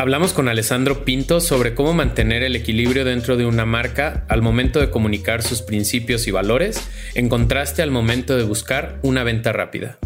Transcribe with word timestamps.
Hablamos 0.00 0.32
con 0.32 0.48
Alessandro 0.48 1.04
Pinto 1.04 1.40
sobre 1.40 1.74
cómo 1.74 1.92
mantener 1.92 2.42
el 2.42 2.56
equilibrio 2.56 3.04
dentro 3.04 3.36
de 3.36 3.44
una 3.44 3.66
marca 3.66 4.24
al 4.30 4.40
momento 4.40 4.80
de 4.80 4.88
comunicar 4.88 5.42
sus 5.42 5.60
principios 5.60 6.26
y 6.26 6.30
valores, 6.30 6.88
en 7.14 7.28
contraste 7.28 7.82
al 7.82 7.90
momento 7.90 8.34
de 8.34 8.44
buscar 8.44 8.98
una 9.02 9.24
venta 9.24 9.52
rápida. 9.52 9.98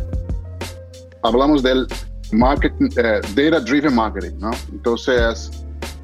Hablamos 1.23 1.63
del 1.63 1.87
marketing, 2.33 2.89
eh, 2.97 3.21
data 3.37 3.61
driven 3.61 3.95
marketing, 3.95 4.33
¿no? 4.41 4.51
Entonces, 4.73 5.53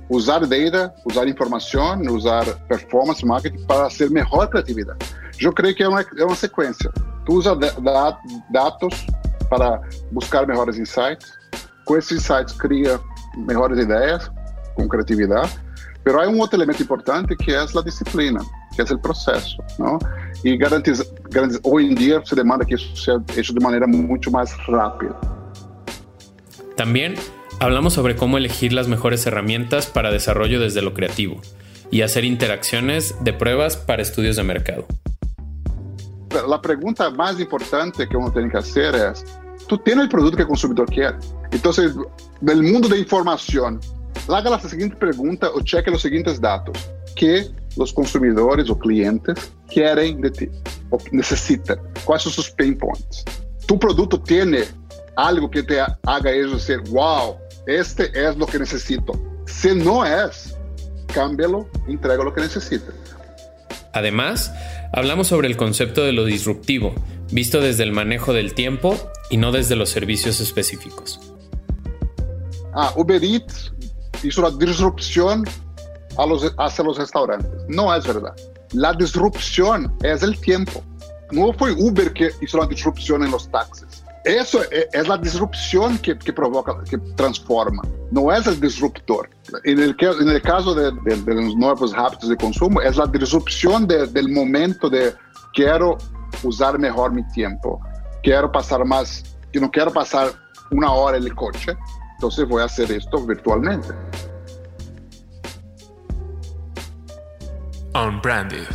usar 0.08 0.48
data, 0.48 0.94
usar 1.04 1.26
información, 1.26 2.08
usar 2.08 2.44
performance 2.68 3.24
marketing 3.24 3.66
para 3.66 3.86
hacer 3.86 4.08
mejor 4.12 4.50
creatividad. 4.50 4.94
Yo 5.36 5.50
creo 5.50 5.74
que 5.74 5.82
es 5.82 5.88
una, 5.88 6.02
es 6.02 6.24
una 6.24 6.36
secuencia. 6.36 6.92
Tú 7.26 7.38
usas 7.38 7.58
da, 7.58 8.16
datos 8.52 9.04
para 9.48 9.80
buscar 10.12 10.46
mejores 10.46 10.78
insights. 10.78 11.36
Con 11.84 11.98
esses 11.98 12.18
insights, 12.18 12.52
cria 12.52 13.00
mejores 13.36 13.78
ideias 13.78 14.30
com 14.74 14.88
criatividade. 14.88 15.58
Mas 16.04 16.14
há 16.14 16.28
um 16.28 16.38
outro 16.38 16.56
elemento 16.56 16.82
importante 16.82 17.36
que 17.36 17.52
é 17.52 17.58
a 17.58 17.82
disciplina, 17.82 18.40
que 18.74 18.80
é 18.80 18.84
o 18.84 18.98
processo, 18.98 19.58
não? 19.78 19.98
E 20.42 20.56
garantiz, 20.56 21.02
garantiz, 21.30 21.60
hoje 21.62 21.86
em 21.88 21.94
dia 21.94 22.22
se 22.24 22.34
demanda 22.34 22.64
que 22.64 22.74
isso 22.74 22.96
seja 22.96 23.22
feito 23.28 23.52
de 23.52 23.60
maneira 23.60 23.86
muito 23.86 24.30
mais 24.30 24.52
rápida. 24.66 25.14
También 26.76 27.14
hablamos 27.58 27.92
sobre 27.92 28.16
cómo 28.16 28.38
elegir 28.38 28.72
las 28.72 28.88
mejores 28.88 29.26
herramientas 29.26 29.86
para 29.86 30.10
desarrollo 30.10 30.58
desde 30.58 30.80
lo 30.80 30.94
creativo 30.94 31.40
y 31.90 32.02
hacer 32.02 32.24
interacciones 32.24 33.14
de 33.22 33.34
pruebas 33.34 33.76
para 33.76 34.00
estudios 34.00 34.36
de 34.36 34.44
mercado. 34.44 34.86
La 36.48 36.62
pregunta 36.62 37.10
más 37.10 37.38
importante 37.40 38.08
que 38.08 38.16
uno 38.16 38.32
tiene 38.32 38.48
que 38.50 38.58
hacer 38.58 38.94
es, 38.94 39.24
¿tú 39.70 39.78
tienes 39.78 40.02
el 40.02 40.10
producto 40.10 40.36
que 40.36 40.42
el 40.42 40.48
consumidor 40.48 40.90
quiere? 40.90 41.16
Entonces, 41.52 41.94
del 42.40 42.62
mundo 42.64 42.88
de 42.88 42.98
información, 42.98 43.78
haga 44.28 44.50
la 44.50 44.58
siguiente 44.58 44.96
pregunta 44.96 45.48
o 45.54 45.60
cheque 45.60 45.92
los 45.92 46.02
siguientes 46.02 46.40
datos 46.40 46.76
que 47.14 47.48
los 47.76 47.92
consumidores 47.92 48.68
o 48.68 48.76
clientes 48.76 49.52
quieren 49.68 50.20
de 50.22 50.30
ti 50.32 50.48
o 50.90 50.98
necesitan. 51.12 51.78
¿Cuáles 52.04 52.24
son 52.24 52.32
sus 52.32 52.50
pain 52.50 52.76
points? 52.76 53.24
Tu 53.66 53.78
producto 53.78 54.20
tiene 54.20 54.64
algo 55.14 55.48
que 55.48 55.62
te 55.62 55.78
haga 55.80 56.32
ellos 56.32 56.66
decir, 56.66 56.80
wow, 56.90 57.36
este 57.68 58.10
es 58.12 58.36
lo 58.36 58.46
que 58.46 58.58
necesito. 58.58 59.12
Si 59.46 59.72
no 59.72 60.04
es, 60.04 60.56
cámbialo, 61.14 61.68
entrega 61.86 62.24
lo 62.24 62.34
que 62.34 62.40
necesita. 62.40 62.92
Además, 63.92 64.52
hablamos 64.92 65.28
sobre 65.28 65.46
el 65.46 65.56
concepto 65.56 66.02
de 66.02 66.12
lo 66.12 66.24
disruptivo, 66.24 66.92
visto 67.30 67.60
desde 67.60 67.84
el 67.84 67.92
manejo 67.92 68.32
del 68.32 68.54
tiempo 68.54 68.96
y 69.30 69.36
no 69.36 69.52
desde 69.52 69.76
los 69.76 69.90
servicios 69.90 70.40
específicos. 70.40 71.20
Ah, 72.74 72.92
Uber 72.96 73.22
Eats 73.22 73.72
hizo 74.22 74.42
la 74.42 74.50
disrupción 74.50 75.44
a 76.16 76.26
los, 76.26 76.52
hacia 76.58 76.84
los 76.84 76.98
restaurantes. 76.98 77.50
No 77.68 77.94
es 77.94 78.06
verdad. 78.06 78.34
La 78.72 78.92
disrupción 78.92 79.92
es 80.02 80.22
el 80.22 80.38
tiempo. 80.40 80.82
No 81.30 81.52
fue 81.52 81.72
Uber 81.72 82.12
que 82.12 82.30
hizo 82.40 82.58
la 82.58 82.66
disrupción 82.66 83.22
en 83.24 83.30
los 83.30 83.50
taxis. 83.50 84.04
Eso 84.24 84.62
es, 84.70 84.86
es 84.92 85.08
la 85.08 85.16
disrupción 85.16 85.96
que, 85.98 86.18
que, 86.18 86.32
provoca, 86.32 86.76
que 86.88 86.98
transforma. 87.16 87.82
No 88.10 88.32
es 88.32 88.46
el 88.46 88.60
disruptor. 88.60 89.30
En 89.64 89.78
el, 89.78 89.96
en 89.98 90.28
el 90.28 90.42
caso 90.42 90.74
de, 90.74 90.92
de, 91.04 91.22
de, 91.22 91.34
los 91.34 91.56
nuevos 91.56 91.94
hábitos 91.94 92.28
de 92.28 92.36
consumo, 92.36 92.82
es 92.82 92.96
la 92.96 93.06
disrupción 93.06 93.86
de, 93.86 94.06
del 94.08 94.28
momento 94.28 94.90
de 94.90 95.14
quiero 95.54 95.96
usar 96.42 96.78
mejor 96.78 97.12
mi 97.12 97.26
tiempo, 97.28 97.80
quiero 98.22 98.50
pasar 98.50 98.84
más, 98.84 99.36
yo 99.52 99.60
no 99.60 99.70
quiero 99.70 99.92
pasar 99.92 100.28
una 100.70 100.92
hora 100.92 101.16
en 101.16 101.24
el 101.24 101.34
coche, 101.34 101.76
entonces 102.14 102.46
voy 102.48 102.62
a 102.62 102.66
hacer 102.66 102.90
esto 102.92 103.24
virtualmente. 103.26 103.88
Unbranded, 107.94 108.68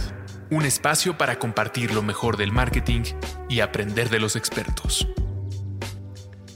un 0.52 0.66
espacio 0.66 1.18
para 1.18 1.40
compartir 1.40 1.94
lo 1.94 2.02
mejor 2.02 2.38
del 2.38 2.52
marketing 2.52 3.04
y 3.50 3.62
aprender 3.62 4.10
de 4.10 4.20
los 4.20 4.36
expertos. 4.36 5.08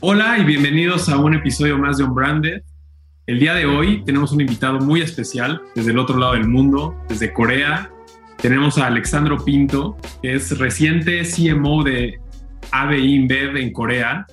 Hola 0.01 0.37
y 0.37 0.45
bienvenidos 0.45 1.09
a 1.09 1.17
un 1.17 1.35
episodio 1.35 1.77
más 1.77 1.97
de 1.97 2.05
Unbranded. 2.05 2.61
El 3.27 3.39
día 3.39 3.53
de 3.53 3.65
hoy 3.65 4.03
tenemos 4.05 4.31
un 4.31 4.41
invitado 4.41 4.79
muy 4.79 5.01
especial 5.01 5.61
desde 5.75 5.91
el 5.91 5.99
otro 5.99 6.17
lado 6.17 6.33
del 6.33 6.47
mundo, 6.47 6.95
desde 7.07 7.31
Corea. 7.31 7.91
Tenemos 8.41 8.77
a 8.77 8.87
Alexandro 8.87 9.43
Pinto, 9.43 9.97
que 10.21 10.35
es 10.35 10.57
reciente 10.57 11.23
CMO 11.23 11.83
de 11.83 12.21
ABI 12.71 13.15
InBev 13.15 13.57
en 13.57 13.73
Corea. 13.73 14.25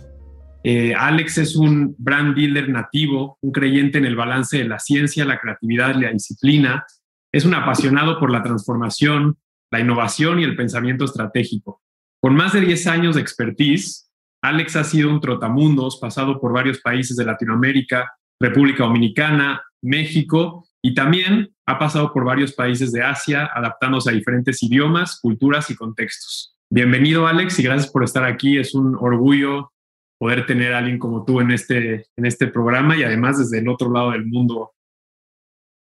Eh, 0.63 0.95
Alex 0.95 1.39
es 1.39 1.57
un 1.57 1.97
brand 1.99 2.33
builder 2.33 2.69
nativo, 2.69 3.37
un 3.41 3.51
creyente 3.51 3.99
en 3.99 4.05
el 4.05 4.15
balance 4.15 4.59
de 4.59 4.69
la 4.69 4.79
ciencia, 4.79 5.25
la 5.25 5.41
creatividad 5.41 5.97
y 5.97 6.03
la 6.03 6.13
disciplina. 6.13 6.85
Es 7.33 7.45
un 7.45 7.55
apasionado 7.55 8.21
por 8.21 8.31
la 8.31 8.45
transformación, 8.45 9.39
la 9.73 9.81
innovación 9.81 10.39
y 10.39 10.45
el 10.45 10.55
pensamiento 10.55 11.05
estratégico. 11.05 11.83
Con 12.23 12.37
más 12.37 12.53
de 12.53 12.61
10 12.61 12.87
años 12.87 13.17
de 13.17 13.23
expertise, 13.23 14.09
Alex 14.41 14.77
ha 14.77 14.85
sido 14.85 15.11
un 15.11 15.21
trotamundos, 15.21 15.99
pasado 15.99 16.41
por 16.41 16.53
varios 16.53 16.79
países 16.79 17.17
de 17.17 17.25
Latinoamérica, 17.25 18.13
República 18.39 18.85
Dominicana, 18.85 19.63
México 19.83 20.65
y 20.81 20.95
también 20.95 21.56
ha 21.67 21.79
pasado 21.79 22.13
por 22.13 22.25
varios 22.25 22.53
países 22.53 22.93
de 22.93 23.03
Asia, 23.03 23.51
adaptándose 23.53 24.11
a 24.11 24.13
diferentes 24.13 24.63
idiomas, 24.63 25.19
culturas 25.21 25.69
y 25.69 25.75
contextos. 25.75 26.57
Bienvenido 26.71 27.27
Alex 27.27 27.59
y 27.59 27.65
gracias 27.65 27.91
por 27.91 28.05
estar 28.05 28.25
aquí. 28.25 28.57
Es 28.57 28.73
un 28.75 28.95
orgullo 28.95 29.73
poder 30.19 30.47
tener 30.47 30.73
a 30.73 30.79
alguien 30.79 30.99
como 30.99 31.25
tú 31.25 31.41
en 31.41 31.51
este, 31.51 32.07
en 32.17 32.25
este 32.25 32.47
programa 32.47 32.97
y 32.97 33.03
además 33.03 33.39
desde 33.39 33.59
el 33.59 33.69
otro 33.69 33.91
lado 33.91 34.13
del 34.13 34.27
mundo. 34.27 34.73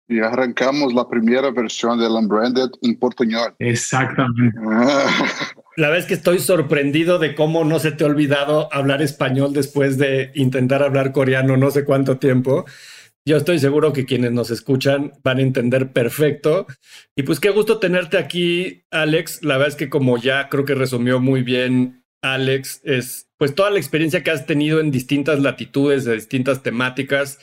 Y 0.08 0.20
arrancamos 0.20 0.94
la 0.94 1.06
primera 1.06 1.50
versión 1.50 1.98
del 1.98 2.12
Unbranded 2.12 2.70
en 2.82 2.98
portuñol. 2.98 3.54
Exactamente. 3.58 4.58
La 5.76 5.88
verdad 5.88 5.98
es 5.98 6.06
que 6.06 6.14
estoy 6.14 6.38
sorprendido 6.38 7.18
de 7.18 7.34
cómo 7.34 7.64
no 7.64 7.78
se 7.78 7.90
te 7.90 8.04
ha 8.04 8.06
olvidado 8.06 8.72
hablar 8.72 9.02
español 9.02 9.52
después 9.52 9.98
de 9.98 10.30
intentar 10.34 10.82
hablar 10.82 11.12
coreano 11.12 11.56
no 11.56 11.70
sé 11.70 11.84
cuánto 11.84 12.18
tiempo. 12.18 12.64
Yo 13.26 13.38
estoy 13.38 13.58
seguro 13.58 13.94
que 13.94 14.04
quienes 14.04 14.32
nos 14.32 14.50
escuchan 14.50 15.12
van 15.22 15.38
a 15.38 15.42
entender 15.42 15.92
perfecto. 15.92 16.66
Y 17.16 17.22
pues 17.22 17.40
qué 17.40 17.48
gusto 17.50 17.78
tenerte 17.78 18.18
aquí, 18.18 18.82
Alex. 18.90 19.42
La 19.42 19.54
verdad 19.56 19.68
es 19.68 19.76
que 19.76 19.88
como 19.88 20.18
ya 20.18 20.50
creo 20.50 20.66
que 20.66 20.74
resumió 20.74 21.20
muy 21.20 21.42
bien 21.42 22.04
Alex, 22.22 22.82
es 22.84 23.30
pues 23.38 23.54
toda 23.54 23.70
la 23.70 23.78
experiencia 23.78 24.22
que 24.22 24.30
has 24.30 24.44
tenido 24.44 24.78
en 24.78 24.90
distintas 24.90 25.40
latitudes, 25.40 26.04
de 26.04 26.14
distintas 26.16 26.62
temáticas. 26.62 27.38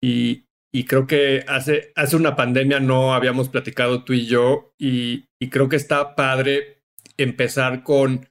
Y, 0.00 0.44
y 0.72 0.84
creo 0.84 1.08
que 1.08 1.44
hace, 1.48 1.92
hace 1.96 2.14
una 2.14 2.36
pandemia 2.36 2.78
no 2.78 3.12
habíamos 3.12 3.48
platicado 3.48 4.04
tú 4.04 4.12
y 4.12 4.26
yo. 4.26 4.74
Y, 4.78 5.24
y 5.40 5.50
creo 5.50 5.68
que 5.68 5.76
está 5.76 6.14
padre 6.14 6.84
empezar 7.16 7.82
con 7.82 8.28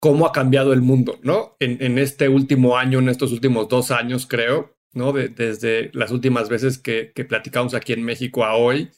cómo 0.00 0.24
ha 0.24 0.30
cambiado 0.30 0.72
el 0.72 0.82
mundo, 0.82 1.18
¿no? 1.24 1.56
En, 1.58 1.82
en 1.82 1.98
este 1.98 2.28
último 2.28 2.76
año, 2.76 3.00
en 3.00 3.08
estos 3.08 3.32
últimos 3.32 3.68
dos 3.68 3.90
años, 3.90 4.28
creo, 4.28 4.77
¿no? 4.92 5.12
desde 5.12 5.90
las 5.92 6.10
últimas 6.10 6.48
veces 6.48 6.78
que, 6.78 7.12
que 7.14 7.24
platicamos 7.24 7.74
aquí 7.74 7.92
en 7.92 8.04
México 8.04 8.44
a 8.44 8.54
hoy, 8.54 8.90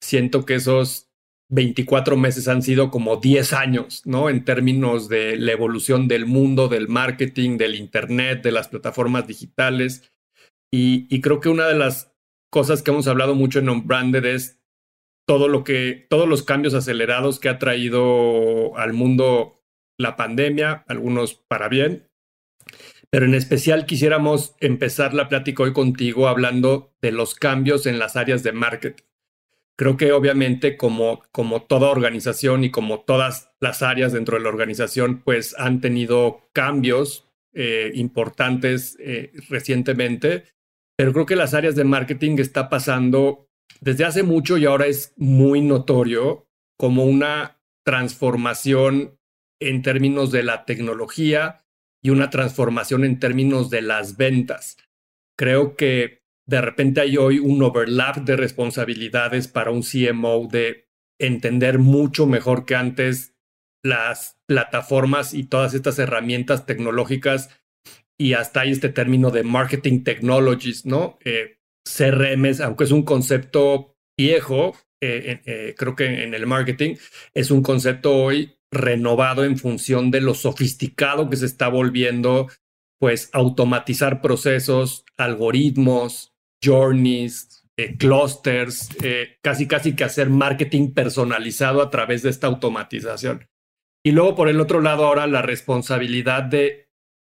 siento 0.00 0.44
que 0.44 0.56
esos 0.56 1.08
24 1.50 2.16
meses 2.16 2.48
han 2.48 2.62
sido 2.62 2.90
como 2.90 3.16
10 3.16 3.52
años, 3.54 4.02
¿no? 4.04 4.28
En 4.28 4.44
términos 4.44 5.08
de 5.08 5.36
la 5.36 5.52
evolución 5.52 6.06
del 6.06 6.26
mundo, 6.26 6.68
del 6.68 6.88
marketing, 6.88 7.56
del 7.56 7.74
Internet, 7.74 8.42
de 8.42 8.52
las 8.52 8.68
plataformas 8.68 9.26
digitales. 9.26 10.12
Y, 10.70 11.06
y 11.08 11.20
creo 11.22 11.40
que 11.40 11.48
una 11.48 11.66
de 11.66 11.74
las 11.74 12.12
cosas 12.50 12.82
que 12.82 12.90
hemos 12.90 13.08
hablado 13.08 13.34
mucho 13.34 13.60
en 13.60 13.70
Unbranded 13.70 14.26
es 14.26 14.60
todo 15.26 15.48
lo 15.48 15.64
que, 15.64 16.06
todos 16.08 16.28
los 16.28 16.42
cambios 16.42 16.74
acelerados 16.74 17.38
que 17.38 17.48
ha 17.48 17.58
traído 17.58 18.76
al 18.76 18.92
mundo 18.92 19.62
la 19.98 20.16
pandemia, 20.16 20.84
algunos 20.86 21.34
para 21.34 21.68
bien. 21.68 22.07
Pero 23.10 23.24
en 23.24 23.34
especial 23.34 23.86
quisiéramos 23.86 24.54
empezar 24.60 25.14
la 25.14 25.28
plática 25.28 25.62
hoy 25.62 25.72
contigo 25.72 26.28
hablando 26.28 26.92
de 27.00 27.12
los 27.12 27.34
cambios 27.34 27.86
en 27.86 27.98
las 27.98 28.16
áreas 28.16 28.42
de 28.42 28.52
marketing. 28.52 29.04
Creo 29.76 29.96
que 29.96 30.12
obviamente 30.12 30.76
como, 30.76 31.22
como 31.30 31.62
toda 31.62 31.88
organización 31.88 32.64
y 32.64 32.70
como 32.70 33.00
todas 33.00 33.52
las 33.60 33.82
áreas 33.82 34.12
dentro 34.12 34.36
de 34.36 34.42
la 34.42 34.48
organización, 34.48 35.22
pues 35.22 35.54
han 35.56 35.80
tenido 35.80 36.50
cambios 36.52 37.28
eh, 37.54 37.92
importantes 37.94 38.96
eh, 39.00 39.32
recientemente, 39.48 40.44
pero 40.96 41.12
creo 41.12 41.26
que 41.26 41.36
las 41.36 41.54
áreas 41.54 41.76
de 41.76 41.84
marketing 41.84 42.38
está 42.38 42.68
pasando 42.68 43.48
desde 43.80 44.04
hace 44.04 44.22
mucho 44.22 44.58
y 44.58 44.66
ahora 44.66 44.86
es 44.86 45.14
muy 45.16 45.60
notorio 45.60 46.46
como 46.76 47.04
una 47.04 47.60
transformación 47.84 49.18
en 49.60 49.82
términos 49.82 50.30
de 50.30 50.42
la 50.42 50.64
tecnología 50.64 51.64
y 52.02 52.10
una 52.10 52.30
transformación 52.30 53.04
en 53.04 53.18
términos 53.18 53.70
de 53.70 53.82
las 53.82 54.16
ventas. 54.16 54.76
Creo 55.36 55.76
que 55.76 56.22
de 56.46 56.60
repente 56.60 57.00
hay 57.00 57.16
hoy 57.16 57.38
un 57.38 57.62
overlap 57.62 58.16
de 58.18 58.36
responsabilidades 58.36 59.48
para 59.48 59.70
un 59.70 59.82
CMO 59.82 60.48
de 60.50 60.88
entender 61.20 61.78
mucho 61.78 62.26
mejor 62.26 62.64
que 62.64 62.74
antes 62.74 63.34
las 63.84 64.40
plataformas 64.46 65.34
y 65.34 65.44
todas 65.44 65.74
estas 65.74 65.98
herramientas 65.98 66.66
tecnológicas 66.66 67.50
y 68.18 68.32
hasta 68.32 68.60
hay 68.60 68.72
este 68.72 68.88
término 68.88 69.30
de 69.30 69.44
marketing 69.44 70.02
technologies, 70.02 70.84
¿no? 70.84 71.18
Eh, 71.24 71.58
CRMs, 71.84 72.60
aunque 72.60 72.84
es 72.84 72.90
un 72.90 73.02
concepto 73.02 73.96
viejo, 74.18 74.74
eh, 75.00 75.40
eh, 75.44 75.74
creo 75.78 75.94
que 75.94 76.24
en 76.24 76.34
el 76.34 76.46
marketing 76.46 76.96
es 77.34 77.50
un 77.50 77.62
concepto 77.62 78.16
hoy 78.16 78.57
renovado 78.72 79.44
en 79.44 79.56
función 79.56 80.10
de 80.10 80.20
lo 80.20 80.34
sofisticado 80.34 81.30
que 81.30 81.36
se 81.36 81.46
está 81.46 81.68
volviendo, 81.68 82.48
pues 83.00 83.30
automatizar 83.32 84.20
procesos, 84.20 85.04
algoritmos, 85.16 86.34
journeys, 86.62 87.64
eh, 87.76 87.96
clusters, 87.96 88.88
casi 89.40 89.68
casi 89.68 89.94
que 89.94 90.04
hacer 90.04 90.30
marketing 90.30 90.92
personalizado 90.92 91.80
a 91.80 91.90
través 91.90 92.22
de 92.22 92.30
esta 92.30 92.48
automatización. 92.48 93.48
Y 94.04 94.12
luego 94.12 94.34
por 94.34 94.48
el 94.48 94.60
otro 94.60 94.80
lado 94.80 95.06
ahora 95.06 95.26
la 95.26 95.42
responsabilidad 95.42 96.42
de, 96.42 96.88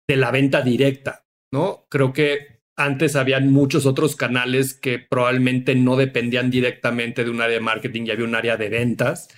de 0.08 0.16
la 0.16 0.30
venta 0.30 0.60
directa, 0.62 1.26
¿no? 1.52 1.87
Creo 1.88 2.12
que 2.12 2.53
antes 2.76 3.15
habían 3.17 3.53
muchos 3.53 3.87
otros 3.87 4.17
canales 4.17 4.75
que 4.75 4.99
probablemente 4.99 5.75
no 5.75 5.97
dependían 5.97 6.50
directamente 6.50 7.25
de 7.25 7.31
un 7.31 7.41
área 7.41 7.55
de 7.55 7.65
marketing 7.65 8.05
y 8.05 8.11
había 8.11 8.25
un 8.25 8.35
área 8.35 8.56
de 8.56 8.69
ventas. 8.69 9.29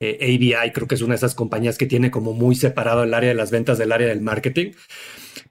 Eh, 0.00 0.18
ABI 0.20 0.72
creo 0.72 0.88
que 0.88 0.96
es 0.96 1.02
una 1.02 1.12
de 1.12 1.18
esas 1.18 1.34
compañías 1.34 1.78
que 1.78 1.86
tiene 1.86 2.10
como 2.10 2.32
muy 2.32 2.56
separado 2.56 3.04
el 3.04 3.14
área 3.14 3.28
de 3.28 3.36
las 3.36 3.50
ventas 3.50 3.78
del 3.78 3.92
área 3.92 4.08
del 4.08 4.20
marketing. 4.20 4.72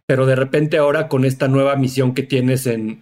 Pero 0.06 0.26
de 0.26 0.36
repente 0.36 0.78
ahora 0.78 1.08
con 1.08 1.24
esta 1.24 1.48
nueva 1.48 1.76
misión 1.76 2.14
que 2.14 2.24
tienes 2.24 2.68
en, 2.68 3.02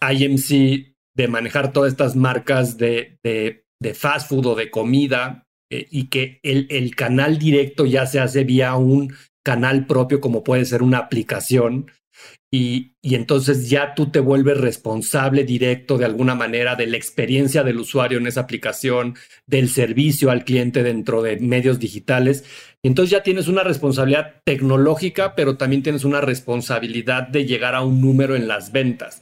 IMC 0.00 0.94
de 1.16 1.28
manejar 1.28 1.72
todas 1.72 1.90
estas 1.90 2.14
marcas 2.14 2.76
de, 2.76 3.18
de, 3.24 3.94
fast 3.94 4.28
food 4.28 4.46
o 4.46 4.54
de 4.54 4.70
comida 4.70 5.46
eh, 5.72 5.88
y 5.90 6.06
que 6.08 6.38
el, 6.44 6.68
el 6.70 6.94
canal 6.94 7.38
directo 7.38 7.86
ya 7.86 8.06
se 8.06 8.20
hace 8.20 8.44
vía 8.44 8.76
un 8.76 9.12
canal 9.44 9.86
propio 9.86 10.20
como 10.20 10.44
puede 10.44 10.64
ser 10.64 10.82
una 10.82 10.98
aplicación 10.98 11.90
y, 12.50 12.94
entonces 13.02 13.68
ya 13.68 13.94
tú 13.94 14.10
te 14.10 14.20
vuelves 14.20 14.58
responsable 14.58 15.44
directo 15.44 15.98
de 15.98 16.06
alguna 16.06 16.34
manera 16.34 16.76
de 16.76 16.86
la 16.86 16.96
experiencia 16.96 17.62
del 17.62 17.78
usuario 17.78 18.18
en 18.18 18.26
esa 18.26 18.40
aplicación, 18.40 19.16
del 19.46 19.68
servicio 19.68 20.30
al 20.30 20.44
cliente 20.44 20.82
dentro 20.82 21.22
de 21.22 21.38
medios 21.38 21.78
digitales. 21.78 22.44
Y 22.82 22.88
entonces 22.88 23.10
ya 23.10 23.22
tienes 23.22 23.48
una 23.48 23.64
responsabilidad 23.64 24.42
tecnológica, 24.44 25.34
pero 25.34 25.56
también 25.56 25.82
tienes 25.82 26.04
una 26.04 26.20
responsabilidad 26.20 27.28
de 27.28 27.44
llegar 27.44 27.74
a 27.74 27.82
un 27.82 28.00
número 28.00 28.34
en 28.34 28.48
las 28.48 28.72
ventas. 28.72 29.20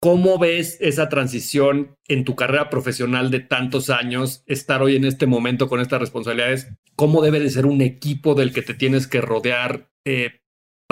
¿Cómo 0.00 0.38
ves 0.38 0.78
esa 0.80 1.08
transición 1.08 1.96
en 2.08 2.24
tu 2.24 2.34
carrera 2.34 2.70
profesional 2.70 3.30
de 3.30 3.38
tantos 3.38 3.88
años, 3.88 4.42
estar 4.46 4.82
hoy 4.82 4.96
en 4.96 5.04
este 5.04 5.26
momento 5.26 5.68
con 5.68 5.80
estas 5.80 6.00
responsabilidades? 6.00 6.72
¿Cómo 6.96 7.22
debe 7.22 7.38
de 7.38 7.50
ser 7.50 7.66
un 7.66 7.80
equipo 7.82 8.34
del 8.34 8.52
que 8.52 8.62
te 8.62 8.74
tienes 8.74 9.06
que 9.06 9.20
rodear 9.20 9.90
eh, 10.04 10.41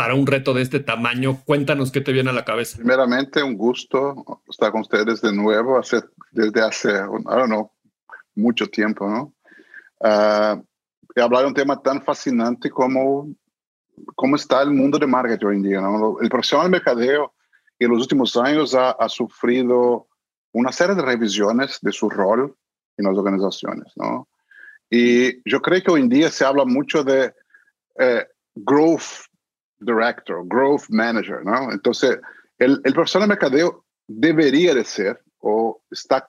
para 0.00 0.14
un 0.14 0.26
reto 0.26 0.54
de 0.54 0.62
este 0.62 0.80
tamaño? 0.80 1.42
Cuéntanos 1.44 1.92
qué 1.92 2.00
te 2.00 2.10
viene 2.10 2.30
a 2.30 2.32
la 2.32 2.42
cabeza. 2.42 2.78
Primeramente, 2.78 3.42
un 3.42 3.54
gusto 3.54 4.42
estar 4.48 4.72
con 4.72 4.80
ustedes 4.80 5.20
de 5.20 5.30
nuevo 5.30 5.78
hace, 5.78 6.00
desde 6.30 6.62
hace, 6.62 6.88
I 6.88 7.22
don't 7.22 7.48
know, 7.48 7.70
mucho 8.34 8.66
tiempo, 8.68 9.06
¿no? 9.06 9.34
Uh, 9.98 10.64
hablar 11.20 11.42
de 11.42 11.48
un 11.48 11.52
tema 11.52 11.82
tan 11.82 12.00
fascinante 12.00 12.70
como 12.70 13.28
cómo 14.16 14.36
está 14.36 14.62
el 14.62 14.70
mundo 14.70 14.98
de 14.98 15.06
marketing 15.06 15.46
hoy 15.46 15.56
en 15.56 15.62
día. 15.64 15.80
¿no? 15.82 16.18
El 16.18 16.30
profesional 16.30 16.68
de 16.68 16.78
mercadeo 16.78 17.34
en 17.78 17.90
los 17.90 18.00
últimos 18.00 18.34
años 18.38 18.74
ha, 18.74 18.92
ha, 18.92 19.08
sufrido 19.10 20.08
una 20.52 20.72
serie 20.72 20.94
de 20.94 21.02
revisiones 21.02 21.78
de 21.82 21.92
su 21.92 22.08
rol 22.08 22.56
en 22.96 23.04
las 23.04 23.18
organizaciones. 23.18 23.92
¿no? 23.96 24.28
Y 24.88 25.46
yo 25.46 25.60
creo 25.60 25.82
que 25.82 25.90
hoy 25.90 26.00
en 26.00 26.08
día 26.08 26.30
se 26.30 26.46
habla 26.46 26.64
mucho 26.64 27.04
de 27.04 27.34
eh, 27.98 28.26
growth 28.54 29.28
director, 29.80 30.46
growth 30.46 30.88
manager, 30.88 31.44
¿no? 31.44 31.72
Entonces, 31.72 32.18
el, 32.58 32.80
el 32.84 32.92
profesor 32.92 33.22
de 33.22 33.28
mercadeo 33.28 33.84
debería 34.06 34.74
de 34.74 34.84
ser 34.84 35.20
o 35.38 35.80
está 35.90 36.28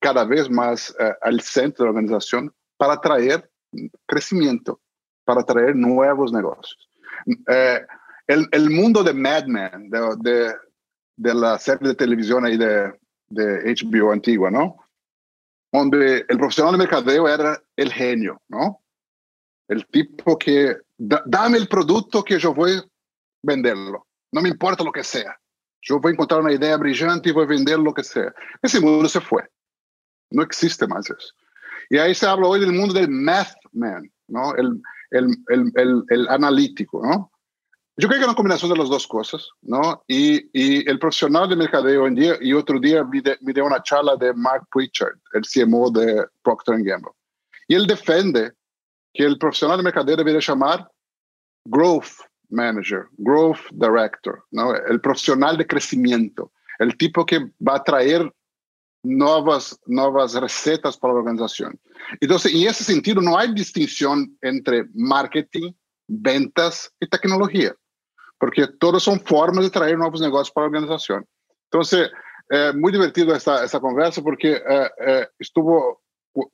cada 0.00 0.24
vez 0.24 0.50
más 0.50 0.94
uh, 0.98 1.12
al 1.22 1.40
centro 1.40 1.84
de 1.84 1.86
la 1.86 1.98
organización 1.98 2.52
para 2.76 3.00
traer 3.00 3.48
crecimiento, 4.06 4.80
para 5.24 5.42
traer 5.42 5.74
nuevos 5.76 6.32
negocios. 6.32 6.88
Uh, 7.26 7.84
el, 8.26 8.48
el, 8.52 8.70
mundo 8.70 9.02
de 9.02 9.14
Mad 9.14 9.46
Men, 9.46 9.90
de, 9.90 10.16
de, 10.18 10.54
de, 11.16 11.34
la 11.34 11.58
serie 11.58 11.88
de 11.88 11.94
televisión 11.94 12.44
ahí 12.44 12.56
de, 12.56 12.92
de 13.28 13.74
HBO 13.74 14.12
antigua, 14.12 14.50
¿no? 14.50 14.76
Donde 15.72 16.24
el 16.28 16.38
profesional 16.38 16.72
de 16.72 16.78
mercadeo 16.78 17.28
era 17.28 17.60
el 17.76 17.92
genio, 17.92 18.40
¿no? 18.48 18.82
El 19.68 19.86
tipo 19.86 20.38
que, 20.38 20.76
dame 20.98 21.58
el 21.58 21.68
producto 21.68 22.22
que 22.22 22.38
yo 22.38 22.52
voy 22.52 22.82
venderlo. 23.42 24.06
No 24.32 24.40
me 24.40 24.48
importa 24.48 24.84
lo 24.84 24.92
que 24.92 25.04
sea. 25.04 25.36
Yo 25.82 25.98
voy 25.98 26.10
a 26.10 26.14
encontrar 26.14 26.40
una 26.40 26.52
idea 26.52 26.76
brillante 26.76 27.28
y 27.28 27.32
voy 27.32 27.44
a 27.44 27.48
vender 27.48 27.78
lo 27.78 27.92
que 27.92 28.04
sea. 28.04 28.32
Ese 28.62 28.80
mundo 28.80 29.08
se 29.08 29.20
fue. 29.20 29.42
No 30.30 30.42
existe 30.42 30.86
más 30.86 31.10
eso. 31.10 31.34
Y 31.90 31.98
ahí 31.98 32.14
se 32.14 32.26
habla 32.26 32.46
hoy 32.46 32.60
del 32.60 32.72
mundo 32.72 32.94
del 32.94 33.10
math 33.10 33.54
man, 33.72 34.10
¿no? 34.28 34.54
El, 34.54 34.80
el, 35.10 35.26
el, 35.48 36.04
el, 36.08 36.28
analítico, 36.28 37.02
¿no? 37.04 37.30
Yo 37.98 38.08
creo 38.08 38.18
que 38.18 38.22
es 38.22 38.28
una 38.28 38.36
combinación 38.36 38.72
de 38.72 38.78
las 38.78 38.88
dos 38.88 39.06
cosas, 39.06 39.46
¿no? 39.60 40.02
Y, 40.06 40.48
y 40.54 40.88
el 40.88 40.98
profesional 40.98 41.48
de 41.48 41.56
mercadeo 41.56 42.04
hoy 42.04 42.08
en 42.08 42.14
día, 42.14 42.34
y 42.40 42.54
otro 42.54 42.80
día 42.80 43.04
me 43.04 43.52
dio 43.52 43.66
una 43.66 43.82
charla 43.82 44.16
de 44.16 44.32
Mark 44.32 44.66
Pritchard, 44.70 45.18
el 45.34 45.42
CMO 45.42 45.90
de 45.90 46.24
Procter 46.42 46.82
Gamble. 46.82 47.12
Y 47.68 47.74
él 47.74 47.86
defiende 47.86 48.52
que 49.12 49.24
el 49.24 49.36
profesional 49.36 49.76
de 49.76 49.82
mercadeo 49.82 50.16
debería 50.16 50.40
llamar 50.40 50.88
growth 51.66 52.14
manager, 52.52 53.06
growth 53.18 53.58
director, 53.72 54.44
¿no? 54.50 54.74
el 54.74 55.00
profesional 55.00 55.56
de 55.56 55.66
crecimiento, 55.66 56.52
el 56.78 56.96
tipo 56.96 57.24
que 57.26 57.38
va 57.66 57.76
a 57.76 57.84
traer 57.84 58.32
nuevas, 59.02 59.78
nuevas 59.86 60.34
recetas 60.34 60.96
para 60.96 61.14
la 61.14 61.20
organización. 61.20 61.78
Entonces, 62.20 62.54
en 62.54 62.68
ese 62.68 62.84
sentido, 62.84 63.20
no 63.20 63.36
hay 63.36 63.52
distinción 63.52 64.36
entre 64.40 64.86
marketing, 64.94 65.72
ventas 66.06 66.92
y 67.00 67.06
tecnología, 67.06 67.74
porque 68.38 68.66
todos 68.78 69.02
son 69.02 69.20
formas 69.20 69.64
de 69.64 69.70
traer 69.70 69.98
nuevos 69.98 70.20
negocios 70.20 70.52
para 70.52 70.66
la 70.66 70.78
organización. 70.78 71.26
Entonces, 71.70 72.10
eh, 72.50 72.72
muy 72.74 72.92
divertido 72.92 73.34
esta, 73.34 73.64
esta 73.64 73.80
conversa 73.80 74.22
porque 74.22 74.52
eh, 74.52 74.90
eh, 75.06 75.26
estuvo, 75.38 76.02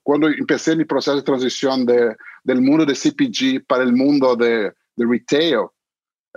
cuando 0.02 0.28
empecé 0.28 0.76
mi 0.76 0.84
proceso 0.84 1.16
de 1.16 1.22
transición 1.22 1.84
de, 1.84 2.14
del 2.44 2.60
mundo 2.60 2.86
de 2.86 2.94
CPG 2.94 3.66
para 3.66 3.82
el 3.82 3.92
mundo 3.92 4.36
de, 4.36 4.72
de 4.96 5.06
retail, 5.06 5.66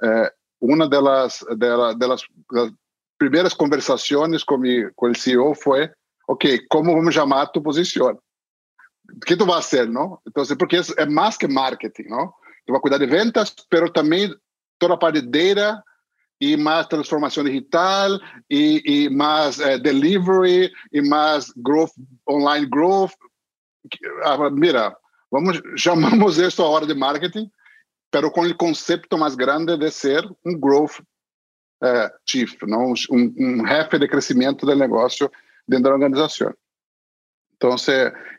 eh, 0.03 0.31
una 0.59 0.87
de 0.87 0.97
primeiras 3.17 3.53
conversações 3.53 4.43
com, 4.43 4.59
o 4.59 5.15
CEO 5.15 5.53
foi, 5.55 5.89
ok, 6.27 6.65
como 6.69 6.93
vamos 6.95 7.13
chamar 7.13 7.47
tu 7.47 7.61
posição? 7.61 8.19
O 9.13 9.19
que 9.25 9.35
tu 9.35 9.45
vai 9.45 9.61
fazer, 9.61 9.87
não? 9.87 10.19
Então, 10.27 10.43
assim, 10.43 10.55
porque 10.55 10.77
isso 10.77 10.93
é 10.97 11.05
mais 11.05 11.37
que 11.37 11.47
marketing, 11.47 12.09
não? 12.09 12.33
Tu 12.65 12.71
vai 12.71 12.79
cuidar 12.79 12.97
de 12.97 13.05
vendas, 13.05 13.53
mas 13.71 13.91
também 13.91 14.33
toda 14.79 14.93
a 14.93 14.97
parte 14.97 15.21
de 15.21 15.53
data 15.53 15.83
e 16.41 16.57
mais 16.57 16.87
transformação 16.87 17.43
digital 17.43 18.19
e, 18.49 18.81
e 18.83 19.09
mais 19.09 19.59
eh, 19.59 19.77
delivery 19.77 20.71
e 20.91 21.01
mais 21.01 21.53
growth, 21.57 21.91
online 22.27 22.65
growth. 22.65 23.13
Ah, 24.23 24.49
mira, 24.49 24.95
vamos 25.31 25.61
chamamos 25.77 26.39
isso 26.39 26.63
a 26.63 26.67
hora 26.67 26.87
de 26.87 26.95
marketing, 26.95 27.51
pero 28.11 28.29
com 28.29 28.41
o 28.41 28.55
conceito 28.55 29.17
mais 29.17 29.35
grande 29.35 29.77
de 29.77 29.89
ser 29.89 30.29
um 30.45 30.59
growth 30.59 30.99
uh, 31.81 32.09
chief, 32.27 32.55
não 32.63 32.93
um, 33.09 33.33
um 33.37 33.65
jefe 33.65 33.97
de 33.97 34.07
crescimento 34.07 34.65
do 34.65 34.75
negócio 34.75 35.31
dentro 35.67 35.85
da 35.85 35.93
organização. 35.93 36.53
Então, 37.55 37.75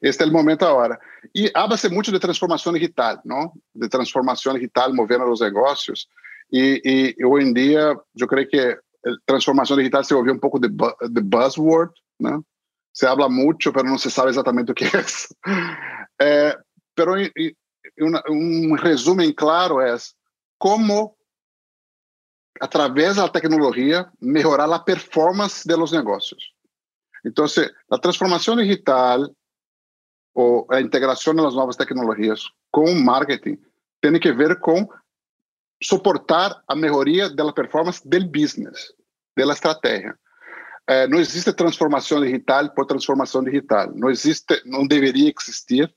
este 0.02 0.24
é 0.24 0.26
o 0.26 0.32
momento 0.32 0.64
agora. 0.64 1.00
E 1.34 1.50
habla-se 1.54 1.88
muito 1.88 2.10
de 2.10 2.18
transformação 2.18 2.72
digital, 2.72 3.20
não? 3.24 3.52
De 3.72 3.88
transformação 3.88 4.52
digital 4.54 4.92
movendo 4.92 5.24
os 5.30 5.40
negócios. 5.40 6.08
E, 6.52 7.14
e 7.18 7.24
hoje 7.24 7.46
em 7.46 7.52
dia, 7.52 7.96
eu 8.18 8.26
creio 8.26 8.48
que 8.48 8.78
transformação 9.24 9.76
digital 9.76 10.02
se 10.02 10.12
ouviu 10.12 10.34
um 10.34 10.38
pouco 10.38 10.58
de, 10.58 10.68
bu 10.68 10.92
de 11.08 11.20
buzzword, 11.20 11.92
né? 12.20 12.38
Se 12.92 13.06
habla 13.06 13.28
muito, 13.28 13.72
mas 13.72 13.84
não 13.84 13.96
se 13.96 14.10
sabe 14.10 14.30
exatamente 14.30 14.72
o 14.72 14.74
que 14.74 14.84
é. 14.84 15.00
isso. 15.00 15.34
eh, 16.20 16.58
um 18.00 18.74
resumo 18.74 19.22
claro 19.34 19.80
é 19.80 19.94
como, 20.58 21.16
através 22.60 23.16
da 23.16 23.28
tecnologia, 23.28 24.10
melhorar 24.20 24.72
a 24.72 24.78
performance 24.78 25.66
dos 25.66 25.92
negócios. 25.92 26.52
Então, 27.24 27.44
a 27.90 27.98
transformação 27.98 28.56
digital 28.56 29.28
ou 30.34 30.66
a 30.70 30.80
integração 30.80 31.34
das 31.34 31.54
novas 31.54 31.76
tecnologias 31.76 32.44
com 32.70 32.84
o 32.84 32.94
marketing 32.94 33.58
tem 34.00 34.18
que 34.18 34.32
ver 34.32 34.58
com 34.60 34.88
suportar 35.82 36.62
a 36.66 36.74
melhoria 36.74 37.28
da 37.28 37.52
performance 37.52 38.06
do 38.08 38.26
business, 38.26 38.92
da 39.36 39.52
estratégia. 39.52 40.18
É, 40.86 41.06
não 41.06 41.20
existe 41.20 41.52
transformação 41.52 42.20
digital 42.20 42.70
por 42.70 42.86
transformação 42.86 43.42
digital. 43.44 43.92
Não 43.94 44.10
existe, 44.10 44.62
não 44.64 44.86
deveria 44.86 45.32
existir 45.36 45.92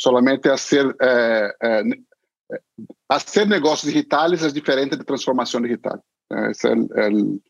solamente 0.00 0.48
hacer, 0.48 0.96
eh, 0.98 1.48
eh, 1.60 1.82
hacer 3.08 3.46
negocios 3.46 3.92
digitales 3.92 4.42
es 4.42 4.54
diferente 4.54 4.96
de 4.96 5.04
transformación 5.04 5.62
digital. 5.62 6.00
Es 6.50 6.64
el, 6.64 6.88
el, 6.96 7.42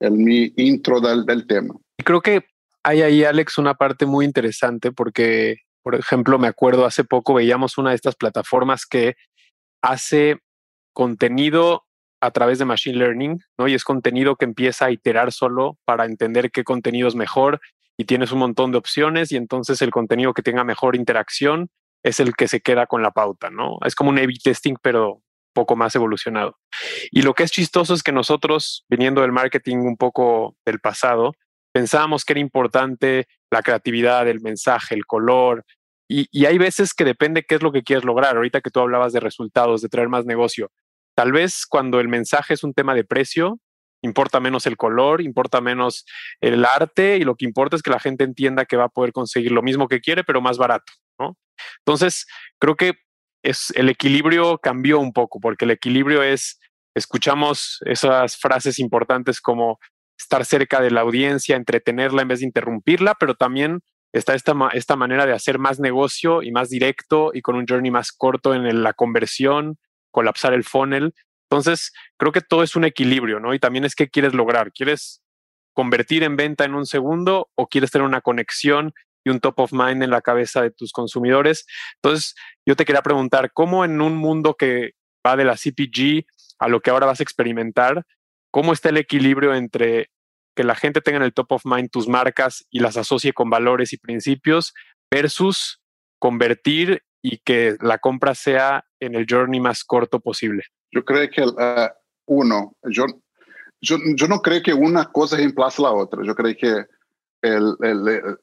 el 0.00 0.12
mi 0.12 0.52
intro 0.56 1.00
del, 1.00 1.24
del 1.24 1.46
tema. 1.46 1.74
Creo 2.04 2.20
que 2.20 2.44
hay 2.82 3.02
ahí, 3.02 3.22
Alex, 3.22 3.58
una 3.58 3.74
parte 3.74 4.04
muy 4.04 4.24
interesante 4.24 4.90
porque, 4.90 5.58
por 5.84 5.94
ejemplo, 5.94 6.40
me 6.40 6.48
acuerdo 6.48 6.86
hace 6.86 7.04
poco 7.04 7.34
veíamos 7.34 7.78
una 7.78 7.90
de 7.90 7.96
estas 7.96 8.16
plataformas 8.16 8.84
que 8.84 9.14
hace 9.80 10.38
contenido 10.92 11.84
a 12.20 12.32
través 12.32 12.58
de 12.58 12.64
Machine 12.64 12.98
Learning, 12.98 13.40
¿no? 13.58 13.68
Y 13.68 13.74
es 13.74 13.84
contenido 13.84 14.34
que 14.34 14.46
empieza 14.46 14.86
a 14.86 14.90
iterar 14.90 15.30
solo 15.30 15.78
para 15.84 16.06
entender 16.06 16.50
qué 16.50 16.64
contenido 16.64 17.06
es 17.06 17.14
mejor 17.14 17.60
y 17.98 18.04
tienes 18.04 18.32
un 18.32 18.40
montón 18.40 18.72
de 18.72 18.78
opciones 18.78 19.32
y 19.32 19.36
entonces 19.36 19.80
el 19.82 19.90
contenido 19.90 20.34
que 20.34 20.42
tenga 20.42 20.64
mejor 20.64 20.96
interacción 20.96 21.70
es 22.02 22.20
el 22.20 22.36
que 22.36 22.48
se 22.48 22.60
queda 22.60 22.86
con 22.86 23.02
la 23.02 23.10
pauta, 23.10 23.50
¿no? 23.50 23.78
Es 23.84 23.94
como 23.94 24.10
un 24.10 24.18
A-B 24.18 24.34
testing, 24.42 24.76
pero 24.82 25.22
poco 25.52 25.74
más 25.74 25.94
evolucionado. 25.94 26.58
Y 27.10 27.22
lo 27.22 27.34
que 27.34 27.42
es 27.42 27.50
chistoso 27.50 27.94
es 27.94 28.02
que 28.02 28.12
nosotros, 28.12 28.84
viniendo 28.88 29.22
del 29.22 29.32
marketing 29.32 29.78
un 29.78 29.96
poco 29.96 30.56
del 30.66 30.78
pasado, 30.80 31.32
pensábamos 31.72 32.24
que 32.24 32.34
era 32.34 32.40
importante 32.40 33.26
la 33.50 33.62
creatividad, 33.62 34.28
el 34.28 34.40
mensaje, 34.40 34.94
el 34.94 35.06
color. 35.06 35.64
Y, 36.08 36.28
y 36.30 36.44
hay 36.44 36.58
veces 36.58 36.92
que 36.94 37.04
depende 37.04 37.42
qué 37.42 37.56
es 37.56 37.62
lo 37.62 37.72
que 37.72 37.82
quieres 37.82 38.04
lograr. 38.04 38.36
Ahorita 38.36 38.60
que 38.60 38.70
tú 38.70 38.80
hablabas 38.80 39.14
de 39.14 39.20
resultados, 39.20 39.80
de 39.80 39.88
traer 39.88 40.08
más 40.08 40.26
negocio. 40.26 40.70
Tal 41.16 41.32
vez 41.32 41.66
cuando 41.66 41.98
el 41.98 42.08
mensaje 42.08 42.52
es 42.54 42.62
un 42.62 42.74
tema 42.74 42.94
de 42.94 43.04
precio, 43.04 43.58
importa 44.06 44.40
menos 44.40 44.66
el 44.66 44.76
color, 44.76 45.20
importa 45.20 45.60
menos 45.60 46.04
el 46.40 46.64
arte 46.64 47.16
y 47.18 47.24
lo 47.24 47.34
que 47.34 47.44
importa 47.44 47.76
es 47.76 47.82
que 47.82 47.90
la 47.90 48.00
gente 48.00 48.24
entienda 48.24 48.64
que 48.64 48.76
va 48.76 48.84
a 48.84 48.88
poder 48.88 49.12
conseguir 49.12 49.52
lo 49.52 49.62
mismo 49.62 49.88
que 49.88 50.00
quiere, 50.00 50.24
pero 50.24 50.40
más 50.40 50.58
barato. 50.58 50.92
¿no? 51.18 51.36
Entonces, 51.78 52.26
creo 52.58 52.76
que 52.76 52.94
es, 53.42 53.70
el 53.76 53.88
equilibrio 53.88 54.58
cambió 54.58 54.98
un 54.98 55.12
poco, 55.12 55.40
porque 55.40 55.64
el 55.64 55.70
equilibrio 55.70 56.22
es, 56.22 56.58
escuchamos 56.94 57.78
esas 57.84 58.38
frases 58.38 58.78
importantes 58.78 59.40
como 59.40 59.78
estar 60.18 60.44
cerca 60.44 60.80
de 60.80 60.90
la 60.90 61.02
audiencia, 61.02 61.56
entretenerla 61.56 62.22
en 62.22 62.28
vez 62.28 62.40
de 62.40 62.46
interrumpirla, 62.46 63.14
pero 63.20 63.34
también 63.34 63.80
está 64.12 64.34
esta, 64.34 64.54
esta 64.72 64.96
manera 64.96 65.26
de 65.26 65.32
hacer 65.32 65.58
más 65.58 65.78
negocio 65.78 66.42
y 66.42 66.50
más 66.50 66.70
directo 66.70 67.32
y 67.34 67.42
con 67.42 67.54
un 67.54 67.66
journey 67.66 67.90
más 67.90 68.12
corto 68.12 68.54
en 68.54 68.82
la 68.82 68.94
conversión 68.94 69.78
colapsar 70.16 70.54
el 70.54 70.64
funnel. 70.64 71.12
Entonces, 71.50 71.92
creo 72.18 72.32
que 72.32 72.40
todo 72.40 72.62
es 72.62 72.76
un 72.76 72.84
equilibrio, 72.84 73.40
¿no? 73.40 73.54
Y 73.54 73.58
también 73.58 73.84
es 73.84 73.94
qué 73.94 74.08
quieres 74.08 74.34
lograr. 74.34 74.72
¿Quieres 74.72 75.22
convertir 75.74 76.22
en 76.22 76.36
venta 76.36 76.64
en 76.64 76.74
un 76.74 76.86
segundo 76.86 77.50
o 77.54 77.68
quieres 77.68 77.90
tener 77.90 78.06
una 78.06 78.20
conexión 78.20 78.92
y 79.24 79.30
un 79.30 79.40
top 79.40 79.60
of 79.60 79.72
mind 79.72 80.02
en 80.02 80.10
la 80.10 80.22
cabeza 80.22 80.62
de 80.62 80.70
tus 80.70 80.92
consumidores? 80.92 81.66
Entonces, 82.02 82.34
yo 82.66 82.76
te 82.76 82.84
quería 82.84 83.02
preguntar, 83.02 83.52
¿cómo 83.52 83.84
en 83.84 84.00
un 84.00 84.16
mundo 84.16 84.54
que 84.54 84.92
va 85.26 85.36
de 85.36 85.44
la 85.44 85.56
CPG 85.56 86.26
a 86.58 86.68
lo 86.68 86.80
que 86.80 86.90
ahora 86.90 87.06
vas 87.06 87.20
a 87.20 87.22
experimentar, 87.22 88.04
cómo 88.50 88.72
está 88.72 88.88
el 88.88 88.96
equilibrio 88.96 89.54
entre 89.54 90.10
que 90.56 90.64
la 90.64 90.74
gente 90.74 91.02
tenga 91.02 91.18
en 91.18 91.24
el 91.24 91.34
top 91.34 91.52
of 91.52 91.66
mind 91.66 91.90
tus 91.90 92.08
marcas 92.08 92.64
y 92.70 92.80
las 92.80 92.96
asocie 92.96 93.32
con 93.32 93.50
valores 93.50 93.92
y 93.92 93.98
principios 93.98 94.72
versus 95.10 95.82
convertir 96.18 97.02
y 97.22 97.38
que 97.38 97.76
la 97.80 97.98
compra 97.98 98.34
sea 98.34 98.84
en 99.00 99.14
el 99.14 99.26
journey 99.28 99.60
más 99.60 99.84
corto 99.84 100.20
posible? 100.20 100.64
Yo 100.96 101.04
creo 101.04 101.28
que 101.28 101.42
uh, 101.42 101.88
uno, 102.26 102.74
yo, 102.84 103.04
yo, 103.82 103.98
no 104.28 104.40
creo 104.40 104.62
que 104.62 104.72
una 104.72 105.04
cosa 105.12 105.36
reemplace 105.36 105.82
la 105.82 105.92
otra. 105.92 106.24
Yo 106.24 106.34
creo 106.34 106.56
que 106.56 106.86
el, 107.42 107.76
el 107.82 108.38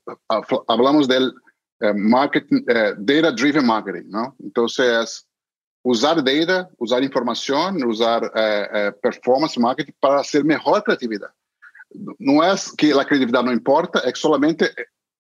hablamos 0.68 1.08
del 1.08 1.34
uh, 1.82 1.94
marketing, 1.96 2.58
uh, 2.70 2.94
data 3.00 3.32
driven 3.32 3.66
marketing, 3.66 4.08
¿no? 4.08 4.36
Entonces, 4.40 5.28
usar 5.84 6.24
data, 6.24 6.70
usar 6.78 7.02
información, 7.02 7.84
usar 7.84 8.32
performance 9.02 9.58
marketing 9.58 9.94
para 10.00 10.20
hacer 10.20 10.46
mejor 10.46 10.84
creatividad. 10.84 11.32
No 12.20 12.44
es 12.44 12.72
que 12.78 12.94
la 12.94 13.04
creatividad 13.04 13.44
no 13.44 13.52
importa, 13.52 14.00
es 14.02 14.20
solamente 14.20 14.70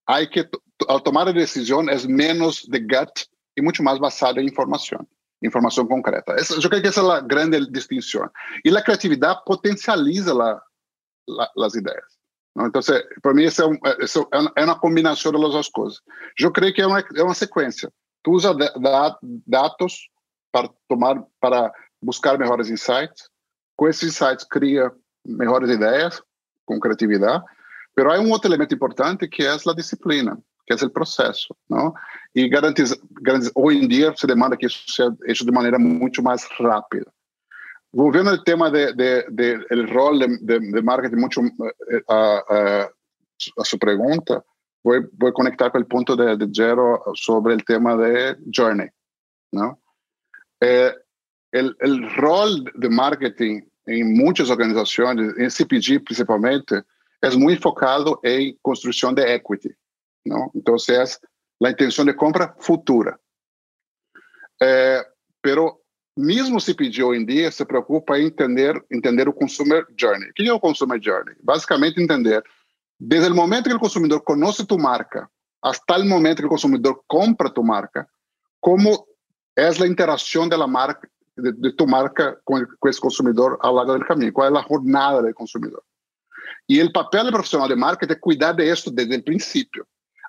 hay 0.05 0.29
que, 0.29 0.47
al 0.87 1.01
tomar 1.01 1.25
la 1.25 1.33
menos 2.07 2.69
de 2.69 2.79
gut 2.79 3.27
y 3.55 3.61
mucho 3.61 3.81
más 3.81 3.97
basada 3.99 4.39
en 4.39 4.47
información, 4.47 5.07
informação 5.43 5.85
concreta. 5.85 6.33
Essa, 6.33 6.55
eu 6.55 6.69
creio 6.69 6.81
que 6.81 6.89
essa 6.89 7.01
é 7.01 7.11
a 7.11 7.19
grande 7.19 7.69
distinção. 7.69 8.29
E 8.63 8.75
a 8.75 8.81
criatividade 8.81 9.41
potencializa 9.45 10.33
la, 10.33 10.61
la, 11.27 11.49
as 11.65 11.75
ideias. 11.75 12.05
Não? 12.55 12.67
Então, 12.67 12.81
para 13.21 13.33
mim, 13.33 13.45
essa 13.45 13.63
é, 13.63 13.65
um, 13.67 13.73
é, 13.73 14.03
essa 14.03 14.19
é, 14.19 14.61
é, 14.61 14.65
uma 14.65 14.79
combinação 14.79 15.31
das 15.31 15.41
duas 15.41 15.69
coisas. 15.69 15.99
Eu 16.39 16.51
creio 16.51 16.73
que 16.73 16.81
é 16.81 16.87
uma, 16.87 16.99
é 16.99 17.23
uma 17.23 17.33
sequência. 17.33 17.91
Tu 18.23 18.31
usa 18.31 18.53
da, 18.53 19.17
dados 19.45 20.09
para 20.51 20.69
tomar, 20.87 21.21
para 21.39 21.71
buscar 22.01 22.37
melhores 22.37 22.69
insights. 22.69 23.29
Com 23.75 23.87
esses 23.87 24.09
insights, 24.09 24.45
cria 24.45 24.91
melhores 25.25 25.69
ideias 25.69 26.21
com 26.65 26.79
criatividade. 26.79 27.43
Mas 27.97 28.05
há 28.05 28.21
um 28.21 28.31
outro 28.31 28.49
elemento 28.49 28.73
importante 28.73 29.27
que 29.27 29.43
é 29.43 29.51
a 29.51 29.73
disciplina 29.75 30.37
que 30.65 30.73
é 30.73 30.75
o 30.75 30.89
processo, 30.89 31.55
não? 31.69 31.93
E 32.33 32.47
garantiza, 32.47 32.97
hoje 33.55 33.79
em 33.79 33.87
dia 33.87 34.13
se 34.15 34.25
demanda 34.25 34.57
que 34.57 34.65
isso 34.65 34.83
seja 34.87 35.15
feito 35.25 35.45
de 35.45 35.51
maneira 35.51 35.77
muito 35.77 36.23
mais 36.23 36.45
rápida. 36.59 37.11
Voltando 37.93 38.31
ao 38.31 38.43
tema 38.43 38.71
do 38.71 38.93
de, 38.93 39.29
de, 39.29 39.57
de 39.67 39.93
rol 39.93 40.17
de, 40.17 40.37
de, 40.59 40.81
marketing, 40.81 41.15
muito 41.15 41.41
eh, 41.41 41.73
eh, 41.91 42.03
eh, 42.49 42.89
a, 43.59 43.59
a, 43.59 43.61
a 43.61 43.65
vou 45.19 45.31
conectar 45.33 45.69
com 45.69 45.79
o 45.79 45.85
ponto 45.85 46.15
de, 46.15 46.35
de 46.37 46.55
Jero 46.55 47.01
sobre 47.15 47.53
o 47.53 47.63
tema 47.63 47.95
de 47.95 48.37
Journey, 48.53 48.89
não? 49.51 49.77
Eh, 50.61 50.95
el, 51.51 51.75
rol 52.17 52.63
de 52.75 52.89
marketing 52.89 53.61
em 53.87 54.03
muitas 54.03 54.49
organizações, 54.49 55.37
em 55.37 55.49
CPG 55.49 55.99
principalmente, 55.99 56.83
é 57.21 57.29
muito 57.31 57.61
focado 57.61 58.19
em 58.23 58.57
construção 58.61 59.13
de 59.13 59.21
equity, 59.21 59.75
¿no? 60.25 60.51
Entonces, 60.53 61.19
la 61.59 61.71
intención 61.71 62.07
de 62.07 62.15
compra 62.15 62.55
futura. 62.59 63.19
Eh, 64.59 65.01
pero 65.41 65.81
mesmo 66.15 66.59
CPG 66.59 67.03
hoje 67.03 67.21
em 67.21 67.25
dia 67.25 67.51
se 67.51 67.65
preocupa 67.65 68.17
em 68.17 68.27
entender, 68.27 68.83
entender 68.91 69.27
o 69.27 69.33
consumer 69.33 69.85
journey. 69.97 70.29
O 70.29 70.33
que 70.33 70.47
é 70.47 70.53
o 70.53 70.59
consumer 70.59 71.01
journey? 71.01 71.35
Basicamente 71.41 72.01
entender, 72.01 72.43
desde 72.99 73.31
o 73.31 73.35
momento 73.35 73.69
que 73.69 73.75
o 73.75 73.79
consumidor 73.79 74.21
conhece 74.21 74.65
tu 74.65 74.77
marca, 74.77 75.29
até 75.61 75.97
o 75.97 76.05
momento 76.05 76.39
que 76.39 76.45
o 76.45 76.49
consumidor 76.49 77.03
compra 77.07 77.49
tu 77.49 77.63
marca, 77.63 78.07
como 78.59 79.05
é 79.57 79.67
a 79.67 79.87
interação 79.87 80.47
da 80.47 80.67
marca, 80.67 81.09
de, 81.37 81.51
de, 81.51 81.71
tu 81.71 81.87
marca 81.87 82.39
com, 82.45 82.63
com 82.79 82.89
esse 82.89 82.99
consumidor 82.99 83.57
ao 83.61 83.73
longo 83.73 83.97
do 83.97 84.05
caminho, 84.05 84.31
qual 84.31 84.47
é 84.47 84.57
a 84.57 84.67
jornada 84.67 85.21
do 85.21 85.33
consumidor. 85.33 85.83
E 86.69 86.81
o 86.81 86.93
papel 86.93 87.25
do 87.25 87.31
profissional 87.31 87.67
de 87.67 87.75
marketing 87.75 88.13
é 88.13 88.15
cuidar 88.15 88.53
disso 88.53 88.91
desde 88.91 89.15
o 89.17 89.23
princípio. 89.23 89.85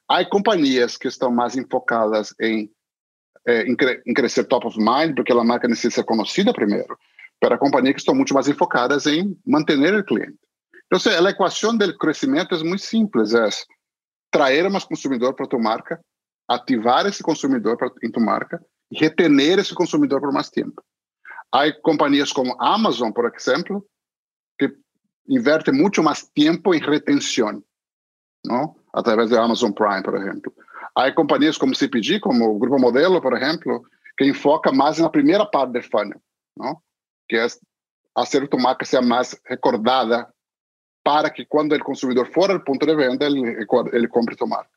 Há 0.08 0.24
companhias 0.24 0.96
que 0.96 1.08
estão 1.08 1.30
mais 1.30 1.56
enfocadas 1.56 2.34
em, 2.40 2.70
eh, 3.46 3.62
em, 3.62 3.76
em, 4.06 4.14
crescer 4.14 4.44
top 4.44 4.66
of 4.66 4.78
mind, 4.78 5.14
porque 5.16 5.32
a 5.32 5.44
marca 5.44 5.66
necessita 5.66 5.96
ser 5.96 6.04
conhecida 6.04 6.52
primeiro, 6.52 6.98
para 7.40 7.58
companhias 7.58 7.94
que 7.94 8.00
estão 8.00 8.14
muito 8.14 8.34
mais 8.34 8.48
enfocadas 8.48 9.06
em 9.06 9.36
manter 9.46 9.94
o 9.94 10.04
cliente. 10.04 10.38
Então, 10.86 11.26
a 11.26 11.30
equação 11.30 11.76
do 11.76 11.98
crescimento 11.98 12.54
é 12.54 12.62
muito 12.62 12.82
simples, 12.82 13.34
é 13.34 13.48
trazer 14.30 14.68
mais 14.68 14.84
consumidor 14.84 15.34
para 15.34 15.46
tua 15.46 15.58
marca, 15.58 16.00
ativar 16.48 17.06
esse 17.06 17.22
consumidor 17.22 17.76
pra, 17.76 17.90
em 18.02 18.10
tua 18.10 18.22
marca 18.22 18.64
e 18.90 18.98
retener 18.98 19.58
esse 19.58 19.74
consumidor 19.74 20.20
por 20.20 20.32
mais 20.32 20.50
tempo. 20.50 20.82
Há 21.52 21.72
companhias 21.80 22.32
como 22.32 22.60
Amazon, 22.60 23.12
por 23.12 23.32
exemplo, 23.34 23.86
que 24.58 24.76
inverte 25.28 25.72
muito 25.72 26.02
mais 26.02 26.22
tempo 26.34 26.74
em 26.74 26.80
retenção, 26.80 27.62
não? 28.44 28.76
Através 28.94 29.30
da 29.30 29.42
Amazon 29.42 29.72
Prime, 29.72 30.02
por 30.02 30.16
exemplo. 30.16 30.52
Há 30.94 31.10
companhias 31.12 31.58
como 31.58 31.74
CPG, 31.74 32.20
como 32.20 32.54
o 32.54 32.58
Grupo 32.58 32.78
Modelo, 32.78 33.20
por 33.20 33.36
exemplo, 33.36 33.84
que 34.16 34.24
enfoca 34.24 34.70
mais 34.72 34.98
na 34.98 35.10
primeira 35.10 35.44
parte 35.44 35.72
do 35.72 35.82
funnel, 35.82 36.20
não? 36.56 36.78
que 37.28 37.36
é 37.36 37.46
fazer 38.16 38.48
a 38.50 38.56
marca 38.56 38.84
ser 38.84 39.00
mais 39.00 39.36
recordada 39.44 40.28
para 41.02 41.28
que 41.30 41.44
quando 41.44 41.74
o 41.74 41.84
consumidor 41.84 42.26
for 42.26 42.50
ao 42.50 42.60
ponto 42.60 42.86
de 42.86 42.94
venda, 42.94 43.26
ele, 43.26 43.40
ele 43.92 44.08
compre 44.08 44.36
a 44.40 44.46
marca. 44.46 44.70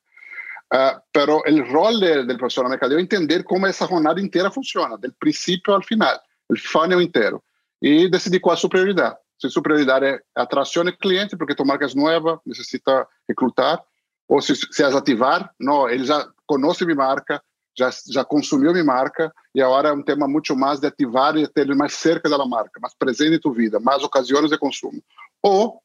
Uh, 0.73 0.99
pero 1.13 1.37
o 1.37 1.71
rol 1.71 1.97
do 2.25 2.37
profissional 2.37 2.69
mercadeo 2.69 2.97
é 2.97 3.01
entender 3.01 3.43
como 3.43 3.65
essa 3.67 3.87
jornada 3.87 4.19
inteira 4.19 4.51
funciona, 4.51 4.97
do 4.97 5.13
princípio 5.17 5.73
ao 5.73 5.81
final, 5.81 6.19
o 6.49 6.57
funnel 6.57 7.01
inteiro, 7.01 7.41
e 7.81 8.09
decidir 8.09 8.41
qual 8.41 8.53
é 8.53 8.57
a 8.57 8.59
sua 8.59 8.69
prioridade. 8.69 9.15
Se 9.39 9.49
sua 9.49 9.61
prioridade 9.61 10.05
é 10.05 10.19
atração 10.35 10.83
de 10.83 10.91
cliente, 10.91 11.37
porque 11.37 11.55
tu 11.55 11.63
marca 11.63 11.85
é 11.85 11.95
nova, 11.95 12.41
necessita 12.45 13.07
recrutar, 13.29 13.81
ou 14.27 14.41
se, 14.41 14.55
se 14.55 14.83
as 14.83 14.95
ativar, 14.95 15.53
não, 15.59 15.89
ele 15.89 16.05
já 16.05 16.27
conhece 16.45 16.85
minha 16.85 16.95
marca, 16.95 17.41
já, 17.77 17.89
já 18.09 18.25
consumiu 18.25 18.71
minha 18.71 18.83
marca, 18.83 19.31
e 19.53 19.61
agora 19.61 19.89
é 19.89 19.93
um 19.93 20.03
tema 20.03 20.27
muito 20.27 20.55
mais 20.55 20.79
de 20.79 20.87
ativar 20.87 21.37
e 21.37 21.47
ter 21.47 21.67
mais 21.75 21.93
cerca 21.93 22.29
da 22.29 22.45
marca, 22.45 22.79
mais 22.81 22.95
presente 22.95 23.35
em 23.35 23.39
tua 23.39 23.53
vida, 23.53 23.79
mais 23.79 24.03
ocasiões 24.03 24.49
de 24.49 24.57
consumo. 24.57 25.01
Ou 25.41 25.81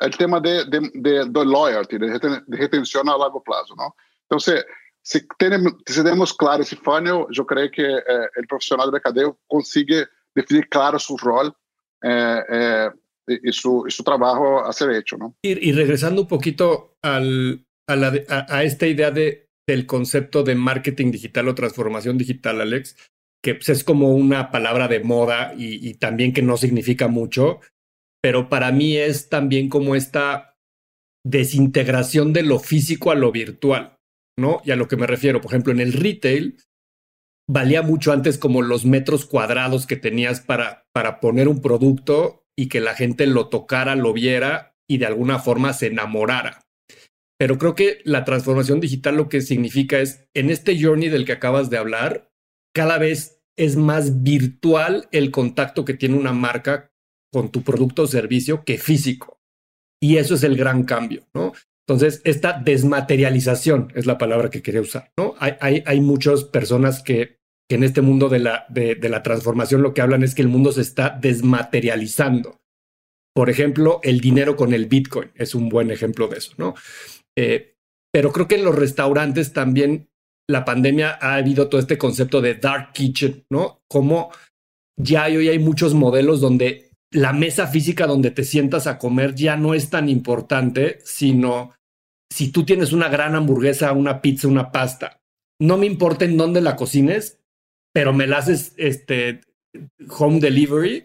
é 0.00 0.06
o 0.06 0.10
tema 0.10 0.40
de, 0.40 0.64
de, 0.64 0.80
de, 0.92 1.24
de 1.28 1.44
loyalty, 1.44 1.98
de, 1.98 2.56
retenção 2.56 3.02
a 3.08 3.16
longo 3.16 3.40
prazo. 3.40 3.74
Não? 3.76 3.92
Então, 4.26 4.38
se, 4.38 4.64
se, 5.02 5.26
tenemos, 5.38 5.72
se 5.88 6.02
temos 6.04 6.32
claro 6.32 6.62
esse 6.62 6.76
funnel, 6.76 7.26
eu 7.36 7.44
creio 7.44 7.70
que 7.70 7.82
eh, 7.82 8.30
o 8.38 8.46
profissional 8.46 8.86
de 8.86 8.92
mercadeo 8.92 9.36
consiga 9.48 10.08
definir 10.34 10.68
claro 10.68 11.00
seu 11.00 11.16
rol 11.16 11.52
eh, 12.04 12.46
eh, 12.48 12.92
y, 13.28 13.52
su, 13.52 13.84
su, 13.88 14.02
trabajo 14.02 14.64
a 14.64 14.72
ser 14.72 14.90
hecho. 14.90 15.16
¿no? 15.16 15.34
Y, 15.42 15.72
regresando 15.72 16.22
un 16.22 16.28
poquito 16.28 16.94
al, 17.02 17.64
a, 17.88 17.96
la, 17.96 18.12
a, 18.28 18.62
esta 18.64 18.86
idea 18.86 19.10
de, 19.10 19.46
del 19.68 19.86
concepto 19.86 20.42
de 20.42 20.54
marketing 20.54 21.10
digital 21.10 21.48
o 21.48 21.54
transformación 21.54 22.18
digital, 22.18 22.60
Alex, 22.60 22.96
que 23.42 23.54
pues, 23.54 23.68
es 23.68 23.84
como 23.84 24.14
una 24.14 24.50
palabra 24.50 24.88
de 24.88 25.00
moda 25.00 25.54
y, 25.56 25.88
y 25.88 25.94
también 25.94 26.32
que 26.32 26.42
no 26.42 26.56
significa 26.56 27.08
mucho, 27.08 27.60
pero 28.22 28.48
para 28.48 28.72
mí 28.72 28.96
es 28.96 29.28
también 29.28 29.68
como 29.68 29.94
esta 29.94 30.56
desintegración 31.24 32.32
de 32.32 32.42
lo 32.42 32.58
físico 32.58 33.10
a 33.10 33.14
lo 33.14 33.30
virtual, 33.30 33.96
¿no? 34.38 34.60
Y 34.64 34.70
a 34.70 34.76
lo 34.76 34.88
que 34.88 34.96
me 34.96 35.06
refiero, 35.06 35.40
por 35.40 35.50
ejemplo, 35.52 35.72
en 35.72 35.80
el 35.80 35.92
retail, 35.92 36.58
valía 37.48 37.82
mucho 37.82 38.12
antes 38.12 38.38
como 38.38 38.62
los 38.62 38.84
metros 38.84 39.24
cuadrados 39.24 39.86
que 39.86 39.96
tenías 39.96 40.40
para, 40.40 40.86
para 40.92 41.20
poner 41.20 41.48
un 41.48 41.60
producto 41.60 42.44
y 42.58 42.68
que 42.68 42.80
la 42.80 42.94
gente 42.94 43.28
lo 43.28 43.48
tocara, 43.48 43.94
lo 43.94 44.12
viera 44.12 44.74
y 44.90 44.98
de 44.98 45.06
alguna 45.06 45.38
forma 45.38 45.72
se 45.72 45.86
enamorara. 45.86 46.66
Pero 47.38 47.56
creo 47.56 47.76
que 47.76 48.00
la 48.04 48.24
transformación 48.24 48.80
digital 48.80 49.16
lo 49.16 49.28
que 49.28 49.42
significa 49.42 50.00
es, 50.00 50.26
en 50.34 50.50
este 50.50 50.76
journey 50.82 51.08
del 51.08 51.24
que 51.24 51.30
acabas 51.30 51.70
de 51.70 51.78
hablar, 51.78 52.32
cada 52.74 52.98
vez 52.98 53.40
es 53.56 53.76
más 53.76 54.24
virtual 54.24 55.08
el 55.12 55.30
contacto 55.30 55.84
que 55.84 55.94
tiene 55.94 56.16
una 56.16 56.32
marca 56.32 56.90
con 57.32 57.52
tu 57.52 57.62
producto 57.62 58.02
o 58.02 58.06
servicio 58.08 58.64
que 58.64 58.76
físico. 58.76 59.40
Y 60.02 60.16
eso 60.16 60.34
es 60.34 60.42
el 60.42 60.56
gran 60.56 60.82
cambio, 60.82 61.28
¿no? 61.34 61.52
Entonces, 61.86 62.20
esta 62.24 62.54
desmaterialización 62.54 63.92
es 63.94 64.04
la 64.06 64.18
palabra 64.18 64.50
que 64.50 64.62
quería 64.62 64.80
usar, 64.80 65.12
¿no? 65.16 65.34
Hay, 65.38 65.54
hay, 65.60 65.84
hay 65.86 66.00
muchas 66.00 66.42
personas 66.42 67.04
que, 67.04 67.37
que, 67.68 67.76
en 67.76 67.84
este 67.84 68.00
mundo 68.00 68.28
de 68.28 68.38
la, 68.38 68.66
de, 68.68 68.96
la 69.08 69.22
transformación 69.22 69.82
lo 69.82 69.94
que 69.94 70.00
hablan 70.00 70.22
es 70.22 70.34
que 70.34 70.42
el 70.42 70.48
mundo 70.48 70.72
se 70.72 70.82
está 70.82 71.10
desmaterializando. 71.10 72.60
Por 73.34 73.50
ejemplo, 73.50 74.00
el 74.02 74.20
dinero 74.20 74.56
con 74.56 74.72
el 74.72 74.86
Bitcoin 74.86 75.30
es 75.34 75.54
un 75.54 75.68
buen 75.68 75.90
ejemplo 75.90 76.28
de 76.28 76.38
eso, 76.38 76.52
¿no? 76.56 76.74
Eh, 77.36 77.74
pero 78.12 78.32
creo 78.32 78.48
que 78.48 78.56
en 78.56 78.64
los 78.64 78.74
restaurantes 78.74 79.52
también 79.52 80.08
la 80.48 80.64
pandemia 80.64 81.18
ha 81.20 81.34
habido 81.34 81.68
todo 81.68 81.80
este 81.80 81.98
concepto 81.98 82.40
de 82.40 82.54
dark 82.54 82.92
kitchen, 82.92 83.44
¿no? 83.50 83.82
Como 83.86 84.30
ya 84.98 85.26
hoy 85.26 85.48
hay 85.48 85.58
muchos 85.58 85.94
modelos 85.94 86.40
donde 86.40 86.90
la 87.12 87.32
mesa 87.32 87.66
física 87.66 88.06
donde 88.06 88.30
te 88.30 88.44
sientas 88.44 88.86
a 88.86 88.98
comer 88.98 89.34
ya 89.34 89.56
no 89.56 89.74
es 89.74 89.90
tan 89.90 90.08
importante, 90.08 90.98
sino 91.04 91.74
si 92.30 92.50
tú 92.50 92.64
tienes 92.64 92.92
una 92.92 93.08
gran 93.08 93.34
hamburguesa, 93.34 93.92
una 93.92 94.20
pizza, 94.20 94.48
una 94.48 94.72
pasta, 94.72 95.20
no 95.60 95.76
me 95.76 95.86
importa 95.86 96.24
en 96.24 96.36
dónde 96.36 96.60
la 96.60 96.76
cocines, 96.76 97.37
pero 97.92 98.12
me 98.12 98.26
la 98.26 98.38
haces 98.38 98.74
este 98.76 99.40
home 100.08 100.40
delivery. 100.40 101.04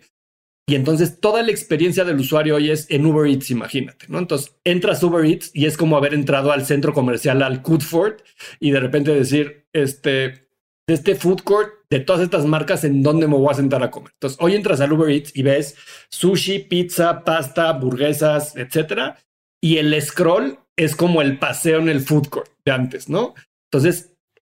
Y 0.65 0.75
entonces 0.75 1.19
toda 1.19 1.43
la 1.43 1.51
experiencia 1.51 2.05
del 2.05 2.19
usuario 2.19 2.55
hoy 2.55 2.71
es 2.71 2.89
en 2.89 3.05
Uber 3.05 3.29
Eats, 3.29 3.51
imagínate, 3.51 4.05
¿no? 4.07 4.17
Entonces 4.17 4.55
entras 4.63 5.03
Uber 5.03 5.25
Eats 5.25 5.51
y 5.53 5.65
es 5.65 5.75
como 5.75 5.97
haber 5.97 6.13
entrado 6.13 6.53
al 6.53 6.65
centro 6.65 6.93
comercial, 6.93 7.43
al 7.43 7.61
Coodford, 7.61 8.21
y 8.61 8.71
de 8.71 8.79
repente 8.79 9.13
decir, 9.13 9.65
este, 9.73 10.47
de 10.87 10.93
este 10.93 11.15
food 11.15 11.41
court, 11.41 11.69
de 11.89 11.99
todas 11.99 12.21
estas 12.21 12.45
marcas, 12.45 12.85
en 12.85 13.03
dónde 13.03 13.27
me 13.27 13.35
voy 13.35 13.51
a 13.51 13.55
sentar 13.55 13.83
a 13.83 13.91
comer. 13.91 14.11
Entonces, 14.13 14.39
hoy 14.41 14.55
entras 14.55 14.79
al 14.79 14.93
Uber 14.93 15.09
Eats 15.09 15.35
y 15.35 15.43
ves 15.43 15.75
sushi, 16.09 16.59
pizza, 16.59 17.23
pasta, 17.23 17.69
hamburguesas, 17.69 18.55
etcétera. 18.55 19.17
Y 19.61 19.77
el 19.77 20.01
scroll 20.01 20.59
es 20.77 20.95
como 20.95 21.21
el 21.21 21.39
paseo 21.39 21.79
en 21.79 21.89
el 21.89 22.01
food 22.01 22.27
court 22.29 22.49
de 22.65 22.71
antes, 22.71 23.09
¿no? 23.09 23.33
Entonces, 23.71 24.12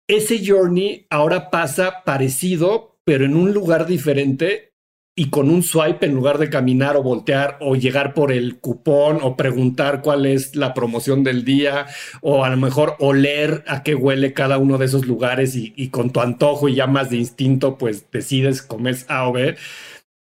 ese 0.07 0.45
journey 0.45 1.07
ahora 1.09 1.49
pasa 1.49 2.03
parecido, 2.03 2.99
pero 3.03 3.25
en 3.25 3.35
un 3.35 3.53
lugar 3.53 3.85
diferente 3.85 4.73
y 5.17 5.29
con 5.29 5.49
un 5.49 5.63
swipe 5.63 6.05
en 6.05 6.13
lugar 6.13 6.37
de 6.37 6.49
caminar 6.49 6.97
o 6.97 7.03
voltear 7.03 7.57
o 7.61 7.75
llegar 7.75 8.13
por 8.13 8.33
el 8.33 8.59
cupón 8.59 9.19
o 9.21 9.37
preguntar 9.37 10.01
cuál 10.01 10.25
es 10.25 10.55
la 10.57 10.73
promoción 10.73 11.23
del 11.23 11.45
día 11.45 11.87
o 12.21 12.43
a 12.43 12.49
lo 12.49 12.57
mejor 12.57 12.97
oler 12.99 13.63
a 13.65 13.81
qué 13.81 13.95
huele 13.95 14.33
cada 14.33 14.57
uno 14.57 14.77
de 14.77 14.85
esos 14.85 15.05
lugares 15.07 15.55
y, 15.55 15.89
con 15.89 16.11
tu 16.11 16.19
antojo 16.19 16.67
y 16.67 16.75
ya 16.75 16.87
más 16.87 17.09
de 17.09 17.17
instinto 17.17 17.77
pues 17.77 18.11
decides 18.11 18.61
comer 18.61 18.97
A 19.07 19.29
o 19.29 19.31
B. 19.31 19.55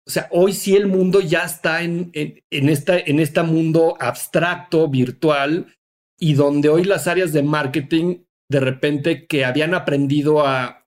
O 0.07 0.11
sea, 0.11 0.29
hoy 0.31 0.53
sí 0.53 0.77
el 0.77 0.87
mundo 0.87 1.21
ya 1.21 1.45
está 1.45 1.83
en, 1.83 2.11
en, 2.13 2.43
en, 2.51 2.69
esta, 2.69 2.99
en 2.99 3.21
este 3.21 3.43
mundo 3.43 3.97
abstracto, 3.99 4.87
virtual, 4.89 5.75
y 6.19 6.35
donde 6.35 6.69
hoy 6.69 6.85
las 6.85 7.07
áreas 7.07 7.33
de 7.33 7.43
marketing 7.43 8.19
de 8.49 8.61
repente 8.61 9.27
que 9.27 9.45
habían 9.45 9.75
aprendido 9.75 10.47
a, 10.47 10.87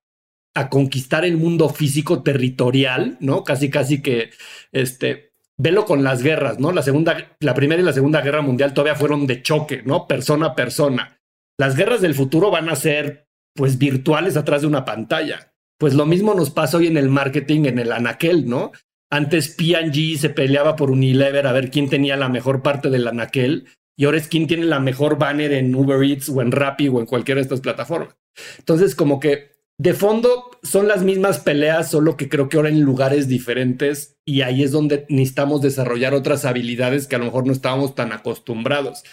a 0.56 0.70
conquistar 0.70 1.26
el 1.26 1.38
mundo 1.38 1.70
físico 1.70 2.24
territorial, 2.24 3.17
¿no? 3.20 3.43
Casi, 3.43 3.70
casi 3.70 4.02
que, 4.02 4.32
este, 4.72 5.28
velo 5.58 5.86
con 5.86 6.04
las 6.04 6.24
guerras, 6.24 6.60
¿no? 6.60 6.72
La 6.72 6.84
segunda, 6.84 7.36
la 7.39 7.54
primera 7.54 7.82
y 7.82 7.86
la 7.86 7.93
segunda 7.93 8.22
guerra 8.22 8.41
mundial 8.41 8.74
todavía 8.74 8.96
fueron 8.96 9.28
de 9.28 9.41
choque, 9.41 9.82
¿no? 9.84 10.08
Persona 10.08 10.48
a 10.48 10.56
persona. 10.56 11.20
Las 11.60 11.76
guerras 11.76 12.02
del 12.02 12.13
futuro 12.13 12.52
van 12.52 12.70
a 12.70 12.76
ser, 12.76 13.28
pues, 13.56 13.78
virtuales 13.78 14.38
atrás 14.38 14.62
de 14.62 14.67
una 14.67 14.86
pantalla. 14.86 15.54
Pues 15.80 15.93
lo 15.93 16.06
mismo 16.06 16.34
nos 16.34 16.50
pasa 16.50 16.78
hoy 16.78 16.88
en 16.88 16.98
el 16.98 17.10
marketing, 17.10 17.65
en 17.65 17.80
el 17.80 17.91
anaquel, 17.91 18.48
¿no? 18.48 18.72
Antes 19.12 19.56
P&G 19.56 20.17
se 20.17 20.30
peleaba 20.30 20.76
por 20.76 20.91
Unilever 20.91 21.48
a 21.48 21.54
ver 21.54 21.70
quién 21.70 21.89
tenía 21.89 22.17
la 22.17 22.30
mejor 22.30 22.62
parte 22.62 22.89
del 22.89 23.08
anaquel 23.08 23.67
y 23.97 24.05
ahora 24.05 24.17
es 24.17 24.27
quién 24.27 24.47
tiene 24.47 24.65
la 24.65 24.79
mejor 24.79 25.17
banner 25.17 25.51
en 25.51 25.75
Uber 25.75 26.01
Eats 26.03 26.29
o 26.29 26.41
en 26.41 26.51
Rappi 26.51 26.88
o 26.88 26.99
en 26.99 27.05
cualquiera 27.05 27.39
de 27.39 27.43
estas 27.43 27.62
plataformas. 27.62 28.15
Entonces, 28.60 28.95
como 28.95 29.19
que 29.19 29.57
de 29.79 29.93
fondo 29.93 30.51
son 30.63 30.88
las 30.88 31.03
mismas 31.03 31.39
peleas, 31.39 31.91
solo 31.91 32.15
que 32.15 32.29
creo 32.29 32.47
que 32.47 32.57
ahora 32.57 32.69
en 32.69 32.81
lugares 32.81 33.27
diferentes 33.27 34.17
y 34.23 34.41
ahí 34.41 34.63
es 34.63 34.71
donde 34.71 35.05
necesitamos 35.10 35.62
desarrollar 35.62 36.13
otras 36.13 36.45
habilidades 36.45 37.07
que 37.07 37.15
a 37.15 37.19
lo 37.19 37.25
mejor 37.25 37.45
no 37.45 37.53
estábamos 37.53 37.95
tan 37.95 38.12
acostumbrados. 38.12 39.03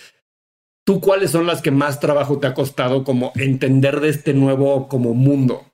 ¿Tú 0.84 1.00
cuáles 1.00 1.30
son 1.30 1.46
las 1.46 1.62
que 1.62 1.70
más 1.70 1.98
trabajo 1.98 2.38
te 2.38 2.46
ha 2.46 2.54
costado 2.54 3.04
como 3.04 3.32
entender 3.36 4.00
de 4.00 4.10
este 4.10 4.34
nuevo 4.34 4.88
como 4.88 5.14
mundo? 5.14 5.64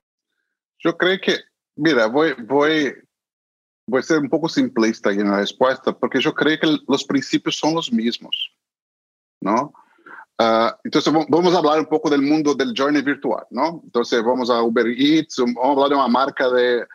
Yo 0.79 0.97
creo 0.97 1.19
que, 1.21 1.35
mira, 1.75 2.07
voy, 2.07 2.33
voy, 2.47 2.93
voy 3.87 3.99
a 3.99 4.03
ser 4.03 4.19
un 4.19 4.29
poco 4.29 4.47
simplista 4.47 5.11
en 5.11 5.29
la 5.29 5.37
respuesta, 5.37 5.97
porque 5.97 6.21
yo 6.21 6.33
creo 6.33 6.59
que 6.59 6.77
los 6.87 7.03
principios 7.03 7.57
son 7.57 7.75
los 7.75 7.91
mismos, 7.91 8.50
¿no? 9.41 9.73
Uh, 10.39 10.71
entonces 10.83 11.13
vamos 11.29 11.53
a 11.53 11.57
hablar 11.59 11.79
un 11.79 11.85
poco 11.85 12.09
del 12.09 12.23
mundo 12.23 12.55
del 12.55 12.73
journey 12.75 13.03
virtual, 13.03 13.45
¿no? 13.51 13.81
Entonces 13.83 14.23
vamos 14.23 14.49
a 14.49 14.63
Uber 14.63 14.87
Eats, 14.87 15.37
vamos 15.37 15.63
a 15.63 15.71
hablar 15.71 15.89
de 15.89 15.95
una 15.95 16.07
marca 16.07 16.49
de, 16.49 16.87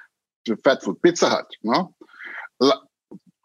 fat 0.65 0.83
food, 0.83 0.99
Pizza 1.01 1.29
Hut, 1.29 1.47
¿no? 1.63 1.95
La, 2.59 2.81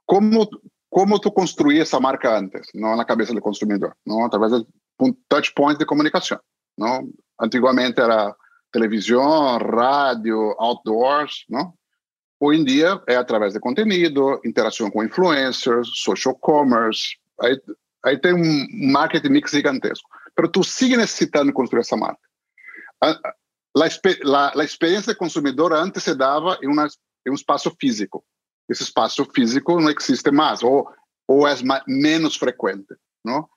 ¿cómo, 0.06 0.50
¿Cómo 0.90 1.20
tú 1.20 1.34
construías 1.34 1.88
esa 1.88 2.00
marca 2.00 2.36
antes, 2.36 2.68
¿no? 2.74 2.92
En 2.92 2.98
la 2.98 3.06
cabeza 3.06 3.32
del 3.32 3.42
consumidor, 3.42 3.96
¿no? 4.04 4.26
A 4.26 4.30
través 4.30 4.52
de 4.52 4.66
touch 5.30 5.54
points 5.56 5.80
de 5.80 5.86
comunicación, 5.86 6.42
¿no? 6.78 7.08
Antiguamente 7.38 8.02
era 8.02 8.36
televisión, 8.72 9.60
radio, 9.60 10.60
outdoors, 10.60 11.46
¿no? 11.48 11.78
Hoy 12.40 12.58
en 12.58 12.66
día 12.66 13.02
es 13.08 13.16
a 13.16 13.26
través 13.26 13.54
de 13.54 13.60
contenido, 13.60 14.42
interacción 14.44 14.92
con 14.92 15.06
influencers, 15.06 15.92
social 15.94 16.36
commerce, 16.42 17.16
hay 17.38 17.58
Aí 18.04 18.18
tem 18.18 18.34
um 18.34 18.92
marketing 18.92 19.30
mix 19.30 19.52
gigantesco. 19.52 20.10
Mas 20.38 20.50
tu 20.52 20.64
sigue 20.64 20.98
necessitando 20.98 21.54
construir 21.54 21.82
essa 21.82 21.96
marca. 21.96 22.20
A, 23.02 23.10
a, 23.10 23.30
a, 23.76 24.60
a 24.60 24.64
experiência 24.64 25.16
consumidora 25.16 25.78
antes 25.78 26.04
se 26.04 26.16
dava 26.16 26.58
em, 26.62 26.68
uma, 26.68 26.88
em 27.26 27.32
um 27.32 27.36
espaço 27.36 27.76
físico. 27.80 28.24
Esse 28.70 28.84
espaço 28.84 29.26
físico 29.26 29.80
não 29.80 29.90
existe 29.90 30.32
mais, 30.32 30.64
ou, 30.64 30.90
ou 31.28 31.48
é 31.48 31.62
mais, 31.64 31.84
menos 31.88 32.36
frequente. 32.36 32.96
Não? 33.24 33.48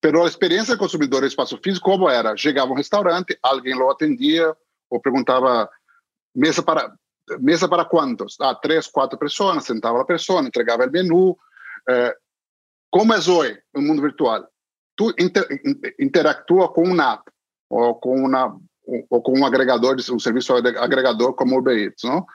Pero 0.00 0.24
a 0.24 0.26
experiência 0.26 0.76
consumidora 0.76 1.24
em 1.24 1.28
espaço 1.28 1.58
físico, 1.62 1.90
como 1.90 2.08
era? 2.08 2.36
Chegava 2.36 2.72
um 2.72 2.76
restaurante, 2.76 3.38
alguém 3.42 3.74
lo 3.74 3.90
atendia, 3.90 4.54
ou 4.90 5.00
perguntava, 5.00 5.70
mesa 6.34 6.62
para, 6.62 6.92
mesa 7.40 7.68
para 7.68 7.84
quantos? 7.84 8.36
Ah, 8.40 8.54
três, 8.54 8.86
quatro 8.88 9.18
pessoas, 9.18 9.64
sentava 9.64 10.00
a 10.00 10.04
pessoa, 10.04 10.42
entregava 10.42 10.86
o 10.86 10.90
menu, 10.90 11.36
eh, 11.88 12.16
como 12.92 13.14
é 13.14 13.16
hoje 13.16 13.58
no 13.74 13.80
mundo 13.80 14.02
virtual? 14.02 14.46
Tu 14.94 15.14
inter, 15.18 15.48
interactua 15.98 16.70
com 16.70 16.84
uma 16.84 17.14
app 17.14 17.22
ou 17.70 17.94
com 17.94 18.14
uma 18.14 18.60
ou 19.08 19.22
com 19.22 19.38
um 19.38 19.46
agregador 19.46 19.96
um 20.10 20.18
serviço 20.18 20.54
agregador 20.54 21.34
como 21.34 21.58
Uber 21.58 21.76
Eats, 21.76 22.04
não? 22.04 22.26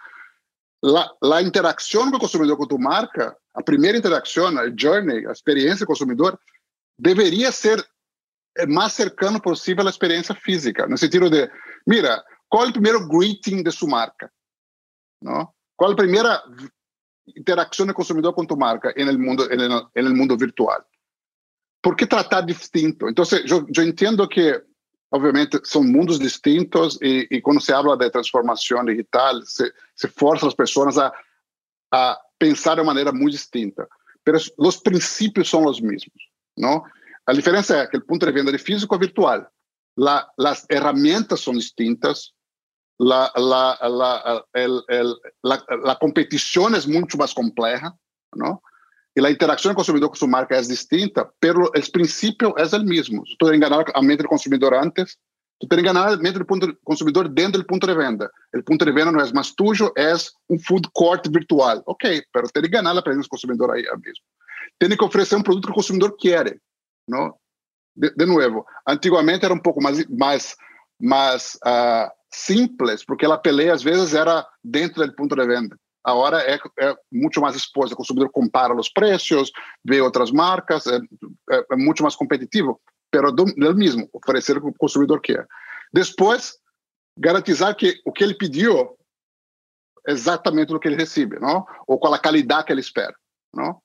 La, 0.83 1.11
la 1.21 1.41
interação 1.41 2.09
com 2.09 2.17
o 2.17 2.19
consumidor 2.19 2.57
com 2.57 2.65
tu 2.65 2.79
marca, 2.79 3.37
a 3.53 3.61
primeira 3.61 3.97
interação, 3.97 4.47
a 4.57 4.69
journey, 4.75 5.27
a 5.27 5.31
experiência 5.31 5.85
do 5.85 5.87
consumidor, 5.87 6.39
deveria 6.97 7.51
ser 7.51 7.85
mais 8.67 8.93
cercano 8.93 9.39
possível 9.39 9.85
à 9.85 9.89
experiência 9.89 10.33
física, 10.33 10.87
no 10.87 10.97
sentido 10.97 11.29
de, 11.29 11.49
mira, 11.85 12.23
qual 12.49 12.65
é 12.65 12.69
o 12.69 12.73
primeiro 12.73 13.07
greeting 13.07 13.61
de 13.61 13.71
sua 13.71 13.89
marca? 13.89 14.31
Não? 15.21 15.49
Qual 15.75 15.91
é 15.91 15.93
a 15.93 15.97
primeira 15.97 16.43
interacción 17.35 17.87
del 17.87 17.95
consumidor 17.95 18.33
con 18.33 18.47
tu 18.47 18.57
marca 18.57 18.91
en 18.95 19.07
el 19.07 19.19
mundo, 19.19 19.49
en 19.49 19.59
el, 19.59 19.71
en 19.71 20.05
el 20.05 20.13
mundo 20.13 20.35
virtual. 20.35 20.83
¿Por 21.81 21.95
qué 21.95 22.05
tratar 22.05 22.45
distinto? 22.45 23.07
Entonces, 23.07 23.43
yo, 23.45 23.65
yo 23.69 23.81
entiendo 23.83 24.27
que 24.27 24.61
obviamente 25.09 25.59
son 25.63 25.91
mundos 25.91 26.19
distintos 26.19 26.97
y, 27.01 27.37
y, 27.37 27.41
cuando 27.41 27.61
se 27.61 27.73
habla 27.73 27.95
de 27.95 28.09
transformación 28.09 28.85
digital, 28.87 29.43
se, 29.45 29.71
se 29.93 30.07
forza 30.07 30.45
a 30.45 30.47
las 30.47 30.55
personas 30.55 30.97
a, 30.97 31.13
a 31.91 32.19
pensar 32.37 32.77
de 32.77 32.83
manera 32.83 33.11
muy 33.11 33.31
distinta. 33.31 33.87
pero 34.27 34.37
os 34.57 34.75
princípios 34.75 35.49
são 35.49 35.63
os 35.63 35.79
mesmos, 35.79 36.27
não? 36.57 36.83
A 37.25 37.31
diferença 37.31 37.77
é 37.77 37.87
que 37.87 37.95
o 37.95 38.01
ponto 38.01 38.25
de 38.25 38.31
venda 38.33 38.51
de 38.51 38.57
físico 38.57 38.93
é 38.93 38.99
virtual. 38.99 39.49
La, 39.97 40.29
las 40.37 40.65
herramientas 40.69 41.39
são 41.39 41.53
distintas, 41.53 42.33
la, 42.99 43.31
la, 43.35 43.77
la, 43.87 44.45
el, 44.53 44.83
el, 44.87 45.15
la, 45.43 45.97
competición 45.99 46.75
es 46.75 46.87
mucho 46.87 47.17
más 47.17 47.33
compleja, 47.33 47.95
¿no? 48.33 48.61
Y 49.13 49.21
la 49.21 49.29
interacción 49.29 49.71
del 49.71 49.75
consumidor 49.75 50.09
con 50.09 50.17
su 50.17 50.27
marca 50.27 50.57
es 50.57 50.67
distinta, 50.67 51.31
pero 51.39 51.73
el 51.73 51.83
principio 51.91 52.55
es 52.57 52.73
el 52.73 52.85
mismo. 52.85 53.23
Tú 53.37 53.47
tienes 53.47 53.59
que 53.59 53.69
ganar 53.69 53.85
a 53.93 54.01
mente 54.01 54.23
del 54.23 54.27
consumidor 54.27 54.75
antes, 54.75 55.19
tú 55.59 55.67
tienes 55.67 55.83
que 55.83 55.93
ganar 55.93 56.13
a 56.13 56.17
mente 56.17 56.39
del 56.39 56.77
consumidor 56.83 57.29
dentro 57.29 57.59
del 57.59 57.67
punto 57.67 57.87
de 57.87 57.95
venta. 57.95 58.29
El 58.51 58.63
punto 58.63 58.85
de 58.85 58.91
venta 58.91 59.11
no 59.11 59.23
es 59.23 59.33
más 59.33 59.55
tuyo, 59.55 59.91
es 59.95 60.35
un 60.47 60.59
food 60.59 60.87
court 60.93 61.27
virtual. 61.29 61.81
Ok, 61.85 62.03
pero 62.31 62.47
tienes 62.49 62.71
que 62.71 62.77
ganar 62.77 62.95
la 62.95 63.03
presencia 63.03 63.23
del 63.23 63.29
consumidor 63.29 63.75
ahí 63.75 63.83
mismo. 64.03 64.25
Tienes 64.77 64.97
que 64.97 65.05
ofrecer 65.05 65.37
un 65.37 65.43
producto 65.43 65.67
que 65.67 65.71
el 65.71 65.75
consumidor 65.75 66.15
quiere, 66.19 66.59
¿no? 67.07 67.39
De, 67.95 68.11
de 68.15 68.27
nuevo, 68.27 68.67
antiguamente 68.85 69.47
era 69.47 69.53
un 69.53 69.61
poco 69.61 69.81
más, 69.81 70.07
más, 70.09 70.55
más 70.99 71.59
uh, 71.65 72.07
simples, 72.33 73.03
porque 73.05 73.25
a 73.25 73.37
peleia 73.37 73.73
às 73.73 73.83
vezes 73.83 74.13
era 74.13 74.45
dentro 74.63 75.05
do 75.05 75.15
ponto 75.15 75.35
de 75.35 75.45
venda. 75.45 75.77
Agora 76.03 76.41
é, 76.41 76.57
é 76.79 76.95
muito 77.11 77.41
mais 77.41 77.55
exposta, 77.55 77.93
o 77.93 77.97
consumidor 77.97 78.29
compara 78.31 78.73
os 78.73 78.89
preços, 78.89 79.51
vê 79.83 79.99
outras 79.99 80.31
marcas, 80.31 80.87
é, 80.87 80.97
é, 81.51 81.65
é 81.71 81.75
muito 81.75 82.01
mais 82.01 82.15
competitivo, 82.15 82.79
pero 83.11 83.31
do, 83.31 83.45
do 83.45 83.75
mesmo, 83.75 84.09
oferecer 84.13 84.57
o 84.57 84.61
que 84.61 84.67
o 84.67 84.73
consumidor 84.73 85.19
quer. 85.19 85.45
Depois, 85.93 86.53
garantizar 87.17 87.75
que 87.75 87.99
o 88.05 88.11
que 88.11 88.23
ele 88.23 88.35
pediu 88.35 88.97
é 90.07 90.11
exatamente 90.11 90.73
o 90.73 90.79
que 90.79 90.87
ele 90.87 90.95
recebe, 90.95 91.39
não? 91.39 91.65
ou 91.85 91.99
com 91.99 92.13
a 92.13 92.19
qualidade 92.19 92.65
que 92.65 92.71
ele 92.71 92.81
espera. 92.81 93.15
Não? 93.53 93.81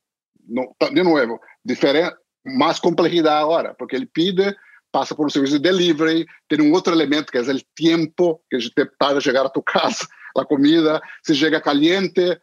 de 0.93 1.03
novo, 1.03 1.41
diferente, 1.65 2.17
mais 2.45 2.79
complexidade 2.79 3.43
agora, 3.43 3.75
porque 3.75 3.97
ele 3.97 4.07
pede 4.07 4.57
passa 4.93 5.15
por 5.15 5.27
um 5.27 5.31
serviço 5.31 5.55
de 5.55 5.63
delivery, 5.63 6.27
tem 6.49 6.61
um 6.61 6.73
outro 6.73 6.93
elemento 6.93 7.33
que 7.33 7.39
é 7.39 7.41
o 7.41 7.61
tempo 7.75 8.41
que 8.51 8.59
tarda 8.99 9.21
chegar 9.21 9.47
a 9.47 9.49
tu 9.49 9.63
casa, 9.63 10.07
a 10.37 10.45
comida, 10.45 11.01
se 11.23 11.35
chega 11.35 11.61
caliente, 11.61 12.41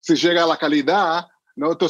se 0.00 0.16
chega 0.16 0.50
a 0.50 0.56
qualidade, 0.56 1.26
não? 1.56 1.72
Então, 1.72 1.88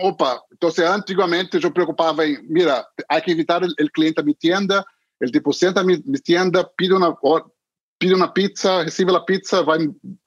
opa, 0.00 0.42
então 0.52 0.70
antigamente 0.86 1.62
eu 1.62 1.72
preocupava 1.72 2.26
em, 2.26 2.42
mira, 2.48 2.84
há 3.08 3.20
que 3.20 3.30
evitar 3.30 3.62
o 3.62 3.90
cliente 3.94 4.20
a 4.20 4.24
minha 4.24 4.36
tienda, 4.38 4.84
ele 5.20 5.30
tipo 5.30 5.52
senta 5.52 5.80
a 5.80 5.84
minha 5.84 6.00
tienda, 6.22 6.68
pide 6.76 6.92
uma 6.92 7.16
pide 7.98 8.14
uma 8.14 8.26
pizza, 8.26 8.82
recebe 8.82 9.14
a 9.14 9.20
pizza, 9.20 9.62
vai, 9.62 9.78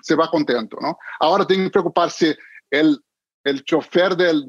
se 0.02 0.16
vai 0.16 0.30
contento, 0.30 0.78
não? 0.82 0.96
Agora 1.20 1.46
tem 1.46 1.62
que 1.62 1.70
preocupar 1.70 2.10
se 2.10 2.32
o 2.74 2.98
el 3.46 3.64
chofer 3.66 4.16
del 4.16 4.46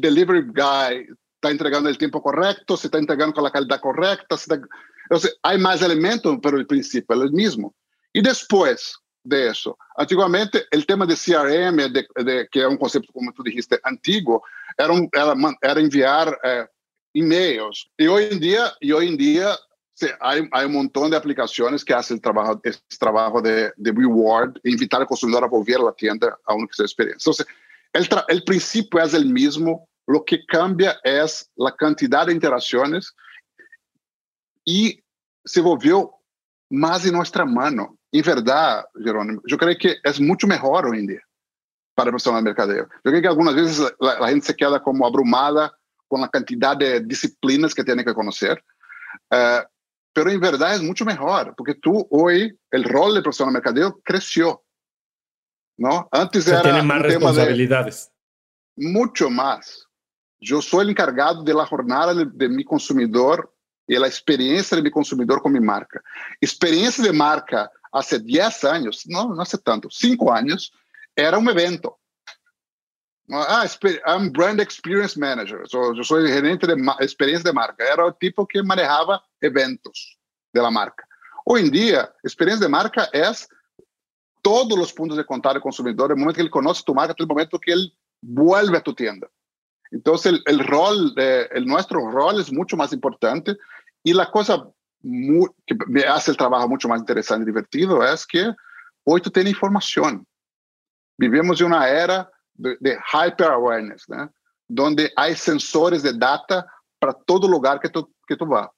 delivery 0.00 0.42
guy 0.42 1.06
está 1.42 1.50
entregando 1.50 1.88
el 1.88 1.98
tiempo 1.98 2.22
correcto, 2.22 2.76
se 2.76 2.86
está 2.86 2.98
entregando 2.98 3.34
con 3.34 3.42
la 3.42 3.50
calidad 3.50 3.80
correcta. 3.80 4.36
Está... 4.36 4.60
Entonces, 5.02 5.36
hay 5.42 5.58
más 5.58 5.82
elementos, 5.82 6.38
pero 6.40 6.56
el 6.56 6.68
principio 6.68 7.16
es 7.16 7.22
el 7.22 7.32
mismo. 7.32 7.74
Y 8.12 8.22
después 8.22 8.96
de 9.24 9.48
eso, 9.48 9.76
antiguamente 9.96 10.64
el 10.70 10.86
tema 10.86 11.04
de 11.04 11.16
CRM, 11.16 11.92
de, 11.92 12.06
de, 12.24 12.48
que 12.48 12.60
es 12.60 12.66
un 12.66 12.76
concepto, 12.76 13.12
como 13.12 13.32
tú 13.32 13.42
dijiste, 13.42 13.80
antiguo, 13.82 14.42
era, 14.78 14.92
un, 14.92 15.08
era, 15.12 15.34
era 15.60 15.80
enviar 15.80 16.38
eh, 16.44 16.66
emails. 17.12 17.90
Y 17.98 18.06
hoy 18.06 18.28
en 18.30 18.38
día, 18.38 18.72
y 18.80 18.92
hoy 18.92 19.08
en 19.08 19.16
día 19.16 19.56
sí, 19.94 20.06
hay, 20.20 20.48
hay, 20.52 20.66
un 20.66 20.74
montón 20.74 21.10
de 21.10 21.16
aplicaciones 21.16 21.84
que 21.84 21.92
hacen 21.92 22.18
el 22.18 22.22
trabajo, 22.22 22.60
este 22.62 22.96
trabajo 23.00 23.42
de, 23.42 23.72
de 23.76 23.90
reward, 23.90 24.58
invitar 24.62 25.00
al 25.00 25.08
consumidor 25.08 25.42
a 25.42 25.48
volver 25.48 25.80
a 25.80 25.84
la 25.84 25.92
tienda 25.92 26.38
a 26.46 26.54
una 26.54 26.66
experiencia. 26.66 27.16
Entonces, 27.18 27.46
el, 27.92 28.08
el 28.28 28.44
principio 28.44 29.00
es 29.00 29.12
el 29.12 29.26
mismo, 29.26 29.88
lo 30.08 30.22
que 30.22 30.44
cambia 30.46 30.98
é 31.04 31.20
a 31.20 31.72
quantidade 31.72 32.30
de 32.30 32.36
interações 32.36 33.06
e 34.66 35.02
se 35.46 35.60
envolveu 35.60 36.12
mais 36.70 37.06
em 37.06 37.10
nossa 37.10 37.44
mão. 37.44 37.96
Em 38.12 38.22
verdade, 38.22 38.86
Jerônimo, 38.96 39.40
eu 39.48 39.58
creio 39.58 39.78
que 39.78 40.00
é 40.04 40.12
muito 40.20 40.46
melhor 40.46 40.86
hoje 40.86 41.02
em 41.02 41.06
dia 41.06 41.22
para 41.94 42.10
a 42.10 42.12
pessoa 42.12 42.38
do 42.38 42.44
mercado. 42.44 42.72
Eu 42.72 42.88
creio 43.02 43.20
que 43.20 43.28
algumas 43.28 43.54
vezes 43.54 43.80
a, 44.00 44.30
gente 44.30 44.46
se 44.46 44.54
queda 44.54 44.80
como 44.80 45.06
abrumada 45.06 45.72
com 46.08 46.22
a 46.22 46.28
quantidade 46.28 47.00
de 47.00 47.06
disciplinas 47.06 47.74
que 47.74 47.84
tem 47.84 47.96
que 47.96 48.14
conhecer. 48.14 48.62
Uh, 49.32 49.34
eh, 49.34 49.66
pero 50.14 50.30
em 50.30 50.38
verdade 50.38 50.82
é 50.82 50.86
muito 50.86 51.04
melhor, 51.04 51.54
porque 51.56 51.74
tu 51.74 52.06
hoje, 52.10 52.54
o 52.72 52.92
rol 52.92 53.14
de 53.14 53.22
profissional 53.22 53.52
mercadeo 53.52 53.98
cresceu. 54.04 54.60
não? 55.78 56.06
Antes 56.12 56.46
era 56.46 56.62
tiene 56.62 56.80
responsabilidades. 57.02 58.10
muito 58.76 59.30
mais. 59.30 59.86
Eu 60.50 60.60
sou 60.60 60.80
o 60.80 60.90
encargado 60.90 61.44
da 61.44 61.64
jornada 61.64 62.26
de, 62.26 62.48
mi 62.48 62.64
consumidor 62.64 63.48
e 63.88 63.96
a 63.96 64.06
experiência 64.08 64.76
de 64.76 64.82
mi 64.82 64.90
consumidor 64.90 65.40
com 65.40 65.48
minha 65.48 65.62
marca. 65.62 66.02
Experiência 66.40 67.02
de 67.02 67.12
marca 67.12 67.70
há 67.92 68.00
10 68.00 68.64
anos, 68.64 69.02
não, 69.06 69.28
não 69.34 69.42
há 69.42 69.46
tanto, 69.62 69.88
5 69.90 70.30
anos, 70.32 70.72
era 71.16 71.38
um 71.38 71.48
evento. 71.48 71.94
Ah, 73.30 73.64
I'm 74.08 74.30
brand 74.30 74.60
experience 74.60 75.18
manager. 75.18 75.62
So, 75.68 75.94
eu 75.94 76.04
sou 76.04 76.26
gerente 76.26 76.66
de 76.66 76.74
experiência 77.00 77.44
de 77.44 77.52
marca. 77.52 77.82
Era 77.82 78.04
o 78.04 78.12
tipo 78.12 78.46
que 78.46 78.62
manejava 78.62 79.22
eventos 79.40 80.18
da 80.52 80.70
marca. 80.70 81.06
Hoje 81.46 81.66
em 81.66 81.70
dia, 81.70 82.12
experiência 82.24 82.66
de 82.66 82.70
marca 82.70 83.08
é 83.12 83.30
todos 84.42 84.76
os 84.78 84.92
pontos 84.92 85.16
de 85.16 85.24
contato 85.24 85.54
do 85.54 85.60
consumidor, 85.60 86.10
no 86.10 86.16
momento 86.16 86.34
que 86.34 86.42
ele 86.42 86.50
conhece 86.50 86.84
tu 86.84 86.94
marca, 86.94 87.14
no 87.18 87.26
momento 87.26 87.58
que 87.58 87.70
ele 87.70 87.92
vuelve 88.22 88.76
a 88.76 88.80
tu 88.80 88.92
tienda. 88.92 89.30
Entonces, 89.92 90.40
el, 90.46 90.58
rol, 90.60 91.14
nuestro 91.66 92.10
rol 92.10 92.40
es 92.40 92.50
mucho 92.50 92.76
más 92.76 92.92
importante 92.92 93.56
y 94.02 94.14
la 94.14 94.30
cosa 94.30 94.66
muy, 95.02 95.48
que 95.66 95.76
hace 96.06 96.30
el 96.30 96.36
trabajo 96.36 96.68
mucho 96.68 96.88
más 96.88 97.00
interesante 97.00 97.42
y 97.42 97.46
divertido 97.46 98.02
es 98.04 98.26
que 98.26 98.52
hoy 99.04 99.20
tú 99.20 99.30
tienes 99.30 99.52
información. 99.52 100.26
Vivimos 101.18 101.60
en 101.60 101.66
una 101.66 101.88
era 101.88 102.30
de, 102.54 102.98
hyper 103.12 103.48
awareness, 103.48 104.06
donde 104.66 105.12
hay 105.14 105.36
sensores 105.36 106.02
de 106.02 106.14
data 106.14 106.66
para 106.98 107.12
todo 107.12 107.46
lugar 107.46 107.78
que 107.78 107.90
tú, 107.90 108.10
que 108.26 108.36
tú 108.36 108.46
vas. 108.46 108.68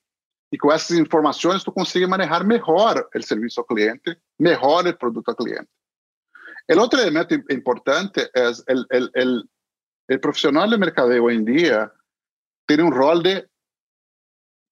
Y 0.50 0.58
con 0.58 0.74
esas 0.74 0.98
informaciones 0.98 1.62
tú 1.62 1.72
consigues 1.72 2.08
manejar 2.08 2.44
mejor 2.44 3.08
el 3.12 3.22
servicio 3.22 3.62
al 3.62 3.66
cliente, 3.66 4.18
mejor 4.38 4.86
el 4.88 4.96
producto 4.96 5.30
al 5.30 5.36
cliente. 5.36 5.70
El 6.66 6.78
otro 6.78 7.00
elemento 7.00 7.34
importante 7.50 8.30
es 8.32 8.64
el, 8.66 8.86
el 8.90 9.48
el 10.08 10.20
profesional 10.20 10.70
de 10.70 10.78
mercadeo 10.78 11.24
hoy 11.24 11.36
en 11.36 11.44
día 11.44 11.92
tiene 12.66 12.82
un 12.82 12.92
rol 12.92 13.22
de 13.22 13.48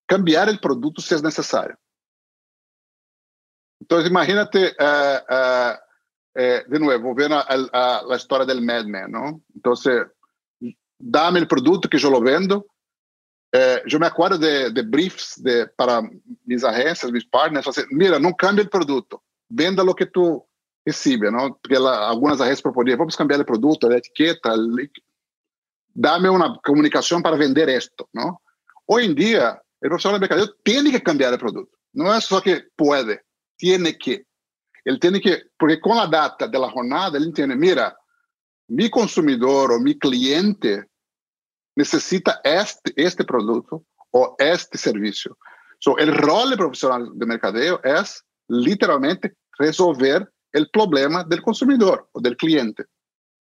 cambiar 0.05 0.49
el 0.49 0.59
producto 0.59 1.01
si 1.01 1.15
es 1.15 1.23
necesario. 1.23 1.77
Entonces, 3.79 4.09
imagínate, 4.09 4.75
uh, 4.79 5.33
uh, 5.33 5.73
uh, 6.35 6.71
de 6.71 6.79
nuevo, 6.79 7.09
volviendo 7.09 7.37
a, 7.37 7.41
a, 7.41 7.99
a, 7.99 8.03
la 8.03 8.15
historia 8.15 8.45
del 8.45 8.61
Madman, 8.61 9.11
¿no? 9.11 9.41
Entonces, 9.53 10.07
dame 10.97 11.39
el 11.39 11.47
producto 11.47 11.89
que 11.89 11.97
yo 11.97 12.09
lo 12.09 12.21
vendo. 12.21 12.65
yo 13.85 13.99
me 13.99 14.07
acuerdo 14.07 14.37
de, 14.39 14.71
de 14.71 14.81
briefs 14.81 15.35
de, 15.43 15.67
para 15.67 16.01
mis 16.43 16.63
agencias, 16.63 17.11
mis 17.11 17.25
partners, 17.25 17.67
assim, 17.67 17.83
mira, 17.91 18.17
não 18.17 18.33
cambie 18.33 18.63
el 18.63 18.69
producto, 18.69 19.21
venda 19.47 19.83
lo 19.83 19.93
que 19.93 20.07
tú 20.07 20.43
recibes, 20.83 21.31
¿no? 21.31 21.59
Porque 21.61 21.77
la, 21.77 22.09
algunas 22.09 22.41
agencias 22.41 22.63
proponían, 22.63 22.97
vamos 22.97 23.15
cambiar 23.15 23.39
el 23.39 23.45
producto, 23.45 23.87
la 23.87 23.97
etiqueta, 23.97 24.53
el, 24.53 24.89
dame 25.93 26.29
una 26.29 26.59
comunicación 26.63 27.21
para 27.21 27.37
vender 27.37 27.69
esto, 27.69 28.09
¿no? 28.13 28.41
Hoy 28.85 29.05
en 29.05 29.15
día, 29.15 29.61
el 29.81 29.89
profesional 29.89 30.19
de 30.19 30.27
mercadeo 30.27 30.55
tiene 30.63 30.91
que 30.91 31.01
cambiar 31.01 31.33
el 31.33 31.39
producto. 31.39 31.77
No 31.93 32.13
es 32.13 32.25
solo 32.25 32.41
que 32.41 32.63
puede, 32.75 33.23
tiene 33.55 33.97
que. 33.97 34.25
Él 34.83 34.99
tiene 34.99 35.21
que, 35.21 35.43
porque 35.57 35.79
con 35.79 35.95
la 35.95 36.07
data 36.07 36.47
de 36.47 36.59
la 36.59 36.69
jornada, 36.69 37.17
él 37.17 37.25
entiende, 37.25 37.55
mira, 37.55 37.95
mi 38.67 38.89
consumidor 38.89 39.71
o 39.71 39.79
mi 39.79 39.97
cliente 39.97 40.85
necesita 41.75 42.41
este, 42.43 42.91
este 42.95 43.23
producto 43.23 43.85
o 44.11 44.35
este 44.37 44.77
servicio. 44.77 45.37
So, 45.79 45.97
el 45.97 46.13
rol 46.13 46.49
del 46.49 46.57
profesional 46.57 47.11
de 47.13 47.25
mercadeo 47.25 47.81
es 47.83 48.23
literalmente 48.47 49.35
resolver 49.57 50.29
el 50.51 50.69
problema 50.69 51.23
del 51.23 51.41
consumidor 51.41 52.09
o 52.11 52.21
del 52.21 52.37
cliente. 52.37 52.85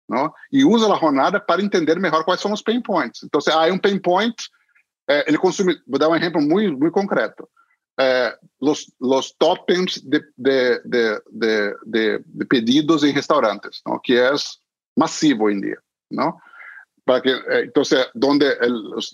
não? 0.08 0.32
e 0.50 0.64
usa 0.64 0.92
a 0.92 0.98
jornada 0.98 1.38
para 1.38 1.62
entender 1.62 1.98
melhor 1.98 2.24
quais 2.24 2.40
são 2.40 2.52
os 2.52 2.62
pain 2.62 2.80
points. 2.80 3.22
Então, 3.22 3.40
se 3.40 3.50
há 3.50 3.60
ah, 3.60 3.68
é 3.68 3.72
um 3.72 3.78
pain 3.78 3.98
point, 3.98 4.34
é, 5.08 5.24
ele 5.28 5.38
consome. 5.38 5.78
Vou 5.86 5.98
dar 5.98 6.08
um 6.08 6.16
exemplo 6.16 6.40
muito, 6.40 6.78
muito 6.78 6.92
concreto. 6.92 7.48
Eh, 8.00 8.38
os 8.60 8.92
los 9.00 9.32
toppings 9.32 10.00
de, 10.04 10.20
de, 10.36 10.80
de, 10.84 11.20
de, 11.84 12.24
de 12.24 12.44
pedidos 12.44 13.02
em 13.02 13.10
restaurantes, 13.10 13.82
não? 13.84 13.98
que 13.98 14.16
é 14.16 14.30
massivo 14.96 15.44
hoje 15.44 15.56
em 15.56 15.60
dia. 15.62 15.78
Não? 16.08 16.38
Para 17.04 17.20
que, 17.20 17.30
eh, 17.30 17.64
então, 17.64 17.82
onde 18.22 18.46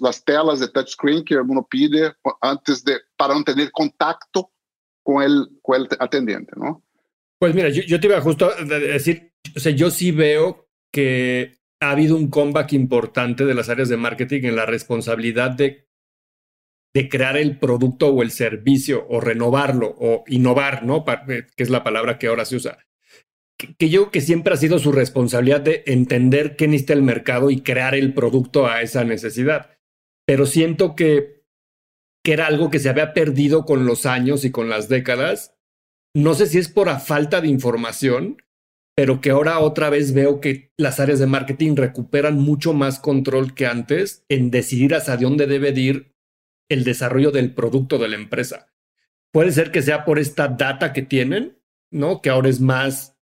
as 0.07 0.21
telas 0.21 0.61
de 0.61 0.69
touchscreen 0.69 1.25
que 1.25 1.35
o 1.35 1.47
mundo 1.47 1.63
pide 1.63 2.15
antes 2.43 2.83
de, 2.83 3.01
para 3.17 3.33
não 3.33 3.43
ter 3.43 3.71
contato 3.71 4.47
com 5.03 5.17
o 5.17 5.49
com 5.63 5.73
atendente. 5.99 6.51
Não? 6.55 6.83
Pues 7.39 7.55
mira, 7.55 7.71
yo, 7.71 7.83
yo 7.85 7.99
te 7.99 8.07
iba 8.07 8.21
justo 8.21 8.51
a 8.51 8.65
decir, 8.65 9.33
o 9.57 9.61
sea, 9.61 9.73
yo 9.73 9.91
sí 9.91 10.13
veo 10.13 10.64
que 10.95 11.59
ha 11.81 11.91
habido 11.91 12.17
un 12.17 12.31
comeback 12.31 12.73
importante 12.73 13.45
de 13.45 13.53
las 13.53 13.69
áreas 13.69 13.89
de 13.89 13.97
marketing 13.97 14.45
en 14.45 14.55
la 14.55 14.65
responsabilidad 14.65 15.51
de, 15.51 15.89
de 16.95 17.09
crear 17.09 17.37
el 17.37 17.59
producto 17.59 18.11
o 18.11 18.23
el 18.23 18.31
servicio 18.31 19.05
o 19.09 19.21
renovarlo 19.21 19.93
o 19.99 20.23
innovar, 20.29 20.85
¿no? 20.85 21.05
Eh, 21.29 21.49
que 21.57 21.63
es 21.65 21.71
la 21.71 21.83
palabra 21.83 22.17
que 22.17 22.29
ahora 22.29 22.45
se 22.45 22.55
usa. 22.55 22.79
Que, 23.59 23.89
yo 23.89 24.13
que 24.13 24.21
siempre 24.21 24.55
ha 24.55 24.57
sido 24.57 24.79
su 24.79 24.93
responsabilidad 24.93 25.63
de 25.63 25.83
entender 25.87 26.55
qué 26.55 26.69
necesita 26.69 26.93
el 26.93 27.03
mercado 27.03 27.51
y 27.51 27.63
crear 27.63 27.97
el 27.97 28.15
producto 28.15 28.69
a 28.69 28.81
esa 28.81 29.03
necesidad. 29.03 29.73
Pero 30.25 30.47
siento 30.47 30.95
que, 30.95 31.43
que 32.23 32.35
era 32.35 32.47
algo 32.47 32.71
que 32.71 32.79
se 32.79 32.89
había 32.89 33.15
perdido 33.15 33.65
con 33.65 33.85
los 33.85 34.07
años 34.07 34.45
y 34.45 34.53
con 34.53 34.69
las 34.69 34.89
décadas. 34.89 35.57
No 36.15 36.35
sé 36.35 36.47
si 36.47 36.59
es 36.59 36.69
por 36.69 36.87
la 36.87 37.01
falta 37.01 37.41
de 37.41 37.49
información, 37.49 38.37
pero 38.97 39.21
que 39.21 39.31
ahora 39.31 39.59
otra 39.59 39.91
vez 39.91 40.15
veo 40.15 40.41
que 40.41 40.71
las 40.77 41.01
áreas 41.01 41.19
de 41.19 41.27
marketing 41.27 41.77
recuperan 41.77 42.39
mucho 42.39 42.73
más 42.73 43.01
control 43.01 43.55
que 43.55 43.67
antes 43.67 44.25
en 44.29 44.51
decidir 44.51 44.95
hacia 44.95 45.17
dónde 45.17 45.47
debe 45.47 45.71
ir 45.71 46.15
el 46.69 46.85
desarrollo 46.85 47.31
del 47.31 47.53
producto 47.53 47.99
de 47.99 48.09
la 48.09 48.17
empresa. 48.17 48.69
Puede 49.33 49.51
ser 49.51 49.73
que 49.73 49.83
sea 49.83 50.05
por 50.05 50.19
esta 50.19 50.49
data 50.49 50.93
que 50.93 51.03
tienen, 51.03 51.59
¿no? 51.91 52.23
Que 52.23 52.31
ahora 52.31 52.49
es 52.49 52.61
más 52.61 53.19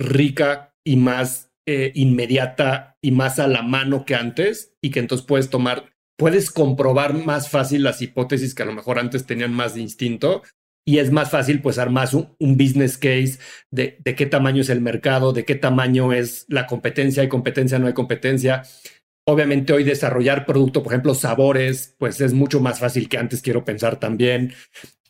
rica 0.00 0.74
y 0.84 0.96
más 0.96 1.52
eh, 1.66 1.92
inmediata 1.94 2.98
y 3.00 3.12
más 3.12 3.38
a 3.38 3.46
la 3.46 3.62
mano 3.62 4.04
que 4.04 4.16
antes 4.16 4.76
y 4.82 4.90
que 4.90 4.98
entonces 4.98 5.24
puedes 5.24 5.48
tomar, 5.48 5.92
puedes 6.18 6.50
comprobar 6.50 7.14
más 7.14 7.48
fácil 7.48 7.84
las 7.84 8.02
hipótesis 8.02 8.54
que 8.54 8.64
a 8.64 8.66
lo 8.66 8.72
mejor 8.72 8.98
antes 8.98 9.26
tenían 9.26 9.54
más 9.54 9.74
de 9.74 9.82
instinto 9.82 10.42
y 10.84 10.98
es 10.98 11.10
más 11.10 11.30
fácil 11.30 11.60
pues 11.60 11.78
armar 11.78 12.08
un, 12.12 12.56
business 12.56 12.98
case 12.98 13.38
de, 13.70 13.98
de, 14.04 14.14
qué 14.14 14.26
tamaño 14.26 14.62
es 14.62 14.68
el 14.68 14.80
mercado, 14.80 15.32
de 15.32 15.44
qué 15.44 15.54
tamaño 15.54 16.12
es 16.12 16.44
la 16.48 16.66
competencia, 16.66 17.22
hay 17.22 17.28
competencia, 17.28 17.78
no 17.78 17.86
hay 17.86 17.92
competencia. 17.92 18.62
Obviamente 19.24 19.72
hoy 19.72 19.84
desarrollar 19.84 20.44
producto, 20.44 20.82
por 20.82 20.92
ejemplo, 20.92 21.14
sabores, 21.14 21.94
pues 21.98 22.20
es 22.20 22.32
mucho 22.32 22.60
más 22.60 22.80
fácil 22.80 23.08
que 23.08 23.18
antes, 23.18 23.42
quiero 23.42 23.64
pensar 23.64 24.00
también. 24.00 24.52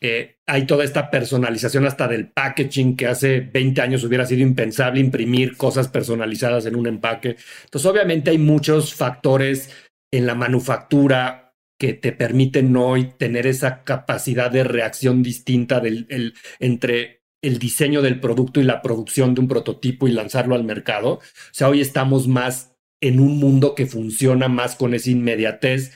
Eh, 0.05 0.39
hay 0.47 0.67
toda 0.67 0.85
esta 0.85 1.11
personalización 1.11 1.87
hasta 1.87 2.09
del 2.09 2.29
packaging 2.29 2.97
que 2.97 3.07
hace 3.07 3.41
20 3.41 3.81
años 3.81 4.03
hubiera 4.03 4.27
sido 4.27 4.43
impensable 4.43 5.01
imprimir 5.01 5.57
cosas 5.57 5.89
personalizadas 5.89 6.67
en 6.67 6.75
un 6.75 6.89
empaque. 6.89 7.37
Entonces, 7.65 7.91
obviamente 7.91 8.31
hay 8.31 8.39
muchos 8.39 8.93
factores 8.95 9.71
en 10.13 10.27
la 10.27 10.35
manufactura, 10.35 11.52
que 11.83 11.95
te 11.95 12.13
permiten 12.13 12.77
hoy 12.77 13.11
tener 13.19 13.45
esa 13.45 13.83
capacidad 13.83 14.53
de 14.53 14.63
reacción 14.63 15.21
distinta 15.25 15.81
del, 15.81 16.07
el, 16.11 16.35
entre 16.61 17.25
el 17.43 17.59
diseño 17.59 18.03
del 18.03 18.21
producto 18.21 18.61
y 18.61 18.63
la 18.63 18.83
producción 18.83 19.35
de 19.35 19.41
un 19.41 19.49
prototipo 19.49 20.07
y 20.07 20.13
lanzarlo 20.13 20.55
al 20.55 20.63
mercado. 20.63 21.15
O 21.15 21.21
sea, 21.51 21.69
hoy 21.69 21.81
estamos 21.81 22.29
más 22.29 22.77
en 23.01 23.19
un 23.19 23.41
mundo 23.41 23.75
que 23.75 23.87
funciona 23.87 24.47
más 24.47 24.77
con 24.77 24.95
esa 24.95 25.11
inmediatez 25.11 25.93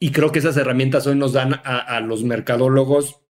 y 0.00 0.12
creo 0.12 0.30
que 0.30 0.38
esas 0.38 0.56
herramientas 0.58 1.08
hoy 1.08 1.16
nos 1.16 1.32
dan 1.32 1.54
a, 1.54 1.80
a 1.80 2.00
los 2.00 2.22
mercadólogos 2.22 3.22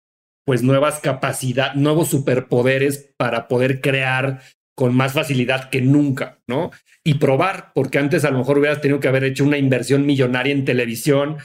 pues 0.45 0.63
nuevas 0.63 0.99
capacidades, 0.99 1.77
nuevos 1.77 2.09
superpoderes 2.09 3.09
para 3.15 3.47
poder 3.47 3.79
crear 3.79 4.41
con 4.75 4.93
más 4.93 5.13
facilidad 5.13 5.69
que 5.69 5.79
nunca, 5.79 6.41
¿no? 6.45 6.71
Y 7.05 7.13
probar, 7.13 7.71
porque 7.73 7.99
antes 7.99 8.25
a 8.25 8.31
lo 8.31 8.39
mejor 8.39 8.57
hubieras 8.57 8.81
tenido 8.81 8.99
que 8.99 9.07
haber 9.07 9.23
hecho 9.23 9.45
una 9.45 9.57
inversión 9.57 10.05
millonaria 10.05 10.51
en 10.51 10.65
televisión 10.65 11.37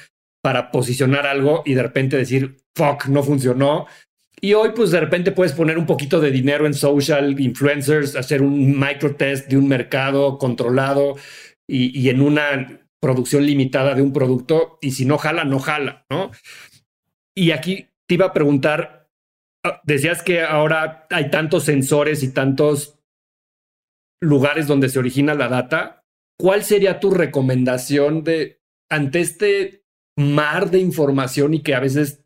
para 0.42 0.70
posicionar 0.70 1.26
algo 1.26 1.62
y 1.66 1.74
de 1.74 1.82
repente 1.82 2.16
decir, 2.16 2.56
fuck, 2.74 3.06
no 3.06 3.22
funcionó. 3.22 3.86
Y 4.40 4.54
hoy, 4.54 4.70
pues 4.74 4.90
de 4.90 5.00
repente 5.00 5.32
puedes 5.32 5.52
poner 5.52 5.76
un 5.76 5.86
poquito 5.86 6.20
de 6.20 6.30
dinero 6.30 6.66
en 6.66 6.74
social 6.74 7.38
influencers, 7.38 8.16
hacer 8.16 8.40
un 8.40 8.78
micro 8.78 9.14
test 9.16 9.48
de 9.48 9.58
un 9.58 9.68
mercado 9.68 10.38
controlado 10.38 11.16
y, 11.66 11.98
y 11.98 12.08
en 12.08 12.22
una 12.22 12.80
producción 13.00 13.44
limitada 13.44 13.94
de 13.94 14.02
un 14.02 14.12
producto. 14.12 14.78
Y 14.80 14.92
si 14.92 15.04
no 15.04 15.18
jala, 15.18 15.44
no 15.44 15.58
jala, 15.58 16.06
¿no? 16.08 16.30
Y 17.34 17.50
aquí 17.50 17.88
te 18.06 18.14
iba 18.14 18.26
a 18.26 18.32
preguntar, 18.32 19.10
ah, 19.64 19.80
decías 19.84 20.22
que 20.22 20.42
ahora 20.42 21.06
hay 21.10 21.30
tantos 21.30 21.64
sensores 21.64 22.22
y 22.22 22.32
tantos 22.32 22.98
lugares 24.20 24.66
donde 24.66 24.88
se 24.88 24.98
origina 24.98 25.34
la 25.34 25.48
data. 25.48 26.04
¿Cuál 26.38 26.64
sería 26.64 26.98
tu 26.98 27.10
recomendación 27.10 28.24
de 28.24 28.60
ante 28.88 29.20
este 29.20 29.79
mar 30.20 30.70
de 30.70 30.78
información 30.78 31.54
y 31.54 31.62
que 31.62 31.74
a 31.74 31.80
veces 31.80 32.22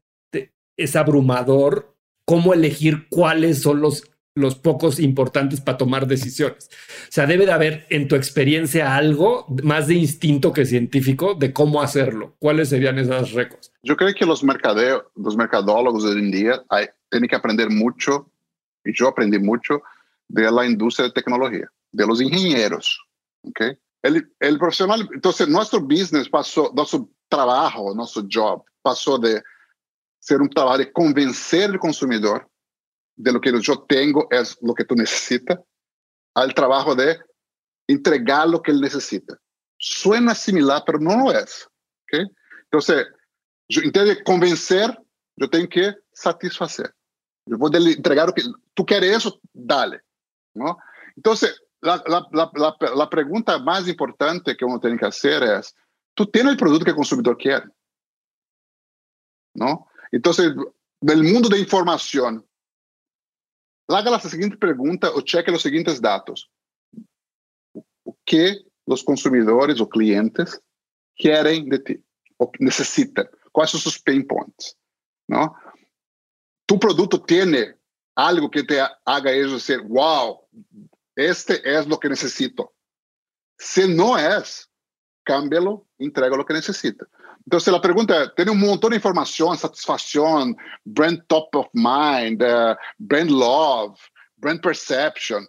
es 0.77 0.97
abrumador 0.97 1.97
cómo 2.25 2.55
elegir 2.55 3.09
cuáles 3.09 3.63
son 3.63 3.81
los, 3.81 4.11
los 4.35 4.57
pocos 4.57 4.99
importantes 4.99 5.61
para 5.61 5.79
tomar 5.79 6.07
decisiones. 6.07 6.69
O 7.09 7.13
sea, 7.13 7.27
debe 7.27 7.47
de 7.47 7.53
haber 7.53 7.87
en 7.91 8.09
tu 8.09 8.17
experiencia 8.17 8.97
algo 8.97 9.47
más 9.63 9.87
de 9.87 9.95
instinto 9.95 10.53
que 10.53 10.67
científico 10.67 11.35
de 11.35 11.53
cómo 11.53 11.83
hacerlo. 11.83 12.35
¿Cuáles 12.39 12.71
serían 12.71 12.99
esas 12.99 13.33
récords? 13.33 13.73
Yo 13.83 13.97
creo 13.97 14.15
que 14.15 14.27
los, 14.27 14.43
mercadeo, 14.43 15.11
los 15.15 15.37
mercadólogos 15.37 16.05
hoy 16.05 16.19
en 16.19 16.31
día 16.31 16.65
tienen 17.11 17.29
que 17.29 17.37
aprender 17.37 17.71
mucho, 17.71 18.31
y 18.85 18.93
yo 18.93 19.09
aprendí 19.09 19.39
mucho, 19.39 19.83
de 20.29 20.51
la 20.51 20.67
industria 20.67 21.07
de 21.07 21.13
tecnología, 21.13 21.71
de 21.93 22.07
los 22.07 22.21
ingenieros. 22.21 23.07
¿okay? 23.43 23.79
El 24.03 24.59
profesional, 24.59 25.09
entonces 25.15 25.49
nuestro 25.49 25.81
business 25.81 26.29
pasó, 26.29 26.73
nuestro 26.75 27.09
trabajo, 27.35 27.95
nosso 27.95 28.23
job, 28.23 28.63
passou 28.83 29.19
de 29.19 29.43
ser 30.21 30.41
um 30.41 30.49
trabalho 30.49 30.85
de 30.85 30.93
convencer 30.93 31.75
o 31.75 31.79
consumidor 31.79 32.47
de 33.17 33.31
lo 33.33 33.41
que 33.41 33.49
eu 33.49 33.77
tenho 33.89 34.27
é 34.33 34.43
o 34.63 34.75
que 34.75 34.85
tu 34.85 34.95
necessita, 34.95 35.63
ao 36.35 36.49
trabalho 36.53 36.95
de 36.95 37.19
entregar 37.89 38.49
o 38.49 38.61
que 38.61 38.71
ele 38.71 38.81
necessita. 38.81 39.39
Suena 39.81 40.35
similar, 40.35 40.83
mas 40.87 41.03
não 41.03 41.31
é. 41.31 41.45
¿okay? 42.05 42.27
Então, 42.69 42.81
entende? 43.85 44.23
Convencer, 44.23 44.97
eu 45.37 45.49
tenho 45.49 45.69
que 45.69 45.95
satisfazer. 46.13 46.93
Eu 47.47 47.59
vou 47.59 47.69
entregar 47.69 48.29
o 48.29 48.33
que 48.33 48.43
tu 48.75 48.85
queres 48.85 49.17
isso, 49.17 49.41
dale. 49.55 50.01
¿no? 50.55 50.77
Então, 51.19 51.35
a, 51.85 53.07
pergunta 53.07 53.59
mais 53.59 53.89
importante 53.89 54.55
que 54.55 54.65
uno 54.65 54.81
tem 54.81 54.97
que 54.97 55.05
fazer 55.05 55.43
é 55.43 55.61
tú 56.15 56.27
tienes 56.27 56.53
el 56.53 56.59
producto 56.59 56.85
que 56.85 56.91
el 56.91 56.97
consumidor 56.97 57.37
quiere. 57.37 57.67
¿No? 59.55 59.89
Entonces, 60.11 60.53
del 61.01 61.23
mundo 61.23 61.49
de 61.49 61.59
información, 61.59 62.47
haga 63.89 64.11
la 64.11 64.21
siguiente 64.21 64.57
pregunta 64.57 65.11
o 65.11 65.21
cheque 65.21 65.53
los 65.53 65.63
siguientes 65.63 66.01
datos. 66.01 66.51
¿Qué 68.25 68.65
los 68.87 69.05
consumidores 69.05 69.81
o 69.81 69.89
clientes 69.89 70.61
quieren 71.17 71.69
de 71.69 71.79
ti 71.79 72.05
o 72.39 72.51
necesitan? 72.59 73.29
¿Cuáles 73.53 73.73
son 73.73 73.81
sus 73.81 74.01
pain 74.01 74.27
points? 74.27 74.77
¿No? 75.29 75.55
Tu 76.67 76.79
producto 76.79 77.23
tiene 77.23 77.77
algo 78.15 78.51
que 78.51 78.63
te 78.63 78.81
haga 78.81 79.33
ellos 79.33 79.53
decir, 79.53 79.83
wow, 79.83 80.41
este 81.15 81.61
es 81.65 81.87
lo 81.87 81.99
que 81.99 82.09
necesito. 82.09 82.73
Si 83.59 83.87
no 83.95 84.19
es, 84.19 84.71
cámbialo, 85.25 85.87
entrega 85.99 86.37
lo 86.37 86.45
que 86.45 86.55
necesita. 86.55 87.07
Entonces 87.45 87.73
la 87.73 87.81
pregunta 87.81 88.33
tiene 88.35 88.51
un 88.51 88.61
montón 88.61 88.91
de 88.91 88.97
información, 88.97 89.57
satisfacción, 89.57 90.57
brand 90.85 91.25
top 91.27 91.55
of 91.57 91.67
mind, 91.73 92.43
uh, 92.43 92.75
brand 92.99 93.31
love, 93.31 93.99
brand 94.37 94.61
perception, 94.61 95.47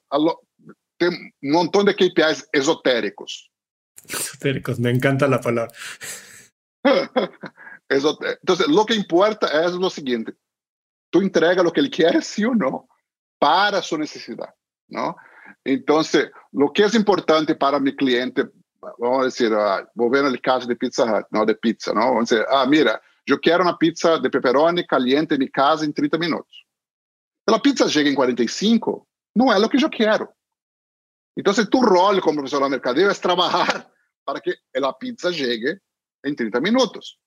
tem 0.98 1.32
un 1.42 1.52
montón 1.52 1.86
de 1.86 1.94
KPIs 1.94 2.48
esotéricos. 2.52 3.50
Esotéricos, 4.08 4.80
me 4.80 4.90
encanta 4.90 5.28
la 5.28 5.40
palabra. 5.40 5.74
Entonces, 7.90 8.68
lo 8.68 8.86
que 8.86 8.96
importa 8.96 9.66
es 9.66 9.74
lo 9.74 9.90
siguiente, 9.90 10.34
tú 11.12 11.22
entrega 11.22 11.64
lo 11.64 11.72
que 11.72 11.82
él 11.82 11.90
quiere, 11.90 12.22
sí 12.22 12.44
o 12.44 12.54
no, 12.54 12.88
para 13.40 13.82
su 13.82 13.98
necesidad, 13.98 14.54
¿no? 14.88 15.16
Entonces, 15.64 16.32
lo 16.52 16.72
que 16.72 16.84
es 16.84 16.96
importante 16.96 17.56
para 17.56 17.80
mi 17.80 17.96
cliente, 17.96 18.50
vamos 19.00 19.34
dizer, 19.34 19.54
ah, 19.54 19.88
vou 19.96 20.10
ver 20.10 20.24
no 20.24 20.42
caso 20.42 20.68
de 20.68 20.76
Pizza 20.76 21.26
não 21.32 21.46
de 21.46 21.56
pizza, 21.56 21.94
não? 21.94 22.14
Vamos 22.14 22.30
dizer, 22.30 22.46
ah, 22.50 22.66
mira, 22.66 23.02
eu 23.28 23.40
quero 23.40 23.64
uma 23.64 23.78
pizza 23.78 24.20
de 24.20 24.30
pepperoni 24.30 24.86
caliente 24.86 25.34
em 25.34 25.48
casa 25.50 25.86
em 25.86 25.92
30 25.92 26.18
minutos. 26.18 26.66
Se 27.48 27.56
a 27.56 27.60
pizza 27.60 27.90
chega 27.90 28.10
em 28.10 28.16
45, 28.16 29.08
não 29.36 29.52
é 29.52 29.58
o 29.58 29.70
que 29.70 29.84
eu 29.84 29.90
quero. 29.90 30.30
Então, 31.38 31.54
se 31.54 31.66
tu 31.70 31.80
rol 31.80 32.22
como 32.22 32.38
profissional 32.38 32.70
mercadeiro 32.70 33.12
é 33.12 33.14
trabalhar 33.14 33.90
para 34.26 34.40
que 34.40 34.58
a 34.76 34.94
pizza 34.94 35.32
chegue 35.32 35.80
em 36.26 36.34
30 36.34 36.60
minutos. 36.62 37.18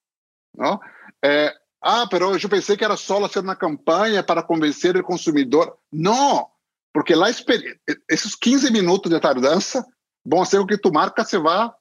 Não? 0.56 0.80
É, 1.22 1.54
ah, 1.82 2.08
mas 2.10 2.42
eu 2.42 2.48
pensei 2.48 2.76
que 2.76 2.84
era 2.84 2.96
só 2.96 3.20
fazer 3.28 3.40
uma 3.40 3.54
campanha 3.54 4.22
para 4.22 4.42
convencer 4.42 4.96
o 4.96 5.04
consumidor. 5.04 5.78
Não, 5.92 6.48
porque 6.92 7.14
lá 7.14 7.28
esses 7.30 8.34
15 8.34 8.72
minutos 8.72 9.10
de 9.10 9.20
tardança 9.20 9.86
vão 10.24 10.42
o 10.42 10.66
que 10.66 10.78
tu 10.78 10.92
marca 10.92 11.24
se 11.24 11.38
vá 11.38 11.74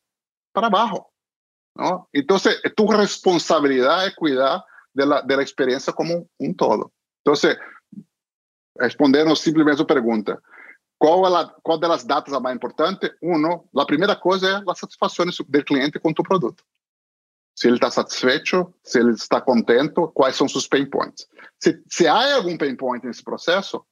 para 0.54 0.68
abaixo. 0.68 1.04
Não? 1.76 2.08
Então, 2.14 2.38
tu 2.76 2.86
responsabilidade 2.86 4.08
é 4.08 4.16
cuidar 4.16 4.64
da, 4.94 5.44
experiência 5.44 5.94
como 5.94 6.28
um 6.40 6.54
todo. 6.54 6.92
Então, 7.22 7.36
respondendo 8.80 9.36
simplesmente 9.36 9.82
a 9.82 9.86
pergunta, 9.86 10.42
qual, 10.98 11.26
ela, 11.26 11.56
qual 11.62 11.78
delas 11.78 12.04
datas 12.04 12.34
a 12.34 12.40
mais 12.40 12.56
importante? 12.56 13.14
Uno, 13.22 13.70
a 13.76 13.86
primeira 13.86 14.16
coisa 14.16 14.50
é 14.50 14.64
a 14.68 14.76
satisfação 14.76 15.26
do 15.26 15.64
cliente 15.64 16.00
com 16.00 16.10
o 16.10 16.24
produto. 16.24 16.64
Se 17.56 17.68
ele 17.68 17.76
está 17.76 17.90
satisfeito, 17.90 18.74
se 18.84 19.00
ele 19.00 19.12
está 19.12 19.42
contente, 19.42 19.94
quais 20.14 20.36
são 20.36 20.48
seus 20.48 20.68
pain 20.68 20.88
points. 20.90 21.28
Se, 21.60 21.84
se 21.90 22.08
há 22.08 22.36
algum 22.36 22.58
pain 22.58 22.76
point 22.76 23.06
nesse 23.06 23.24
processo, 23.24 23.86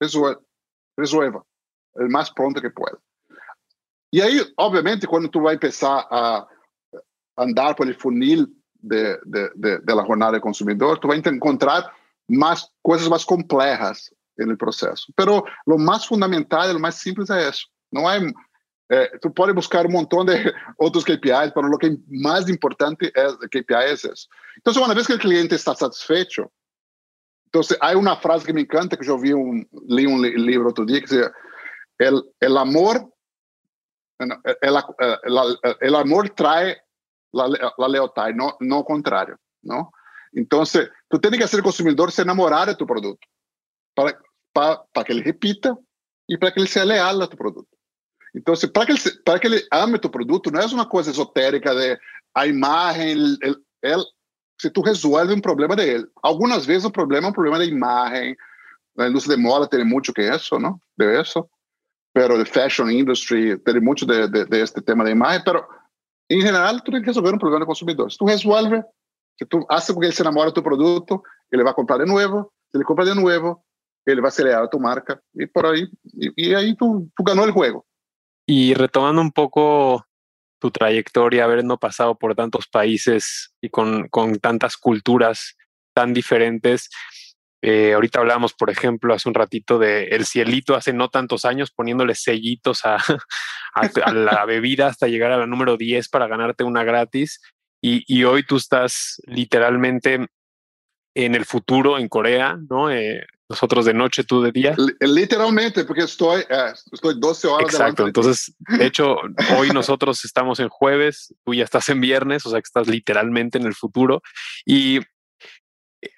resolva, 0.00 0.40
resolva 0.98 1.44
o 1.96 2.10
mais 2.10 2.30
pronto 2.30 2.60
que 2.60 2.70
pode. 2.70 2.96
E 4.14 4.22
aí, 4.22 4.46
obviamente, 4.56 5.08
quando 5.08 5.28
tu 5.28 5.40
vai 5.40 5.58
começar 5.58 6.06
a 6.08 6.46
andar 7.36 7.74
el 7.80 7.94
funil 7.96 8.46
de, 8.72 9.18
de, 9.24 9.50
de, 9.56 9.80
de 9.80 9.92
la 9.92 10.04
jornada 10.04 10.30
del 10.30 10.40
consumidor, 10.40 11.00
tu 11.00 11.08
vas 11.08 11.20
a 11.26 11.30
encontrar 11.30 11.92
más 12.28 12.70
coisas 12.80 13.08
mais 13.08 13.24
complexas 13.24 14.14
no 14.38 14.56
processo. 14.56 15.12
Pero 15.16 15.44
lo 15.66 15.78
mais 15.78 16.04
fundamental, 16.04 16.72
lo 16.72 16.78
mais 16.78 16.94
simples 16.94 17.28
é 17.28 17.48
isso. 17.48 17.66
Não 17.90 18.08
é, 18.08 18.20
é 18.88 19.18
tu 19.18 19.30
pode 19.32 19.52
buscar 19.52 19.84
um 19.84 19.90
montão 19.90 20.24
de 20.24 20.32
outros 20.78 21.02
KPIs, 21.02 21.52
mas 21.56 21.72
o 21.72 21.78
que 21.78 21.98
mais 22.08 22.48
importante 22.48 23.10
é 23.16 23.32
KPI 23.48 23.74
é 23.74 23.92
isso. 23.94 24.28
Então, 24.56 24.72
uma 24.80 24.94
vez 24.94 25.08
que 25.08 25.14
o 25.14 25.18
cliente 25.18 25.56
está 25.56 25.74
satisfeito, 25.74 26.48
então 27.48 27.62
há 27.80 27.98
uma 27.98 28.16
frase 28.16 28.46
que 28.46 28.52
me 28.52 28.62
encanta 28.62 28.96
que 28.96 29.10
eu 29.10 29.18
vi 29.18 29.34
um 29.34 29.64
li 29.88 30.06
um 30.06 30.22
livro 30.22 30.66
outro 30.66 30.86
dia 30.86 31.00
que 31.00 31.08
diz 31.08 31.32
el, 31.98 32.22
el 32.40 32.56
amor 32.56 33.12
el, 34.18 34.76
el, 35.24 35.58
el 35.80 35.94
amor 35.94 36.30
trae 36.30 36.78
la, 37.32 37.48
la 37.76 37.88
lealtad, 37.88 38.30
no, 38.34 38.56
no 38.60 38.84
contrario, 38.84 39.36
¿no? 39.62 39.90
Entonces, 40.32 40.90
tú 41.08 41.18
tienes 41.18 41.50
que 41.50 41.56
el 41.56 41.62
consumidor 41.62 42.10
se 42.10 42.22
enamorar 42.22 42.68
de 42.68 42.74
tu 42.74 42.86
producto 42.86 43.26
para, 43.94 44.18
para, 44.52 44.84
para 44.92 45.04
que 45.04 45.12
ele 45.12 45.22
repita 45.22 45.76
e 46.28 46.36
para 46.36 46.52
que 46.52 46.60
ele 46.60 46.68
seja 46.68 46.84
leal 46.84 47.22
a 47.22 47.26
tu 47.26 47.36
produto. 47.36 47.68
Então, 48.34 48.54
para 48.72 48.86
que, 48.86 48.92
ele, 48.92 49.00
para 49.24 49.38
que 49.38 49.46
ele 49.46 49.66
ame 49.70 49.98
tu 49.98 50.10
produto, 50.10 50.50
não 50.50 50.60
é 50.60 50.66
uma 50.66 50.88
coisa 50.88 51.10
esotérica 51.10 51.72
de 51.74 51.98
a 52.34 52.46
imagem, 52.46 53.12
ele, 53.40 54.04
se 54.60 54.70
tu 54.70 54.80
resolve 54.80 55.32
um 55.32 55.40
problema 55.40 55.76
dele. 55.76 56.06
Algumas 56.20 56.66
vezes 56.66 56.84
o 56.84 56.90
problema 56.90 57.28
é 57.28 57.30
um 57.30 57.34
problema 57.34 57.58
da 57.58 57.64
imagem, 57.64 58.36
na 58.96 59.08
indústria 59.08 59.36
de 59.36 59.42
moda 59.42 59.68
tem 59.68 59.84
muito 59.84 60.12
que 60.12 60.22
isso, 60.22 60.58
não? 60.58 60.80
De 60.96 61.20
isso. 61.20 61.48
Pero 62.14 62.38
de 62.38 62.44
fashion 62.44 62.88
industry 62.88 63.58
tem 63.58 63.80
muito 63.80 64.06
de, 64.06 64.28
de, 64.28 64.44
de 64.44 64.60
este 64.62 64.80
tema 64.80 65.02
da 65.02 65.10
imagem, 65.10 65.42
pero 65.44 65.66
em 66.30 66.40
geral, 66.40 66.80
tu 66.80 66.92
tem 66.92 67.00
que 67.00 67.06
resolver 67.08 67.34
um 67.34 67.38
problema 67.38 67.64
do 67.64 67.68
consumidor. 67.68 68.10
Se 68.10 68.16
tu 68.16 68.24
resolve, 68.24 68.82
se 69.38 69.44
tu 69.44 69.66
hace 69.68 69.92
com 69.92 70.00
que 70.00 70.06
ele 70.06 70.14
se 70.14 70.22
enamore 70.22 70.50
do 70.50 70.54
teu 70.54 70.62
produto, 70.62 71.22
ele 71.50 71.64
vai 71.64 71.74
comprar 71.74 71.98
de 71.98 72.06
novo. 72.06 72.50
Se 72.70 72.78
ele 72.78 72.84
compra 72.84 73.04
de 73.04 74.20
vai 74.20 74.30
ser 74.30 74.44
leal 74.44 74.64
a 74.64 74.68
tu 74.68 74.78
marca 74.78 75.20
e 75.34 75.46
por 75.46 75.66
aí. 75.66 75.88
E, 76.14 76.32
e 76.36 76.54
aí 76.54 76.76
tu, 76.76 77.10
tu 77.16 77.24
ganó 77.24 77.44
el 77.44 77.52
juego. 77.52 77.84
Y 78.46 78.74
retomando 78.74 79.20
un 79.20 79.30
poco 79.30 80.04
tu 80.60 80.70
trayectoria, 80.70 81.44
habiendo 81.44 81.78
pasado 81.78 82.14
por 82.14 82.34
tantos 82.34 82.66
países 82.66 83.54
y 83.60 83.70
con, 83.70 84.08
con 84.08 84.38
tantas 84.38 84.76
culturas 84.76 85.56
tan 85.94 86.12
diferentes, 86.12 86.90
eh, 87.66 87.94
ahorita 87.94 88.18
hablábamos, 88.18 88.52
por 88.52 88.68
ejemplo, 88.68 89.14
hace 89.14 89.26
un 89.26 89.34
ratito 89.34 89.78
de 89.78 90.08
El 90.08 90.26
Cielito 90.26 90.74
hace 90.74 90.92
no 90.92 91.08
tantos 91.08 91.46
años 91.46 91.70
poniéndole 91.70 92.14
sellitos 92.14 92.84
a, 92.84 92.96
a, 93.74 94.12
la 94.12 94.44
bebida 94.46 94.88
hasta 94.88 95.08
llegar 95.08 95.32
a 95.32 95.38
la 95.38 95.46
número 95.46 95.78
10 95.78 96.10
para 96.10 96.26
ganarte 96.26 96.62
una 96.62 96.84
gratis. 96.84 97.40
Y, 97.82 98.04
y, 98.06 98.24
hoy 98.24 98.44
tú 98.44 98.56
estás 98.56 99.22
literalmente 99.26 100.26
en 101.14 101.34
el 101.34 101.46
futuro 101.46 101.98
en 101.98 102.08
Corea, 102.08 102.58
¿no? 102.68 102.90
Eh, 102.90 103.24
nosotros 103.48 103.86
de 103.86 103.94
noche, 103.94 104.24
tú 104.24 104.42
de 104.42 104.52
día. 104.52 104.76
Literalmente, 105.00 105.84
porque 105.84 106.02
estoy, 106.02 106.40
uh, 106.42 106.74
estoy 106.92 107.18
12 107.18 107.48
horas. 107.48 107.72
Exacto, 107.72 108.06
entonces, 108.06 108.54
de 108.58 108.84
hecho, 108.84 109.16
hoy 109.56 109.68
nosotros 109.72 110.22
estamos 110.26 110.60
en 110.60 110.68
jueves, 110.68 111.34
tú 111.46 111.54
ya 111.54 111.64
estás 111.64 111.88
en 111.88 112.02
viernes, 112.02 112.44
o 112.44 112.50
sea 112.50 112.60
que 112.60 112.66
estás 112.66 112.88
literalmente 112.88 113.56
en 113.56 113.64
el 113.64 113.74
futuro. 113.74 114.22
Y 114.66 115.00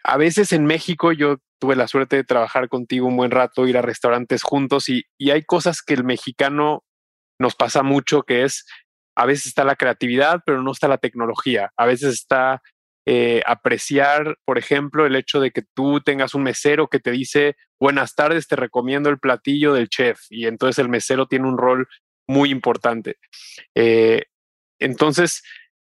a 0.05 0.16
veces 0.16 0.53
en 0.53 0.64
México 0.64 1.12
yo 1.12 1.38
tuve 1.59 1.77
la 1.77 1.88
suerte 1.88 2.16
de 2.16 2.25
trabajar 2.25 2.68
contigo 2.68 3.07
un 3.07 3.16
buen 3.16 3.31
rato, 3.31 3.66
ir 3.66 3.79
a 3.79 3.83
restaurantes 3.83 4.42
juntos 4.42 4.88
y, 4.88 5.05
hay 5.31 5.42
cosas 5.44 5.83
que 5.83 5.94
el 5.94 6.05
mexicano 6.05 6.85
nos 7.38 7.55
pasa 7.55 7.83
mucho, 7.83 8.22
que 8.22 8.44
es, 8.44 8.66
a 9.16 9.27
veces 9.27 9.46
está 9.46 9.64
la 9.64 9.77
creatividad, 9.77 10.40
pero 10.44 10.62
no 10.62 10.72
está 10.72 10.88
la 10.88 10.99
tecnología. 10.99 11.70
A 11.77 11.87
veces 11.87 12.14
está 12.14 12.62
eh, 13.07 13.42
apreciar, 13.46 14.37
por 14.44 14.59
ejemplo, 14.59 15.07
el 15.07 15.16
hecho 15.16 15.40
de 15.40 15.51
que 15.51 15.62
tú 15.75 16.01
tengas 16.01 16.35
un 16.35 16.42
mesero 16.42 16.88
que 16.88 16.99
te 16.99 17.11
dice, 17.11 17.57
buenas 17.81 18.14
tardes, 18.14 18.49
te 18.49 18.57
recomiendo 18.57 19.11
el 19.11 19.18
platillo 19.18 19.72
del 19.72 19.88
chef. 19.88 20.20
Y 20.31 20.46
entonces 20.46 20.79
el 20.79 20.88
mesero 20.88 21.27
tiene 21.27 21.49
un 21.49 21.59
rol 21.59 21.88
muy 22.27 22.51
importante. 22.51 23.16
Eh, 23.75 24.25
entonces, 24.79 25.42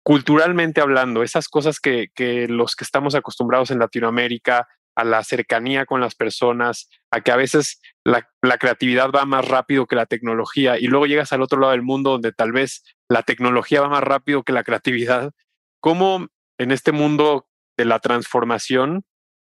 culturalmente 0.07 0.79
hablando, 0.79 1.21
esas 1.21 1.49
cosas 1.49 1.81
que, 1.81 2.07
los 2.47 2.77
que 2.77 2.85
estamos 2.85 3.13
acostumbrados 3.13 3.71
en 3.71 3.79
Latinoamérica, 3.79 4.65
a 4.95 5.03
la 5.03 5.21
cercanía 5.21 5.85
con 5.85 5.99
las 5.99 6.15
personas, 6.15 6.87
a 7.11 7.19
que 7.19 7.31
a 7.31 7.35
veces 7.35 7.81
la, 8.05 8.25
la, 8.41 8.57
creatividad 8.57 9.11
va 9.11 9.25
más 9.25 9.45
rápido 9.45 9.85
que 9.85 9.97
la 9.97 10.05
tecnología 10.05 10.79
y 10.79 10.87
luego 10.87 11.07
llegas 11.07 11.33
al 11.33 11.41
otro 11.41 11.59
lado 11.59 11.73
del 11.73 11.81
mundo 11.81 12.11
donde 12.11 12.31
tal 12.31 12.53
vez 12.53 12.85
la 13.09 13.21
tecnología 13.23 13.81
va 13.81 13.89
más 13.89 14.01
rápido 14.01 14.43
que 14.43 14.53
la 14.53 14.63
creatividad. 14.63 15.33
¿Cómo 15.81 16.27
en 16.57 16.71
este 16.71 16.93
mundo 16.93 17.49
de 17.75 17.83
la 17.83 17.99
transformación, 17.99 19.03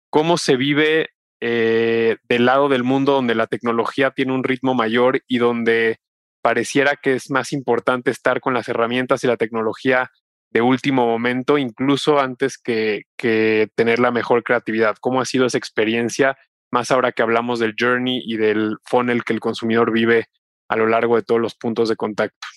cómo 0.10 0.38
se 0.38 0.58
vive 0.58 1.12
eh, 1.40 2.18
del 2.28 2.46
lado 2.46 2.68
del 2.68 2.84
mundo 2.84 3.14
donde 3.14 3.36
la 3.36 3.48
tecnología 3.48 4.12
tiene 4.12 4.34
un 4.34 4.44
ritmo 4.44 4.74
mayor 4.74 5.22
y 5.30 5.38
donde 5.38 6.02
pareciera 6.42 6.98
que 7.02 7.14
es 7.14 7.32
más 7.32 7.54
importante 7.54 8.12
estar 8.12 8.42
con 8.42 8.54
las 8.54 8.68
herramientas 8.68 9.24
y 9.24 9.28
la 9.28 9.38
tecnología 9.38 10.12
de 10.52 10.62
último 10.62 11.06
momento, 11.06 11.58
incluso 11.58 12.20
antes 12.20 12.58
que, 12.58 13.04
que, 13.18 13.70
tener 13.76 14.00
la 14.00 14.12
mejor 14.12 14.44
creatividad. 14.44 14.98
¿Cómo 15.00 15.22
ha 15.22 15.26
sido 15.26 15.46
esa 15.46 15.58
experiencia, 15.58 16.38
más 16.72 16.92
ahora 16.92 17.12
que 17.12 17.22
hablamos 17.22 17.60
del 17.60 17.76
journey 17.80 18.22
y 18.26 18.38
del 18.38 18.78
funnel 18.84 19.24
que 19.24 19.34
el 19.34 19.40
consumidor 19.40 19.92
vive 19.92 20.28
a 20.68 20.76
lo 20.76 20.88
largo 20.88 21.16
de 21.16 21.24
todos 21.24 21.40
los 21.40 21.56
puntos 21.56 21.90
de 21.90 21.96
contacto? 21.96 22.48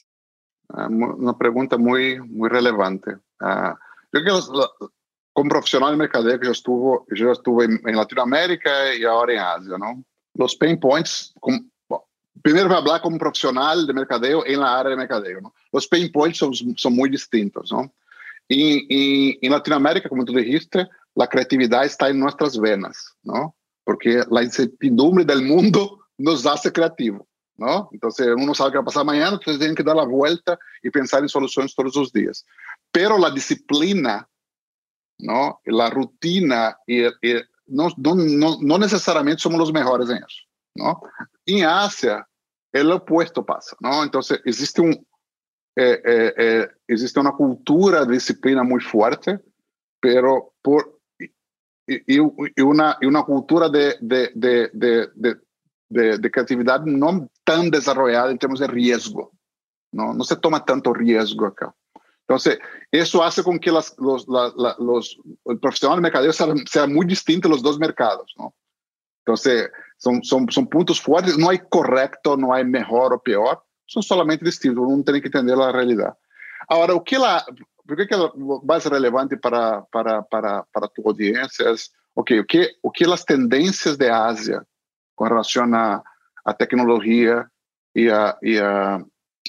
Uh, 0.68 0.86
una 0.86 1.38
pregunta 1.38 1.76
muy, 1.76 2.20
muy 2.20 2.48
relevante. 2.48 3.12
Uh, 3.40 3.74
yo 4.12 4.22
creo 4.22 4.40
que 4.40 4.86
como 5.32 5.50
profesional 5.50 5.92
de 5.92 5.96
mercadeo 5.96 6.38
que 6.38 6.46
yo 6.46 6.52
estuve, 6.52 6.98
yo 7.16 7.32
estuve 7.32 7.64
en, 7.64 7.80
en 7.84 7.96
Latinoamérica 7.96 8.94
y 8.94 9.04
ahora 9.04 9.32
en 9.32 9.38
Asia, 9.40 9.78
¿no? 9.78 10.04
Los 10.34 10.56
pain 10.56 10.78
points, 10.78 11.34
com, 12.34 12.40
primeiro 12.42 12.68
vai 12.68 12.82
falar 12.82 13.00
como 13.00 13.18
profissional 13.18 13.84
de 13.84 13.92
mercadeo 13.92 14.44
em 14.46 14.56
la 14.56 14.70
área 14.70 14.90
de 14.90 14.96
mercadeo. 14.96 15.40
¿no? 15.40 15.52
Os 15.72 15.86
pain 15.86 16.10
points 16.10 16.38
são, 16.38 16.50
são 16.76 16.90
muito 16.90 17.12
distintos. 17.12 17.70
¿no? 17.70 17.90
E, 18.50 18.86
e, 18.90 19.38
em 19.42 19.48
Latinoamérica, 19.48 20.08
como 20.08 20.24
tu 20.24 20.32
dijiste, 20.32 20.86
a 21.18 21.26
criatividade 21.26 21.86
está 21.86 22.10
em 22.10 22.14
nossas 22.14 22.56
venas, 22.56 22.96
¿no? 23.24 23.54
porque 23.84 24.24
a 24.30 24.42
incertidumbre 24.42 25.24
do 25.24 25.42
mundo 25.42 25.98
nos 26.18 26.46
hace 26.46 26.70
creativo. 26.70 27.26
¿no? 27.56 27.88
Então, 27.92 28.10
uno 28.36 28.54
sabe 28.54 28.68
o 28.68 28.72
que 28.72 28.78
vai 28.78 28.84
passar 28.84 29.02
amanhã, 29.02 29.32
então 29.32 29.58
tem 29.58 29.74
que 29.74 29.82
dar 29.82 29.98
a 29.98 30.04
volta 30.04 30.58
e 30.82 30.90
pensar 30.90 31.22
em 31.22 31.28
soluções 31.28 31.74
todos 31.74 31.94
os 31.96 32.10
dias. 32.10 32.44
Pero 32.92 33.24
a 33.24 33.30
disciplina, 33.30 34.28
¿no? 35.20 35.60
la 35.66 35.88
rutina, 35.88 36.76
y, 36.88 37.06
y 37.22 37.42
no, 37.68 37.88
no, 37.96 38.14
no, 38.14 38.58
no 38.60 38.78
necesariamente 38.78 39.42
somos 39.42 39.60
os 39.60 39.72
melhores 39.72 40.10
em 40.10 40.16
isso. 40.16 40.44
¿no? 40.76 41.00
En 41.46 41.64
Asia, 41.64 42.26
el 42.72 42.90
opuesto 42.90 43.44
pasa, 43.44 43.76
¿no? 43.80 44.02
Entonces, 44.02 44.40
existe, 44.44 44.80
un, 44.80 44.92
eh, 45.76 46.00
eh, 46.04 46.34
eh, 46.36 46.68
existe 46.88 47.20
una 47.20 47.32
cultura 47.32 48.04
de 48.04 48.14
disciplina 48.14 48.62
muy 48.62 48.80
fuerte, 48.80 49.40
pero 50.00 50.54
por, 50.62 51.00
y, 51.86 52.16
y 52.16 52.20
y 52.56 52.62
una 52.62 53.22
cultura 53.24 53.68
de, 53.68 53.96
de, 54.00 54.30
de, 54.34 54.70
de, 54.72 55.36
de, 55.88 56.18
de 56.18 56.30
creatividad 56.30 56.82
no 56.84 57.28
tan 57.44 57.70
desarrollada 57.70 58.30
en 58.30 58.38
términos 58.38 58.60
de 58.60 58.66
riesgo, 58.66 59.32
¿no? 59.92 60.14
No 60.14 60.24
se 60.24 60.36
toma 60.36 60.64
tanto 60.64 60.92
riesgo 60.92 61.46
acá. 61.46 61.74
Entonces, 62.26 62.58
eso 62.90 63.22
hace 63.22 63.42
con 63.42 63.58
que 63.58 63.70
las, 63.70 63.94
los, 63.98 64.26
la, 64.26 64.50
la, 64.56 64.74
los, 64.78 65.18
el 65.44 65.58
profesional 65.58 65.98
de 65.98 66.02
mercadeo 66.02 66.32
sea, 66.32 66.46
sea 66.66 66.86
muy 66.86 67.06
distinto 67.06 67.50
los 67.50 67.62
dos 67.62 67.78
mercados. 67.78 68.34
Entonces, 69.26 69.70
São, 70.04 70.22
são, 70.22 70.46
são 70.50 70.66
pontos 70.66 70.98
fortes, 70.98 71.38
não 71.38 71.50
é 71.50 71.56
correto, 71.56 72.36
não 72.36 72.54
é 72.54 72.62
melhor 72.62 73.12
ou 73.12 73.18
pior, 73.18 73.62
são 73.88 74.02
solamente 74.02 74.44
distintos, 74.44 74.84
um 74.84 75.02
tem 75.02 75.18
que 75.18 75.28
entender 75.28 75.58
a 75.58 75.72
realidade. 75.72 76.14
Agora, 76.68 76.94
o 76.94 77.00
que 77.00 77.14
ela, 77.14 77.42
por 77.86 77.96
que, 77.96 78.14
é 78.14 78.18
mais 78.62 78.84
relevante 78.84 79.34
para, 79.34 79.80
para, 79.90 80.22
para, 80.22 80.64
para 80.70 80.88
tua 80.88 81.06
audiência 81.06 81.64
é, 81.64 81.74
okay, 82.14 82.38
o 82.38 82.44
que, 82.44 82.76
o 82.82 82.90
que 82.90 83.10
as 83.10 83.24
tendências 83.24 83.96
de 83.96 84.10
Ásia 84.10 84.66
com 85.16 85.24
relação 85.24 85.74
a, 85.74 86.02
a 86.44 86.52
tecnologia 86.52 87.46
e 87.94 88.10
a, 88.10 88.36
e 88.42 88.58
a 88.58 89.02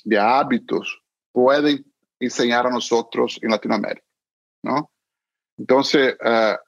de 0.05 0.17
hábitos 0.17 0.87
podem 1.33 1.83
ensinar 2.21 2.65
a 2.65 2.69
nós 2.69 2.87
em 3.43 3.49
Latinoamérica, 3.49 4.05
não? 4.63 4.87
Então, 5.59 5.83
uh, 6.11 6.59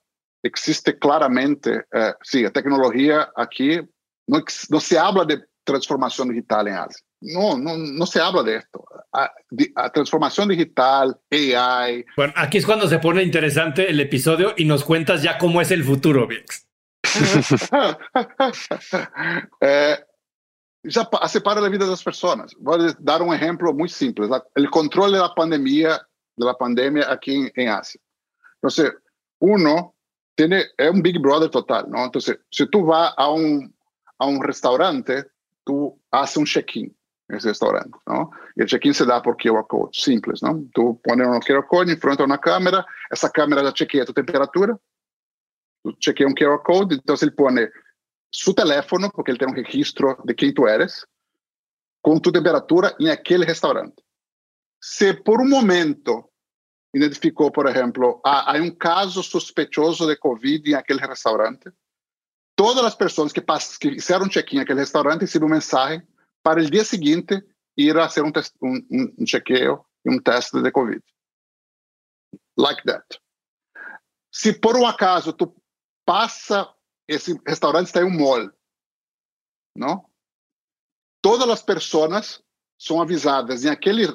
existe 0.44 0.98
claramente, 0.98 1.86
eh, 1.92 2.14
sí, 2.22 2.50
tecnología 2.52 3.30
aquí, 3.36 3.80
no, 4.28 4.44
no, 4.70 4.80
se 4.80 5.00
habla 5.00 5.26
de 5.26 5.42
transformación 5.64 6.30
digital 6.30 6.68
en 6.68 6.76
Asia. 6.76 7.06
No, 7.22 7.58
no, 7.58 7.78
no 7.78 8.06
se 8.06 8.20
habla 8.20 8.44
de 8.44 8.58
esto. 8.58 8.86
A, 9.14 9.32
a 9.76 9.90
transformación 9.90 10.50
digital, 10.50 11.18
AI. 11.32 12.06
Bueno, 12.16 12.34
aquí 12.36 12.60
es 12.60 12.66
cuando 12.66 12.88
se 12.88 13.00
pone 13.00 13.24
interesante 13.24 13.90
el 13.90 14.00
episodio 14.00 14.54
y 14.56 14.66
nos 14.66 14.84
cuentas 14.84 15.24
ya 15.24 15.38
cómo 15.38 15.62
es 15.62 15.72
el 15.72 15.84
futuro, 15.84 16.28
Vix. 16.28 16.68
eh, 19.62 19.98
já 20.88 21.08
separa 21.28 21.66
a 21.66 21.70
vida 21.70 21.86
das 21.86 22.04
pessoas. 22.04 22.54
Vou 22.60 22.78
dar 23.00 23.22
um 23.22 23.34
exemplo 23.34 23.74
muito 23.74 23.94
simples: 23.94 24.30
o 24.30 24.70
controle 24.70 25.18
da 25.18 25.30
pandemia, 25.30 26.00
da 26.38 26.54
pandemia 26.54 27.06
aqui 27.06 27.34
em, 27.34 27.52
em 27.58 27.68
Ásia. 27.68 28.00
Então, 28.58 28.92
uno 29.40 29.94
tiene, 30.38 30.66
es 30.78 30.92
un 30.92 31.02
Big 31.02 31.20
Brother 31.20 31.50
total, 31.50 31.90
¿no? 31.90 32.06
Entonces, 32.06 32.38
si 32.52 32.70
tú 32.70 32.86
vas 32.86 33.12
a 33.18 33.30
un, 33.32 33.76
a 34.20 34.28
un 34.28 34.42
restaurante, 34.42 35.26
tú 35.66 36.00
haces 36.12 36.38
un 36.38 36.46
check-in 36.46 36.96
en 37.28 37.36
ese 37.36 37.50
restaurante, 37.50 37.98
¿no? 38.06 38.30
Y 38.56 38.62
el 38.62 38.68
check-in 38.68 38.94
se 38.94 39.06
da 39.06 39.22
por 39.22 39.36
QR 39.36 39.66
Code, 39.68 39.90
simples, 39.92 40.44
¿no? 40.44 40.64
Tú 40.74 41.02
pones 41.04 41.28
un 41.28 41.40
QR 41.40 41.66
Code 41.68 41.92
en 41.92 42.00
frente 42.00 42.22
a 42.22 42.28
una 42.28 42.38
cámara, 42.38 42.86
esa 43.10 43.32
cámara 43.32 43.64
ya 43.64 43.74
chequea 43.74 44.06
tu 44.06 44.14
temperatura, 44.14 44.78
tú 45.84 45.92
chequeas 45.94 46.30
un 46.30 46.36
QR 46.36 46.62
Code, 46.64 46.96
entonces 46.96 47.28
él 47.28 47.34
pone 47.34 47.72
su 48.30 48.54
teléfono, 48.54 49.10
porque 49.10 49.32
él 49.32 49.40
tiene 49.40 49.54
un 49.54 49.58
registro 49.58 50.20
de 50.24 50.36
quién 50.36 50.54
tú 50.54 50.68
eres, 50.68 51.04
con 52.00 52.22
tu 52.22 52.32
temperatura 52.32 52.94
en 53.00 53.10
aquel 53.10 53.44
restaurante. 53.44 54.04
Se 54.80 55.16
por 55.16 55.42
un 55.42 55.50
momento 55.50 56.32
identificou, 56.98 57.52
por 57.52 57.68
exemplo, 57.68 58.20
há, 58.24 58.54
um 58.58 58.72
caso 58.72 59.24
suspeitoso 59.24 60.06
de 60.06 60.16
Covid 60.18 60.70
em 60.70 60.74
aquele 60.74 61.00
restaurante, 61.00 61.72
todas 62.56 62.84
as 62.84 62.96
pessoas 62.96 63.32
que, 63.32 63.42
que 63.42 63.92
fizeram 63.92 64.28
check-in 64.28 64.58
naquele 64.58 64.80
restaurante 64.80 65.22
receberam 65.22 65.50
mensagem 65.50 66.06
para 66.44 66.62
o 66.62 66.70
dia 66.70 66.84
seguinte 66.84 67.44
ir 67.78 67.98
a 67.98 68.10
fazer 68.10 68.24
um, 68.24 68.32
um, 68.62 69.16
um 69.20 69.26
chequeio 69.26 69.86
e 70.06 70.10
um 70.10 70.22
teste 70.22 70.62
de 70.62 70.72
Covid. 70.72 71.04
Like 72.58 72.84
that. 72.86 73.06
Se 74.32 74.54
por 74.54 74.76
um 74.76 74.86
acaso 74.86 75.34
tu 75.34 75.56
passa 76.06 76.74
esse 77.08 77.40
restaurante 77.48 77.88
está 77.88 78.02
em 78.02 78.06
um 78.06 78.18
mall, 78.18 78.52
não? 79.76 80.10
Todas 81.22 81.50
as 81.50 81.62
pessoas 81.62 82.44
são 82.78 83.02
avisadas 83.02 83.64
em 83.64 83.70
aquele 83.70 84.08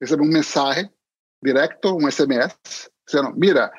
recebem 0.00 0.26
uma 0.26 0.38
mensagem 0.38 0.90
direto, 1.42 1.96
um 1.96 2.10
SMS, 2.10 2.90
dizendo: 3.06 3.32
"Mira, 3.36 3.70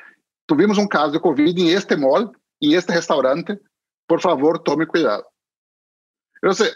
tivemos 0.48 0.78
um 0.78 0.88
caso 0.88 1.12
de 1.14 1.20
covid 1.20 1.62
em 1.62 1.70
este 1.70 1.96
mall, 1.96 2.32
em 2.62 2.74
este 2.74 2.92
restaurante, 2.92 3.60
por 4.08 4.22
favor, 4.22 4.60
tome 4.60 4.86
cuidado." 4.86 5.26
Eu 6.42 6.54
sei, 6.54 6.72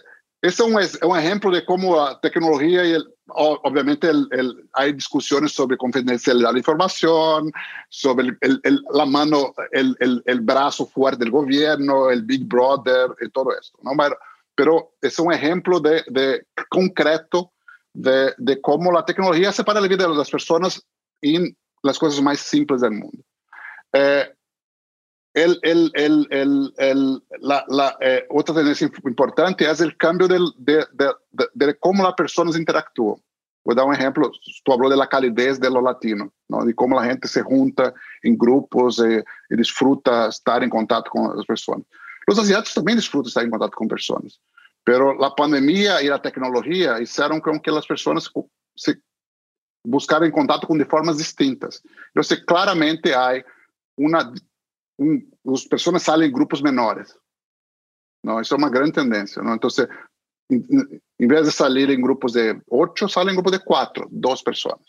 esse 0.45 0.61
é 0.61 0.65
um, 0.65 0.79
é 0.79 1.05
um 1.05 1.15
exemplo 1.15 1.51
de 1.51 1.63
como 1.63 1.99
a 1.99 2.13
tecnologia 2.19 2.85
e 2.85 3.03
obviamente 3.29 4.07
el, 4.07 4.27
el, 4.31 4.69
hay 4.73 4.93
discusiones 4.93 5.53
sobre 5.53 5.75
confidencialidad 5.75 6.53
de 6.53 6.59
información, 6.59 7.51
sobre 7.89 8.37
el, 8.41 8.83
la 8.91 9.07
mano, 9.07 9.55
el, 9.71 10.39
brazo 10.41 10.85
fuerte 10.85 11.23
del 11.23 11.31
gobierno, 11.31 12.11
el 12.11 12.21
Big 12.21 12.45
Brother 12.45 13.09
y 13.21 13.29
todo 13.31 13.57
esto. 13.59 13.79
¿no? 13.81 13.93
Pero, 13.97 14.17
pero 14.53 14.91
es 15.01 15.17
un 15.17 15.33
ejemplo 15.33 15.79
de, 15.79 16.03
de 16.09 16.45
concreto 16.69 17.51
de, 17.95 18.33
de, 18.37 18.61
cómo 18.61 18.91
la 18.91 19.05
tecnología 19.05 19.51
separa 19.51 19.81
la 19.81 19.87
vida 19.87 20.07
de 20.07 20.15
las 20.15 20.29
personas 20.29 20.85
en 21.21 21.55
las 21.81 21.97
cosas 21.97 22.21
más 22.21 22.39
simples 22.39 22.81
del 22.81 22.91
mundo. 22.91 23.23
Eh, 23.93 24.29
el, 25.33 25.59
el, 25.63 25.91
el, 26.29 27.23
eh, 27.99 28.25
otra 28.29 28.55
tendencia 28.55 28.89
importante 29.03 29.69
es 29.69 29.81
el 29.81 29.97
cambio 29.97 30.27
de, 30.27 30.39
de, 30.57 30.85
de, 30.93 31.45
de, 31.53 31.77
cómo 31.77 32.03
las 32.03 32.13
personas 32.13 32.57
interactúan. 32.57 33.21
Voy 33.65 33.73
a 33.73 33.75
dar 33.75 33.85
un 33.85 33.95
ejemplo, 33.95 34.31
tú 34.63 34.73
habló 34.73 34.89
de 34.89 34.95
la 34.95 35.07
calidez 35.07 35.59
de 35.59 35.69
lo 35.69 35.81
latino, 35.81 36.31
¿no? 36.47 36.63
de 36.63 36.73
cómo 36.73 36.99
la 36.99 37.07
gente 37.07 37.27
se 37.27 37.41
junta 37.41 37.93
en 38.21 38.37
grupos 38.37 38.99
eh, 38.99 39.23
y 39.49 39.55
disfruta 39.57 40.27
estar 40.27 40.63
en 40.63 40.69
contacto 40.69 41.09
con 41.09 41.35
las 41.35 41.45
personas. 41.45 41.85
Los 42.27 42.39
asiáticos 42.39 42.75
también 42.75 42.97
disfrutan 42.97 43.27
estar 43.27 43.43
en 43.43 43.49
contacto 43.49 43.77
con 43.77 43.87
personas, 43.87 44.39
pero 44.85 45.15
la 45.15 45.33
pandemia 45.35 46.01
y 46.01 46.07
la 46.07 46.21
tecnología 46.21 47.01
hicieron 47.01 47.41
con 47.41 47.59
que 47.59 47.71
las 47.71 47.87
personas 47.87 48.31
se 48.75 49.01
buscaran 49.83 50.31
contacto 50.31 50.67
con 50.67 50.77
de 50.77 50.85
formas 50.85 51.17
distintas. 51.17 51.81
Entonces, 52.09 52.45
claramente 52.45 53.15
hay 53.15 53.43
una 53.97 54.31
um, 54.99 55.21
as 55.53 55.65
pessoas 55.65 56.03
saem 56.03 56.29
em 56.29 56.31
grupos 56.31 56.61
menores. 56.61 57.17
Não, 58.23 58.39
isso 58.39 58.53
é 58.53 58.57
uma 58.57 58.69
grande 58.69 58.93
tendência. 58.93 59.41
Não? 59.41 59.55
Então, 59.55 59.69
em, 60.49 61.01
em 61.19 61.27
vez 61.27 61.45
de 61.47 61.51
sair 61.51 61.89
em 61.89 62.01
grupos 62.01 62.33
de 62.33 62.61
oito, 62.69 63.09
saem 63.09 63.29
em 63.29 63.33
grupos 63.33 63.51
de 63.51 63.59
quatro, 63.59 64.07
duas 64.11 64.41
pessoas. 64.41 64.81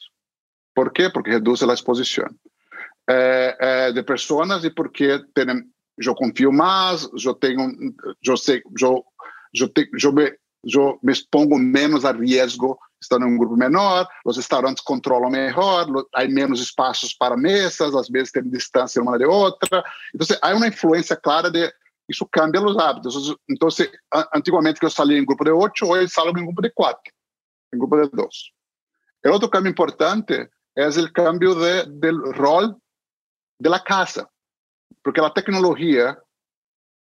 Por 0.75 0.93
quê? 0.93 1.11
Porque 1.11 1.31
reduz 1.31 1.63
a 1.63 1.73
exposição 1.73 2.29
é, 3.09 3.57
é, 3.59 3.93
de 3.93 4.03
pessoas 4.03 4.63
e 4.65 4.71
porque 4.71 5.25
tem, 5.35 5.47
eu 5.99 6.15
confio 6.15 6.53
mais, 6.53 7.09
eu 7.25 7.35
tenho, 7.35 7.95
eu 8.23 8.37
sei, 8.37 8.63
eu, 8.81 9.05
eu, 9.61 9.69
te, 9.69 9.89
eu, 10.03 10.13
me, 10.13 10.37
eu 10.65 10.99
me 11.03 11.13
expongo 11.13 11.59
menos 11.59 12.05
a 12.05 12.13
risco 12.13 12.79
estão 13.01 13.21
em 13.21 13.25
um 13.25 13.37
grupo 13.37 13.57
menor, 13.57 14.09
os 14.25 14.37
restaurantes 14.37 14.83
controlam 14.83 15.31
melhor, 15.31 15.87
há 16.15 16.25
menos 16.27 16.61
espaços 16.61 17.15
para 17.15 17.37
mesas, 17.37 17.95
às 17.95 18.09
vezes 18.09 18.33
tem 18.33 18.43
distância 18.49 19.03
uma 19.03 19.19
de 19.19 19.27
outra. 19.27 19.85
Então, 20.15 20.37
há 20.43 20.55
uma 20.55 20.69
influência 20.69 21.17
clara 21.17 21.51
de 21.51 21.73
isso 22.09 22.27
cambia 22.27 22.63
os 22.63 22.79
hábitos. 22.79 23.35
Então, 23.49 23.69
antigamente 24.35 24.79
que 24.79 24.87
eu 24.87 24.91
saía 24.91 25.19
em 25.19 25.25
grupo 25.25 25.45
de 25.45 25.51
oito, 25.51 25.87
hoje 25.87 26.13
salgo 26.13 26.39
em 26.39 26.45
grupo 26.45 26.63
de 26.63 26.71
quatro, 26.71 27.13
em 27.75 27.79
grupo 27.79 27.97
de 27.97 28.09
dois. 28.11 28.53
O 29.25 29.31
outro 29.31 29.49
cambio 29.49 29.71
importante 29.71 30.49
é 30.77 30.89
o 30.89 31.13
cambio 31.13 31.55
de, 31.55 31.87
del 31.99 32.33
rol 32.33 32.81
de 33.61 33.69
la 33.69 33.81
casa, 33.81 34.29
porque 35.03 35.21
a 35.21 35.31
tecnologia 35.31 36.17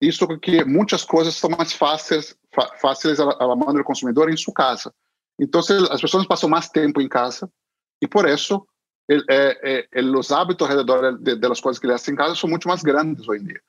isso 0.08 0.26
que 0.38 0.64
muitas 0.64 1.04
coisas 1.04 1.34
são 1.34 1.50
mais 1.50 1.72
fáceis, 1.72 2.36
fáceis 2.80 3.18
à, 3.20 3.56
mão 3.56 3.72
do 3.72 3.84
consumidor 3.84 4.30
em 4.30 4.36
sua 4.36 4.54
casa. 4.54 4.92
Então, 5.38 5.60
as 5.90 6.00
pessoas 6.00 6.26
passam 6.26 6.48
mais 6.48 6.68
tempo 6.68 7.00
em 7.00 7.08
casa 7.08 7.50
e 8.00 8.06
por 8.06 8.28
isso 8.28 8.66
el, 9.08 9.22
eh, 9.28 9.86
eh, 9.92 10.02
os 10.02 10.30
hábitos 10.30 10.68
alrededor 10.68 11.18
de, 11.18 11.36
de, 11.36 11.48
las 11.48 11.60
coisas 11.60 11.78
que 11.78 11.86
eles 11.86 11.96
hacen 11.96 12.14
em 12.14 12.16
casa 12.16 12.34
são 12.34 12.48
muito 12.48 12.68
mais 12.68 12.82
grandes 12.82 13.28
hoje 13.28 13.42
em 13.42 13.46
dia. 13.46 13.60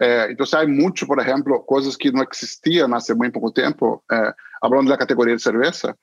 Eh, 0.00 0.32
então, 0.32 0.46
há 0.52 0.66
muito, 0.66 1.06
por 1.06 1.18
exemplo, 1.18 1.60
coisas 1.64 1.96
que 1.96 2.12
não 2.12 2.24
existiam 2.30 2.94
há 2.94 3.14
muito 3.14 3.32
pouco 3.32 3.50
tempo, 3.50 4.04
eh, 4.12 4.34
falando 4.60 4.88
da 4.88 4.98
categoria 4.98 5.36
de 5.36 5.42
cerveja, 5.42 5.96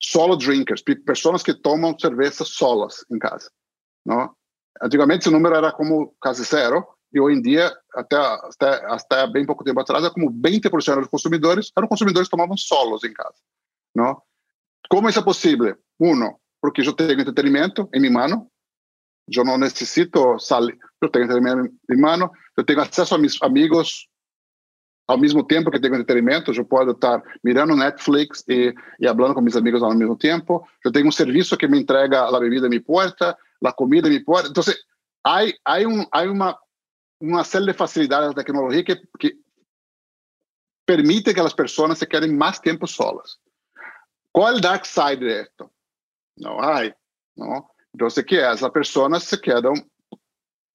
solo 0.00 0.36
drinkers, 0.36 0.82
pessoas 1.04 1.42
que 1.42 1.54
tomam 1.54 1.98
cerveja 1.98 2.44
solas 2.44 3.04
em 3.10 3.18
casa. 3.18 3.50
Não? 4.04 4.34
Antigamente, 4.82 5.22
esse 5.22 5.30
número 5.30 5.54
era 5.54 5.72
como 5.72 6.14
quase 6.20 6.44
zero, 6.44 6.86
e 7.14 7.20
hoje 7.20 7.38
em 7.38 7.42
dia, 7.42 7.72
até, 7.94 8.16
até, 8.16 8.86
até 8.86 9.26
bem 9.28 9.46
pouco 9.46 9.62
tempo 9.62 9.78
atrás, 9.78 10.04
é 10.04 10.10
como 10.10 10.32
20% 10.32 10.98
dos 10.98 11.08
consumidores 11.08 11.70
eram 11.76 11.86
consumidores 11.86 12.28
que 12.28 12.36
tomavam 12.36 12.56
solos 12.56 13.04
em 13.04 13.12
casa. 13.12 13.38
Não? 13.94 14.20
Como 14.90 15.08
isso 15.08 15.20
é 15.20 15.22
possível? 15.22 15.76
Um, 16.00 16.34
porque 16.60 16.82
eu 16.82 16.92
tenho 16.92 17.12
entretenimento 17.12 17.88
em 17.94 18.00
minha 18.00 18.12
mão, 18.12 18.48
eu 19.32 19.44
não 19.44 19.56
necessito 19.56 20.38
sair, 20.40 20.76
eu 21.00 21.08
tenho 21.08 21.26
entretenimento 21.26 21.72
em 21.88 21.96
minha 21.96 22.16
mão, 22.16 22.30
eu 22.56 22.64
tenho 22.64 22.80
acesso 22.80 23.14
a 23.14 23.18
meus 23.18 23.40
amigos 23.40 24.08
ao 25.06 25.18
mesmo 25.18 25.44
tempo 25.44 25.70
que 25.70 25.78
tenho 25.78 25.94
entretenimento, 25.94 26.50
eu 26.52 26.64
posso 26.64 26.90
estar 26.90 27.22
mirando 27.44 27.76
Netflix 27.76 28.42
e, 28.48 28.74
e 28.98 29.06
falando 29.06 29.34
com 29.34 29.40
meus 29.40 29.56
amigos 29.56 29.82
ao 29.82 29.94
mesmo 29.94 30.16
tempo, 30.16 30.66
eu 30.84 30.90
tenho 30.90 31.06
um 31.06 31.12
serviço 31.12 31.56
que 31.56 31.68
me 31.68 31.78
entrega 31.78 32.22
a 32.24 32.40
bebida 32.40 32.66
em 32.66 32.70
minha 32.70 32.82
porta, 32.82 33.36
a 33.64 33.72
comida 33.72 34.08
em 34.08 34.12
minha 34.12 34.24
porta, 34.24 34.48
então, 34.48 34.64
há, 35.24 35.40
há, 35.64 35.78
um, 35.80 36.06
há 36.10 36.22
uma 36.22 36.58
uma 37.24 37.44
série 37.44 37.66
de 37.66 37.72
facilidades 37.72 38.28
da 38.28 38.42
tecnologia 38.42 38.84
que, 38.84 38.96
que 39.18 39.38
permite 40.86 41.32
que 41.32 41.40
as 41.40 41.54
pessoas 41.54 41.98
se 41.98 42.06
querem 42.06 42.32
mais 42.32 42.58
tempo 42.58 42.86
solas. 42.86 43.38
Qual 44.32 44.48
é 44.48 44.54
o 44.54 44.60
dark 44.60 44.84
side 44.84 45.24
disto? 45.24 45.70
Não 46.36 46.60
há. 46.60 46.92
Não? 47.36 47.66
Então, 47.94 48.08
que 48.26 48.36
essas 48.36 48.70
pessoas 48.70 49.24
se 49.24 49.38
querem 49.38 49.72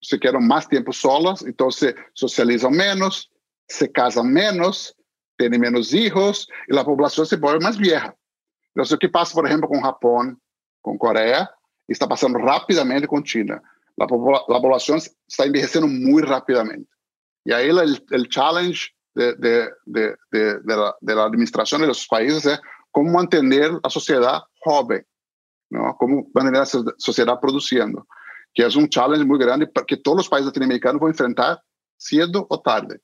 se 0.02 0.18
querem 0.18 0.42
mais 0.42 0.66
tempo 0.66 0.94
solas, 0.94 1.42
então 1.42 1.70
se 1.70 1.94
socializam 2.16 2.72
menos, 2.72 3.30
se 3.70 3.86
casam 3.90 4.24
menos, 4.24 4.96
têm 5.38 5.50
menos 5.50 5.90
filhos 5.90 6.48
e 6.70 6.78
a 6.78 6.86
população 6.86 7.26
se 7.26 7.38
torna 7.38 7.60
mais 7.60 7.76
vieja. 7.76 8.14
Então, 8.72 8.96
o 8.96 8.98
que 8.98 9.10
passa, 9.10 9.34
por 9.34 9.46
exemplo, 9.46 9.68
com 9.68 9.78
o 9.78 9.82
Japão, 9.82 10.38
com 10.82 10.96
a 10.96 10.98
Coreia, 10.98 11.50
está 11.90 12.08
passando 12.08 12.40
rapidamente 12.40 13.08
com 13.08 13.18
a 13.18 13.26
China. 13.26 13.62
La, 14.00 14.06
la 14.48 14.62
población 14.62 14.98
está 14.98 15.46
envejeciendo 15.46 15.88
muy 15.88 16.22
rápidamente. 16.22 16.90
Y 17.46 17.52
ahí 17.52 17.70
el, 17.70 18.04
el 18.12 18.30
challenge 18.30 18.92
de, 19.14 19.36
de, 19.36 19.70
de, 19.86 20.60
la, 20.66 20.96
de 21.02 21.16
la 21.16 21.26
administración 21.26 21.82
de 21.82 21.88
los 21.88 22.08
países 22.08 22.46
es 22.46 22.60
como 22.92 23.12
mantener 23.12 23.72
a 23.84 23.90
sociedade 23.90 24.44
jovem, 24.64 25.04
não? 25.70 25.94
como 25.94 26.30
manter 26.34 26.62
a 26.62 26.66
sociedade 26.98 27.40
produzindo, 27.40 28.06
que 28.54 28.64
é 28.64 28.68
um 28.68 28.88
challenge 28.92 29.26
muito 29.26 29.46
grande 29.46 29.68
que 29.88 29.98
todos 29.98 30.24
os 30.24 30.30
países 30.30 30.48
latino-americanos 30.48 31.00
vão 31.00 31.10
enfrentar 31.10 31.60
cedo 31.98 32.48
ou 32.50 32.58
tarde. 32.58 33.00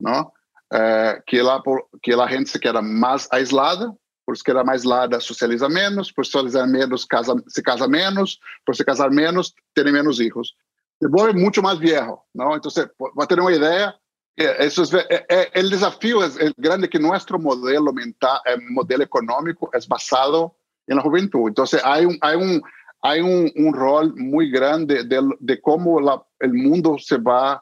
Não? 0.00 0.32
é, 0.72 1.22
que, 1.26 1.40
lá, 1.42 1.62
que 2.02 2.12
a 2.12 2.26
gente 2.26 2.50
se 2.50 2.58
queda 2.58 2.82
mais 2.82 3.28
aislada, 3.32 3.94
por 4.28 4.36
queda 4.44 4.62
mais 4.62 4.82
aislada, 4.82 5.20
socializa 5.20 5.70
menos, 5.70 6.12
por 6.12 6.26
socializar 6.26 6.68
menos, 6.68 7.06
casa, 7.06 7.34
se 7.48 7.62
casa 7.62 7.88
menos, 7.88 8.38
por 8.62 8.76
se 8.76 8.84
casar 8.84 9.10
menos, 9.10 9.54
tem 9.74 9.90
menos 9.90 10.18
filhos. 10.18 10.54
Se 11.02 11.08
vuelve 11.08 11.40
muito 11.40 11.62
mais 11.62 11.78
viejo, 11.78 12.18
não? 12.34 12.54
Então, 12.54 12.70
para 13.16 13.26
ter 13.26 13.40
uma 13.40 13.50
ideia, 13.50 13.94
é, 14.38 14.66
é, 14.66 15.48
é, 15.54 15.60
o 15.62 15.70
desafio 15.70 16.22
é, 16.22 16.28
grande 16.58 16.88
que 16.88 16.98
nosso 16.98 17.38
modelo 17.38 17.90
mental, 17.90 18.38
modelo 18.68 19.02
econômico 19.02 19.70
é 19.72 19.78
basado 19.88 20.52
na 20.86 21.02
juventude. 21.02 21.52
Então, 21.52 21.64
há 21.82 21.98
um, 22.00 22.18
há 22.20 22.36
um, 22.36 22.60
há 23.02 23.14
um, 23.24 23.50
um 23.56 23.70
rol 23.70 24.14
muito 24.14 24.52
grande 24.52 25.04
de, 25.04 25.16
de 25.40 25.56
como 25.56 25.98
o 25.98 26.48
mundo 26.48 26.98
se 26.98 27.16
vai 27.16 27.58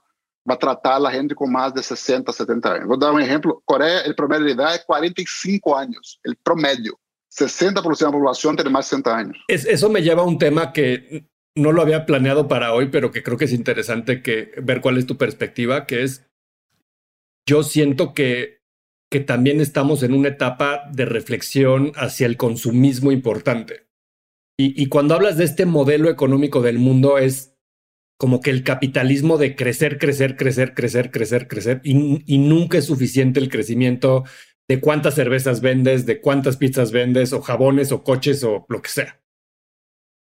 va 0.48 0.54
a 0.54 0.58
tratar 0.58 0.94
a 0.94 0.98
la 0.98 1.10
gente 1.10 1.34
com 1.34 1.46
mais 1.46 1.72
de 1.72 1.82
60, 1.82 2.32
70 2.32 2.68
anos. 2.68 2.86
Vou 2.86 2.96
dar 2.96 3.12
um 3.12 3.18
exemplo. 3.18 3.62
Coreia, 3.64 4.08
o 4.08 4.14
promedio 4.14 4.46
de 4.46 4.52
idade 4.52 4.76
é 4.76 4.78
45 4.78 5.74
anos. 5.74 6.18
O 6.26 6.34
promedio. 6.44 6.96
60% 7.36 7.74
da 7.74 7.82
população 7.82 8.56
tem 8.56 8.70
mais 8.70 8.86
de 8.86 8.90
60 8.90 9.16
anos. 9.16 9.38
Eso 9.48 9.90
me 9.90 10.00
lleva 10.00 10.22
a 10.22 10.24
un 10.24 10.38
tema 10.38 10.72
que 10.72 11.26
no 11.54 11.72
lo 11.72 11.82
había 11.82 12.06
planeado 12.06 12.48
para 12.48 12.72
hoy, 12.72 12.88
pero 12.90 13.10
que 13.10 13.22
creo 13.22 13.36
que 13.36 13.46
es 13.46 13.52
interesante 13.52 14.22
que 14.22 14.52
ver 14.62 14.80
cuál 14.80 14.98
es 14.98 15.06
tu 15.06 15.16
perspectiva, 15.16 15.86
que 15.86 16.02
es, 16.02 16.26
yo 17.48 17.62
siento 17.62 18.14
que, 18.14 18.60
que 19.10 19.20
también 19.20 19.60
estamos 19.60 20.02
en 20.02 20.14
una 20.14 20.28
etapa 20.28 20.88
de 20.92 21.04
reflexión 21.06 21.92
hacia 21.96 22.26
el 22.26 22.36
consumismo 22.36 23.10
importante. 23.10 23.86
Y, 24.58 24.80
y 24.80 24.86
cuando 24.86 25.14
hablas 25.14 25.36
de 25.36 25.44
este 25.44 25.66
modelo 25.66 26.08
económico 26.08 26.62
del 26.62 26.78
mundo 26.78 27.18
es 27.18 27.55
como 28.18 28.40
que 28.40 28.50
el 28.50 28.62
capitalismo 28.62 29.36
de 29.38 29.54
crecer, 29.56 29.98
crecer, 29.98 30.36
crecer, 30.36 30.74
crecer, 30.74 31.10
crecer, 31.10 31.48
crecer, 31.48 31.80
y, 31.84 32.38
nunca 32.38 32.78
es 32.78 32.86
suficiente 32.86 33.40
el 33.40 33.50
crecimiento 33.50 34.24
de 34.68 34.80
cuántas 34.80 35.14
cervezas 35.14 35.60
vendes, 35.60 36.06
de 36.06 36.20
cuántas 36.20 36.56
pizzas 36.56 36.92
vendes, 36.92 37.32
o 37.32 37.40
jabones, 37.40 37.92
o 37.92 38.02
coches, 38.02 38.42
o 38.42 38.64
lo 38.68 38.82
que 38.82 38.88
sea. 38.88 39.20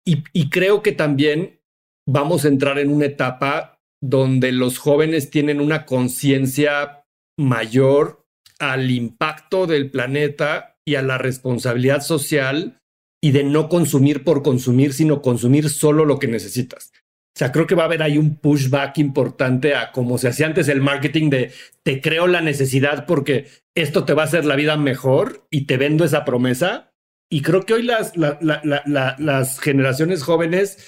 Y, 0.05 0.23
y 0.33 0.49
creo 0.49 0.81
que 0.81 0.91
también 0.91 1.59
vamos 2.07 2.45
a 2.45 2.47
entrar 2.47 2.79
en 2.79 2.91
una 2.91 3.05
etapa 3.05 3.79
donde 4.01 4.51
los 4.51 4.77
jóvenes 4.77 5.29
tienen 5.29 5.61
una 5.61 5.85
conciencia 5.85 7.05
mayor 7.37 8.25
al 8.59 8.91
impacto 8.91 9.67
del 9.67 9.89
planeta 9.91 10.77
y 10.85 10.95
a 10.95 11.01
la 11.01 11.17
responsabilidad 11.17 12.01
social 12.01 12.79
y 13.23 13.31
de 13.31 13.43
no 13.43 13.69
consumir 13.69 14.23
por 14.23 14.41
consumir, 14.41 14.93
sino 14.93 15.21
consumir 15.21 15.69
solo 15.69 16.05
lo 16.05 16.19
que 16.19 16.27
necesitas. 16.27 16.91
O 17.33 17.39
sea, 17.39 17.51
creo 17.51 17.65
que 17.65 17.75
va 17.75 17.83
a 17.83 17.85
haber 17.85 18.03
ahí 18.03 18.17
un 18.17 18.35
pushback 18.35 18.97
importante 18.97 19.73
a 19.73 19.91
como 19.93 20.17
se 20.17 20.27
hacía 20.27 20.47
antes 20.47 20.67
el 20.67 20.81
marketing 20.81 21.29
de 21.29 21.51
te 21.83 22.01
creo 22.01 22.27
la 22.27 22.41
necesidad 22.41 23.05
porque 23.05 23.47
esto 23.73 24.03
te 24.03 24.13
va 24.13 24.23
a 24.23 24.25
hacer 24.25 24.43
la 24.45 24.57
vida 24.57 24.75
mejor 24.75 25.47
y 25.49 25.65
te 25.65 25.77
vendo 25.77 26.03
esa 26.03 26.25
promesa. 26.25 26.93
Y 27.29 27.41
creo 27.41 27.65
que 27.65 27.73
hoy 27.73 27.83
las, 27.83 28.13
las 28.17 29.59
generaciones 29.61 30.23
jóvenes 30.23 30.85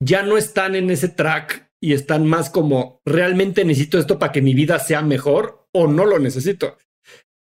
ya 0.00 0.22
no 0.22 0.36
están 0.36 0.76
en 0.76 0.90
ese 0.90 1.08
track 1.08 1.72
y 1.80 1.94
están 1.94 2.26
más 2.26 2.48
como 2.48 3.00
realmente 3.04 3.64
necesito 3.64 3.98
esto 3.98 4.20
para 4.20 4.30
que 4.30 4.42
mi 4.42 4.54
vida 4.54 4.78
sea 4.78 5.02
mejor 5.02 5.66
o 5.72 5.88
no 5.88 6.06
lo 6.06 6.20
necesito. 6.20 6.78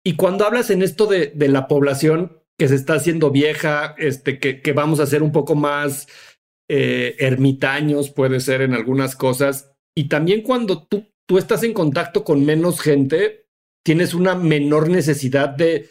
Y 0.06 0.14
cuando 0.14 0.46
hablas 0.46 0.70
en 0.70 0.82
esto 0.82 1.06
de, 1.06 1.32
de 1.34 1.48
la 1.48 1.66
población 1.66 2.40
que 2.56 2.68
se 2.68 2.76
está 2.76 2.94
haciendo 2.94 3.30
vieja, 3.30 3.94
este, 3.98 4.38
que, 4.38 4.62
que 4.62 4.72
vamos 4.72 5.00
a 5.00 5.06
ser 5.06 5.22
un 5.22 5.32
poco 5.32 5.54
más 5.56 6.06
eh, 6.72 7.16
ermitaños, 7.18 8.10
puede 8.10 8.38
ser 8.38 8.62
en 8.62 8.74
algunas 8.74 9.16
cosas. 9.16 9.72
Y 9.92 10.04
también 10.04 10.42
cuando 10.42 10.84
tú, 10.84 11.04
tú 11.26 11.36
estás 11.36 11.64
en 11.64 11.72
contacto 11.72 12.22
con 12.22 12.44
menos 12.44 12.80
gente, 12.80 13.48
tienes 13.84 14.14
una 14.14 14.36
menor 14.36 14.88
necesidad 14.88 15.48
de, 15.48 15.90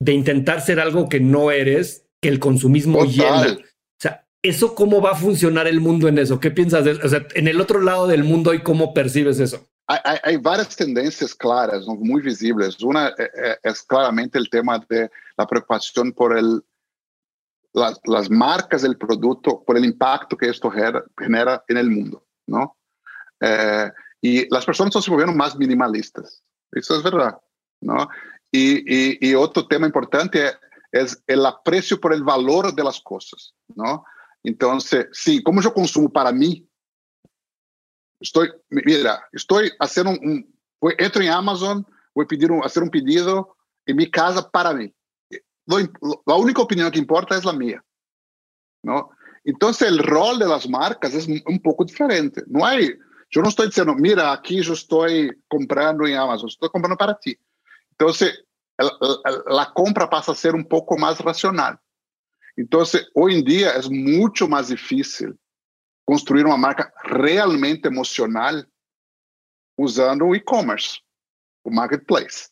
de 0.00 0.12
intentar 0.12 0.60
ser 0.60 0.78
algo 0.78 1.08
que 1.08 1.18
no 1.18 1.50
eres, 1.50 2.06
que 2.20 2.28
el 2.28 2.38
consumismo 2.38 3.04
llena. 3.06 3.58
O 3.58 3.98
sea, 3.98 4.28
¿eso 4.40 4.76
cómo 4.76 5.00
va 5.00 5.10
a 5.10 5.16
funcionar 5.16 5.66
el 5.66 5.80
mundo 5.80 6.06
en 6.06 6.18
eso? 6.18 6.38
¿Qué 6.38 6.52
piensas? 6.52 6.84
De, 6.84 6.92
o 6.92 7.08
sea, 7.08 7.26
en 7.34 7.48
el 7.48 7.60
otro 7.60 7.80
lado 7.80 8.06
del 8.06 8.22
mundo 8.22 8.54
y 8.54 8.62
cómo 8.62 8.94
percibes 8.94 9.40
eso. 9.40 9.66
Hay, 9.88 10.16
hay, 10.22 10.36
varias 10.36 10.76
tendencias 10.76 11.34
claras, 11.34 11.88
muy 11.88 12.22
visibles. 12.22 12.80
Una 12.84 13.08
es, 13.08 13.18
eh, 13.18 13.30
eh, 13.34 13.56
es 13.64 13.82
claramente 13.82 14.38
el 14.38 14.48
tema 14.48 14.78
de 14.88 15.10
la 15.36 15.44
preocupación 15.44 16.12
por 16.12 16.38
el 16.38 16.62
las, 17.72 18.30
marcas 18.30 18.82
del 18.82 18.96
producto 18.96 19.62
por 19.64 19.76
el 19.76 19.84
impacto 19.84 20.36
que 20.36 20.48
esto 20.48 20.70
genera 20.70 21.64
en 21.68 21.76
el 21.76 21.90
mundo, 21.90 22.26
¿no? 22.46 22.76
Eh, 23.40 23.90
y 24.20 24.54
las 24.54 24.64
personas 24.64 25.02
se 25.02 25.10
volviendo 25.10 25.34
más 25.34 25.56
minimalistas, 25.56 26.42
eso 26.70 26.96
es 26.96 27.02
verdad, 27.02 27.38
¿no? 27.80 28.08
Y, 28.50 29.34
otro 29.34 29.66
tema 29.66 29.86
importante 29.86 30.52
es 30.90 31.22
el 31.26 31.44
aprecio 31.46 31.98
por 31.98 32.12
el 32.12 32.22
valor 32.22 32.74
de 32.74 32.84
las 32.84 33.00
cosas, 33.00 33.54
¿no? 33.74 34.04
Entonces, 34.44 35.06
sí, 35.12 35.42
como 35.42 35.62
yo 35.62 35.72
consumo 35.72 36.12
para 36.12 36.32
mí, 36.32 36.68
estoy, 38.20 38.50
mira, 38.68 39.26
estoy 39.32 39.72
haciendo 39.80 40.12
un, 40.12 40.54
un 40.80 40.92
entro 40.98 41.22
en 41.22 41.30
Amazon, 41.30 41.86
voy 42.14 42.26
a 42.62 42.66
hacer 42.66 42.82
un 42.82 42.90
pedido 42.90 43.56
en 43.86 43.96
mi 43.96 44.10
casa 44.10 44.48
para 44.50 44.74
mí. 44.74 44.94
La 45.66 46.34
única 46.34 46.62
opinión 46.62 46.90
que 46.90 46.98
importa 46.98 47.36
es 47.36 47.44
la 47.44 47.52
mía. 47.52 47.82
¿no? 48.82 49.10
Entonces 49.44 49.88
el 49.88 49.98
rol 49.98 50.38
de 50.38 50.46
las 50.46 50.68
marcas 50.68 51.14
es 51.14 51.26
un 51.26 51.60
poco 51.62 51.84
diferente. 51.84 52.42
No 52.46 52.64
hay, 52.64 52.94
yo 53.30 53.42
no 53.42 53.48
estoy 53.48 53.66
diciendo, 53.66 53.94
mira, 53.94 54.32
aquí 54.32 54.60
yo 54.62 54.72
estoy 54.74 55.32
comprando 55.48 56.06
en 56.06 56.16
Amazon, 56.16 56.48
estoy 56.48 56.68
comprando 56.68 56.96
para 56.96 57.18
ti. 57.18 57.36
Entonces 57.92 58.44
la 58.78 59.72
compra 59.74 60.08
pasa 60.08 60.32
a 60.32 60.36
ser 60.36 60.54
un 60.54 60.66
poco 60.66 60.96
más 60.96 61.20
racional. 61.20 61.78
Entonces, 62.56 63.08
hoy 63.14 63.36
en 63.36 63.44
día 63.44 63.70
es 63.72 63.90
mucho 63.90 64.46
más 64.46 64.68
difícil 64.68 65.38
construir 66.04 66.44
una 66.44 66.56
marca 66.56 66.92
realmente 67.04 67.88
emocional 67.88 68.68
usando 69.76 70.34
e-commerce, 70.34 70.98
o 71.62 71.70
marketplace. 71.70 72.51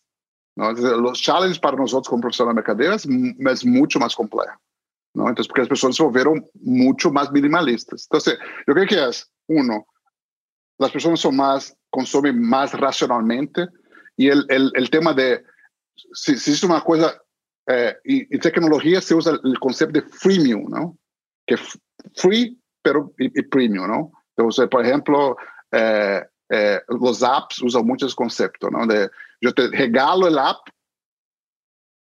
¿No? 0.61 0.73
Los 0.73 1.21
challenges 1.21 1.59
para 1.59 1.77
nosotros 1.77 2.09
como 2.09 2.21
profesionales 2.21 2.55
de 2.55 2.61
mercadeo 2.61 2.95
es, 2.95 3.07
es 3.53 3.65
mucho 3.65 3.99
más 3.99 4.15
complejo. 4.15 4.61
¿no? 5.15 5.29
Entonces, 5.29 5.49
porque 5.49 5.63
las 5.63 5.69
personas 5.69 5.97
se 5.97 6.03
volvieron 6.03 6.45
mucho 6.61 7.11
más 7.11 7.33
minimalistas. 7.33 8.07
Entonces, 8.11 8.39
yo 8.67 8.75
creo 8.75 8.87
que 8.87 9.09
es, 9.09 9.31
uno, 9.49 9.87
las 10.79 10.91
personas 10.91 11.21
son 11.21 11.37
más, 11.37 11.77
consumen 11.91 12.41
más 12.41 12.73
racionalmente 12.79 13.69
y 14.17 14.29
el, 14.29 14.45
el, 14.49 14.71
el 14.75 14.91
tema 14.91 15.13
de, 15.15 15.43
si, 16.13 16.37
si 16.37 16.53
es 16.53 16.63
una 16.63 16.81
cosa, 16.83 17.21
eh, 17.67 17.97
y, 18.05 18.37
y, 18.37 18.39
tecnología 18.39 19.01
se 19.01 19.15
usa 19.15 19.39
el 19.43 19.59
concepto 19.59 20.01
de 20.01 20.09
freemium, 20.09 20.71
¿no? 20.71 20.99
Que 21.47 21.57
free, 22.15 22.59
pero 22.83 23.13
y, 23.19 23.27
y 23.39 23.43
premium, 23.43 23.89
¿no? 23.89 24.13
Entonces, 24.37 24.69
por 24.69 24.85
ejemplo, 24.85 25.37
eh, 25.73 26.23
eh, 26.49 26.81
los 26.89 27.23
apps 27.23 27.63
usan 27.63 27.87
mucho 27.87 28.07
ese 28.07 28.17
concepto, 28.17 28.71
¿no? 28.71 28.87
De, 28.87 29.09
eu 29.47 29.53
te 29.53 29.67
regalo 29.69 30.29
o 30.29 30.39
app 30.39 30.61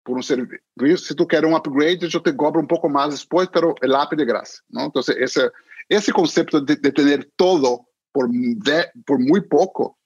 por 0.03 0.17
um 0.17 0.21
serviço. 0.21 1.05
Se 1.05 1.15
tu 1.15 1.27
quieres 1.27 1.49
um 1.49 1.55
upgrade, 1.55 2.05
eu 2.11 2.21
te 2.21 2.33
cobro 2.33 2.61
um 2.61 2.67
pouco 2.67 2.89
mais 2.89 3.19
depois, 3.19 3.49
mas 3.53 3.91
o 3.91 3.95
app 3.95 4.15
de 4.15 4.25
graça 4.25 4.61
não 4.69 4.85
então 4.85 5.01
esse 5.01 5.51
esse 5.89 6.11
conceito 6.11 6.59
de, 6.61 6.75
de 6.75 6.91
tudo 7.37 7.85
por, 8.13 8.27
de, 8.29 8.91
por 9.05 9.19
muito 9.19 9.47
pouco 9.47 9.97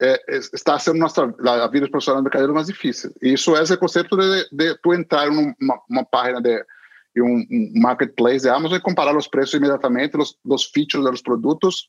é, 0.00 0.20
é, 0.28 0.36
está 0.36 0.78
sendo 0.78 0.98
nuestra, 0.98 1.32
la, 1.38 1.68
vida 1.68 1.88
profissional 1.88 2.22
de 2.22 2.30
carrera 2.30 2.52
más 2.52 2.66
difícil. 2.66 3.12
E 3.22 3.34
isso 3.34 3.54
é 3.56 3.62
esse 3.62 3.76
conceito 3.76 4.16
de, 4.16 4.48
de 4.50 4.76
entrar 4.96 5.28
em 5.28 5.54
uma, 5.88 6.04
página 6.04 6.40
de 6.40 7.22
um 7.22 7.46
marketplace 7.80 8.40
de 8.40 8.48
Amazon 8.48 8.78
e 8.78 8.82
comparar 8.82 9.16
os 9.16 9.28
preços 9.28 9.54
imediatamente 9.54 10.16
os 10.16 10.64
features 10.64 11.04
dos 11.04 11.22
produtos 11.22 11.88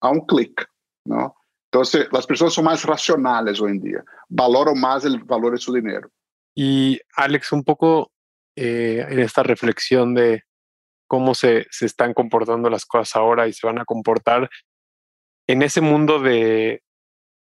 a 0.00 0.10
um 0.10 0.26
clic. 0.26 0.66
não 1.06 1.32
Entonces, 1.72 2.06
las 2.12 2.26
personas 2.26 2.52
son 2.52 2.66
más 2.66 2.84
racionales 2.84 3.58
hoy 3.58 3.70
en 3.70 3.80
día, 3.80 4.04
valoran 4.28 4.78
más 4.78 5.06
el 5.06 5.20
valor 5.24 5.52
de 5.52 5.58
su 5.58 5.72
dinero. 5.72 6.10
Y 6.54 7.00
Alex, 7.16 7.50
un 7.52 7.64
poco 7.64 8.12
eh, 8.56 9.06
en 9.08 9.18
esta 9.20 9.42
reflexión 9.42 10.12
de 10.12 10.42
cómo 11.08 11.34
se, 11.34 11.66
se, 11.70 11.86
están 11.86 12.12
comportando 12.12 12.68
las 12.68 12.84
cosas 12.84 13.16
ahora 13.16 13.48
y 13.48 13.54
se 13.54 13.66
van 13.66 13.78
a 13.78 13.86
comportar 13.86 14.50
en 15.46 15.62
ese 15.62 15.80
mundo 15.80 16.18
de, 16.20 16.82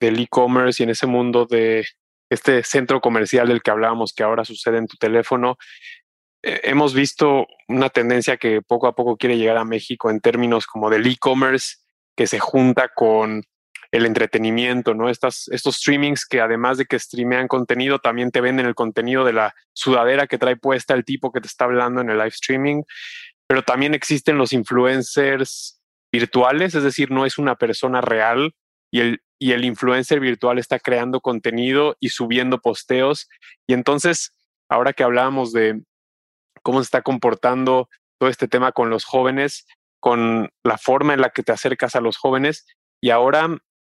del 0.01 0.19
e-commerce 0.19 0.83
y 0.83 0.85
en 0.85 0.91
ese 0.91 1.07
mundo 1.07 1.47
de 1.47 1.87
este 2.29 2.65
centro 2.65 3.01
comercial 3.01 3.47
del 3.47 3.63
que 3.63 3.71
hablábamos 3.71 4.13
que 4.13 4.25
ahora 4.25 4.45
sucede 4.45 4.79
en 4.79 4.89
tu 4.89 4.97
teléfono, 4.97 5.57
eh, 6.43 6.61
hemos 6.65 6.93
visto 6.93 7.47
una 7.69 7.89
tendencia 7.89 8.37
que 8.37 8.63
poco 8.63 8.89
a 8.89 8.97
poco 8.97 9.17
quiere 9.17 9.39
llegar 9.39 9.59
a 9.59 9.65
México 9.65 10.11
en 10.11 10.19
términos 10.19 10.67
como 10.67 10.91
del 10.91 11.07
e-commerce 11.07 11.77
que 12.17 12.27
se 12.27 12.41
junta 12.41 12.89
con 12.93 13.45
el 13.93 14.07
entretenimiento, 14.07 14.95
¿no? 14.95 15.09
Estas, 15.09 15.49
estos 15.49 15.77
streamings 15.77 16.27
que 16.27 16.41
además 16.41 16.79
de 16.79 16.87
que 16.87 16.99
streamean 16.99 17.49
contenido, 17.49 17.99
también 17.99 18.31
te 18.31 18.41
venden 18.41 18.67
el 18.67 18.75
contenido 18.75 19.25
de 19.25 19.33
la 19.33 19.55
sudadera 19.73 20.27
que 20.27 20.39
trae 20.39 20.57
puesta 20.57 20.95
el 20.95 21.05
tipo 21.05 21.33
que 21.33 21.41
te 21.41 21.47
está 21.47 21.65
hablando 21.65 22.01
en 22.01 22.11
el 22.11 22.19
live 22.19 22.29
streaming, 22.29 22.83
pero 23.47 23.63
también 23.63 23.95
existen 23.95 24.37
los 24.37 24.53
influencers 24.53 25.81
virtuales, 26.13 26.75
es 26.75 26.83
decir, 26.83 27.11
no 27.11 27.25
es 27.25 27.39
una 27.39 27.57
persona 27.57 28.01
real 28.01 28.55
y 28.91 29.01
el 29.01 29.23
y 29.39 29.53
el 29.53 29.65
influencer 29.65 30.21
virtual 30.21 30.59
está 30.59 30.79
creando 30.79 31.21
contenido 31.21 31.97
y 32.01 32.11
subiendo 32.11 32.61
posteos. 32.61 33.29
Y 33.67 33.75
entonces, 33.75 34.35
ahora 34.69 34.93
que 34.93 35.05
hablábamos 35.05 35.53
de 35.53 35.83
cómo 36.63 36.81
se 36.81 36.87
está 36.87 37.03
comportando 37.03 37.89
todo 38.19 38.29
este 38.29 38.49
tema 38.49 38.73
con 38.73 38.91
los 38.91 39.05
jóvenes, 39.05 39.67
con 40.01 40.51
la 40.65 40.79
forma 40.79 41.15
en 41.15 41.21
la 41.21 41.31
que 41.31 41.43
te 41.43 41.53
acercas 41.53 41.95
a 41.95 42.01
los 42.01 42.17
jóvenes, 42.17 42.67
y 43.01 43.11
ahora 43.11 43.49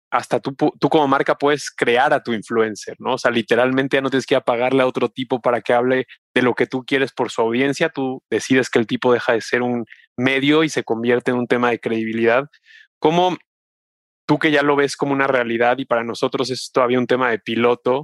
hasta 0.09 0.39
tú, 0.39 0.55
tú 0.55 0.89
como 0.89 1.07
marca 1.07 1.35
puedes 1.35 1.69
crear 1.69 2.13
a 2.13 2.23
tu 2.23 2.33
influencer, 2.33 2.95
¿no? 2.99 3.13
O 3.13 3.17
sea, 3.17 3.31
literalmente 3.31 3.97
ya 3.97 4.01
no 4.01 4.09
tienes 4.09 4.25
que 4.25 4.39
pagarle 4.39 4.81
a 4.81 4.87
otro 4.87 5.09
tipo 5.09 5.41
para 5.41 5.61
que 5.61 5.73
hable 5.73 6.07
de 6.33 6.41
lo 6.41 6.53
que 6.53 6.67
tú 6.67 6.83
quieres 6.85 7.11
por 7.11 7.29
su 7.29 7.41
audiencia, 7.41 7.89
tú 7.89 8.23
decides 8.29 8.69
que 8.69 8.79
el 8.79 8.87
tipo 8.87 9.11
deja 9.11 9.33
de 9.33 9.41
ser 9.41 9.61
un 9.61 9.85
medio 10.17 10.63
y 10.63 10.69
se 10.69 10.83
convierte 10.83 11.31
en 11.31 11.37
un 11.37 11.47
tema 11.47 11.69
de 11.69 11.79
credibilidad. 11.79 12.45
¿Cómo 12.99 13.37
tú 14.25 14.39
que 14.39 14.51
ya 14.51 14.63
lo 14.63 14.75
ves 14.75 14.95
como 14.95 15.13
una 15.13 15.27
realidad 15.27 15.77
y 15.77 15.85
para 15.85 16.03
nosotros 16.03 16.49
es 16.51 16.71
todavía 16.71 16.99
un 16.99 17.07
tema 17.07 17.29
de 17.29 17.39
piloto 17.39 18.03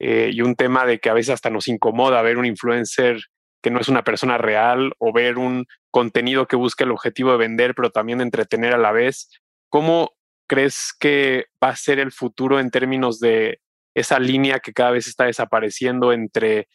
eh, 0.00 0.30
y 0.32 0.42
un 0.42 0.56
tema 0.56 0.84
de 0.84 0.98
que 0.98 1.10
a 1.10 1.14
veces 1.14 1.34
hasta 1.34 1.50
nos 1.50 1.68
incomoda 1.68 2.22
ver 2.22 2.38
un 2.38 2.46
influencer 2.46 3.18
que 3.62 3.70
no 3.70 3.80
es 3.80 3.88
una 3.88 4.04
persona 4.04 4.38
real 4.38 4.92
o 4.98 5.12
ver 5.12 5.38
un 5.38 5.66
contenido 5.90 6.46
que 6.46 6.56
busca 6.56 6.84
el 6.84 6.92
objetivo 6.92 7.32
de 7.32 7.38
vender, 7.38 7.74
pero 7.74 7.90
también 7.90 8.18
de 8.18 8.24
entretener 8.24 8.74
a 8.74 8.78
la 8.78 8.92
vez. 8.92 9.30
¿Cómo 9.68 10.15
crees 10.46 10.94
que 10.98 11.46
va 11.62 11.70
a 11.70 11.76
ser 11.76 11.98
el 11.98 12.12
futuro 12.12 12.60
en 12.60 12.70
términos 12.70 13.18
de 13.20 13.60
esa 13.94 14.18
línea 14.18 14.60
que 14.60 14.72
cada 14.72 14.90
vez 14.90 15.06
está 15.06 15.24
desapareciendo 15.24 16.12
entre 16.12 16.68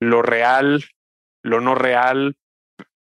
lo 0.00 0.22
real, 0.22 0.84
lo 1.42 1.60
no 1.60 1.74
real, 1.74 2.36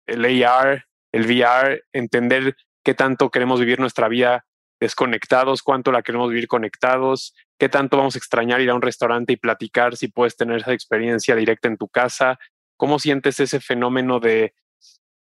el 0.06 0.44
AR, 0.44 0.86
el 1.12 1.26
VR, 1.26 1.84
entender 1.92 2.56
qué 2.84 2.94
tanto 2.94 3.30
queremos 3.30 3.61
vivir 3.61 3.80
nuestra 3.80 4.08
vida 4.08 4.46
desconectados, 4.80 5.62
cuánto 5.62 5.92
la 5.92 6.02
queremos 6.02 6.30
vivir 6.30 6.48
conectados, 6.48 7.34
qué 7.58 7.68
tanto 7.68 7.98
vamos 7.98 8.14
a 8.14 8.18
extrañar 8.18 8.61
ir 8.62 8.70
a 8.70 8.74
un 8.74 8.82
restaurante 8.82 9.34
y 9.34 9.36
platicar 9.36 9.96
si 9.96 10.08
puedes 10.08 10.36
tener 10.36 10.61
esa 10.61 10.72
experiencia 10.72 11.36
directa 11.36 11.68
en 11.68 11.76
tu 11.76 11.88
casa, 11.88 12.38
cómo 12.78 12.98
sientes 12.98 13.38
ese 13.40 13.61
fenómeno 13.61 14.20
de 14.20 14.54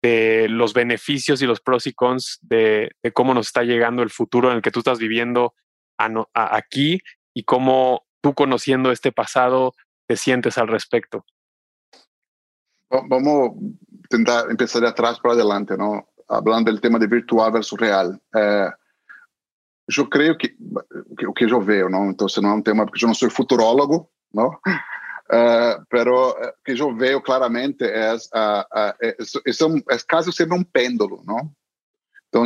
de 0.04 0.48
los 0.50 0.74
beneficios 0.74 1.42
y 1.42 1.46
los 1.46 1.62
pros 1.62 1.88
y 1.88 1.94
cons 1.94 2.38
de, 2.42 2.92
cómo 3.14 3.34
nos 3.34 3.48
está 3.48 3.64
llegando 3.64 4.04
el 4.04 4.10
futuro 4.10 4.50
en 4.50 4.58
el 4.58 4.62
que 4.62 4.70
tú 4.70 4.80
estás 4.80 5.00
viviendo 5.00 5.56
aquí 6.34 7.00
y 7.34 7.44
cómo 7.44 8.04
tú 8.22 8.34
conociendo 8.34 8.92
este 8.92 9.14
pasado 9.14 9.74
te 10.06 10.18
sientes 10.18 10.58
al 10.58 10.68
respecto. 10.68 11.26
Vamos 12.90 13.52
a 13.52 13.54
intentar 14.12 14.52
empezar 14.52 14.82
de 14.82 14.90
atrás 14.90 15.20
para 15.22 15.36
adelante, 15.36 15.78
¿no? 15.78 16.10
Hablando 16.28 16.70
del 16.70 16.82
tema 16.82 17.00
de 17.00 17.08
virtual 17.08 17.54
versus 17.54 17.80
real. 17.80 18.22
Eh, 18.36 18.70
yo 19.88 20.10
creo 20.10 20.38
que, 20.38 20.56
o 21.26 21.34
que 21.34 21.48
yo 21.48 21.62
veo, 21.62 21.88
¿no? 21.88 22.04
Entonces 22.04 22.44
no 22.44 22.50
es 22.50 22.56
un 22.56 22.64
tema, 22.64 22.86
porque 22.86 23.00
yo 23.00 23.08
no 23.08 23.16
soy 23.16 23.30
futurólogo, 23.30 24.12
¿no? 24.34 24.60
Uh, 25.34 25.84
pero 25.90 26.30
uh, 26.32 26.54
que 26.64 26.74
eu 26.74 26.96
vejo 26.96 27.20
claramente 27.22 27.84
é, 27.84 28.14
uh, 28.14 28.96
é, 29.02 29.18
é, 29.18 29.98
quase 30.08 30.32
sempre 30.32 30.56
um 30.56 30.64
pêndulo, 30.64 31.24
não? 31.26 31.52
Então, 32.30 32.46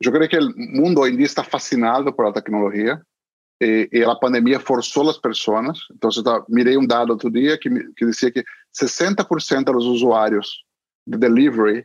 eu 0.00 0.12
creio 0.12 0.28
que 0.28 0.38
o 0.38 0.80
mundo 0.80 1.00
hoje 1.00 1.20
está 1.22 1.42
fascinado 1.42 2.12
por 2.12 2.26
a 2.26 2.32
tecnologia 2.32 3.02
e, 3.60 3.88
e 3.92 4.04
a 4.04 4.14
pandemia 4.14 4.60
forçou 4.60 5.10
as 5.10 5.18
pessoas. 5.18 5.78
Então, 5.92 6.10
tá, 6.22 6.44
mirei 6.48 6.76
um 6.76 6.86
dado 6.86 7.10
outro 7.10 7.30
dia 7.30 7.58
que, 7.58 7.68
que 7.94 8.06
dizia 8.06 8.30
que 8.30 8.44
60% 8.80 9.64
dos 9.64 9.84
usuários 9.84 10.64
de 11.04 11.18
delivery 11.18 11.84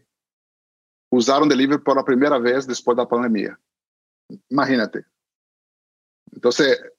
usaram 1.12 1.48
delivery 1.48 1.84
pela 1.84 2.04
primeira 2.04 2.40
vez 2.40 2.68
depois 2.68 2.98
da 2.98 3.06
pandemia. 3.06 3.58
Imagínate, 4.52 5.04
então, 6.36 6.50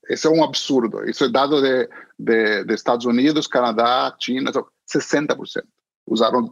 esse 0.08 0.26
é 0.26 0.30
um 0.30 0.44
absurdo. 0.44 1.08
isso 1.08 1.24
é 1.24 1.28
dado 1.28 1.60
de, 1.60 1.88
de, 2.18 2.64
de 2.64 2.74
Estados 2.74 3.06
Unidos, 3.06 3.46
Canadá, 3.46 4.14
China, 4.18 4.50
60%. 4.52 5.62
usaram 6.06 6.50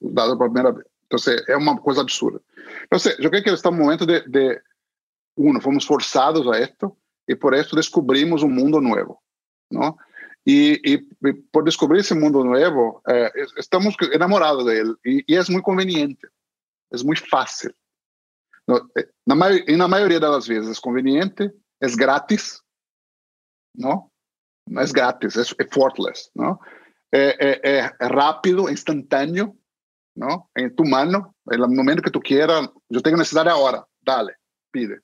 dado 0.00 0.36
pela 0.36 0.50
primeira 0.50 0.72
vez. 0.72 0.86
Então, 1.06 1.34
é 1.48 1.56
uma 1.56 1.78
coisa 1.78 2.00
absurda. 2.00 2.40
Então, 2.84 2.98
eu 3.18 3.28
creio 3.28 3.44
que 3.44 3.50
está 3.50 3.68
um 3.70 3.76
momento 3.76 4.06
de, 4.06 4.20
de 4.28 4.60
uno 5.36 5.60
fomos 5.60 5.84
forçados 5.84 6.46
a 6.48 6.60
isto 6.60 6.96
e 7.28 7.34
por 7.34 7.54
isso 7.54 7.74
descobrimos 7.74 8.42
um 8.42 8.48
mundo 8.48 8.80
novo, 8.80 9.18
não? 9.70 9.96
E, 10.46 10.80
e, 10.84 11.28
e 11.28 11.32
por 11.52 11.62
descobrir 11.62 12.00
esse 12.00 12.14
mundo 12.14 12.42
novo, 12.42 13.00
eh, 13.06 13.32
estamos 13.56 13.94
enamorados 14.12 14.64
dele 14.64 14.94
e, 15.04 15.24
e 15.28 15.36
é 15.36 15.42
muito 15.48 15.62
conveniente, 15.62 16.26
é 16.92 17.02
muito 17.04 17.28
fácil. 17.28 17.72
Na, 18.66 19.36
na 19.36 19.50
eh, 19.56 19.88
maioria 19.88 20.18
das 20.18 20.46
vezes 20.46 20.76
é 20.76 20.80
conveniente 20.80 21.48
es 21.82 21.96
gratis, 21.96 22.62
¿no? 23.74 24.12
No 24.68 24.80
es 24.80 24.92
gratis, 24.92 25.36
es 25.36 25.54
effortless, 25.58 26.30
¿no? 26.34 26.60
É, 27.10 27.36
é, 27.38 27.92
é 27.98 28.08
rápido, 28.08 28.70
instantâneo, 28.70 29.56
¿no? 30.16 30.48
Em 30.56 30.70
tu 30.70 30.84
mano, 30.84 31.34
no 31.44 31.68
momento 31.68 32.02
que 32.02 32.10
tu 32.10 32.20
quieras, 32.20 32.68
eu 32.88 33.02
tenho 33.02 33.16
necessidade 33.16 33.50
agora, 33.50 33.84
dale, 34.00 34.32
pide. 34.70 35.00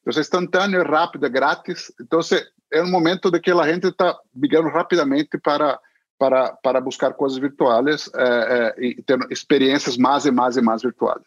Então, 0.00 0.16
é 0.16 0.20
instantâneo, 0.20 0.80
é 0.80 0.84
rápido, 0.84 1.26
é 1.26 1.28
grátis. 1.28 1.92
Então, 2.00 2.20
é, 2.20 2.78
é 2.78 2.82
um 2.82 2.90
momento 2.90 3.30
de 3.30 3.40
que 3.40 3.50
a 3.50 3.72
gente 3.72 3.88
está 3.88 4.18
migrando 4.34 4.68
rapidamente 4.68 5.38
para 5.38 5.78
para 6.16 6.52
para 6.62 6.80
buscar 6.80 7.12
coisas 7.14 7.38
virtuais 7.38 8.08
eh, 8.14 8.74
eh, 8.78 8.86
e 8.86 9.02
ter 9.02 9.18
experiências 9.30 9.96
mais 9.96 10.24
e 10.24 10.30
mais 10.30 10.56
e 10.56 10.62
mais 10.62 10.82
virtuais. 10.82 11.26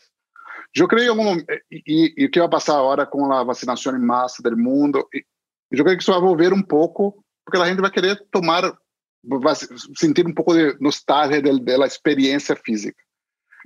Eu 0.75 0.87
creio 0.87 1.15
e, 1.71 2.13
e, 2.17 2.29
que 2.29 2.39
vai 2.39 2.49
passar 2.49 2.77
agora 2.77 3.05
com 3.05 3.31
a 3.31 3.43
vacinação 3.43 3.95
em 3.95 3.99
massa 3.99 4.43
do 4.43 4.57
mundo, 4.57 5.07
eu 5.71 5.83
creio 5.83 5.97
que 5.97 6.03
isso 6.03 6.11
vai 6.11 6.19
envolver 6.19 6.53
um 6.53 6.61
pouco, 6.61 7.23
porque 7.45 7.59
a 7.59 7.65
gente 7.65 7.81
vai 7.81 7.91
querer 7.91 8.23
tomar, 8.31 8.77
vai 9.23 9.55
sentir 9.95 10.27
um 10.27 10.33
pouco 10.33 10.53
de 10.53 10.77
nostalgia 10.79 11.41
da 11.41 11.85
experiência 11.85 12.55
física. 12.55 13.01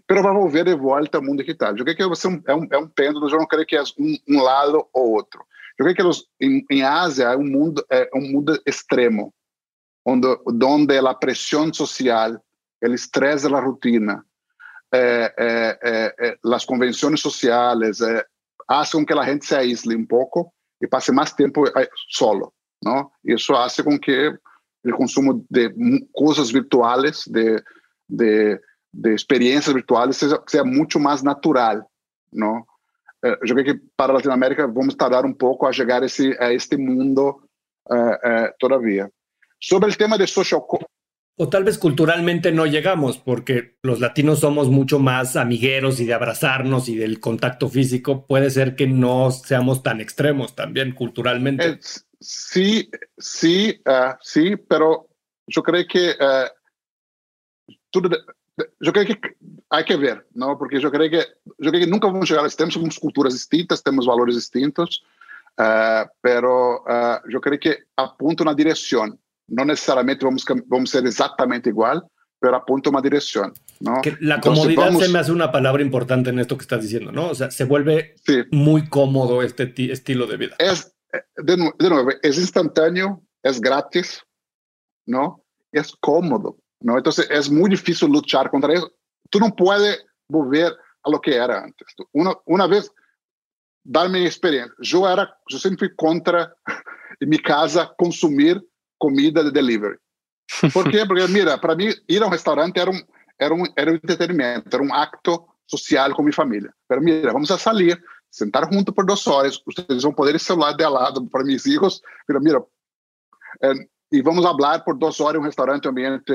Mas 0.09 0.23
vai 0.23 0.33
envolver 0.33 0.65
de 0.65 0.75
volta 0.75 1.19
o 1.19 1.23
mundo 1.23 1.43
digital. 1.43 1.75
Eu 1.75 1.83
creio 1.83 1.97
que 1.97 2.05
você 2.05 2.27
é 2.27 2.55
um, 2.55 2.67
é 2.71 2.77
um 2.77 2.87
pêndulo, 2.87 3.29
eu 3.29 3.39
não 3.39 3.47
creio 3.47 3.65
que 3.65 3.75
é 3.75 3.83
um, 3.99 4.17
um 4.27 4.41
lado 4.41 4.85
ou 4.93 5.11
outro. 5.11 5.43
Eu 5.77 5.85
creio 5.85 5.95
que 5.95 6.45
em, 6.45 6.65
em 6.69 6.83
Ásia 6.83 7.25
é 7.25 7.37
um 7.37 7.45
mundo 7.45 7.85
é 7.89 8.09
um 8.13 8.21
mundo 8.21 8.61
extremo, 8.65 9.33
onde 10.05 10.27
onde 10.45 10.97
a 10.97 11.13
pressão 11.13 11.73
social, 11.73 12.33
o 12.83 12.87
estresse 12.87 13.49
da 13.49 13.59
rotina, 13.59 14.25
é, 14.93 15.33
é, 15.37 16.15
é, 16.19 16.37
as 16.53 16.65
convenções 16.65 17.21
sociais 17.21 17.99
fazem 18.67 18.99
com 18.99 19.05
que 19.05 19.13
a 19.13 19.23
gente 19.23 19.45
se 19.45 19.55
aísle 19.55 19.95
um 19.95 20.05
pouco 20.05 20.53
e 20.81 20.87
passe 20.87 21.11
mais 21.11 21.31
tempo 21.31 21.63
solo, 22.09 22.53
não? 22.83 23.09
Isso 23.23 23.53
faz 23.53 23.77
com 23.77 23.97
que 23.97 24.33
o 24.85 24.91
consumo 24.97 25.45
de 25.49 25.73
coisas 26.11 26.51
virtuais, 26.51 27.23
de, 27.27 27.63
de, 28.09 28.59
de 28.93 29.13
experiências 29.13 29.73
virtuais, 29.73 30.17
seja, 30.17 30.41
seja 30.47 30.63
muito 30.63 30.99
mais 30.99 31.23
natural, 31.23 31.89
não? 32.33 32.65
Eu 33.23 33.37
creio 33.37 33.77
que 33.77 33.85
para 33.95 34.13
a 34.13 34.15
Latinoamérica 34.15 34.67
vamos 34.67 34.95
tardar 34.95 35.25
um 35.25 35.33
pouco 35.33 35.67
a 35.67 35.71
chegar 35.71 36.01
a, 36.01 36.05
esse, 36.07 36.35
a 36.39 36.51
este 36.51 36.75
mundo 36.75 37.39
uh, 37.89 37.93
uh, 37.93 38.53
todavia. 38.59 39.11
Sobre 39.61 39.91
o 39.91 39.95
tema 39.95 40.17
de 40.17 40.25
social 40.25 40.65
o 41.41 41.49
tal 41.49 41.63
vez 41.63 41.79
culturalmente 41.79 42.51
no 42.51 42.67
llegamos, 42.67 43.17
porque 43.17 43.75
los 43.81 43.99
latinos 43.99 44.41
somos 44.41 44.69
mucho 44.69 44.99
más 44.99 45.35
amigueros 45.35 45.99
y 45.99 46.05
de 46.05 46.13
abrazarnos 46.13 46.87
y 46.87 46.95
del 46.95 47.19
contacto 47.19 47.67
físico. 47.67 48.27
Puede 48.27 48.51
ser 48.51 48.75
que 48.75 48.85
no 48.85 49.31
seamos 49.31 49.81
tan 49.81 50.01
extremos 50.01 50.55
también 50.55 50.91
culturalmente. 50.91 51.67
Eh, 51.67 51.79
sí, 52.19 52.91
sí, 53.17 53.81
uh, 53.87 54.13
sí, 54.21 54.55
pero 54.55 55.07
yo 55.47 55.63
creo 55.63 55.83
que 55.87 56.11
uh, 56.11 57.73
yo 58.79 58.93
creo 58.93 59.05
que 59.07 59.19
hay 59.71 59.83
que 59.83 59.97
ver, 59.97 60.27
¿no? 60.35 60.59
Porque 60.59 60.79
yo 60.79 60.91
creo 60.91 61.09
que 61.09 61.25
yo 61.57 61.71
creo 61.71 61.83
que 61.83 61.87
nunca 61.87 62.05
vamos 62.05 62.29
a 62.29 62.33
llegar 62.33 62.45
a 62.45 62.49
este 62.49 62.69
Somos 62.69 62.99
culturas 62.99 63.33
distintas, 63.33 63.81
tenemos 63.81 64.05
valores 64.05 64.35
distintos, 64.35 65.03
uh, 65.57 66.07
pero 66.21 66.83
yo 67.27 67.41
creo 67.41 67.59
que 67.59 67.85
apunta 67.95 68.43
una 68.43 68.53
dirección 68.53 69.19
no 69.51 69.65
necesariamente 69.65 70.25
vamos, 70.25 70.45
vamos 70.65 70.89
a 70.89 70.97
ser 70.99 71.07
exactamente 71.07 71.69
igual, 71.69 72.03
pero 72.39 72.55
apunta 72.55 72.89
una 72.89 73.01
dirección. 73.01 73.53
¿no? 73.79 74.01
la 74.19 74.39
comodidad 74.39 74.91
se 74.93 75.09
me 75.09 75.19
hace 75.19 75.31
una 75.31 75.51
palabra 75.51 75.81
importante 75.81 76.29
en 76.29 76.39
esto 76.39 76.57
que 76.57 76.63
estás 76.63 76.81
diciendo, 76.81 77.11
¿no? 77.11 77.29
O 77.29 77.35
sea, 77.35 77.51
se 77.51 77.65
vuelve 77.65 78.15
muy 78.51 78.87
cómodo 78.89 79.41
este 79.41 79.73
estilo 79.91 80.25
de 80.25 80.37
vida. 80.37 80.55
Es, 80.57 80.93
eh, 81.13 81.21
de, 81.37 81.57
nuevo, 81.57 82.09
es 82.21 82.37
instantáneo, 82.37 83.21
es 83.43 83.59
gratis, 83.59 84.23
¿no? 85.05 85.43
Es 85.71 85.95
cómodo, 85.99 86.57
¿no? 86.79 86.97
Entonces 86.97 87.27
es 87.29 87.49
muy 87.49 87.69
difícil 87.69 88.09
luchar 88.09 88.49
contra 88.49 88.73
eso. 88.73 88.91
Tú 89.29 89.39
no 89.39 89.55
puedes 89.55 90.05
volver 90.27 90.73
a 91.03 91.09
lo 91.09 91.19
que 91.19 91.35
era 91.35 91.63
antes. 91.63 91.87
Una, 92.13 92.33
una 92.45 92.67
vez, 92.67 92.91
darme 93.83 94.19
mi 94.19 94.25
experiencia, 94.25 94.73
yo, 94.79 95.09
era, 95.09 95.35
yo 95.47 95.57
siempre 95.57 95.87
fui 95.87 95.95
contra 95.95 96.53
en 97.19 97.29
mi 97.29 97.39
casa 97.39 97.93
consumir 97.97 98.63
comida 99.01 99.43
de 99.43 99.51
delivery. 99.51 99.97
Por 100.71 100.89
quê? 100.91 101.05
Porque, 101.05 101.27
mira, 101.27 101.57
para 101.57 101.75
mim, 101.75 101.89
ir 102.07 102.21
a 102.21 102.27
um 102.27 102.29
restaurante 102.29 102.79
era 102.79 102.91
um, 102.91 103.01
era, 103.39 103.53
um, 103.53 103.63
era 103.75 103.91
um 103.91 103.95
entretenimento, 103.95 104.69
era 104.71 104.83
um 104.83 104.93
acto 104.93 105.43
social 105.67 106.13
com 106.13 106.21
minha 106.21 106.33
família. 106.33 106.71
Mas, 106.87 107.01
mira, 107.01 107.33
vamos 107.33 107.49
a 107.49 107.57
sair, 107.57 108.01
sentar 108.29 108.71
junto 108.71 108.93
por 108.93 109.05
duas 109.05 109.25
horas, 109.25 109.61
vocês 109.65 110.03
vão 110.03 110.13
poder 110.13 110.35
ir 110.35 110.39
celular 110.39 110.73
de 110.73 110.85
lado 110.85 111.27
para 111.27 111.43
meus 111.43 111.63
filhos, 111.63 112.01
mira, 112.29 112.39
mira, 112.39 112.63
é, 113.63 113.73
e 114.11 114.21
vamos 114.21 114.43
falar 114.43 114.83
por 114.83 114.97
duas 114.97 115.19
horas 115.19 115.39
em 115.39 115.41
um 115.41 115.45
restaurante 115.45 115.87
ambiente 115.87 116.33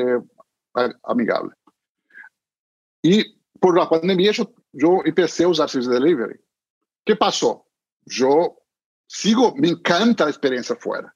amigável. 1.04 1.52
E 3.04 3.24
por 3.60 3.78
a 3.78 3.86
pandemia, 3.86 4.32
eu, 4.36 4.54
eu 4.74 5.14
comecei 5.14 5.46
a 5.46 5.48
usar 5.48 5.68
serviço 5.68 5.90
de 5.90 5.98
delivery. 5.98 6.34
O 6.34 6.38
que 7.06 7.14
passou? 7.14 7.64
Eu 8.06 8.56
sigo, 9.08 9.54
me 9.54 9.70
encanta 9.70 10.26
a 10.26 10.30
experiência 10.30 10.74
fora. 10.76 11.12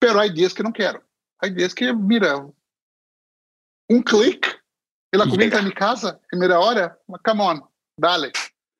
Pero 0.00 0.18
há 0.18 0.26
dias 0.26 0.52
que 0.52 0.62
não 0.62 0.72
quero. 0.72 1.02
Há 1.40 1.48
dias 1.48 1.74
que, 1.74 1.92
mira, 1.92 2.48
um 3.88 4.02
clique, 4.02 4.58
ela 5.12 5.24
comida 5.24 5.44
está 5.44 5.58
em 5.58 5.64
minha 5.64 5.74
casa, 5.74 6.20
em 6.32 6.38
meia 6.38 6.58
hora, 6.58 6.98
come 7.24 7.42
on, 7.42 7.60
dale. 7.98 8.32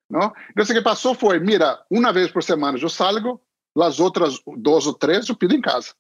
Não? 0.09 0.33
Então, 0.51 0.65
o 0.65 0.67
que 0.67 0.83
passou 0.83 1.15
foi, 1.15 1.39
mira, 1.39 1.85
uma 1.91 2.13
vez 2.13 2.33
por 2.33 2.43
semana 2.43 2.79
eu 2.79 2.89
salgo, 2.89 3.41
as 3.81 4.01
outras 4.01 4.41
duas 4.57 4.87
ou 4.87 4.95
três 4.95 5.29
eu 5.29 5.37
pido 5.37 5.55
em 5.55 5.61
casa. 5.61 5.95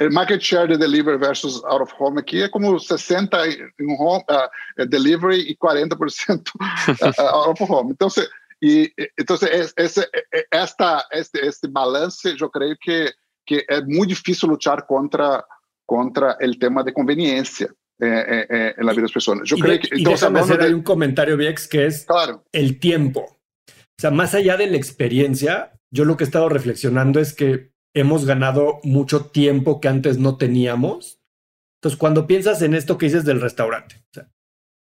O 0.00 0.12
market 0.12 0.40
share 0.40 0.68
de 0.68 0.78
delivery 0.78 1.18
versus 1.18 1.62
out 1.64 1.82
of 1.82 1.92
home 1.98 2.18
aqui 2.18 2.42
é 2.42 2.48
como 2.48 2.78
60 2.78 3.36
em 3.48 4.00
home, 4.00 4.24
uh, 4.30 4.86
delivery 4.86 5.40
e 5.40 5.56
40% 5.56 6.50
out 7.18 7.62
of 7.62 7.70
home. 7.70 7.92
Então, 7.92 8.08
se, 8.08 8.26
e, 8.62 8.90
então 9.18 9.36
esse, 9.76 10.08
esta, 10.50 11.06
este, 11.12 11.38
este 11.40 11.68
balance, 11.68 12.34
eu 12.40 12.48
creio 12.48 12.76
que, 12.80 13.14
que 13.46 13.64
é 13.68 13.80
muito 13.80 14.08
difícil 14.08 14.48
lutar 14.48 14.86
contra, 14.86 15.44
contra 15.86 16.36
o 16.40 16.58
tema 16.58 16.82
de 16.82 16.92
conveniência. 16.92 17.68
Eh, 18.00 18.06
eh, 18.06 18.46
eh, 18.50 18.74
en 18.76 18.86
la 18.86 18.92
vida 18.92 19.02
de 19.02 19.02
las 19.02 19.12
personas. 19.12 19.48
Yo 19.48 19.56
creo 19.56 19.78
que... 19.78 19.88
Y 19.92 20.04
déjame 20.04 20.40
hacer 20.40 20.58
de... 20.58 20.64
ahí 20.64 20.72
un 20.72 20.82
comentario, 20.82 21.36
Viex, 21.36 21.68
que 21.68 21.86
es 21.86 22.04
claro. 22.04 22.44
el 22.50 22.80
tiempo. 22.80 23.38
O 23.68 24.00
sea, 24.00 24.10
más 24.10 24.34
allá 24.34 24.56
de 24.56 24.66
la 24.66 24.76
experiencia, 24.76 25.78
yo 25.92 26.04
lo 26.04 26.16
que 26.16 26.24
he 26.24 26.26
estado 26.26 26.48
reflexionando 26.48 27.20
es 27.20 27.32
que 27.32 27.70
hemos 27.94 28.26
ganado 28.26 28.80
mucho 28.82 29.26
tiempo 29.26 29.80
que 29.80 29.86
antes 29.86 30.18
no 30.18 30.36
teníamos. 30.36 31.20
Entonces, 31.78 31.96
cuando 31.96 32.26
piensas 32.26 32.62
en 32.62 32.74
esto 32.74 32.98
que 32.98 33.06
dices 33.06 33.24
del 33.24 33.40
restaurante, 33.40 34.02
o 34.10 34.14
sea, 34.14 34.28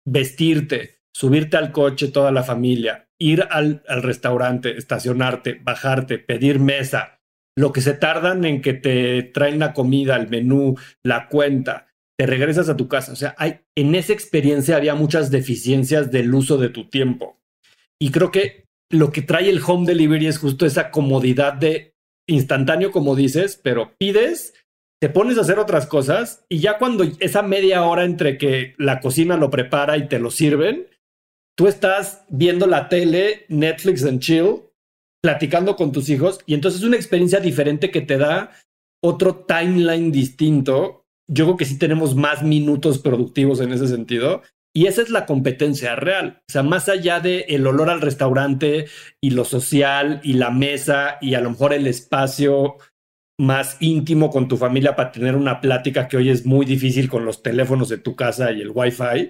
vestirte, 0.06 1.02
subirte 1.12 1.58
al 1.58 1.72
coche 1.72 2.10
toda 2.10 2.32
la 2.32 2.44
familia, 2.44 3.10
ir 3.18 3.48
al, 3.50 3.84
al 3.88 4.04
restaurante, 4.04 4.78
estacionarte, 4.78 5.60
bajarte, 5.64 6.20
pedir 6.20 6.60
mesa, 6.60 7.19
lo 7.60 7.74
que 7.74 7.82
se 7.82 7.94
tardan 7.94 8.46
en 8.46 8.62
que 8.62 8.74
te 8.74 9.22
traen 9.22 9.60
la 9.60 9.74
comida, 9.74 10.16
el 10.16 10.30
menú, 10.30 10.78
la 11.04 11.28
cuenta, 11.28 11.88
te 12.18 12.26
regresas 12.26 12.70
a 12.70 12.78
tu 12.78 12.88
casa. 12.88 13.12
O 13.12 13.18
sea, 13.18 13.36
hay, 13.38 13.60
en 13.76 13.96
esa 13.96 14.14
experiencia 14.14 14.78
había 14.78 14.96
muchas 14.96 15.30
deficiencias 15.30 16.10
del 16.10 16.34
uso 16.34 16.58
de 16.58 16.70
tu 16.70 16.90
tiempo. 16.90 17.38
Y 18.00 18.12
creo 18.12 18.32
que 18.32 18.64
lo 18.90 19.12
que 19.12 19.22
trae 19.22 19.50
el 19.50 19.62
home 19.66 19.86
delivery 19.86 20.28
es 20.28 20.38
justo 20.38 20.66
esa 20.66 20.90
comodidad 20.90 21.52
de 21.52 21.96
instantáneo, 22.30 22.92
como 22.92 23.14
dices, 23.18 23.60
pero 23.62 23.92
pides, 23.98 24.54
te 25.02 25.10
pones 25.10 25.38
a 25.38 25.42
hacer 25.42 25.60
otras 25.60 25.86
cosas 25.86 26.46
y 26.48 26.60
ya 26.60 26.78
cuando 26.78 27.04
esa 27.20 27.42
media 27.42 27.84
hora 27.84 28.06
entre 28.06 28.38
que 28.38 28.74
la 28.78 29.02
cocina 29.02 29.36
lo 29.36 29.50
prepara 29.50 29.98
y 29.98 30.08
te 30.08 30.20
lo 30.20 30.32
sirven, 30.32 30.88
tú 31.58 31.68
estás 31.68 32.24
viendo 32.30 32.68
la 32.68 32.88
tele, 32.88 33.46
Netflix 33.50 34.06
and 34.06 34.22
chill, 34.22 34.69
platicando 35.22 35.76
con 35.76 35.92
tus 35.92 36.10
hijos 36.10 36.40
y 36.46 36.54
entonces 36.54 36.82
es 36.82 36.88
una 36.88 36.96
experiencia 36.96 37.40
diferente 37.40 37.92
que 37.92 38.02
te 38.02 38.18
da 38.18 38.52
otro 39.02 39.46
timeline 39.46 40.12
distinto 40.12 41.00
yo 41.30 41.46
creo 41.46 41.58
que 41.58 41.66
sí 41.66 41.78
tenemos 41.78 42.16
más 42.16 42.44
minutos 42.44 43.00
productivos 43.00 43.62
en 43.62 43.72
ese 43.72 43.88
sentido. 43.88 44.42
Y 44.76 44.88
esa 44.88 45.02
es 45.02 45.10
la 45.10 45.26
competencia 45.26 45.96
real. 45.96 46.42
O 46.50 46.52
sea, 46.52 46.64
más 46.64 46.90
allá 46.90 47.20
de 47.20 47.42
el 47.50 47.66
olor 47.66 47.90
al 47.90 48.02
restaurante 48.02 48.88
y 49.22 49.32
lo 49.32 49.46
social 49.46 50.22
y 50.24 50.34
la 50.34 50.52
mesa 50.52 51.18
y 51.22 51.36
a 51.36 51.42
lo 51.42 51.52
mejor 51.52 51.74
el 51.74 51.88
espacio 51.88 52.78
más 53.40 53.78
íntimo 53.80 54.30
con 54.32 54.48
tu 54.48 54.58
familia 54.58 54.96
para 54.96 55.12
tener 55.12 55.36
una 55.36 55.62
plática 55.62 56.08
que 56.08 56.18
hoy 56.18 56.30
es 56.30 56.46
muy 56.46 56.66
difícil 56.66 57.10
con 57.10 57.26
los 57.26 57.42
teléfonos 57.42 57.90
de 57.90 57.98
tu 57.98 58.16
casa 58.16 58.52
y 58.52 58.62
el 58.62 58.72
wifi. 58.74 59.30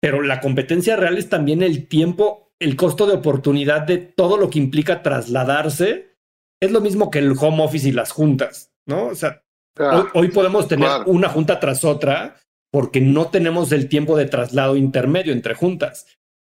Pero 0.00 0.22
la 0.22 0.40
competencia 0.40 0.96
real 0.96 1.16
es 1.16 1.28
también 1.28 1.62
el 1.62 1.88
tiempo, 1.88 2.45
el 2.60 2.76
costo 2.76 3.06
de 3.06 3.14
oportunidad 3.14 3.82
de 3.82 3.98
todo 3.98 4.36
lo 4.36 4.50
que 4.50 4.58
implica 4.58 5.02
trasladarse. 5.02 6.16
Es 6.60 6.70
lo 6.70 6.80
mismo 6.80 7.10
que 7.10 7.18
el 7.18 7.34
home 7.38 7.62
office 7.62 7.88
y 7.88 7.92
las 7.92 8.12
juntas, 8.12 8.72
¿no? 8.86 9.06
O 9.08 9.14
sea, 9.14 9.42
Hoy, 9.78 10.04
hoy, 10.14 10.28
podemos 10.28 10.68
tener 10.68 10.88
claro. 10.88 11.04
una 11.06 11.28
junta 11.28 11.60
tras 11.60 11.84
otra 11.84 12.36
porque 12.72 13.00
no 13.00 13.28
tenemos 13.28 13.72
el 13.72 13.88
tiempo 13.88 14.16
de 14.16 14.26
traslado 14.26 14.76
intermedio 14.76 15.32
entre 15.32 15.54
juntas. 15.54 16.06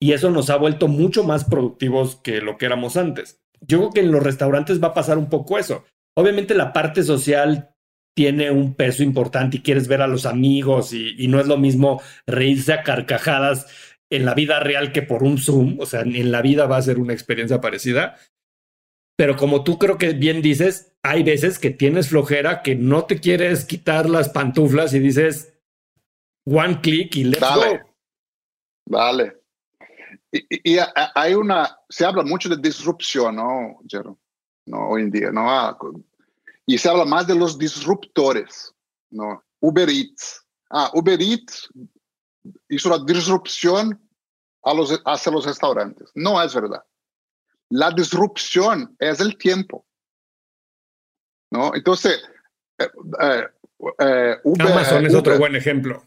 Y 0.00 0.12
eso 0.12 0.30
nos 0.30 0.48
ha 0.48 0.56
vuelto 0.56 0.88
mucho 0.88 1.24
más 1.24 1.44
productivos 1.44 2.16
que 2.16 2.40
lo 2.40 2.56
que 2.56 2.66
éramos 2.66 2.96
antes. 2.96 3.40
Yo 3.60 3.78
creo 3.78 3.90
que 3.90 4.00
en 4.00 4.12
los 4.12 4.22
restaurantes 4.22 4.82
va 4.82 4.88
a 4.88 4.94
pasar 4.94 5.18
un 5.18 5.28
poco 5.28 5.58
eso. 5.58 5.84
Obviamente 6.16 6.54
la 6.54 6.72
parte 6.72 7.02
social 7.02 7.74
tiene 8.16 8.50
un 8.50 8.74
peso 8.74 9.02
importante 9.02 9.58
y 9.58 9.62
quieres 9.62 9.86
ver 9.86 10.00
a 10.02 10.06
los 10.06 10.24
amigos 10.24 10.92
y, 10.94 11.14
y 11.22 11.28
no 11.28 11.38
es 11.38 11.46
lo 11.46 11.58
mismo 11.58 12.00
reírse 12.26 12.72
a 12.72 12.82
carcajadas 12.82 13.66
en 14.10 14.24
la 14.24 14.34
vida 14.34 14.60
real 14.60 14.92
que 14.92 15.02
por 15.02 15.22
un 15.22 15.38
Zoom. 15.38 15.78
O 15.80 15.86
sea, 15.86 16.00
en 16.00 16.30
la 16.30 16.42
vida 16.42 16.66
va 16.66 16.76
a 16.76 16.82
ser 16.82 16.98
una 16.98 17.12
experiencia 17.12 17.60
parecida. 17.60 18.16
Pero 19.16 19.36
como 19.36 19.64
tú 19.64 19.78
creo 19.78 19.98
que 19.98 20.12
bien 20.12 20.42
dices, 20.42 20.94
hay 21.02 21.22
veces 21.22 21.58
que 21.58 21.70
tienes 21.70 22.08
flojera, 22.08 22.62
que 22.62 22.74
no 22.74 23.04
te 23.04 23.20
quieres 23.20 23.64
quitar 23.64 24.08
las 24.08 24.28
pantuflas 24.28 24.92
y 24.94 24.98
dices 24.98 25.54
one 26.44 26.80
click 26.80 27.16
y 27.16 27.24
let's 27.24 27.40
Dale. 27.40 27.78
go. 27.78 27.90
Vale. 28.86 29.36
Y, 30.32 30.74
y, 30.74 30.78
hay 31.14 31.34
una, 31.34 31.78
se 31.88 32.04
habla 32.04 32.22
mucho 32.22 32.48
de 32.48 32.56
disrupción, 32.56 33.36
¿no, 33.36 33.80
Jero? 33.88 34.18
No, 34.66 34.88
hoy 34.88 35.02
en 35.02 35.10
día, 35.10 35.30
¿no? 35.30 35.50
Ah, 35.50 35.76
y 36.66 36.78
se 36.78 36.88
habla 36.88 37.04
más 37.04 37.26
de 37.26 37.34
los 37.34 37.58
disruptores, 37.58 38.72
¿no? 39.10 39.42
Uber 39.60 39.88
Eats. 39.88 40.44
Ah, 40.70 40.90
Uber 40.94 41.20
Eats 41.20 41.68
hizo 42.68 42.88
la 42.88 42.98
disrupción 43.04 44.00
a 44.62 44.74
los, 44.74 45.00
hacia 45.04 45.32
los 45.32 45.46
restaurantes. 45.46 46.10
No 46.14 46.42
es 46.42 46.54
verdad. 46.54 46.84
La 47.70 47.90
disrupción 47.90 48.96
es 48.98 49.20
el 49.20 49.36
tiempo. 49.38 49.86
¿no? 51.50 51.74
Entonces, 51.74 52.22
eh, 52.78 52.88
eh, 53.20 53.46
eh, 53.98 54.36
Uber, 54.44 54.72
Amazon 54.72 55.06
es 55.06 55.12
Uber, 55.12 55.20
otro 55.20 55.38
buen 55.38 55.56
ejemplo. 55.56 56.06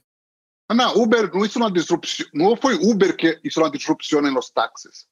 No, 0.70 0.94
Uber 0.96 1.30
no 1.34 1.46
hizo 1.46 1.60
una 1.60 1.70
disrupción, 1.70 2.28
no 2.34 2.56
fue 2.56 2.76
Uber 2.76 3.16
que 3.16 3.40
hizo 3.44 3.62
una 3.62 3.70
disrupción 3.70 4.26
en 4.26 4.34
los 4.34 4.52
taxis. 4.54 5.08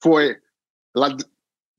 Fue 0.00 0.42
la, 0.94 1.16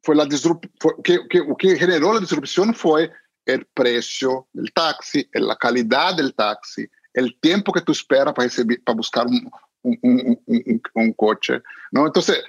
fue 0.04 0.16
la 0.16 0.26
disrupción, 0.26 0.72
que, 1.04 1.28
que, 1.28 1.44
que 1.58 1.76
generó 1.76 2.14
la 2.14 2.20
disrupción 2.20 2.74
fue 2.74 3.12
el 3.46 3.66
precio 3.66 4.48
del 4.54 4.72
taxi, 4.72 5.28
la 5.34 5.58
calidad 5.58 6.16
del 6.16 6.34
taxi, 6.34 6.88
el 7.14 7.40
tiempo 7.40 7.72
que 7.72 7.82
tú 7.82 7.92
esperas 7.92 8.34
para, 8.34 8.48
recibir, 8.48 8.84
para 8.84 8.96
buscar 8.96 9.28
un, 9.28 9.50
un, 9.84 10.40
un, 10.46 10.82
un, 10.94 11.14
coche. 11.14 11.62
¿no? 11.92 12.06
Entonces, 12.08 12.44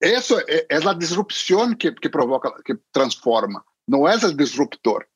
eso 0.00 0.38
es, 0.46 0.66
es 0.68 0.84
la 0.84 0.94
disrupción 0.94 1.76
que, 1.76 1.94
que 1.94 2.10
provoca, 2.10 2.52
que 2.64 2.74
transforma. 2.90 3.64
no 3.86 4.08
es 4.08 4.22
el 4.24 4.36
disruptor, 4.36 5.08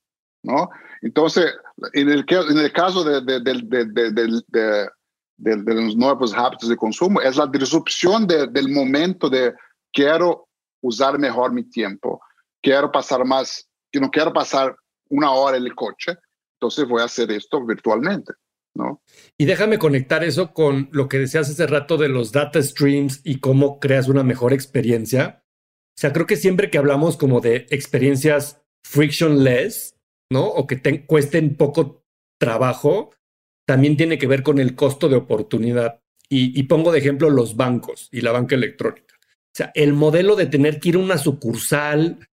¿no? 0.43 0.71
Entonces, 1.03 1.55
en 1.93 2.09
el, 2.09 2.25
en 2.29 2.59
el 2.59 2.73
caso 2.73 3.05
de, 3.05 3.21
de, 3.21 3.41
de, 3.41 4.91
de, 5.37 5.75
los 5.75 5.97
nuevos 5.97 6.35
hábitos 6.35 6.69
de 6.69 6.77
consumo, 6.77 7.21
es 7.21 7.37
la 7.37 7.47
disrupción 7.47 8.27
del 8.27 8.69
momento 8.69 9.29
de 9.29 9.55
quiero 9.93 10.49
usar 10.83 11.19
mejor 11.19 11.53
mi 11.53 11.65
tiempo, 11.65 12.21
quiero 12.63 12.91
pasar 12.91 13.25
más, 13.25 13.69
que 13.91 14.01
no 14.01 14.11
quiero 14.11 14.33
pasar 14.33 14.77
una 15.09 15.31
hora 15.31 15.57
en 15.57 15.65
el 15.65 15.75
coche, 15.75 16.17
entonces 16.55 16.89
voy 16.89 17.03
a 17.03 17.07
hacer 17.07 17.31
esto 17.31 17.65
virtualmente. 17.65 18.33
¿No? 18.79 19.03
Y 19.37 19.47
déjame 19.47 19.79
conectar 19.79 20.23
eso 20.23 20.55
con 20.55 20.89
lo 20.93 21.09
que 21.09 21.19
decías 21.19 21.51
hace 21.51 21.67
rato 21.67 21.97
de 21.97 22.09
los 22.09 22.31
data 22.31 22.63
streams 22.63 23.21
y 23.25 23.41
cómo 23.41 23.81
creas 23.81 24.07
una 24.07 24.23
mejor 24.23 24.53
experiencia. 24.53 25.43
O 25.45 26.01
sea, 26.01 26.13
creo 26.13 26.27
que 26.27 26.37
siempre 26.37 26.71
que 26.71 26.79
hablamos 26.79 27.17
como 27.17 27.41
de 27.41 27.67
experiencias 27.71 28.63
frictionless, 28.85 29.97
¿no? 30.31 30.47
O 30.47 30.69
que 30.69 30.77
te 30.77 31.07
cuesten 31.07 31.57
poco 31.57 32.05
trabajo, 32.39 33.11
también 33.67 33.97
tiene 33.97 34.17
que 34.17 34.29
ver 34.29 34.45
con 34.45 34.61
el 34.61 34.77
costo 34.77 35.09
de 35.09 35.17
oportunidad. 35.17 36.01
Y, 36.29 36.59
y, 36.59 36.63
pongo 36.65 36.93
de 36.93 37.01
ejemplo 37.01 37.31
los 37.31 37.57
bancos 37.57 38.09
y 38.13 38.21
la 38.21 38.31
banca 38.31 38.55
electrónica. 38.55 39.17
O 39.21 39.55
sea, 39.55 39.73
el 39.75 39.93
modelo 39.93 40.37
de 40.37 40.47
tener 40.47 40.79
que 40.79 40.91
ir 40.91 40.95
a 40.95 41.01
una 41.01 41.19
sucursal, 41.19 42.28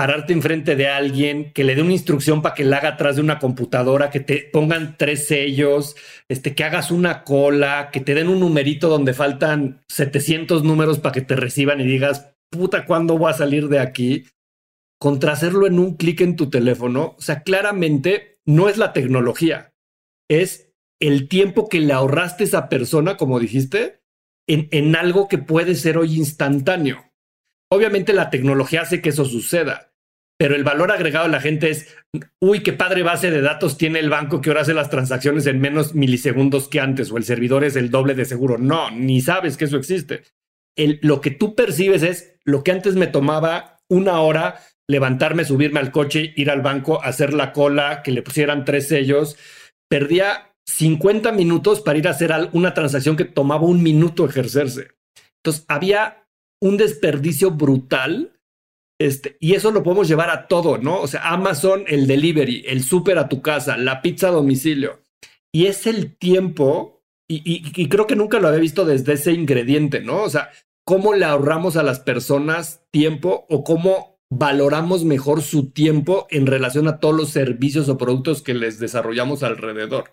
pararte 0.00 0.32
enfrente 0.32 0.76
de 0.76 0.88
alguien, 0.88 1.52
que 1.52 1.62
le 1.62 1.74
dé 1.74 1.82
una 1.82 1.92
instrucción 1.92 2.40
para 2.40 2.54
que 2.54 2.64
la 2.64 2.78
haga 2.78 2.88
atrás 2.88 3.16
de 3.16 3.20
una 3.20 3.38
computadora, 3.38 4.08
que 4.08 4.20
te 4.20 4.48
pongan 4.50 4.96
tres 4.96 5.26
sellos, 5.26 5.94
este, 6.26 6.54
que 6.54 6.64
hagas 6.64 6.90
una 6.90 7.22
cola, 7.22 7.90
que 7.92 8.00
te 8.00 8.14
den 8.14 8.30
un 8.30 8.40
numerito 8.40 8.88
donde 8.88 9.12
faltan 9.12 9.82
700 9.88 10.64
números 10.64 11.00
para 11.00 11.12
que 11.12 11.20
te 11.20 11.36
reciban 11.36 11.82
y 11.82 11.84
digas, 11.84 12.32
puta, 12.48 12.86
¿cuándo 12.86 13.18
voy 13.18 13.30
a 13.30 13.34
salir 13.34 13.68
de 13.68 13.78
aquí? 13.78 14.24
Contra 14.98 15.32
hacerlo 15.32 15.66
en 15.66 15.78
un 15.78 15.98
clic 15.98 16.22
en 16.22 16.34
tu 16.34 16.48
teléfono. 16.48 17.14
O 17.18 17.20
sea, 17.20 17.42
claramente 17.42 18.38
no 18.46 18.70
es 18.70 18.78
la 18.78 18.94
tecnología, 18.94 19.74
es 20.30 20.72
el 20.98 21.28
tiempo 21.28 21.68
que 21.68 21.80
le 21.80 21.92
ahorraste 21.92 22.44
a 22.44 22.46
esa 22.46 22.68
persona, 22.70 23.18
como 23.18 23.38
dijiste, 23.38 24.00
en, 24.48 24.66
en 24.70 24.96
algo 24.96 25.28
que 25.28 25.36
puede 25.36 25.74
ser 25.74 25.98
hoy 25.98 26.16
instantáneo. 26.16 27.04
Obviamente 27.70 28.14
la 28.14 28.30
tecnología 28.30 28.80
hace 28.80 29.02
que 29.02 29.10
eso 29.10 29.26
suceda, 29.26 29.89
pero 30.40 30.56
el 30.56 30.64
valor 30.64 30.90
agregado 30.90 31.26
de 31.26 31.32
la 31.32 31.40
gente 31.42 31.68
es, 31.68 31.94
uy, 32.40 32.62
qué 32.62 32.72
padre 32.72 33.02
base 33.02 33.30
de 33.30 33.42
datos 33.42 33.76
tiene 33.76 33.98
el 33.98 34.08
banco 34.08 34.40
que 34.40 34.48
ahora 34.48 34.62
hace 34.62 34.72
las 34.72 34.88
transacciones 34.88 35.44
en 35.46 35.60
menos 35.60 35.94
milisegundos 35.94 36.66
que 36.66 36.80
antes, 36.80 37.12
o 37.12 37.18
el 37.18 37.24
servidor 37.24 37.62
es 37.62 37.76
el 37.76 37.90
doble 37.90 38.14
de 38.14 38.24
seguro. 38.24 38.56
No, 38.56 38.90
ni 38.90 39.20
sabes 39.20 39.58
que 39.58 39.66
eso 39.66 39.76
existe. 39.76 40.22
El, 40.78 40.98
lo 41.02 41.20
que 41.20 41.30
tú 41.30 41.54
percibes 41.54 42.02
es 42.02 42.38
lo 42.42 42.64
que 42.64 42.72
antes 42.72 42.94
me 42.94 43.06
tomaba 43.06 43.82
una 43.90 44.20
hora 44.20 44.62
levantarme, 44.88 45.44
subirme 45.44 45.78
al 45.78 45.92
coche, 45.92 46.32
ir 46.34 46.50
al 46.50 46.62
banco, 46.62 47.04
hacer 47.04 47.34
la 47.34 47.52
cola, 47.52 48.02
que 48.02 48.10
le 48.10 48.22
pusieran 48.22 48.64
tres 48.64 48.88
sellos. 48.88 49.36
Perdía 49.90 50.54
50 50.64 51.32
minutos 51.32 51.82
para 51.82 51.98
ir 51.98 52.08
a 52.08 52.12
hacer 52.12 52.32
una 52.52 52.72
transacción 52.72 53.14
que 53.14 53.26
tomaba 53.26 53.66
un 53.66 53.82
minuto 53.82 54.24
ejercerse. 54.24 54.92
Entonces 55.44 55.66
había 55.68 56.26
un 56.62 56.78
desperdicio 56.78 57.50
brutal. 57.50 58.39
Este, 59.00 59.38
y 59.40 59.54
eso 59.54 59.70
lo 59.70 59.82
podemos 59.82 60.08
llevar 60.08 60.28
a 60.28 60.46
todo, 60.46 60.76
¿no? 60.76 61.00
O 61.00 61.06
sea, 61.06 61.30
Amazon, 61.30 61.84
el 61.86 62.06
delivery, 62.06 62.64
el 62.66 62.84
súper 62.84 63.16
a 63.16 63.30
tu 63.30 63.40
casa, 63.40 63.78
la 63.78 64.02
pizza 64.02 64.28
a 64.28 64.32
domicilio. 64.32 65.00
Y 65.50 65.66
es 65.66 65.86
el 65.86 66.18
tiempo, 66.18 67.02
y, 67.26 67.88
creo 67.88 68.06
que 68.06 68.14
nunca 68.14 68.38
lo 68.38 68.48
había 68.48 68.60
visto 68.60 68.84
desde 68.84 69.14
ese 69.14 69.32
ingrediente, 69.32 70.00
¿no? 70.00 70.22
O 70.22 70.28
sea, 70.28 70.50
cómo 70.84 71.14
le 71.14 71.24
ahorramos 71.24 71.78
a 71.78 71.82
las 71.82 72.00
personas 72.00 72.82
tiempo 72.90 73.46
o 73.48 73.64
cómo 73.64 74.20
valoramos 74.30 75.06
mejor 75.06 75.40
su 75.40 75.70
tiempo 75.70 76.26
en 76.28 76.46
relación 76.46 76.86
a 76.86 77.00
todos 77.00 77.14
los 77.16 77.30
servicios 77.30 77.88
o 77.88 77.96
productos 77.96 78.42
que 78.42 78.52
les 78.52 78.78
desarrollamos 78.78 79.42
alrededor. 79.42 80.12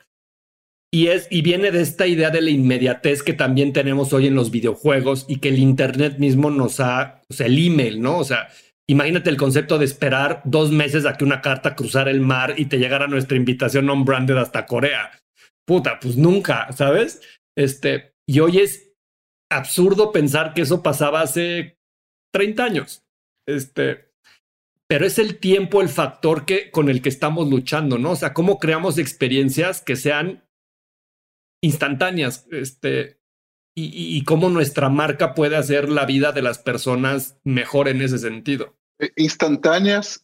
Y, 0.93 1.07
es, 1.07 1.27
y 1.29 1.41
viene 1.41 1.71
de 1.71 1.81
esta 1.81 2.07
idea 2.07 2.29
de 2.29 2.41
la 2.41 2.51
inmediatez 2.51 3.21
que 3.21 3.33
también 3.33 3.73
tenemos 3.73 4.13
hoy 4.13 4.27
en 4.27 4.35
los 4.35 4.49
videojuegos 4.49 5.25
y 5.27 5.39
que 5.39 5.49
el 5.49 5.59
Internet 5.59 6.19
mismo 6.19 6.51
nos 6.51 6.79
ha, 6.79 7.21
o 7.29 7.33
sea, 7.33 7.47
el 7.47 7.57
email, 7.57 8.01
¿no? 8.01 8.17
O 8.17 8.23
sea, 8.23 8.47
imagínate 8.89 9.29
el 9.29 9.37
concepto 9.37 9.77
de 9.77 9.85
esperar 9.85 10.41
dos 10.45 10.71
meses 10.71 11.05
a 11.05 11.17
que 11.17 11.23
una 11.23 11.41
carta 11.41 11.75
cruzara 11.75 12.11
el 12.11 12.21
mar 12.21 12.55
y 12.57 12.65
te 12.65 12.77
llegara 12.77 13.07
nuestra 13.07 13.37
invitación 13.37 13.85
non-branded 13.85 14.37
hasta 14.37 14.65
Corea. 14.65 15.11
Puta, 15.65 15.99
pues 15.99 16.15
nunca, 16.15 16.71
¿sabes? 16.71 17.21
Este, 17.55 18.13
y 18.27 18.39
hoy 18.39 18.59
es 18.59 18.93
absurdo 19.51 20.11
pensar 20.11 20.53
que 20.53 20.61
eso 20.61 20.81
pasaba 20.81 21.21
hace 21.21 21.77
30 22.33 22.63
años. 22.63 23.03
Este, 23.47 24.07
pero 24.87 25.05
es 25.05 25.19
el 25.19 25.39
tiempo 25.39 25.81
el 25.81 25.89
factor 25.89 26.45
que, 26.45 26.71
con 26.71 26.89
el 26.89 27.01
que 27.01 27.09
estamos 27.09 27.49
luchando, 27.49 27.97
¿no? 27.97 28.11
O 28.11 28.15
sea, 28.15 28.33
cómo 28.33 28.57
creamos 28.57 28.97
experiencias 28.97 29.81
que 29.81 29.97
sean 29.97 30.47
instantáneas, 31.61 32.47
este, 32.51 33.19
y, 33.79 34.23
cómo 34.23 34.49
nuestra 34.49 34.89
marca 34.89 35.35
puede 35.35 35.55
hacer 35.55 35.87
la 35.87 36.05
vida 36.07 36.31
de 36.31 36.41
las 36.41 36.57
personas 36.57 37.39
mejor 37.43 37.87
en 37.87 38.01
ese 38.01 38.17
sentido. 38.17 38.75
instantâneas 39.17 40.23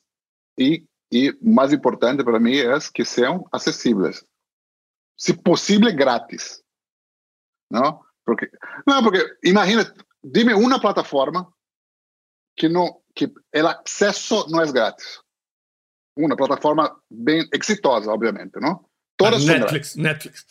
e, 0.58 0.86
e 1.12 1.38
mais 1.42 1.74
importante 1.74 2.24
para 2.24 2.40
mim, 2.40 2.58
é 2.58 2.78
que 2.94 3.06
sejam 3.06 3.48
acessíveis. 3.52 4.24
Se 5.18 5.34
possível, 5.34 5.94
grátis. 5.96 6.64
Não? 7.70 8.04
Porque, 8.26 8.50
não, 8.88 9.04
porque 9.04 9.38
imagina, 9.44 9.94
dime 10.24 10.54
uma 10.54 10.80
plataforma 10.80 11.52
que 12.56 12.70
não 12.70 13.02
que 13.16 13.32
ela 13.52 13.80
acesso 13.86 14.48
não 14.50 14.62
é 14.62 14.72
grátis. 14.72 15.22
Uma 16.16 16.36
plataforma 16.36 17.00
bem 17.10 17.48
exitosa, 17.54 18.12
obviamente, 18.12 18.60
não? 18.60 18.88
Todas 19.18 19.46
Netflix, 19.46 19.96
Netflix. 19.96 20.46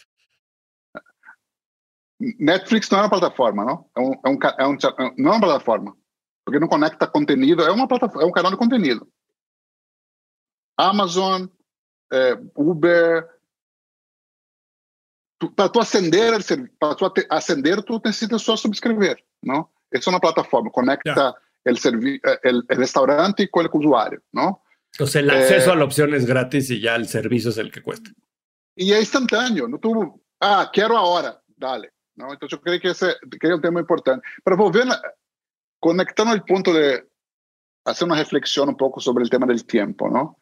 Netflix 2.38 2.90
não 2.90 2.98
é 2.98 3.02
uma 3.02 3.10
plataforma, 3.10 3.64
não? 3.64 3.90
É 3.96 4.00
um, 4.00 4.12
é 4.24 4.28
um, 4.28 4.38
é 4.58 4.66
um, 4.66 5.14
não 5.18 5.32
é 5.32 5.36
uma 5.36 5.40
plataforma 5.40 5.96
porque 6.44 6.60
não 6.60 6.68
conecta 6.68 7.06
conteúdo, 7.06 7.62
é 7.62 7.70
uma 7.70 7.88
plataforma, 7.88 8.22
é 8.22 8.26
um 8.26 8.32
canal 8.32 8.50
de 8.50 8.56
conteúdo. 8.56 9.08
Amazon, 10.76 11.46
é, 12.12 12.38
Uber, 12.56 13.28
para 15.56 15.68
tu 15.68 15.80
acender, 15.80 16.32
para 16.78 16.94
tu 16.94 17.10
acender, 17.30 17.82
tu 17.82 18.00
necessitas 18.04 18.42
só 18.42 18.56
subscrever, 18.56 19.22
não? 19.42 19.68
Essa 19.90 20.10
é 20.10 20.12
uma 20.12 20.20
plataforma, 20.20 20.70
conecta 20.70 21.34
el, 21.64 21.76
el, 21.84 22.64
el, 22.68 22.78
restaurante 22.78 23.48
con 23.48 23.64
el 23.64 23.70
usuario, 23.72 24.22
¿no? 24.32 24.62
O 24.98 25.06
sea, 25.06 25.20
el 25.20 25.30
acceso 25.30 25.70
eh, 25.70 25.72
a 25.72 25.76
la 25.76 25.84
opción 25.84 26.14
es 26.14 26.26
gratis 26.26 26.70
y 26.70 26.80
ya 26.80 26.96
el 26.96 27.08
servicio 27.08 27.50
es 27.50 27.58
el 27.58 27.70
que 27.70 27.82
cuesta. 27.82 28.10
Y 28.74 28.92
es 28.92 29.00
instantáneo, 29.00 29.68
no 29.68 29.78
tú, 29.78 30.22
ah, 30.40 30.70
quiero 30.72 30.96
ahora, 30.96 31.42
dale, 31.56 31.92
¿no? 32.16 32.32
Entonces 32.32 32.58
yo 32.58 32.60
creo 32.62 32.80
que 32.80 32.90
ese 32.90 33.14
que 33.40 33.46
es 33.46 33.54
un 33.54 33.60
tema 33.60 33.80
importante. 33.80 34.26
Pero 34.44 34.56
volviendo, 34.56 34.94
conectando 35.82 36.32
el 36.32 36.44
punto 36.44 36.72
de 36.72 37.08
hacer 37.84 38.06
una 38.06 38.16
reflexión 38.16 38.68
un 38.68 38.76
poco 38.76 39.00
sobre 39.00 39.24
el 39.24 39.30
tema 39.30 39.46
del 39.46 39.66
tiempo, 39.66 40.08
¿no? 40.08 40.38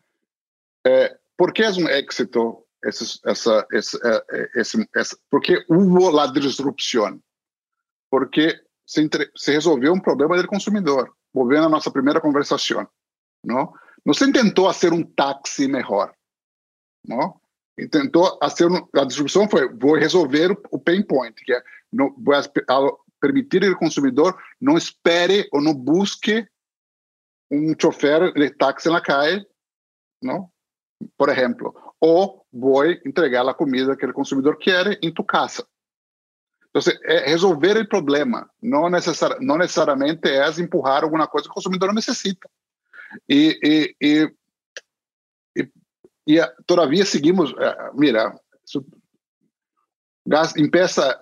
Eh, 0.85 1.11
¿Por 1.35 1.55
qué 1.55 1.65
es 1.65 1.79
un 1.79 1.89
éxito 1.89 2.67
esa, 2.83 3.05
esa, 3.25 3.67
esa, 3.71 3.99
esa, 4.55 4.79
esa, 4.93 5.17
¿Por 5.31 5.41
qué 5.41 5.61
hubo 5.69 6.13
la 6.13 6.31
disrupción? 6.31 7.25
Porque 8.11 8.61
se, 8.85 9.01
entre, 9.01 9.31
se 9.35 9.53
resolveu 9.53 9.95
um 9.95 10.01
problema 10.01 10.37
do 10.37 10.47
consumidor, 10.47 11.17
volvendo 11.33 11.65
a 11.65 11.71
nossa 11.71 11.91
primeira 11.91 12.21
conversação. 12.21 12.87
Não? 13.43 13.73
não 14.05 14.13
se 14.13 14.31
tentou 14.31 14.67
fazer 14.67 14.93
um 14.93 15.03
táxi 15.03 15.67
melhor. 15.67 16.15
Não? 17.07 17.41
Tentou 17.91 18.39
fazer 18.43 18.69
a 18.95 19.05
distribuição 19.07 19.49
foi 19.49 19.73
vou 19.73 19.95
resolver 19.95 20.55
o 20.71 20.79
pain 20.79 21.03
point, 21.03 21.35
que 21.43 21.55
é 21.55 21.63
não, 21.91 22.15
vou 22.19 22.35
permitir 23.21 23.61
que 23.61 23.71
o 23.71 23.79
consumidor 23.79 24.41
não 24.61 24.77
espere 24.77 25.49
ou 25.53 25.61
não 25.61 25.75
busque 25.75 26.47
um 27.51 27.75
chofer 27.81 28.33
de 28.33 28.51
táxi 28.51 28.89
na 28.89 29.01
calle, 29.01 29.45
não? 30.23 30.51
Por 31.17 31.29
exemplo, 31.29 31.75
ou 32.01 32.47
vou 32.53 32.85
entregar 32.87 33.47
a 33.49 33.55
comida 33.55 33.97
que 33.97 34.07
o 34.07 34.13
consumidor 34.13 34.57
quer 34.57 34.99
em 35.03 35.13
tu 35.13 35.25
casa. 35.25 35.67
Entonces, 36.69 36.99
é 37.03 37.29
resolver 37.29 37.77
o 37.77 37.89
problema, 37.89 38.49
não, 38.63 38.89
não 39.41 39.59
necessariamente 39.59 40.29
é 40.29 40.49
empurrar 40.61 41.03
alguma 41.03 41.27
coisa 41.27 41.47
que 41.47 41.51
o 41.51 41.55
consumidor 41.55 41.93
necessita. 41.93 42.49
E, 43.29 43.59
e, 43.63 43.97
e, 44.01 44.35
e, 45.57 45.73
e 46.29 46.47
todavia 46.67 47.05
seguimos, 47.05 47.51
uh, 47.53 47.93
mira, 47.95 48.39
empieza, 50.57 51.21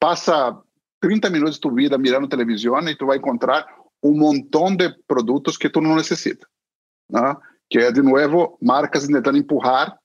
passa 0.00 0.60
30 1.04 1.28
minutos 1.28 1.56
de 1.56 1.60
tu 1.60 1.70
vida 1.70 1.98
mirando 1.98 2.26
televisão 2.26 2.80
e 2.88 2.96
tu 2.96 3.04
vai 3.04 3.18
encontrar 3.18 3.66
um 4.02 4.16
montão 4.16 4.74
de 4.74 4.88
produtos 5.06 5.58
que 5.58 5.68
tu 5.68 5.82
não 5.82 5.96
necessita. 5.96 6.46
¿no? 7.10 7.38
Que 7.68 7.78
é, 7.78 7.92
de 7.92 8.00
novo, 8.00 8.56
marcas 8.62 9.06
tentando 9.06 9.36
empurrar 9.36 9.98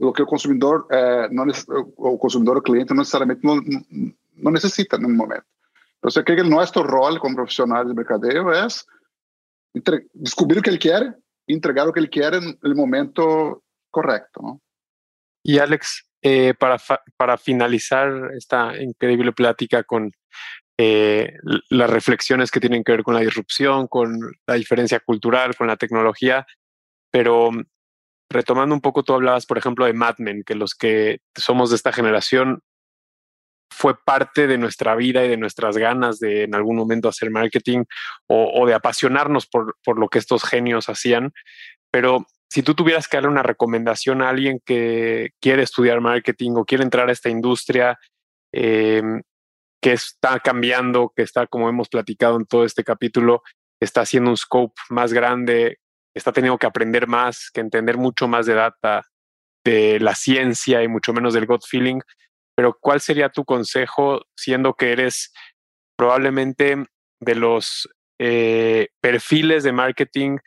o 0.00 0.12
que 0.12 0.22
o 0.22 0.26
consumidor 0.26 0.86
é, 0.90 1.28
não 1.28 1.46
o 1.96 2.18
consumidor 2.18 2.56
o 2.56 2.62
cliente 2.62 2.90
não 2.90 2.98
necessariamente 2.98 3.44
não, 3.44 3.60
não 4.34 4.50
necessita 4.50 4.98
no 4.98 5.08
momento. 5.08 5.44
Então, 5.98 6.10
eu 6.16 6.24
creio 6.24 6.42
que 6.42 6.50
nosso 6.50 6.80
rol 6.82 7.18
como 7.20 7.36
profissionais 7.36 7.86
de 7.86 7.94
mercadeo 7.94 8.50
é 8.50 8.66
descobrir 10.14 10.58
o 10.58 10.62
que 10.62 10.70
ele 10.70 10.78
quer 10.78 11.16
e 11.46 11.54
entregar 11.54 11.88
o 11.88 11.92
que 11.92 12.00
ele 12.00 12.08
quer 12.08 12.40
no 12.40 12.74
momento 12.74 13.62
correto. 13.90 14.60
Y 15.44 15.60
Alex, 15.60 16.07
eh, 16.22 16.54
para, 16.58 16.78
para 17.16 17.38
finalizar 17.38 18.30
esta 18.36 18.80
increíble 18.80 19.32
plática 19.32 19.84
con 19.84 20.12
eh, 20.80 21.34
las 21.70 21.90
reflexiones 21.90 22.50
que 22.50 22.60
tienen 22.60 22.84
que 22.84 22.92
ver 22.92 23.02
con 23.02 23.14
la 23.14 23.20
disrupción, 23.20 23.88
con 23.88 24.18
la 24.46 24.54
diferencia 24.54 25.00
cultural, 25.00 25.56
con 25.56 25.66
la 25.66 25.76
tecnología, 25.76 26.46
pero 27.10 27.50
retomando 28.30 28.74
un 28.74 28.80
poco, 28.80 29.02
tú 29.02 29.14
hablabas, 29.14 29.46
por 29.46 29.58
ejemplo, 29.58 29.86
de 29.86 29.92
Mad 29.92 30.16
Men, 30.18 30.44
que 30.44 30.54
los 30.54 30.74
que 30.74 31.18
somos 31.34 31.70
de 31.70 31.76
esta 31.76 31.92
generación 31.92 32.60
fue 33.70 33.96
parte 34.02 34.46
de 34.46 34.58
nuestra 34.58 34.94
vida 34.94 35.24
y 35.24 35.28
de 35.28 35.36
nuestras 35.36 35.76
ganas 35.76 36.18
de 36.18 36.44
en 36.44 36.54
algún 36.54 36.76
momento 36.76 37.08
hacer 37.08 37.30
marketing 37.30 37.84
o, 38.26 38.66
de 38.66 38.74
apasionarnos 38.74 39.46
por, 39.46 39.76
por, 39.84 39.98
lo 39.98 40.08
que 40.08 40.18
estos 40.18 40.42
genios 40.44 40.88
hacían. 40.88 41.32
Pero 41.90 42.26
si 42.50 42.62
tú 42.62 42.74
tuvieras 42.74 43.08
que 43.08 43.16
darle 43.18 43.30
una 43.30 43.42
recomendación 43.42 44.22
a 44.22 44.30
alguien 44.30 44.60
que 44.64 45.30
quiere 45.40 45.62
estudiar 45.62 46.00
marketing 46.00 46.52
o 46.56 46.64
quiere 46.64 46.84
entrar 46.84 47.08
a 47.08 47.12
esta 47.12 47.28
industria 47.28 47.98
eh, 48.52 49.02
que 49.82 49.92
está 49.92 50.40
cambiando, 50.40 51.12
que 51.14 51.22
está, 51.22 51.46
como 51.46 51.68
hemos 51.68 51.88
platicado 51.88 52.36
en 52.36 52.46
todo 52.46 52.64
este 52.64 52.84
capítulo, 52.84 53.42
está 53.80 54.00
haciendo 54.00 54.30
un 54.30 54.36
scope 54.36 54.74
más 54.88 55.12
grande, 55.12 55.78
está 56.14 56.32
teniendo 56.32 56.58
que 56.58 56.66
aprender 56.66 57.06
más, 57.06 57.50
que 57.52 57.60
entender 57.60 57.96
mucho 57.96 58.26
más 58.28 58.46
de 58.46 58.54
data, 58.54 59.06
de 59.64 60.00
la 60.00 60.14
ciencia 60.14 60.82
y 60.82 60.88
mucho 60.88 61.12
menos 61.12 61.34
del 61.34 61.46
gut 61.46 61.64
feeling. 61.66 62.00
Pero 62.56 62.76
¿cuál 62.80 63.00
sería 63.00 63.28
tu 63.28 63.44
consejo 63.44 64.22
siendo 64.36 64.74
que 64.74 64.92
eres 64.92 65.32
probablemente 65.96 66.84
de 67.20 67.34
los 67.34 67.88
eh, 68.18 68.88
perfiles 69.00 69.62
de 69.62 69.72
marketing 69.72 70.38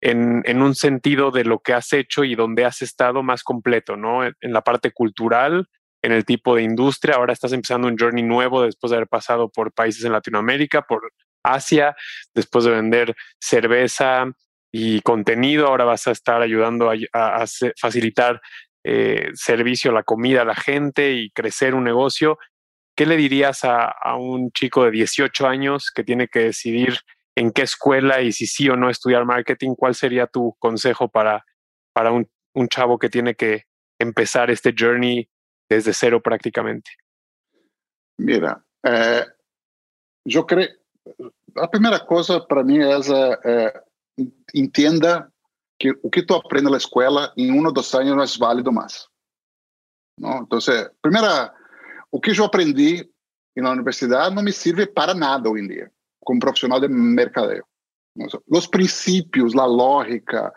en, 0.00 0.62
un 0.62 0.74
sentido 0.74 1.30
de 1.30 1.44
lo 1.44 1.60
que 1.60 1.72
has 1.72 1.92
hecho 1.92 2.24
y 2.24 2.34
donde 2.34 2.64
has 2.64 2.82
estado 2.82 3.22
más 3.22 3.42
completo, 3.42 3.96
¿no? 3.96 4.24
En, 4.24 4.34
la 4.40 4.62
parte 4.62 4.92
cultural, 4.92 5.68
en 6.02 6.12
el 6.12 6.24
tipo 6.24 6.54
de 6.54 6.62
industria. 6.62 7.16
Ahora 7.16 7.32
estás 7.32 7.52
empezando 7.52 7.88
un 7.88 7.96
journey 7.98 8.22
nuevo 8.22 8.62
después 8.62 8.90
de 8.90 8.96
haber 8.96 9.08
pasado 9.08 9.48
por 9.48 9.72
países 9.72 10.04
en 10.04 10.12
Latinoamérica, 10.12 10.82
por 10.82 11.12
Asia, 11.42 11.96
después 12.34 12.64
de 12.64 12.72
vender 12.72 13.16
cerveza 13.40 14.26
y 14.72 15.00
contenido. 15.00 15.66
Ahora 15.66 15.84
vas 15.84 16.06
a 16.06 16.12
estar 16.12 16.42
ayudando 16.42 16.90
a, 16.90 17.44
facilitar 17.80 18.40
eh, 18.84 19.30
servicio 19.34 19.90
la 19.90 20.02
comida 20.02 20.42
a 20.42 20.44
la 20.44 20.54
gente 20.54 21.12
y 21.12 21.30
crecer 21.30 21.74
un 21.74 21.84
negocio. 21.84 22.38
¿Qué 22.96 23.06
le 23.06 23.16
dirías 23.16 23.64
a, 23.64 23.94
un 24.16 24.50
chico 24.52 24.84
de 24.84 24.90
18 24.90 25.46
años 25.46 25.90
que 25.94 26.04
tiene 26.04 26.28
que 26.28 26.40
decidir 26.40 26.98
en 27.36 27.52
qué 27.52 27.62
escuela 27.62 28.22
y 28.22 28.32
si 28.32 28.46
sí 28.46 28.68
o 28.68 28.76
no 28.76 28.90
estudiar 28.90 29.24
marketing? 29.24 29.74
¿Cuál 29.74 29.94
sería 29.94 30.26
tu 30.26 30.56
consejo 30.58 31.08
para, 31.08 31.44
para 31.92 32.10
un, 32.12 32.28
chavo 32.68 32.98
que 32.98 33.10
tiene 33.10 33.34
que 33.34 33.64
empezar 33.98 34.50
este 34.50 34.74
journey 34.76 35.28
desde 35.68 35.92
cero 35.92 36.22
prácticamente? 36.22 36.90
Mira, 38.18 38.64
eh, 38.82 39.24
yo 40.24 40.46
creo, 40.46 40.68
la 41.54 41.70
primera 41.70 42.04
cosa 42.06 42.46
para 42.46 42.62
mí 42.62 42.78
es 42.78 43.10
eh, 43.10 43.38
eh, 43.44 43.72
entienda 44.54 45.30
que 45.78 45.92
o 46.02 46.10
que 46.10 46.22
tú 46.22 46.34
aprendes 46.34 46.68
en 46.68 46.72
la 46.72 46.78
escuela 46.78 47.32
en 47.36 47.58
uno 47.58 47.68
o 47.68 47.72
dos 47.72 47.94
años 47.94 48.16
no 48.16 48.22
es 48.22 48.38
válido 48.38 48.72
más. 48.72 49.10
¿no? 50.18 50.38
Entonces, 50.38 50.90
primera 51.02 51.54
o 52.10 52.20
que 52.20 52.30
eu 52.30 52.44
aprendi 52.44 53.10
na 53.56 53.70
universidade 53.70 54.34
não 54.34 54.42
me 54.42 54.52
serve 54.52 54.86
para 54.86 55.14
nada 55.14 55.48
hoje 55.48 55.64
em 55.64 55.68
dia, 55.68 55.92
como 56.26 56.40
profissional 56.40 56.80
de 56.80 56.88
mercadeo. 56.88 57.64
Os 58.50 58.66
princípios, 58.66 59.54
a 59.54 59.64
lógica 59.64 60.52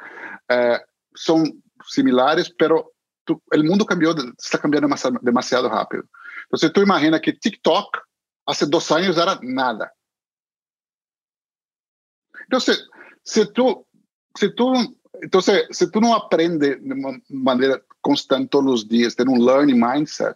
eh, 0.50 0.84
são 1.16 1.44
similares, 1.84 2.50
pero 2.50 2.92
o 3.30 3.64
mundo 3.64 3.86
cambiou, 3.86 4.16
está 4.40 4.58
cambiando 4.58 4.88
demasiado, 5.22 5.68
rápido. 5.68 6.04
Então, 6.52 6.74
tu 6.74 6.82
imagina 6.82 7.20
que 7.20 7.32
TikTok, 7.32 8.00
há 8.48 8.66
dois 8.66 8.92
anos, 8.92 9.18
era 9.18 9.40
nada. 9.44 9.92
Então, 12.48 12.60
se, 12.60 12.72
se 13.24 13.46
tu, 13.54 13.86
se 14.36 14.50
tu, 14.56 14.74
então, 15.24 15.40
se 15.42 15.92
tu 15.92 16.02
não 16.02 16.16
aprende 16.16 16.78
de 16.78 16.94
uma 16.94 17.22
maneira 17.30 17.84
constante 18.02 18.50
todos 18.50 18.82
os 18.82 18.88
dias, 18.88 19.14
ter 19.14 19.30
um 19.30 19.40
learning 19.40 19.80
mindset, 19.80 20.36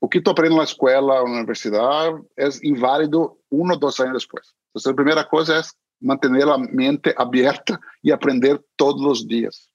o 0.00 0.08
que 0.08 0.20
tu 0.20 0.30
aprende 0.30 0.54
na 0.54 0.64
escola 0.64 1.22
ou 1.22 1.28
na 1.28 1.38
universidade 1.38 2.22
é 2.36 2.46
inválido 2.62 3.38
um 3.54 3.70
ou 3.70 3.78
dois 3.78 3.98
anos 4.00 4.24
depois. 4.24 4.48
Então, 4.76 4.92
a 4.92 4.96
primeira 4.96 5.24
coisa 5.24 5.58
é 5.58 5.62
manter 6.00 6.30
a 6.48 6.58
mente 6.58 7.14
aberta 7.16 7.78
e 8.02 8.12
aprender 8.12 8.62
todos 8.76 9.04
os 9.04 9.26
dias. 9.26 9.68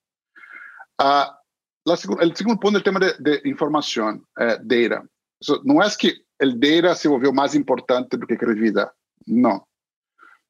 Uh, 1.02 1.40
o 1.88 1.96
segundo 1.96 2.60
ponto 2.60 2.78
é 2.78 2.80
o 2.80 2.84
tema 2.84 3.00
de, 3.00 3.14
de 3.18 3.50
informação, 3.50 4.22
é, 4.38 4.58
data. 4.58 5.10
So, 5.42 5.62
não 5.64 5.82
é 5.82 5.90
que 5.90 6.22
o 6.42 6.54
data 6.54 6.96
se 6.96 7.08
volveu 7.08 7.34
mais 7.34 7.56
importante 7.56 8.18
do 8.18 8.28
que 8.28 8.34
a 8.34 8.38
criatividade. 8.38 8.92
Não. 9.26 9.66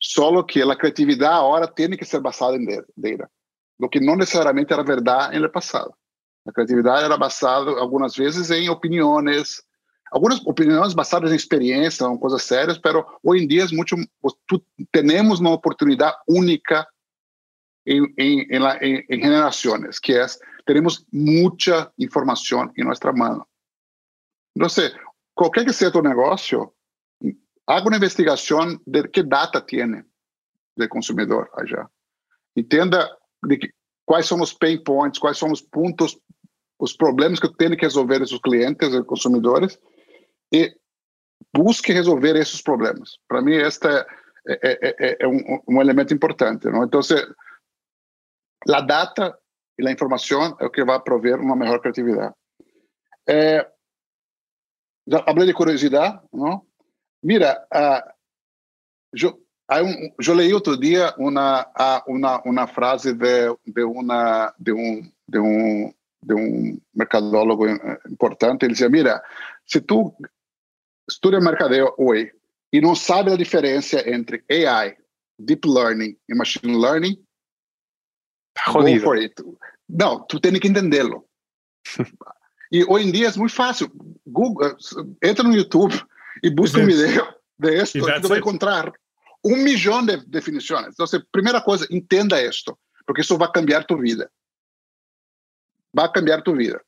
Só 0.02 0.44
que 0.44 0.62
a 0.62 0.76
criatividade 0.76 1.40
agora 1.40 1.68
tem 1.68 1.90
que 1.92 2.06
ser 2.06 2.20
basada 2.20 2.58
em 2.58 2.66
data, 2.66 3.30
o 3.80 3.90
que 3.90 4.00
não 4.00 4.16
necessariamente 4.16 4.74
era 4.74 4.84
verdade 4.84 5.38
no 5.38 5.50
passado. 5.52 5.94
A 6.48 6.52
criatividade 6.52 7.04
era 7.04 7.18
basada, 7.18 7.72
algumas 7.72 8.16
vezes, 8.16 8.50
em 8.50 8.70
opiniões, 8.70 9.62
algumas 10.12 10.40
opiniões 10.46 10.94
basadas 10.94 11.32
em 11.32 11.36
experiência, 11.36 12.06
são 12.06 12.18
coisas 12.18 12.44
sérias, 12.44 12.80
mas 12.84 13.06
hoje 13.24 13.44
em 13.44 13.48
dia 13.48 13.64
é 13.64 13.68
muito, 13.68 13.96
temos 14.92 15.40
uma 15.40 15.52
oportunidade 15.52 16.18
única 16.28 16.88
em, 17.86 18.14
em, 18.18 18.48
em, 18.50 19.06
em 19.10 19.22
gerações, 19.22 20.00
que 20.00 20.14
é 20.14 20.26
temos 20.66 21.06
muita 21.12 21.92
informação 21.98 22.72
em 22.78 22.84
nossa 22.84 23.12
mão. 23.12 23.46
Então, 24.56 24.68
qualquer 25.34 25.66
que 25.66 25.74
seja 25.74 25.98
o 25.98 26.04
negócio, 26.04 26.72
haga 27.66 27.88
uma 27.88 27.98
investigação 27.98 28.80
de 28.86 29.08
que 29.08 29.24
data 29.24 29.62
tem 29.62 30.04
do 30.78 30.90
consumidor. 30.90 31.50
Entenda 32.56 33.10
de 33.46 33.58
que, 33.58 33.74
quais 34.06 34.28
são 34.28 34.42
os 34.42 34.54
pain 34.54 34.84
points, 34.84 35.20
quais 35.20 35.38
são 35.38 35.52
os 35.52 35.62
pontos, 35.62 36.18
os 36.80 36.94
problemas 36.94 37.40
que 37.40 37.52
tenho 37.58 37.76
que 37.76 37.86
resolver 37.86 38.22
esses 38.22 38.40
clientes, 38.40 38.94
os 38.94 39.06
consumidores, 39.06 39.80
e 40.54 40.76
busque 41.54 41.94
resolver 41.94 42.36
esses 42.36 42.62
problemas. 42.62 43.18
Para 43.28 43.42
mim, 43.42 43.54
este 43.54 43.88
é, 43.88 44.08
é, 44.48 44.96
é, 45.00 45.18
é 45.22 45.28
um, 45.28 45.62
um, 45.68 45.82
elemento 45.82 46.14
importante. 46.14 46.68
Não? 46.68 46.84
Então, 46.84 47.02
a 48.70 48.82
data 48.82 49.38
e 49.78 49.88
a 49.88 49.92
informação 49.92 50.58
é 50.60 50.66
o 50.66 50.70
que 50.70 50.84
vai 50.84 51.00
prover 51.00 51.40
uma 51.40 51.56
melhor 51.56 51.80
criatividade. 51.80 52.34
É, 53.28 53.70
já 55.08 55.24
falei 55.24 55.48
de 55.48 55.54
curiosidade, 55.54 56.20
não? 56.34 56.66
Mira, 57.24 57.66
uh, 57.74 58.12
eu, 59.14 59.42
um, 59.84 60.14
eu 60.26 60.34
leí 60.34 60.54
outro 60.54 60.78
dia 60.78 61.14
uma 61.18 61.70
uma 62.08 62.42
uma 62.44 62.68
frase 62.68 63.14
de 63.14 63.56
de 63.66 63.84
uma 63.84 64.54
de 64.58 64.72
um 64.72 65.12
de 65.28 65.40
um 65.40 65.94
de 66.24 66.34
um 66.34 66.82
mercadólogo 66.94 67.68
importante. 68.10 68.64
Ele 68.64 68.74
dizia: 68.74 68.90
Mira, 68.90 69.22
se 69.66 69.82
tu 69.82 70.14
estuda 71.10 71.40
mercadeo 71.40 71.94
hoje 71.98 72.32
e 72.72 72.80
não 72.80 72.96
sabe 72.96 73.32
a 73.32 73.36
diferença 73.36 74.08
entre 74.10 74.44
AI, 74.50 74.96
deep 75.38 75.68
learning 75.68 76.18
e 76.30 76.36
machine 76.36 76.78
learning, 76.78 77.18
tá 78.54 78.72
jodido. 78.72 79.04
for 79.04 79.18
it. 79.18 79.34
Não, 79.88 80.26
tu 80.28 80.40
tem 80.40 80.58
que 80.60 80.68
entendê-lo. 80.68 81.26
e 82.72 82.84
hoje 82.86 83.08
em 83.08 83.12
dia 83.12 83.28
é 83.28 83.38
muito 83.38 83.56
fácil. 83.56 83.92
Google, 84.26 84.76
entra 85.24 85.44
no 85.44 85.56
YouTube 85.56 86.00
e 86.44 86.50
busca 86.50 86.80
um 86.80 86.86
vídeo 86.86 87.28
de 87.58 87.76
esto, 87.76 87.98
e 87.98 88.22
tu 88.22 88.28
vai 88.28 88.40
encontrar 88.40 88.92
um 89.44 89.56
milhão 89.58 90.06
de 90.06 90.18
definições. 90.28 90.94
Então, 90.94 91.06
primeira 91.32 91.62
coisa, 91.62 91.88
entenda 91.90 92.42
isto, 92.42 92.78
porque 93.06 93.22
isso 93.22 93.38
vai 93.38 93.52
cambiar 93.52 93.86
tua 93.86 94.00
vida. 94.00 94.32
Vai 95.94 96.12
cambiar 96.12 96.44
tua 96.44 96.56
vida. 96.56 96.82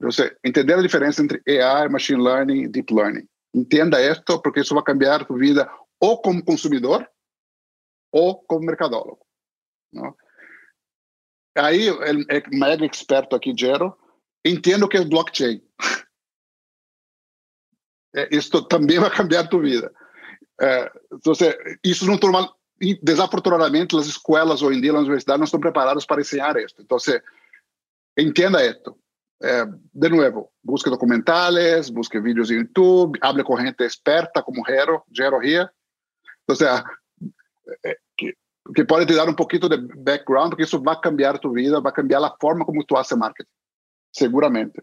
Então, 0.00 0.10
entender 0.44 0.74
a 0.74 0.82
diferença 0.82 1.22
entre 1.22 1.42
AI, 1.46 1.88
machine 1.88 2.22
learning 2.22 2.62
e 2.62 2.68
deep 2.68 2.92
learning. 2.92 3.26
Entenda 3.56 3.98
esto 3.98 4.40
porque 4.42 4.60
isso 4.60 4.74
vai 4.74 4.84
cambiar 4.84 5.24
tu 5.24 5.34
vida 5.34 5.66
ou 5.98 6.20
como 6.20 6.44
consumidor 6.44 7.10
ou 8.12 8.42
como 8.42 8.66
mercadólogo. 8.66 9.24
Aí, 11.56 11.90
o 11.90 11.98
mega 12.52 12.84
experto 12.84 13.34
aqui, 13.34 13.54
Gero, 13.56 13.96
entendo 14.44 14.84
o 14.84 14.88
que 14.88 14.98
é 14.98 15.04
blockchain. 15.04 15.62
Isto 18.30 18.62
também 18.68 18.98
vai 18.98 19.10
cambiar 19.10 19.48
tu 19.48 19.60
vida. 19.60 19.92
É, 20.60 20.90
então, 21.12 21.32
isso 21.84 22.06
não 22.06 22.16
torna 22.16 22.50
desafortunadamente 23.02 23.96
as 23.96 24.06
escolas 24.06 24.62
hoje 24.62 24.78
em 24.78 24.80
dia, 24.80 24.92
as 24.92 25.00
universidades 25.00 25.38
não 25.38 25.44
estão 25.44 25.60
preparadas 25.60 26.06
para 26.06 26.20
ensinar 26.20 26.56
isso. 26.56 26.74
Então, 26.78 26.96
entenda 28.18 28.64
esto. 28.64 28.98
Eh, 29.40 29.66
de 29.92 30.10
nuevo, 30.10 30.52
busque 30.62 30.88
documentales, 30.88 31.90
busque 31.90 32.20
vídeos 32.20 32.50
en 32.50 32.62
YouTube, 32.66 33.18
hable 33.20 33.44
con 33.44 33.58
gente 33.58 33.84
experta 33.84 34.42
como 34.42 34.64
Jero, 34.64 35.04
Jero 35.12 35.42
here. 35.42 35.68
O 36.46 36.54
sea, 36.54 36.84
eh, 37.82 37.96
que, 38.16 38.32
que, 38.74 38.84
te 38.84 39.14
dar 39.14 39.28
un 39.28 39.36
poquito 39.36 39.68
de 39.68 39.78
background, 39.96 40.50
porque 40.50 40.64
eso 40.64 40.82
va 40.82 40.94
a 40.94 41.00
cambiar 41.00 41.38
tu 41.38 41.52
vida, 41.52 41.80
va 41.80 41.90
a 41.90 41.94
cambiar 41.94 42.22
la 42.22 42.34
forma 42.40 42.64
como 42.64 42.82
tú 42.84 42.96
haces 42.96 43.18
marketing, 43.18 43.52
seguramente. 44.10 44.82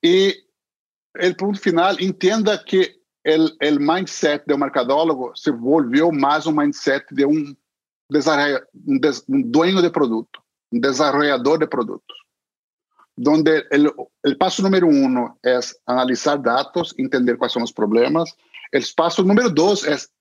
Y 0.00 0.34
el 1.14 1.34
punto 1.34 1.58
final, 1.58 1.96
entienda 1.98 2.62
que 2.64 3.00
el 3.24 3.80
mindset 3.80 4.44
de 4.46 4.54
un 4.54 4.60
mercadólogo 4.60 5.34
se 5.34 5.50
volvió 5.50 6.12
más 6.12 6.46
un 6.46 6.56
mindset 6.56 7.04
de 7.10 7.24
un, 7.24 7.58
un, 8.08 9.00
des, 9.00 9.24
dueño 9.26 9.82
de 9.82 9.90
producto, 9.90 10.44
un 10.70 10.80
desarrollador 10.80 11.58
de 11.58 11.66
productos 11.66 12.25
donde 13.16 13.64
el, 13.70 13.90
el, 14.22 14.36
paso 14.36 14.62
número 14.62 14.86
uno 14.86 15.38
es 15.42 15.80
analizar 15.86 16.40
datos, 16.42 16.94
entender 16.98 17.38
cuáles 17.38 17.54
son 17.54 17.62
los 17.62 17.72
problemas. 17.72 18.36
El 18.70 18.84
paso 18.94 19.22
número 19.22 19.48
dos 19.48 19.86
es 19.86 20.12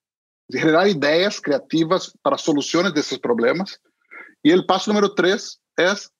generar 0.49 0.87
ideas 0.87 1.41
creativas 1.41 2.17
para 2.21 2.37
soluciones 2.37 2.93
de 2.93 3.01
esos 3.01 3.19
problemas. 3.19 3.81
Y 4.41 4.51
el 4.51 4.65
paso 4.65 4.91
número 4.91 5.13
tres 5.13 5.61
es 5.75 6.11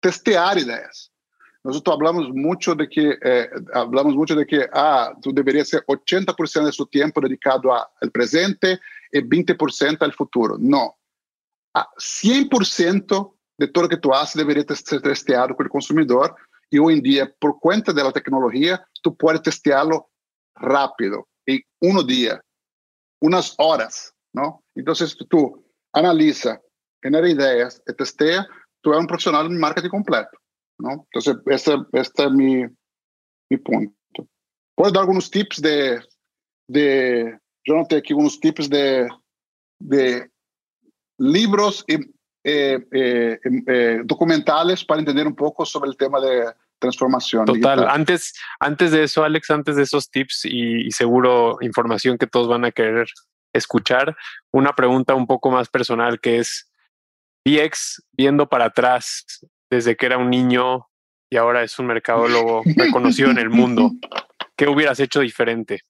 testear 0.00 0.58
ideas. 0.58 1.12
Nosotros 1.64 1.94
hablamos 1.94 2.30
mucho 2.30 2.74
de 2.74 2.88
que 2.88 3.18
eh, 3.22 3.50
hablamos 3.72 4.14
mucho 4.16 4.34
de 4.34 4.46
que 4.46 4.66
ah, 4.72 5.14
tú 5.22 5.32
deberías 5.32 5.68
ser 5.68 5.84
80% 5.86 6.64
de 6.64 6.72
su 6.72 6.86
tiempo 6.86 7.20
dedicado 7.20 7.72
al 7.72 8.10
presente 8.10 8.80
y 9.12 9.20
20% 9.20 9.98
al 10.00 10.12
futuro. 10.12 10.56
No. 10.58 10.96
A 11.74 11.88
100% 11.96 13.34
de 13.62 13.68
tudo 13.68 13.88
que 13.88 13.96
tu 13.96 14.12
haces 14.12 14.34
deveria 14.34 14.64
ser 14.74 15.00
testeado 15.00 15.54
com 15.54 15.62
o 15.62 15.68
consumidor 15.68 16.34
e 16.72 16.80
hoje 16.80 16.98
em 16.98 17.02
dia, 17.02 17.32
por 17.38 17.60
conta 17.60 17.94
da 17.94 18.10
tecnologia, 18.10 18.82
tu 19.02 19.12
pode 19.12 19.40
testeá-lo 19.40 20.04
rápido, 20.56 21.24
em 21.46 21.62
um 21.80 22.04
dia, 22.04 22.42
umas 23.22 23.54
horas, 23.58 24.12
não? 24.34 24.58
Então, 24.76 24.94
tu 25.30 25.64
analisa, 25.94 26.60
genera 27.04 27.30
ideias 27.30 27.80
e 27.86 27.92
testeia, 27.92 28.44
tu 28.82 28.92
é 28.92 28.98
um 28.98 29.06
profissional 29.06 29.48
de 29.48 29.56
marketing 29.56 29.90
completo, 29.90 30.36
não? 30.80 31.06
Então, 31.14 31.42
essa, 31.48 31.86
esta 31.92 32.24
é 32.24 32.30
minha, 32.30 32.72
mi 33.48 33.58
punto. 33.58 33.94
Puedo 34.76 34.92
dar 34.92 35.00
algunos 35.02 35.28
tips 35.30 35.60
de, 35.60 36.00
de 36.68 37.38
yo 37.64 37.76
noté 37.76 37.98
aquí 37.98 38.12
unos 38.12 38.40
tips 38.40 38.68
de, 38.68 39.08
de 39.78 40.28
libros 41.18 41.84
y 41.86 41.98
eh, 42.44 42.84
eh, 42.90 43.38
eh, 43.66 44.00
documentales 44.04 44.84
para 44.84 45.00
entender 45.00 45.26
un 45.26 45.36
poco 45.36 45.64
sobre 45.64 45.90
el 45.90 45.96
tema 45.96 46.20
de 46.20 46.52
transformación. 46.78 47.44
Total. 47.44 47.86
Antes, 47.88 48.34
antes 48.58 48.90
de 48.90 49.04
eso, 49.04 49.22
Alex, 49.22 49.50
antes 49.50 49.76
de 49.76 49.84
esos 49.84 50.10
tips 50.10 50.46
y, 50.46 50.86
y, 50.86 50.90
seguro 50.90 51.58
información 51.60 52.18
que 52.18 52.26
todos 52.26 52.48
van 52.48 52.64
a 52.64 52.72
querer 52.72 53.08
escuchar, 53.52 54.16
una 54.50 54.72
pregunta 54.72 55.14
un 55.14 55.26
poco 55.26 55.50
más 55.50 55.68
personal 55.68 56.20
que 56.20 56.38
es, 56.38 56.68
DX 57.44 58.02
viendo 58.12 58.48
para 58.48 58.66
atrás 58.66 59.24
desde 59.70 59.96
que 59.96 60.06
era 60.06 60.18
un 60.18 60.30
niño 60.30 60.88
y 61.30 61.36
ahora 61.36 61.62
es 61.62 61.78
un 61.78 61.86
mercadólogo 61.86 62.62
reconocido 62.76 63.30
en 63.30 63.38
el 63.38 63.50
mundo, 63.50 63.92
¿qué 64.56 64.68
hubieras 64.68 65.00
hecho 65.00 65.20
diferente? 65.20 65.82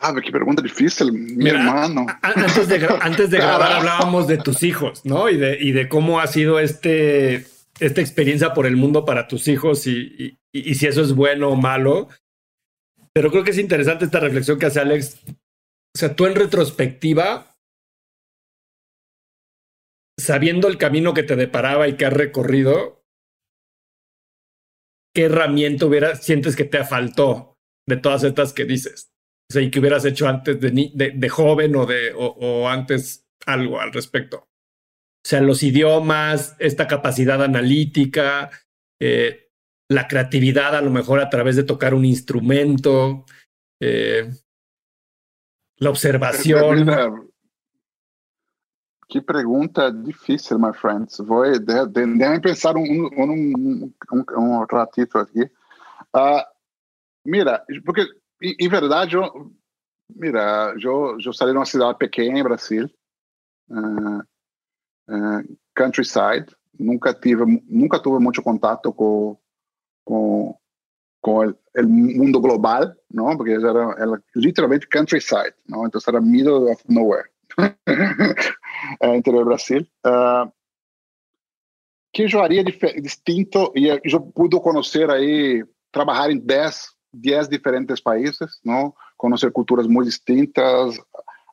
Ah, 0.00 0.12
qué 0.22 0.30
pregunta 0.30 0.62
difícil, 0.62 1.12
mi 1.12 1.48
hermano. 1.48 2.06
Antes 2.20 2.68
de, 2.68 2.86
antes 3.00 3.30
de 3.30 3.38
grabar 3.38 3.72
hablábamos 3.78 4.26
de 4.26 4.38
tus 4.38 4.62
hijos, 4.62 5.04
¿no? 5.04 5.30
Y 5.30 5.36
de, 5.36 5.56
y 5.60 5.72
de 5.72 5.88
cómo 5.88 6.20
ha 6.20 6.26
sido 6.26 6.58
este, 6.58 7.46
esta 7.80 8.00
experiencia 8.00 8.52
por 8.52 8.66
el 8.66 8.76
mundo 8.76 9.04
para 9.04 9.28
tus 9.28 9.48
hijos 9.48 9.86
y, 9.86 10.36
y, 10.52 10.70
y, 10.70 10.74
si 10.74 10.86
eso 10.86 11.00
es 11.00 11.14
bueno 11.14 11.48
o 11.48 11.56
malo. 11.56 12.08
Pero 13.12 13.30
creo 13.30 13.44
que 13.44 13.52
es 13.52 13.58
interesante 13.58 14.04
esta 14.04 14.20
reflexión 14.20 14.58
que 14.58 14.66
hace 14.66 14.80
Alex. 14.80 15.20
O 15.28 15.98
sea, 15.98 16.14
tú 16.16 16.26
en 16.26 16.34
retrospectiva, 16.34 17.56
sabiendo 20.18 20.68
el 20.68 20.76
camino 20.76 21.14
que 21.14 21.22
te 21.22 21.36
deparaba 21.36 21.86
y 21.88 21.96
que 21.96 22.04
has 22.04 22.12
recorrido, 22.12 23.04
¿qué 25.14 25.24
herramienta 25.26 25.86
hubiera, 25.86 26.16
sientes 26.16 26.56
que 26.56 26.64
te 26.64 26.84
faltó 26.84 27.56
de 27.88 27.96
todas 27.96 28.24
estas 28.24 28.52
que 28.52 28.64
dices? 28.64 29.13
Sea, 29.54 29.62
y 29.62 29.70
que 29.70 29.80
hubieras 29.80 30.04
hecho 30.04 30.28
antes 30.28 30.60
de, 30.60 30.90
de, 30.94 31.10
de 31.14 31.28
joven 31.28 31.74
o, 31.76 31.86
de, 31.86 32.12
o, 32.14 32.26
o, 32.26 32.68
antes 32.68 33.26
algo 33.46 33.80
al 33.80 33.92
respecto. 33.92 34.48
O 35.24 35.26
sea, 35.26 35.40
los 35.40 35.62
idiomas, 35.62 36.54
esta 36.58 36.86
capacidad 36.86 37.42
analítica, 37.42 38.50
eh, 39.00 39.50
la 39.88 40.06
creatividad 40.06 40.74
a 40.76 40.82
lo 40.82 40.90
mejor 40.90 41.20
a 41.20 41.30
través 41.30 41.56
de 41.56 41.62
tocar 41.62 41.94
un 41.94 42.04
instrumento, 42.04 43.24
eh, 43.80 44.30
la 45.78 45.90
observación. 45.90 47.30
Qué 49.08 49.22
pregunta 49.22 49.90
difícil, 49.90 50.58
my 50.58 50.72
friends. 50.72 51.20
Voy, 51.20 51.58
de, 51.60 51.86
de, 51.86 52.40
pensar 52.40 52.76
un 52.76 53.94
ratito 54.68 55.18
aquí. 55.20 55.42
Uh, 56.12 56.40
mira, 57.24 57.64
porque 57.84 58.06
em 58.42 58.68
verdade, 58.68 59.16
eu, 59.16 59.52
mira, 60.08 60.74
eu, 60.80 61.18
eu 61.24 61.32
saí 61.32 61.50
de 61.50 61.56
uma 61.56 61.66
cidade 61.66 61.98
pequena 61.98 62.38
em 62.38 62.42
Brasil, 62.42 62.90
uh, 63.70 64.20
uh, 65.08 65.58
countryside, 65.76 66.46
nunca 66.78 67.14
tive, 67.14 67.44
nunca 67.68 67.98
tive 67.98 68.18
muito 68.18 68.42
contato 68.42 68.92
com 68.92 69.36
com, 70.04 70.56
com 71.20 71.46
o 71.48 71.82
mundo 71.82 72.40
global, 72.40 72.94
não? 73.10 73.36
Porque 73.36 73.52
era, 73.52 73.94
era 73.98 74.22
literalmente 74.36 74.88
countryside, 74.88 75.54
não? 75.66 75.86
Então 75.86 76.00
era 76.06 76.20
middle 76.20 76.70
of 76.70 76.82
nowhere, 76.88 77.28
interior 79.02 79.44
do 79.44 79.46
Brasil. 79.46 79.86
Uh, 80.06 80.52
que 82.12 82.32
eu 82.32 82.42
haria 82.42 82.62
distinto 82.62 83.72
e 83.74 83.88
eu 83.88 84.20
pude 84.20 84.60
conhecer 84.60 85.10
aí, 85.10 85.64
trabalhar 85.90 86.30
em 86.30 86.38
10 86.38 86.93
10 87.14 87.48
diferentes 87.48 88.00
países, 88.00 88.60
não? 88.64 88.94
Conhecer 89.16 89.50
culturas 89.52 89.86
muito 89.86 90.08
distintas, 90.08 90.96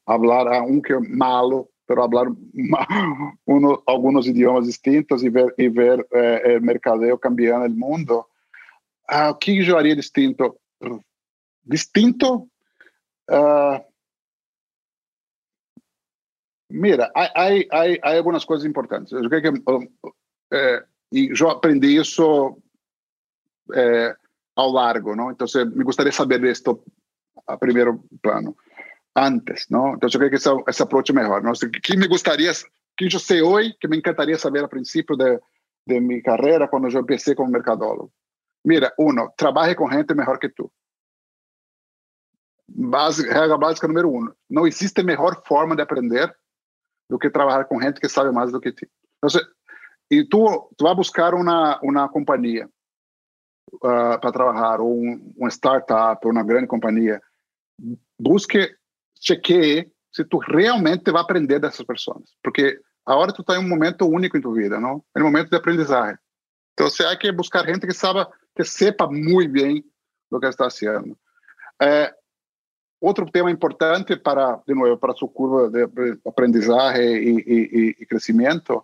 falar 0.05 0.47
a 0.47 0.62
um 0.64 0.82
que 0.82 0.93
é 0.93 0.99
malo, 0.99 1.70
mas 1.88 1.95
falar 1.95 2.28
alguns 3.86 4.28
idiomas 4.28 4.66
distintos 4.66 5.24
e 5.24 5.30
ver, 5.30 5.53
e 5.57 5.70
ver 5.70 6.05
eh, 6.12 6.57
o 6.57 6.62
mercadeo 6.62 7.18
cambiando 7.18 7.74
o 7.74 7.78
mundo. 7.78 8.26
Ah, 9.07 9.30
o 9.30 9.36
que 9.36 9.59
eu 9.59 9.76
faria 9.76 9.95
distinto? 9.95 10.57
Distinto? 11.66 12.49
Ah, 13.30 13.84
mira, 16.70 17.12
há, 17.16 17.24
há, 17.24 17.49
há, 18.03 18.18
algumas 18.18 18.45
coisas 18.45 18.66
importantes. 18.66 19.12
Eu 19.12 19.30
que, 19.41 19.49
eh, 20.53 20.86
e 21.12 21.30
eu 21.38 21.49
aprendi 21.49 21.97
isso 21.97 22.57
eh, 23.74 24.16
ao 24.56 24.74
largo, 24.74 25.16
¿no? 25.16 25.30
Entonces, 25.30 25.66
me 25.68 25.84
gustaría 25.84 26.12
saber 26.12 26.43
esto 26.45 26.84
a 27.47 27.58
primeiro 27.58 28.04
plano, 28.22 28.56
antes, 29.14 29.70
¿no? 29.70 29.93
Entonces, 29.93 30.14
yo 30.14 30.20
creo 30.20 30.30
que 30.30 30.38
ese, 30.38 30.49
ese 30.68 30.84
approach 30.84 31.10
es 31.10 31.16
mejor, 31.16 31.43
¿no? 31.43 31.52
¿Qué 31.82 31.97
me 31.97 32.08
gustaría, 32.08 32.52
que 32.95 33.10
yo 33.10 33.20
sé 33.20 33.41
hoy, 33.41 33.76
que 33.80 33.88
me 33.88 33.97
encantaría 33.97 34.38
saber 34.38 34.64
al 34.64 34.70
principio 34.70 35.16
de, 35.16 35.39
de 35.86 36.02
mi 36.02 36.22
carrera, 36.22 36.70
cuando 36.70 36.89
yo 36.89 36.99
empecé 36.99 37.36
como 37.36 37.49
mercadólogo? 37.49 38.12
Mira, 38.64 38.93
uno, 38.97 39.34
trabaje 39.36 39.76
con 39.76 39.89
gente 39.89 40.14
mejor 40.14 40.39
que 40.39 40.49
tú. 40.49 40.72
Base, 42.68 43.24
regra 43.28 43.58
básica 43.58 43.88
número 43.88 44.08
uno. 44.08 44.34
Não 44.47 44.66
existe 44.66 45.04
melhor 45.04 45.43
forma 45.43 45.76
de 45.76 45.82
aprender 45.82 46.34
do 47.10 47.20
que 47.20 47.30
trabalhar 47.30 47.66
com 47.66 47.82
gente 47.82 47.99
que 47.99 48.08
sabe 48.08 48.32
mais 48.32 48.52
do 48.52 48.62
que 48.62 48.72
ti. 48.72 48.89
Então, 49.18 49.41
e 50.10 50.24
tu, 50.24 50.70
tu 50.78 50.86
vai 50.86 50.95
buscar 50.95 51.34
uma, 51.34 51.80
uma 51.82 52.08
companhia 52.08 52.70
uh, 53.76 54.20
para 54.20 54.32
trabalhar, 54.32 54.80
ou 54.82 54.98
um, 54.98 55.34
uma 55.38 55.50
startup, 55.50 56.26
ou 56.26 56.32
uma 56.32 56.44
grande 56.44 56.68
companhia, 56.68 57.22
busque, 58.20 58.74
chequeie 59.20 59.92
se 60.12 60.26
tu 60.26 60.38
realmente 60.38 61.12
vai 61.12 61.22
aprender 61.22 61.60
dessas 61.60 61.86
pessoas. 61.86 62.24
Porque 62.44 62.80
agora 63.06 63.34
tu 63.34 63.42
está 63.42 63.56
em 63.56 63.60
um 63.60 63.68
momento 63.68 64.06
único 64.06 64.38
em 64.38 64.42
tua 64.42 64.54
vida, 64.54 64.80
não? 64.80 65.04
É 65.16 65.20
um 65.20 65.26
momento 65.26 65.50
de 65.50 65.56
aprendizagem. 65.56 66.18
Então, 66.74 66.90
você 66.90 67.08
tem 67.08 67.18
que 67.18 67.32
buscar 67.32 67.66
gente 67.66 67.86
que 67.86 67.94
saiba, 67.94 68.32
que 68.56 68.64
sepa 68.64 69.08
muito 69.08 69.52
bem 69.52 69.84
o 70.30 70.40
que 70.40 70.48
está 70.48 70.70
fazendo. 70.70 71.18
É, 71.82 72.14
outro 73.00 73.30
tema 73.30 73.52
importante 73.52 74.16
para, 74.16 74.62
de 74.68 74.74
novo, 74.74 74.98
para 74.98 75.14
sua 75.14 75.28
curva 75.28 75.70
de 75.70 76.18
aprendizagem 76.26 77.04
e, 77.04 77.44
e, 77.48 77.96
e 78.00 78.06
crescimento, 78.06 78.84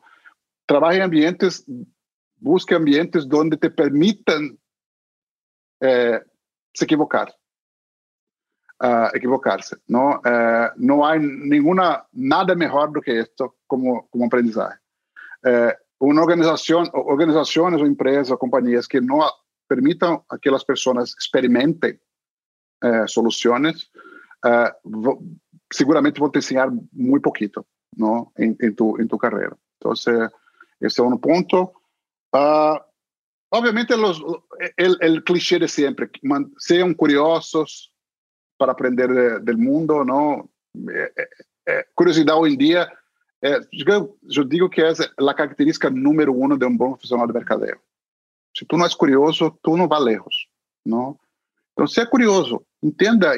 trabalhe 0.65 0.99
em 0.99 1.03
ambientes, 1.03 1.65
busque 2.39 2.73
ambientes 2.73 3.25
onde 3.31 3.57
te 3.57 3.69
permitam 3.69 4.57
é 5.81 6.23
se 6.75 6.83
equivocar. 6.83 7.29
Uh, 8.81 9.09
equivocar-se. 9.15 9.75
Não, 9.89 10.17
uh, 10.17 10.21
eh, 10.23 10.73
não 10.77 11.03
há 11.03 11.17
nenhuma, 11.17 12.05
nada 12.13 12.53
melhor 12.53 12.91
do 12.91 13.01
que 13.01 13.11
isto 13.11 13.55
como, 13.67 14.03
como 14.11 14.25
aprendizagem. 14.25 14.77
Uh, 15.43 15.49
eh, 15.49 15.77
uma 15.99 16.21
organização, 16.21 16.83
organizações 16.93 17.81
ou 17.81 17.87
empresas 17.87 18.29
ou 18.29 18.37
companhias 18.37 18.85
que 18.85 19.01
não 19.01 19.19
permitam 19.67 20.19
que 20.19 20.35
aquelas 20.35 20.63
pessoas 20.63 21.15
experimentem 21.19 21.99
eh, 22.83 23.07
soluções, 23.07 23.89
seguramente 25.73 26.19
vão 26.19 26.29
te 26.29 26.37
ensinar 26.37 26.69
muito 26.93 27.23
pouquito, 27.23 27.65
não? 27.97 28.31
Em, 28.37 28.55
em, 28.61 28.71
tu, 28.71 29.01
em 29.01 29.07
tu 29.07 29.17
carreira. 29.17 29.57
Então, 29.77 29.93
esse 30.79 31.01
é 31.01 31.03
um 31.03 31.17
ponto. 31.17 31.63
Uh, 31.63 32.37
ah, 32.37 32.85
Obviamente, 33.49 33.95
los, 33.95 34.21
el, 34.75 35.23
de 35.23 35.67
siempre, 35.67 36.09
sean 36.57 36.93
curiosos 36.93 37.93
para 38.57 38.73
aprender 38.73 39.09
de, 39.09 39.39
del 39.39 39.57
mundo, 39.57 40.03
¿no? 40.03 40.49
Eh, 40.73 41.11
eh, 41.65 41.83
curiosidad 41.93 42.35
hoy 42.37 42.53
en 42.53 42.57
día, 42.57 42.93
eh, 43.41 43.59
digo 44.47 44.69
que 44.69 44.89
es 44.89 44.99
la 45.17 45.33
característica 45.33 45.89
número 45.89 46.33
uno 46.33 46.57
de 46.57 46.65
un 46.65 46.77
buen 46.77 46.93
profesional 46.93 47.27
de 47.27 47.33
mercadeo. 47.33 47.81
Si 48.53 48.65
tú 48.65 48.77
no 48.77 48.85
es 48.85 48.95
curioso, 48.95 49.57
tú 49.61 49.77
no 49.77 49.87
vas 49.87 50.01
lejos, 50.01 50.49
¿no? 50.83 51.19
Entonces, 51.69 51.95
sea 51.95 52.09
curioso, 52.09 52.65
entenda, 52.81 53.33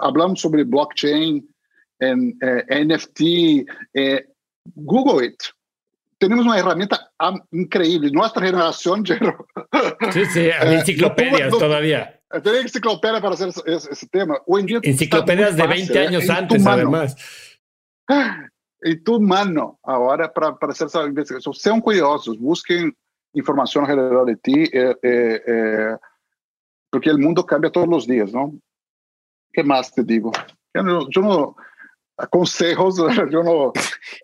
hablamos 0.00 0.40
sobre 0.40 0.64
blockchain, 0.64 1.46
NFT, 2.00 3.20
Google 4.74 5.26
it, 5.26 5.42
tenemos 6.22 6.46
una 6.46 6.56
herramienta 6.56 7.10
increíble. 7.50 8.12
Nuestra 8.12 8.46
generación, 8.46 9.04
Jero. 9.04 9.44
Sí, 10.12 10.24
sí, 10.26 10.50
hay 10.50 10.76
enciclopedias 10.76 11.50
no, 11.50 11.58
todavía. 11.58 12.20
Tenía 12.44 12.60
enciclopedia 12.60 13.20
para 13.20 13.34
hacer 13.34 13.48
ese, 13.48 13.90
ese, 13.90 14.06
tema. 14.06 14.38
Hoy 14.46 14.60
en 14.60 14.66
día 14.66 14.80
enciclopedias 14.84 15.56
de 15.56 15.66
20 15.66 15.98
años 15.98 16.30
antes, 16.30 16.64
además. 16.66 17.16
En 18.84 19.04
tu 19.04 19.20
mano, 19.20 19.78
ahora, 19.84 20.32
para, 20.32 20.56
para 20.56 20.72
hacer 20.72 20.88
esa 20.88 21.04
investigación. 21.04 21.54
Sean 21.54 21.80
curiosos, 21.80 22.36
busquen 22.36 22.92
información 23.32 23.84
alrededor 23.84 24.26
de 24.26 24.36
ti, 24.38 24.64
eh, 24.72 24.96
eh, 25.00 25.42
eh, 25.46 25.96
porque 26.90 27.10
el 27.10 27.18
mundo 27.18 27.46
cambia 27.46 27.70
todos 27.70 27.86
los 27.86 28.08
días, 28.08 28.32
¿no? 28.32 28.52
¿Qué 29.52 29.62
más 29.62 29.94
te 29.94 30.02
digo? 30.02 30.32
Yo 30.74 30.82
no, 30.82 31.08
yo 31.10 31.20
no 31.20 31.56
consejos, 32.30 32.96
yo 33.30 33.42
no... 33.42 33.72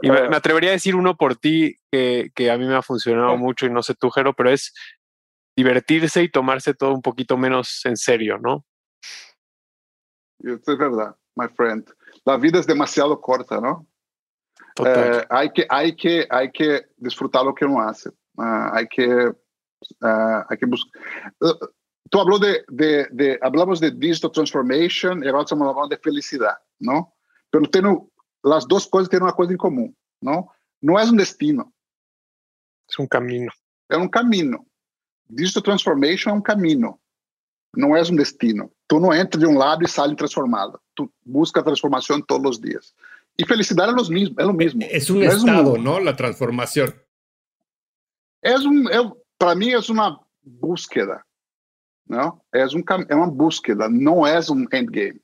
Y 0.03 0.11
me, 0.11 0.29
me, 0.29 0.37
atrevería 0.37 0.71
a 0.71 0.73
decir 0.73 0.95
uno 0.95 1.17
por 1.17 1.37
ti 1.37 1.77
que, 1.91 2.31
que, 2.35 2.51
a 2.51 2.59
mí 2.59 2.67
me 2.67 2.77
ha 2.77 2.83
funcionado 2.83 3.37
mucho 3.37 3.67
y 3.67 3.71
no 3.71 3.83
sé 3.83 3.95
tú, 3.95 4.11
Jero, 4.11 4.35
pero 4.35 4.51
es 4.51 4.73
divertirse 5.57 6.23
y 6.23 6.31
tomarse 6.31 6.75
todo 6.75 6.93
un 6.95 7.03
poquito 7.03 7.37
menos 7.37 7.85
en 7.85 7.97
serio, 7.97 8.39
¿no? 8.39 8.65
Eso 10.41 10.73
es 10.73 10.79
verdad, 10.79 11.17
my 11.35 11.49
friend. 11.49 11.91
La 12.25 12.37
vida 12.37 12.61
es 12.61 12.67
demasiado 12.67 13.21
corta, 13.21 13.61
¿no? 13.61 13.87
Eh, 14.87 15.25
hay, 15.29 15.51
que, 15.51 15.67
hay, 15.69 15.97
que, 15.97 16.27
hay 16.31 16.53
que 16.53 16.87
disfrutar 16.97 17.45
lo 17.45 17.55
que 17.55 17.65
uno 17.65 17.81
hace. 17.81 18.11
Uh, 18.37 18.71
hay 18.73 18.87
que, 18.87 19.09
uh, 19.09 20.45
hay 20.49 20.59
que 20.59 20.67
buscar. 20.67 21.03
Uh, 21.41 21.67
tú 22.09 22.21
habló 22.21 22.39
de, 22.39 22.65
de, 22.69 23.09
de, 23.11 23.39
hablamos 23.43 23.81
de 23.81 23.91
digital 23.91 24.31
transformation 24.31 25.25
y 25.25 25.27
ahora 25.27 25.43
estamos 25.43 25.69
hablando 25.69 25.89
de 25.89 26.01
felicidad, 26.01 26.57
¿no? 26.79 27.17
Pero 27.51 27.69
tengo, 27.71 28.11
las 28.43 28.67
dos 28.67 28.87
cosas 28.87 29.09
tienen 29.09 29.25
una 29.25 29.33
cosa 29.33 29.53
en 29.53 29.59
común, 29.59 29.97
¿no? 30.21 30.53
No 30.81 30.99
es 30.99 31.11
un 31.11 31.17
destino. 31.17 31.73
Es 32.89 32.99
un 32.99 33.07
camino. 33.07 33.53
Es 33.89 33.99
un 33.99 34.09
camino. 34.09 34.67
Digital 35.27 35.63
transformation 35.63 36.35
es 36.35 36.37
un 36.37 36.43
camino. 36.43 37.01
No 37.75 37.97
es 37.97 38.11
un 38.11 38.17
destino. 38.17 38.71
Tú 38.87 38.99
no 38.99 39.13
entras 39.13 39.41
de 39.41 39.47
un 39.47 39.59
lado 39.59 39.79
y 39.83 39.87
sales 39.87 40.17
transformado. 40.17 40.81
Tú 40.95 41.13
buscas 41.25 41.65
transformación 41.65 42.25
todos 42.25 42.43
los 42.43 42.61
días. 42.61 42.95
Y 43.37 43.45
felicidad 43.45 43.91
es 43.91 43.95
lo 43.95 44.05
mismo. 44.15 44.37
Es, 44.39 44.47
lo 44.47 44.53
mismo. 44.53 44.81
es 44.91 45.11
un 45.11 45.21
no 45.21 45.25
estado, 45.25 45.73
es 45.73 45.79
un, 45.79 45.85
¿no? 45.85 46.01
La 46.01 46.17
transformación. 46.17 46.95
Es 48.41 48.65
un, 48.65 48.89
es, 48.91 49.01
para 49.37 49.55
mí 49.55 49.73
es 49.73 49.91
una 49.91 50.19
búsqueda. 50.43 51.25
¿no? 52.09 52.43
Es, 52.53 52.75
un, 52.75 52.85
es 53.09 53.15
una 53.15 53.27
búsqueda, 53.27 53.89
no 53.89 54.27
es 54.27 54.49
un 54.49 54.67
endgame. 54.73 55.21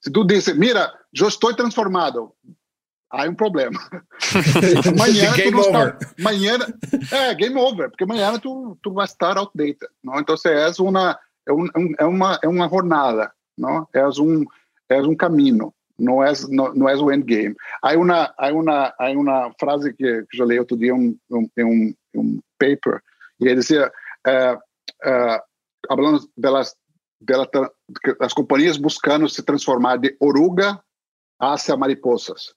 Si 0.00 0.10
tú 0.10 0.26
dices, 0.26 0.56
mira, 0.56 0.97
já 1.12 1.28
estou 1.28 1.54
transformado. 1.54 2.32
Há 3.10 3.24
é 3.24 3.28
um 3.30 3.34
problema. 3.34 3.78
amanhã 4.86 5.32
game 5.34 5.52
tu 5.52 5.68
over. 5.68 5.96
Está, 6.00 6.14
amanhã, 6.18 6.58
é, 7.10 7.34
game 7.34 7.56
over, 7.56 7.88
porque 7.88 8.04
amanhã 8.04 8.38
tu, 8.38 8.78
tu 8.82 8.92
vai 8.92 9.06
estar 9.06 9.38
outdated. 9.38 9.88
Não? 10.04 10.20
Então, 10.20 10.36
você 10.36 10.50
é 10.50 10.70
uma, 10.82 11.18
é, 11.48 11.50
é, 11.50 11.54
um, 11.54 11.94
é, 11.98 12.04
uma, 12.04 12.38
é 12.42 12.48
uma 12.48 12.68
jornada, 12.68 13.32
não? 13.56 13.88
É 13.94 14.06
um, 14.06 14.44
é 14.90 15.00
um 15.00 15.16
caminho, 15.16 15.72
não 15.98 16.22
é, 16.22 16.32
não, 16.50 16.74
não 16.74 16.88
é 16.88 16.96
o 16.96 17.10
endgame. 17.10 17.56
Há 17.82 17.96
uma, 17.96 18.34
há 18.36 18.52
uma, 18.52 18.94
há 18.98 19.10
uma 19.10 19.54
frase 19.58 19.94
que, 19.94 20.26
que 20.30 20.42
eu 20.42 20.46
li 20.46 20.58
outro 20.58 20.76
dia 20.76 20.92
em 20.92 21.16
um, 21.30 21.48
um, 21.58 21.94
um, 22.14 22.40
paper, 22.58 23.00
e 23.40 23.46
ele 23.46 23.60
dizia, 23.60 23.90
é, 24.26 24.58
falando 25.88 26.28
delas 26.36 26.74
delas 27.20 27.48
pelas 27.50 28.32
companhias 28.32 28.76
buscando 28.76 29.28
se 29.28 29.42
transformar 29.42 29.96
de 29.96 30.16
oruga 30.20 30.80
hacia 31.38 31.76
mariposas. 31.76 32.54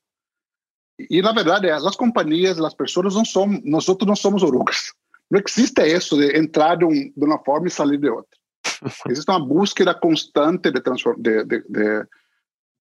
Y 0.97 1.21
la 1.21 1.33
verdad 1.33 1.63
es, 1.65 1.81
las 1.81 1.97
compañías, 1.97 2.57
las 2.57 2.75
personas 2.75 3.15
no 3.15 3.25
son, 3.25 3.61
nosotros 3.63 4.07
no 4.07 4.15
somos 4.15 4.43
orugas. 4.43 4.93
No 5.29 5.39
existe 5.39 5.91
eso 5.93 6.17
de 6.17 6.37
entrar 6.37 6.77
de, 6.77 6.85
un, 6.85 7.13
de 7.15 7.25
una 7.25 7.39
forma 7.39 7.67
y 7.67 7.71
salir 7.71 7.99
de 7.99 8.09
otra. 8.09 8.37
Existe 9.05 9.31
una 9.31 9.43
búsqueda 9.43 9.99
constante 9.99 10.71
de, 10.71 10.81
de, 11.17 11.43
de, 11.45 11.63
de, 11.67 12.05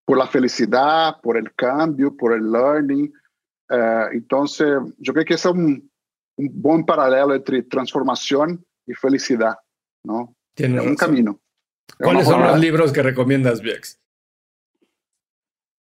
por 0.04 0.18
la 0.18 0.26
felicidad, 0.26 1.20
por 1.22 1.36
el 1.36 1.54
cambio, 1.54 2.14
por 2.16 2.34
el 2.34 2.50
learning. 2.50 3.12
Uh, 3.70 4.12
entonces, 4.12 4.66
yo 4.98 5.12
creo 5.12 5.24
que 5.24 5.34
es 5.34 5.44
un, 5.44 5.88
un 6.36 6.50
buen 6.60 6.84
paralelo 6.84 7.34
entre 7.34 7.62
transformación 7.62 8.64
y 8.86 8.94
felicidad. 8.94 9.54
¿no? 10.04 10.34
Tiene 10.54 10.76
es 10.76 10.80
un 10.82 10.88
razón. 10.88 10.96
camino. 10.96 11.40
¿Cuáles 11.98 12.26
son 12.26 12.42
los 12.42 12.58
libros 12.58 12.92
que 12.92 13.02
recomiendas, 13.02 13.60
Viex? 13.60 13.99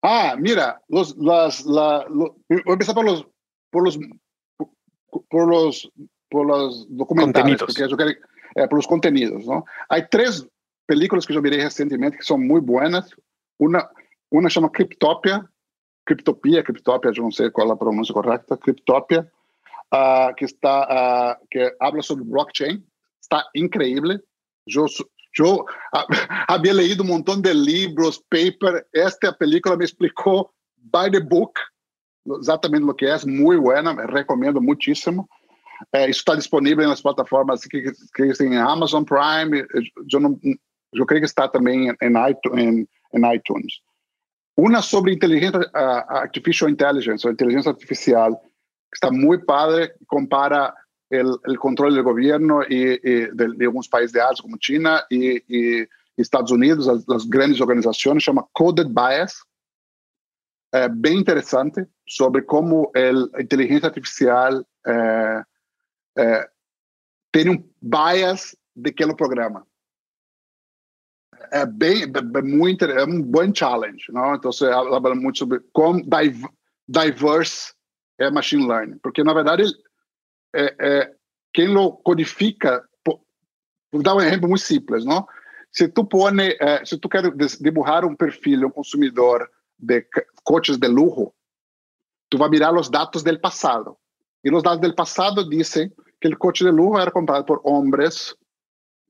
Ah, 0.03 0.37
mira, 0.39 0.81
los, 0.89 1.17
las, 1.17 1.65
la, 1.65 2.07
lo, 2.09 2.37
voy 2.49 2.63
a 2.67 2.73
empezar 2.73 2.95
por 2.95 3.05
los, 3.05 3.27
por 3.71 3.85
los, 3.85 3.99
por 5.29 5.49
los, 5.49 5.91
por 6.31 6.47
los 6.47 6.87
documentales, 6.89 7.59
porque 7.59 7.83
eu 7.83 7.97
quero, 7.97 8.11
é, 8.11 8.63
eh, 8.63 8.69
por 8.69 8.79
os 8.79 8.87
contenidos, 8.87 9.47
não? 9.47 9.65
Há 9.89 10.01
três 10.03 10.47
películas 10.87 11.27
que 11.27 11.33
eu 11.33 11.43
mirei 11.43 11.61
recentemente 11.61 12.17
que 12.17 12.25
são 12.25 12.39
muito 12.39 12.65
boas. 12.65 13.11
Uma, 13.59 13.91
uma 14.31 14.49
chama 14.49 14.71
Cryptopia, 14.71 15.45
Cryptopia, 16.07 16.63
Criptópia, 16.63 17.13
eu 17.15 17.23
não 17.23 17.33
sei 17.33 17.51
qual 17.51 17.69
é 17.69 17.73
a 17.73 17.77
pronúncia 17.77 18.15
correta, 18.15 18.57
Cryptopia, 18.57 19.31
uh, 19.93 20.35
que 20.37 20.45
está, 20.45 21.37
uh, 21.41 21.47
que 21.51 21.77
habla 21.81 22.03
sobre 22.03 22.25
blockchain, 22.25 22.85
está 23.21 23.49
incrível. 23.55 24.21
Eu 24.67 24.87
yo 25.39 25.65
había 26.49 26.75
leído 26.75 27.03
un 27.03 27.11
montón 27.11 27.41
de 27.43 27.55
libros, 27.55 28.23
paper. 28.29 28.87
Esta 28.93 29.33
película 29.33 29.77
me 29.77 29.85
explicó 29.85 30.53
by 30.77 31.11
the 31.11 31.21
book 31.21 31.59
exatamente 32.39 32.87
lo 32.87 32.95
que 32.95 33.13
es. 33.13 33.27
Muy 33.27 33.57
buena, 33.57 33.95
me 33.95 34.07
recomiendo 34.07 34.61
muchísimo. 34.61 35.29
Eh, 35.93 36.11
isso 36.11 36.21
está 36.21 36.35
disponível 36.35 36.89
nas 36.89 37.01
plataformas 37.01 37.61
que, 37.63 37.93
que 38.15 38.33
tem 38.35 38.57
Amazon 38.57 39.05
Prime. 39.05 39.65
Eu, 40.13 40.21
não, 40.21 40.39
eu 40.93 41.07
creio 41.07 41.23
que 41.23 41.27
está 41.27 41.49
também 41.49 41.89
em, 41.89 41.95
em, 42.03 42.89
em 43.15 43.35
iTunes. 43.35 43.81
Uma 44.57 44.83
sobre 44.83 45.13
inteligência 45.13 45.61
uh, 45.61 46.17
artificial 46.19 46.69
intelligence, 46.69 47.25
ou 47.25 47.33
inteligência 47.33 47.71
artificial, 47.71 48.35
que 48.91 48.97
está 48.97 49.11
muito 49.11 49.47
padre, 49.47 49.93
compara 50.09 50.75
el, 51.11 51.37
el, 51.45 51.59
control 51.59 51.95
del 51.95 52.03
gobierno 52.03 52.63
y, 52.69 52.75
y 52.77 53.27
de, 53.33 53.49
de, 53.57 53.65
algunos 53.65 53.89
países 53.89 54.13
de 54.13 54.21
Asia 54.21 54.43
como 54.43 54.57
China 54.59 55.05
y, 55.09 55.37
y 55.49 55.89
Estados 56.17 56.51
Unidos, 56.51 56.87
las, 56.87 57.09
las, 57.09 57.29
grandes 57.29 57.61
organizaciones, 57.61 58.25
llama 58.27 58.47
Coded 58.53 58.89
Bias, 58.89 59.43
eh, 60.73 60.89
bien 60.91 61.17
interesante 61.17 61.87
sobre 62.07 62.45
cómo 62.45 62.91
el, 62.95 63.31
la 63.33 63.41
inteligencia 63.41 63.89
artificial 63.89 64.67
eh, 64.85 65.43
eh, 66.17 66.45
tiene 67.31 67.51
un 67.51 67.75
bias 67.81 68.57
de 68.75 68.95
que 68.95 69.07
lo 69.07 69.17
programa. 69.17 69.67
É 71.51 71.65
bem, 71.65 72.03
é 72.03 72.43
muito 72.43 72.85
é 72.85 73.05
um 73.05 73.23
bom 73.23 73.55
challenge, 73.55 74.05
não? 74.11 74.35
Então 74.35 74.53
você 74.53 74.67
habla 74.67 75.15
muito 75.15 75.39
sobre 75.39 75.61
como 75.73 76.03
diverse 76.87 77.73
é 78.19 78.31
machine 78.31 78.67
learning, 78.67 78.99
porque 78.99 79.23
na 79.23 79.33
verdade 79.33 79.63
é, 80.55 80.77
é, 80.79 81.15
quem 81.53 81.69
lo 81.69 81.97
codifica, 81.99 82.87
vou 83.93 84.03
dar 84.03 84.15
um 84.15 84.21
exemplo 84.21 84.49
muito 84.49 84.63
simples, 84.63 85.05
não? 85.05 85.27
Se 85.71 85.89
tu 85.89 86.05
pone, 86.05 86.57
é, 86.61 86.85
se 86.85 86.99
tu 86.99 87.09
quer 87.09 87.31
dibujar 87.61 88.05
um 88.05 88.17
perfil 88.17 88.67
um 88.67 88.71
consumidor 88.71 89.51
de 89.79 90.07
coches 90.43 90.79
de 90.79 90.89
lujo, 90.89 91.33
tu 92.31 92.39
vai 92.39 92.49
mirar 92.49 92.75
os 92.75 92.89
dados 92.89 93.23
do 93.23 93.41
passado. 93.41 93.97
E 94.45 94.53
os 94.53 94.63
dados 94.63 94.81
do 94.81 94.95
passado 94.95 95.49
dizem 95.49 95.93
que 96.21 96.29
o 96.29 96.39
coche 96.39 96.65
de 96.65 96.71
lujo 96.71 96.99
era 96.99 97.11
comprado 97.11 97.45
por 97.45 97.61
homens 97.65 98.35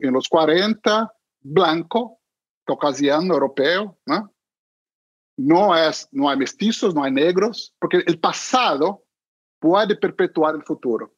em 0.01 0.10
los 0.10 0.28
40, 0.28 1.10
blanco, 1.40 2.19
caucasiano, 2.66 3.35
europeu, 3.35 3.97
¿no? 4.06 4.32
No 5.36 5.74
es, 5.74 6.09
no 6.12 6.28
hay 6.28 6.36
mestizos, 6.36 6.94
no 6.94 7.05
hay 7.05 7.12
negros, 7.12 7.74
porque 7.78 8.02
el 8.06 8.19
pasado 8.19 9.05
puede 9.60 9.97
perpetuar 9.97 10.55
el 10.55 10.65
futuro. 10.65 11.15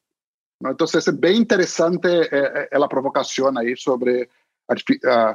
¿No? 0.60 0.70
Entonces 0.70 1.06
es 1.06 1.18
bien 1.18 1.36
interesante 1.36 2.22
eh, 2.22 2.68
eh, 2.70 2.78
la 2.78 2.88
provocación 2.88 3.58
ahí 3.58 3.76
sobre 3.76 4.28
uh, 4.68 5.34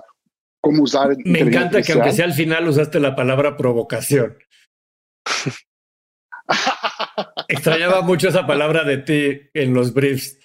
cómo 0.61 0.83
usar. 0.83 1.15
Me 1.25 1.39
encanta 1.39 1.81
que 1.81 1.93
aunque 1.93 2.11
sea 2.11 2.25
al 2.25 2.33
final 2.33 2.67
usaste 2.67 2.99
la 2.99 3.15
palabra 3.15 3.57
provocación. 3.57 4.37
Extrañaba 7.47 8.01
mucho 8.01 8.29
esa 8.29 8.45
palabra 8.45 8.83
de 8.83 8.97
ti 8.97 9.49
en 9.53 9.73
los 9.73 9.93
briefs. 9.93 10.37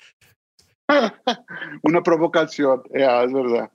Una 1.82 2.02
provocación, 2.02 2.82
yeah, 2.92 3.22
es 3.22 3.32
verdad. 3.32 3.70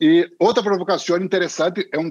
E 0.00 0.28
outra 0.40 0.62
provocação 0.62 1.16
interessante 1.18 1.88
é 1.92 1.98
um 1.98 2.10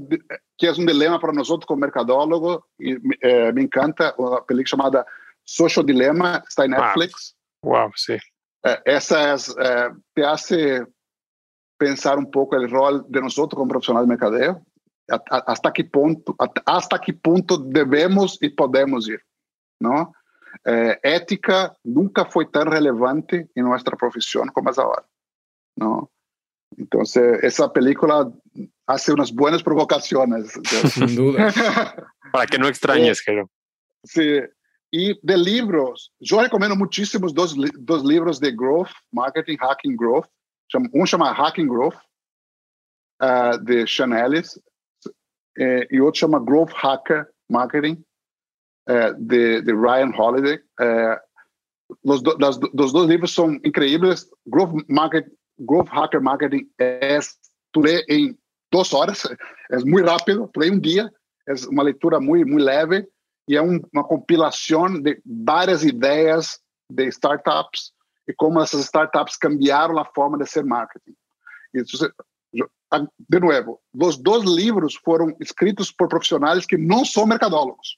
que 0.57 0.68
é 0.68 0.72
um 0.72 0.86
dilema 0.86 1.19
para 1.19 1.34
nós 1.34 1.49
outros 1.49 1.68
como 1.68 1.82
mercadólogo 1.82 2.64
e 2.80 2.98
é, 3.22 3.52
me 3.52 3.64
encanta 3.64 4.15
uma 4.18 4.41
película 4.41 4.69
chamada 4.69 5.06
Social 5.45 5.86
Dilemma 5.86 6.44
está 6.48 6.65
em 6.65 6.69
Netflix. 6.69 7.36
Wow, 7.64 7.82
wow 7.82 7.91
sim. 7.95 8.14
É, 8.14 8.19
É, 8.68 8.81
essas 8.85 9.56
é, 9.57 9.91
te 10.15 10.23
hace 10.23 10.85
pensar 11.80 12.18
um 12.18 12.26
pouco 12.26 12.56
o 12.56 12.69
rol 12.69 13.03
de 13.03 13.22
nós 13.22 13.35
como 13.35 13.68
profissionais 13.68 14.06
de 14.06 14.10
mercadeo, 14.10 14.61
até 15.10 15.72
que 15.72 15.84
ponto 15.84 16.35
até 16.38 16.99
que 16.99 17.14
ponto 17.14 17.57
devemos 17.57 18.38
e 18.41 18.49
podemos 18.49 19.07
ir, 19.07 19.23
não 19.80 20.11
é, 20.65 20.99
ética 21.03 21.73
nunca 21.85 22.26
foi 22.26 22.45
tão 22.45 22.64
relevante 22.64 23.48
em 23.56 23.64
nossa 23.64 23.91
profissão 23.91 24.45
como 24.48 24.69
agora 24.69 25.06
não 25.80 26.10
então 26.77 27.02
essa 27.41 27.69
película 27.69 28.31
hace 28.85 29.11
umas 29.14 29.31
boas 29.31 29.61
provocações 29.61 30.52
sem 30.94 31.15
dúvida. 31.15 31.48
Para 32.31 32.45
que 32.45 32.57
não 32.57 32.68
extrañes, 32.68 33.22
Jero. 33.23 33.49
sim. 34.06 34.41
E 34.93 35.19
de 35.22 35.35
livros, 35.35 36.11
eu 36.22 36.38
recomendo 36.38 36.76
muitíssimos 36.76 37.34
dos, 37.34 37.53
dos 37.53 38.03
livros 38.03 38.39
de 38.39 38.51
Growth, 38.51 38.91
Marketing 39.11 39.57
Hacking 39.59 39.95
Growth. 39.97 40.27
Um 40.93 41.05
chama 41.05 41.31
Hacking 41.31 41.68
Growth, 41.68 41.97
uh, 43.22 43.57
de 43.64 43.85
Chanelis, 43.85 44.59
é, 45.57 45.88
e 45.91 45.99
outro 45.99 46.19
chama 46.19 46.39
Growth 46.39 46.72
Hacker 46.72 47.27
Marketing, 47.49 48.03
uh, 48.89 49.14
de, 49.18 49.61
de, 49.61 49.73
Ryan 49.73 50.11
Holiday. 50.18 50.59
É, 50.80 51.22
os 52.03 52.22
das, 52.22 52.57
dos 52.57 52.93
dois 52.93 53.09
livros 53.09 53.34
são 53.34 53.55
incríveis. 53.65 54.30
Growth, 54.45 54.85
Market, 54.88 55.27
Growth 55.59 55.89
Hacker 55.89 56.22
Marketing 56.22 56.69
é 56.80 57.19
tu 57.73 57.81
lê 57.81 58.05
em 58.09 58.38
duas 58.72 58.93
horas, 58.93 59.26
é 59.72 59.77
muito 59.80 60.07
rápido, 60.07 60.49
tu 60.53 60.59
lê 60.59 60.72
um 60.72 60.80
dia, 60.80 61.11
é 61.47 61.53
uma 61.69 61.84
leitura 61.84 62.19
muito, 62.19 62.47
muito 62.47 62.64
leve 62.64 63.07
e 63.48 63.56
é 63.56 63.61
um, 63.61 63.80
uma 63.94 64.03
compilação 64.03 65.02
de 65.02 65.22
várias 65.26 65.84
ideias 65.84 66.60
de 66.90 67.07
startups 67.07 67.94
e 68.28 68.34
como 68.34 68.60
essas 68.60 68.82
startups 68.82 69.38
cambiaram 69.38 69.98
a 69.98 70.06
forma 70.06 70.38
de 70.38 70.45
ser 70.45 70.64
marketing. 70.64 71.15
De 71.74 73.40
novo, 73.40 73.82
os 73.94 74.18
dois 74.18 74.44
livros 74.44 74.95
foram 74.95 75.36
escritos 75.40 75.91
por 75.91 76.07
profissionais 76.07 76.65
que 76.65 76.78
não 76.78 77.06
são 77.06 77.26
mercadólogos, 77.26 77.98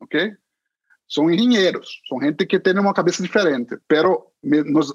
ok? 0.00 0.36
São 1.08 1.30
engenheiros, 1.30 2.00
são 2.08 2.20
gente 2.20 2.46
que 2.46 2.60
tem 2.60 2.78
uma 2.78 2.94
cabeça 2.94 3.22
diferente, 3.22 3.76
pero 3.86 4.32
me, 4.42 4.62
nos, 4.62 4.94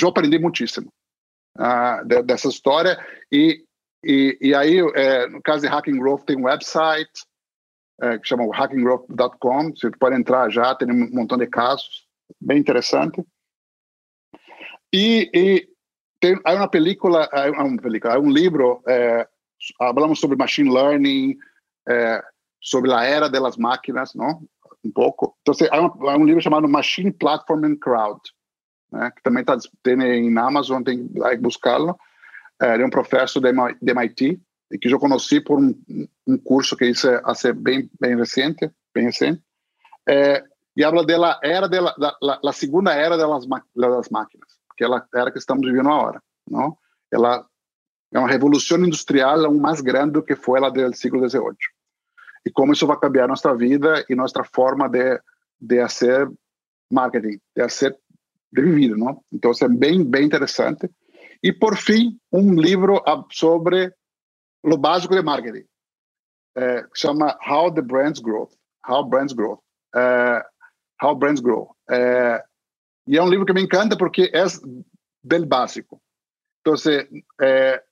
eu 0.00 0.08
aprendi 0.08 0.38
muitíssimo 0.38 0.92
uh, 1.58 2.04
de, 2.06 2.22
dessa 2.22 2.48
história 2.48 2.98
e, 3.32 3.64
e, 4.04 4.38
e 4.40 4.54
aí, 4.54 4.78
é, 4.94 5.26
no 5.28 5.42
caso 5.42 5.62
de 5.62 5.68
Hacking 5.68 5.98
Growth, 5.98 6.24
tem 6.24 6.36
um 6.36 6.44
website, 6.44 7.10
é, 8.00 8.18
que 8.18 8.28
chama 8.28 8.44
hackinggrowth.com. 8.54 9.70
Você 9.70 9.90
pode 9.92 10.16
entrar 10.16 10.50
já, 10.50 10.74
tem 10.74 10.90
um 10.90 11.10
montão 11.10 11.36
de 11.38 11.46
casos, 11.46 12.06
bem 12.40 12.58
interessante. 12.58 13.24
E, 14.92 15.30
e 15.34 15.68
tem 16.20 16.38
há 16.44 16.54
uma 16.54 16.68
película, 16.68 17.28
há 17.32 17.50
uma 17.50 17.76
película, 17.80 18.14
há 18.14 18.18
um 18.18 18.30
livro, 18.30 18.82
é, 18.86 19.28
falamos 19.78 20.20
sobre 20.20 20.36
machine 20.36 20.72
learning, 20.72 21.36
é, 21.88 22.22
sobre 22.60 22.92
a 22.92 23.04
era 23.04 23.28
das 23.28 23.56
máquinas, 23.56 24.14
não? 24.14 24.42
Um 24.84 24.90
pouco. 24.90 25.36
Então, 25.42 25.54
há, 25.70 25.80
um, 25.80 26.08
há 26.08 26.16
um 26.16 26.24
livro 26.24 26.40
chamado 26.40 26.68
Machine 26.68 27.12
Platform 27.12 27.64
and 27.64 27.76
Crowd, 27.76 28.20
né? 28.92 29.10
que 29.14 29.22
também 29.22 29.42
está 29.42 29.56
tem 29.82 30.30
na 30.30 30.46
Amazon, 30.46 30.82
tem 30.82 31.08
que 31.08 31.36
buscá-lo. 31.38 31.98
É, 32.60 32.80
é 32.80 32.84
um 32.84 32.90
professor 32.90 33.40
de 33.40 33.92
MIT 33.92 34.40
que 34.80 34.92
eu 34.92 34.98
conheci 34.98 35.40
por 35.40 35.58
um, 35.58 35.74
um 36.26 36.36
curso 36.38 36.76
que 36.76 36.86
hice 36.86 37.08
há 37.08 37.34
bem 37.54 37.90
bem 38.00 38.16
recente, 38.16 38.70
bem 38.94 39.04
recente. 39.06 39.42
É, 40.08 40.42
e 40.76 40.84
habla 40.84 41.04
da 41.04 41.40
era 41.42 41.68
da, 41.68 41.94
da, 41.94 42.40
da 42.42 42.52
segunda 42.52 42.92
era 42.92 43.16
das, 43.16 43.46
das 43.74 44.08
máquinas 44.10 44.58
aquela 44.78 45.04
era 45.12 45.32
que 45.32 45.38
estamos 45.38 45.66
vivendo 45.66 45.88
agora, 45.88 46.22
não? 46.48 46.78
Ela 47.12 47.44
é 48.12 48.18
uma 48.18 48.28
revolução 48.28 48.78
industrial 48.78 49.44
aún 49.44 49.58
mais 49.58 49.80
grande 49.80 50.12
do 50.12 50.22
que 50.22 50.36
foi 50.36 50.64
a 50.64 50.70
do 50.70 50.96
século 50.96 51.28
XVIII. 51.28 51.56
E 52.46 52.50
como 52.50 52.72
isso 52.72 52.86
vai 52.86 52.98
cambiar 52.98 53.26
nossa 53.26 53.54
vida 53.54 54.04
e 54.08 54.14
nossa 54.14 54.44
forma 54.44 54.88
de 54.88 55.20
de 55.60 55.80
fazer 55.80 56.30
marketing, 56.90 57.40
de 57.56 57.62
fazer 57.62 57.98
de 58.52 58.62
viver, 58.62 58.96
não? 58.96 59.22
Então 59.32 59.50
é 59.50 59.68
bem 59.68 60.04
bem 60.04 60.24
interessante. 60.24 60.88
E 61.42 61.52
por 61.52 61.76
fim, 61.76 62.18
um 62.32 62.54
livro 62.54 63.02
sobre 63.30 63.92
o 64.62 64.76
básico 64.76 65.14
de 65.14 65.22
marketing, 65.22 65.66
é, 66.56 66.82
que 66.82 66.98
chama 66.98 67.38
How 67.48 67.72
the 67.72 67.82
Brands 67.82 68.20
Grow. 68.20 68.48
How 68.88 69.04
Brands 69.04 69.32
Grow. 69.32 69.62
É, 69.94 70.44
How 71.02 71.14
Brands 71.14 71.40
Grow. 71.40 71.74
É, 71.88 72.44
e 73.06 73.16
é 73.16 73.22
um 73.22 73.28
livro 73.28 73.46
que 73.46 73.52
me 73.52 73.62
encanta 73.62 73.96
porque 73.96 74.30
é 74.34 74.44
bem 75.22 75.46
básico. 75.46 76.00
Então, 76.60 76.74
é, 77.40 77.82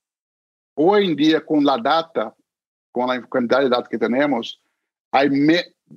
hoje 0.77 1.11
em 1.11 1.17
dia, 1.17 1.41
com 1.41 1.67
a 1.69 1.77
data, 1.77 2.35
com 2.93 3.11
a 3.11 3.23
quantidade 3.23 3.65
de 3.65 3.71
dados 3.71 3.89
que 3.89 3.99
temos, 3.99 4.61
aí 5.13 5.29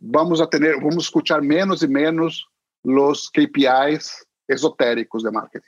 vamos 0.02 0.40
a 0.40 0.48
ter, 0.48 0.80
vamos 0.80 1.06
escutar 1.06 1.42
menos 1.42 1.82
e 1.82 1.88
menos 1.88 2.46
os 2.84 3.30
KPIs 3.30 4.26
esotéricos 4.48 5.24
de 5.24 5.32
marketing. 5.32 5.68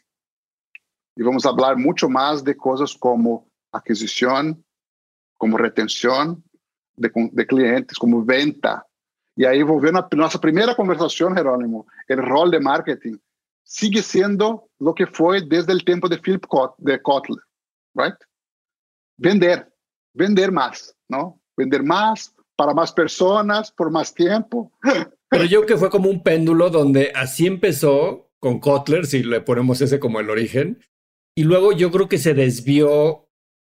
E 1.17 1.23
vamos 1.23 1.43
falar 1.43 1.75
muito 1.75 2.09
mais 2.09 2.41
de 2.41 2.53
coisas 2.53 2.93
como 2.93 3.47
aquisição, 3.71 4.57
como 5.41 5.57
retenção 5.57 6.37
de, 6.95 7.09
de 7.33 7.45
clientes, 7.47 7.97
como 7.97 8.23
venta. 8.23 8.85
E 9.35 9.43
aí 9.43 9.63
ver 9.63 9.91
na 9.91 10.07
nossa 10.13 10.37
primeira 10.37 10.75
conversação, 10.75 11.33
Jerônimo, 11.33 11.87
o 12.07 12.21
rol 12.21 12.51
de 12.51 12.59
marketing 12.59 13.17
sigue 13.63 14.03
siendo 14.03 14.69
lo 14.79 14.93
que 14.93 15.07
fue 15.07 15.41
desde 15.41 15.73
el 15.73 15.83
tiempo 15.83 16.07
de 16.07 16.19
Philip 16.19 16.45
Kotler, 16.45 16.77
de 16.77 17.01
Kotler, 17.01 17.41
right? 17.95 18.15
Vender, 19.17 19.67
vender 20.13 20.51
más, 20.51 20.95
¿no? 21.09 21.41
Vender 21.57 21.81
más 21.81 22.35
para 22.55 22.75
más 22.75 22.91
personas, 22.91 23.71
por 23.71 23.89
más 23.89 24.13
tiempo. 24.13 24.71
Pero 25.27 25.45
yo 25.45 25.65
que 25.65 25.75
fue 25.75 25.89
como 25.89 26.07
un 26.07 26.21
péndulo 26.21 26.69
donde 26.69 27.11
así 27.15 27.47
empezó 27.47 28.29
con 28.39 28.59
Kotler, 28.59 29.07
si 29.07 29.23
le 29.23 29.41
ponemos 29.41 29.81
ese 29.81 29.99
como 29.99 30.19
el 30.19 30.29
origen, 30.29 30.77
y 31.35 31.45
luego 31.45 31.71
yo 31.71 31.89
creo 31.89 32.07
que 32.07 32.19
se 32.19 32.35
desvió 32.35 33.27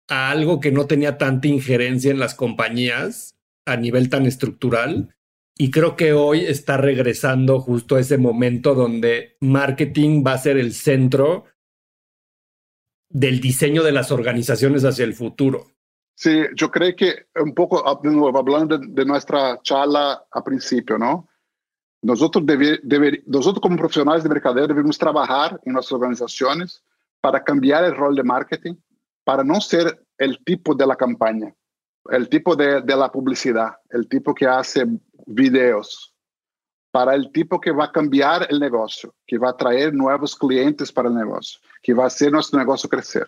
a 0.08 0.30
algo 0.30 0.60
que 0.60 0.72
no 0.72 0.86
tenía 0.86 1.18
tanta 1.18 1.48
injerencia 1.48 2.12
en 2.12 2.20
las 2.20 2.36
compañías 2.36 3.36
a 3.66 3.78
nivel 3.78 4.10
tan 4.10 4.26
estructural 4.26 5.16
y 5.58 5.72
creo 5.72 5.96
que 5.96 6.14
hoy 6.14 6.42
está 6.46 6.78
regresando 6.78 7.60
justo 7.60 7.96
a 7.96 8.02
ese 8.02 8.18
momento 8.18 8.76
donde 8.76 9.38
marketing 9.40 10.24
va 10.26 10.34
a 10.34 10.38
ser 10.38 10.58
el 10.58 10.74
centro 10.74 11.46
del 13.10 13.40
diseño 13.40 13.82
de 13.82 13.94
las 13.94 14.12
organizaciones 14.12 14.84
hacia 14.84 15.06
el 15.06 15.14
futuro. 15.14 15.68
Sí, 16.14 16.44
yo 16.56 16.70
creo 16.70 16.96
que 16.96 17.28
un 17.36 17.54
poco, 17.54 17.88
ah, 17.88 18.00
de 18.04 18.12
nuevo, 18.12 18.38
hablando 18.38 18.78
de, 18.78 19.06
nuestra 19.06 19.60
charla 19.62 20.26
a 20.32 20.44
principio, 20.44 20.98
¿no? 20.98 21.28
Nosotros, 22.02 22.46
debe, 22.46 22.80
debe, 22.84 23.24
nosotros 23.26 23.62
como 23.62 23.78
profesionales 23.78 24.24
de 24.24 24.30
mercadeo 24.30 24.68
debemos 24.68 24.98
trabajar 24.98 25.60
en 25.64 25.74
nuestras 25.74 25.94
organizaciones 25.94 26.84
para 27.22 27.44
cambiar 27.44 27.86
el 27.86 27.96
rol 27.96 28.16
de 28.16 28.24
marketing, 28.24 28.76
para 29.26 29.44
no 29.44 29.60
ser 29.60 30.02
el 30.18 30.42
tipo 30.46 30.74
de 30.74 30.88
la 30.88 30.96
campaña, 30.96 31.54
el 32.10 32.30
tipo 32.30 32.56
de, 32.56 32.82
de 32.82 32.96
la 32.96 33.12
publicidad, 33.12 33.76
el 33.90 34.08
tipo 34.08 34.34
que 34.34 34.48
hace 34.48 34.86
videos 35.26 36.16
para 36.96 37.14
el 37.14 37.30
tipo 37.34 37.60
que 37.60 37.74
va 37.74 37.84
a 37.84 37.92
cambiar 37.92 38.48
el 38.50 38.58
negocio, 38.58 39.14
que 39.28 39.38
va 39.38 39.50
a 39.50 39.58
traer 39.58 39.94
nuevos 39.94 40.34
clientes 40.34 40.94
para 40.94 41.10
el 41.10 41.16
negocio, 41.16 41.60
que 41.84 41.94
va 41.94 42.06
a 42.06 42.08
hacer 42.08 42.32
nuestro 42.32 42.58
negocio 42.58 42.88
crecer. 42.88 43.28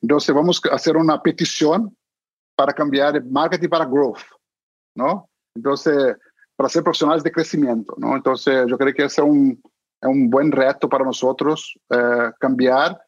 Entonces 0.00 0.32
vamos 0.32 0.60
a 0.70 0.76
hacer 0.76 0.96
una 0.96 1.20
petición 1.20 1.96
para 2.54 2.72
cambiar 2.72 3.24
marketing 3.24 3.68
para 3.68 3.86
growth, 3.86 4.20
¿no? 4.94 5.28
Entonces, 5.52 6.16
para 6.54 6.68
ser 6.68 6.84
profesionales 6.84 7.24
de 7.24 7.32
crecimiento, 7.32 7.96
¿no? 7.98 8.14
Entonces, 8.14 8.66
yo 8.68 8.78
creo 8.78 8.94
que 8.94 9.06
ese 9.06 9.20
es 9.20 9.26
un, 9.26 9.60
es 10.00 10.08
un 10.08 10.30
buen 10.30 10.52
reto 10.52 10.88
para 10.88 11.04
nosotros, 11.04 11.76
eh, 11.90 12.30
cambiar 12.38 13.00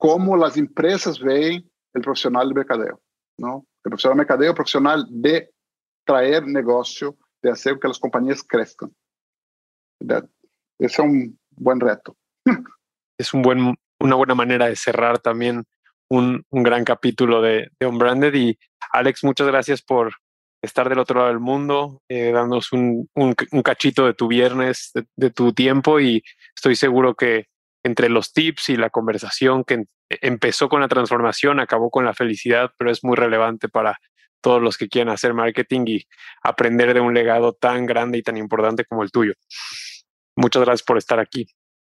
cómo 0.00 0.34
las 0.34 0.56
empresas 0.56 1.20
ven 1.20 1.70
el 1.92 2.00
profesional 2.02 2.48
de 2.48 2.54
mercadeo, 2.54 3.00
¿no? 3.36 3.66
El 3.84 3.90
profesional 3.90 4.16
de 4.16 4.20
mercadeo, 4.20 4.54
profesional 4.54 5.06
de 5.10 5.52
traer 6.06 6.46
negocio 6.46 7.18
de 7.42 7.50
hacer 7.50 7.78
que 7.78 7.86
las 7.86 7.98
compañías 7.98 8.42
crezcan. 8.42 8.90
Ese 10.00 10.26
es 10.78 10.98
un 10.98 11.38
buen 11.50 11.78
reto. 11.80 12.16
Es 13.18 13.34
un 13.34 13.42
buen, 13.42 13.74
una 14.00 14.14
buena 14.14 14.34
manera 14.34 14.68
de 14.68 14.76
cerrar 14.76 15.18
también 15.18 15.64
un, 16.08 16.42
un 16.48 16.62
gran 16.62 16.82
capítulo 16.84 17.42
de, 17.42 17.68
de 17.78 17.86
Unbranded. 17.86 18.34
Y 18.34 18.58
Alex, 18.92 19.22
muchas 19.22 19.48
gracias 19.48 19.82
por 19.82 20.14
estar 20.62 20.88
del 20.88 20.98
otro 20.98 21.18
lado 21.18 21.28
del 21.28 21.40
mundo, 21.40 22.00
eh, 22.08 22.32
dándonos 22.32 22.72
un, 22.72 23.06
un, 23.14 23.34
un, 23.52 23.62
cachito 23.62 24.06
de 24.06 24.14
tu 24.14 24.28
viernes, 24.28 24.92
de, 24.94 25.04
de, 25.16 25.30
tu 25.30 25.52
tiempo. 25.52 26.00
Y 26.00 26.22
estoy 26.56 26.74
seguro 26.76 27.14
que 27.14 27.50
entre 27.82 28.08
los 28.08 28.32
tips 28.32 28.70
y 28.70 28.76
la 28.76 28.90
conversación 28.90 29.64
que 29.64 29.84
empezó 30.08 30.68
con 30.68 30.80
la 30.80 30.88
transformación, 30.88 31.60
acabó 31.60 31.90
con 31.90 32.04
la 32.04 32.14
felicidad, 32.14 32.70
pero 32.78 32.90
es 32.90 33.04
muy 33.04 33.16
relevante 33.16 33.68
para 33.68 33.98
todos 34.40 34.62
los 34.62 34.78
que 34.78 34.88
quieran 34.88 35.12
hacer 35.12 35.34
marketing 35.34 35.84
y 35.86 36.06
aprender 36.42 36.94
de 36.94 37.00
un 37.00 37.14
legado 37.14 37.52
tan 37.52 37.86
grande 37.86 38.18
y 38.18 38.22
tan 38.22 38.36
importante 38.36 38.84
como 38.84 39.02
el 39.02 39.10
tuyo. 39.10 39.34
Muchas 40.36 40.62
gracias 40.62 40.84
por 40.84 40.98
estar 40.98 41.18
aquí. 41.18 41.46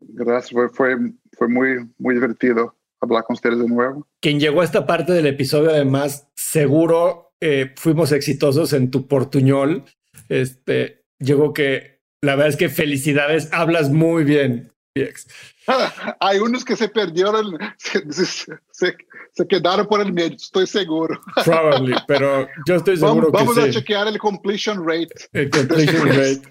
Gracias, 0.01 0.51
fue, 0.73 0.99
fue, 1.39 1.49
muy, 1.49 1.91
muy 1.99 2.15
divertido 2.15 2.77
hablar 3.01 3.25
con 3.25 3.35
ustedes 3.35 3.59
de 3.59 3.69
nuevo. 3.69 4.07
Quien 4.21 4.39
llegó 4.39 4.61
a 4.61 4.65
esta 4.65 4.87
parte 4.87 5.13
del 5.13 5.27
episodio, 5.27 5.71
además, 5.71 6.29
seguro 6.37 7.35
eh, 7.41 7.73
fuimos 7.77 8.13
exitosos 8.13 8.73
en 8.73 8.91
tu 8.91 9.09
portuñol. 9.09 9.85
Este, 10.29 11.05
llegó 11.19 11.53
que 11.53 12.01
la 12.23 12.37
verdad 12.37 12.49
es 12.49 12.57
que 12.57 12.69
felicidades, 12.69 13.51
hablas 13.53 13.91
muy 13.91 14.25
bien. 14.25 14.74
Hay 16.21 16.39
unos 16.41 16.65
que 16.65 16.77
se 16.77 16.89
perdieron, 16.89 17.59
se, 17.79 18.13
se, 18.13 18.97
se, 19.33 19.49
quedaron 19.49 19.87
por 19.87 20.01
el 20.01 20.13
medio, 20.13 20.37
estoy 20.37 20.69
seguro. 20.69 21.21
Probably, 21.45 21.95
pero 22.07 22.47
yo 22.67 22.77
estoy 22.77 22.97
seguro 22.97 23.33
vamos, 23.33 23.55
que 23.55 23.59
Vamos 23.59 23.59
a 23.59 23.71
chequear 23.73 24.07
el 24.07 24.19
completion 24.19 24.87
rate. 24.87 25.29
El 25.33 25.51
completion 25.51 26.07
rate. 26.09 26.43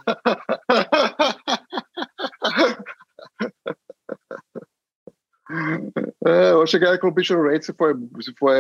É, 6.26 6.52
eu 6.52 6.66
cheguei 6.68 6.90
a 6.90 6.98
completion 6.98 7.42
rate 7.42 7.66
se 7.66 7.74
foi, 7.74 7.94
se 8.22 8.34
foi 8.38 8.58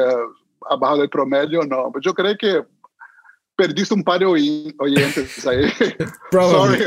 abajo 0.65 0.99
del 0.99 1.09
promedio 1.09 1.59
ou 1.59 1.67
não. 1.67 1.91
Mas 1.93 2.05
eu 2.05 2.13
creio 2.13 2.37
que 2.37 2.63
perdiste 3.55 3.93
un 3.93 4.03
par 4.03 4.19
de 4.19 4.25
oyentes 4.25 5.45
ahí. 5.47 5.71
Probably. 6.31 6.79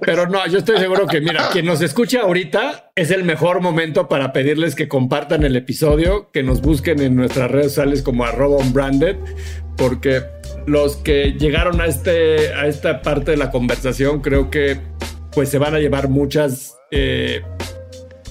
Pero 0.00 0.28
no, 0.28 0.46
yo 0.46 0.58
estoy 0.58 0.78
seguro 0.78 1.06
que, 1.06 1.20
mira, 1.20 1.50
quien 1.50 1.66
nos 1.66 1.80
escucha 1.80 2.20
ahorita 2.20 2.92
es 2.94 3.10
el 3.10 3.24
mejor 3.24 3.60
momento 3.60 4.08
para 4.08 4.32
pedirles 4.32 4.74
que 4.74 4.88
compartan 4.88 5.42
el 5.44 5.56
episodio, 5.56 6.30
que 6.32 6.42
nos 6.42 6.60
busquen 6.60 7.00
en 7.00 7.16
nuestras 7.16 7.50
redes 7.50 7.68
sociales 7.68 8.02
como 8.02 8.24
arroba 8.24 8.56
unbranded, 8.58 9.16
porque 9.76 10.22
los 10.66 10.96
que 10.96 11.32
llegaron 11.32 11.80
a, 11.80 11.86
este, 11.86 12.54
a 12.54 12.66
esta 12.66 13.02
parte 13.02 13.32
de 13.32 13.36
la 13.36 13.50
conversación 13.50 14.20
creo 14.20 14.50
que 14.50 14.80
pues 15.32 15.48
se 15.48 15.58
van 15.58 15.74
a 15.74 15.78
llevar 15.78 16.08
muchas 16.08 16.76
eh, 16.90 17.42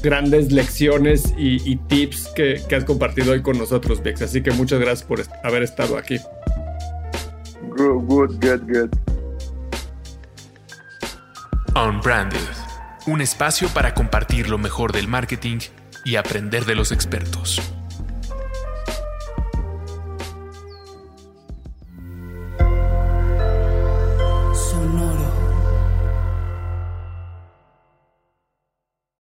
grandes 0.02 0.52
lecciones 0.52 1.34
y, 1.38 1.76
tips 1.76 2.28
que, 2.36 2.62
que, 2.68 2.76
has 2.76 2.86
compartido 2.86 3.34
hoy 3.34 3.42
con 3.42 3.58
nosotros, 3.58 4.02
Vix. 4.04 4.22
Así 4.22 4.42
que 4.42 4.52
muchas 4.52 4.80
gracias 4.80 5.08
por 5.08 5.22
haber 5.44 5.64
estado 5.64 5.98
aquí. 5.98 6.18
Good, 7.70 8.06
good, 8.06 8.36
good, 8.42 8.62
good. 8.68 8.90
Unbranded, 11.76 12.40
un 13.08 13.22
espacio 13.22 13.70
para 13.70 13.94
compartir 13.94 14.50
lo 14.50 14.58
mejor 14.58 14.92
del 14.92 15.08
marketing 15.08 15.60
y 16.04 16.16
aprender 16.16 16.66
de 16.66 16.76
los 16.76 16.92
expertos. 16.92 17.62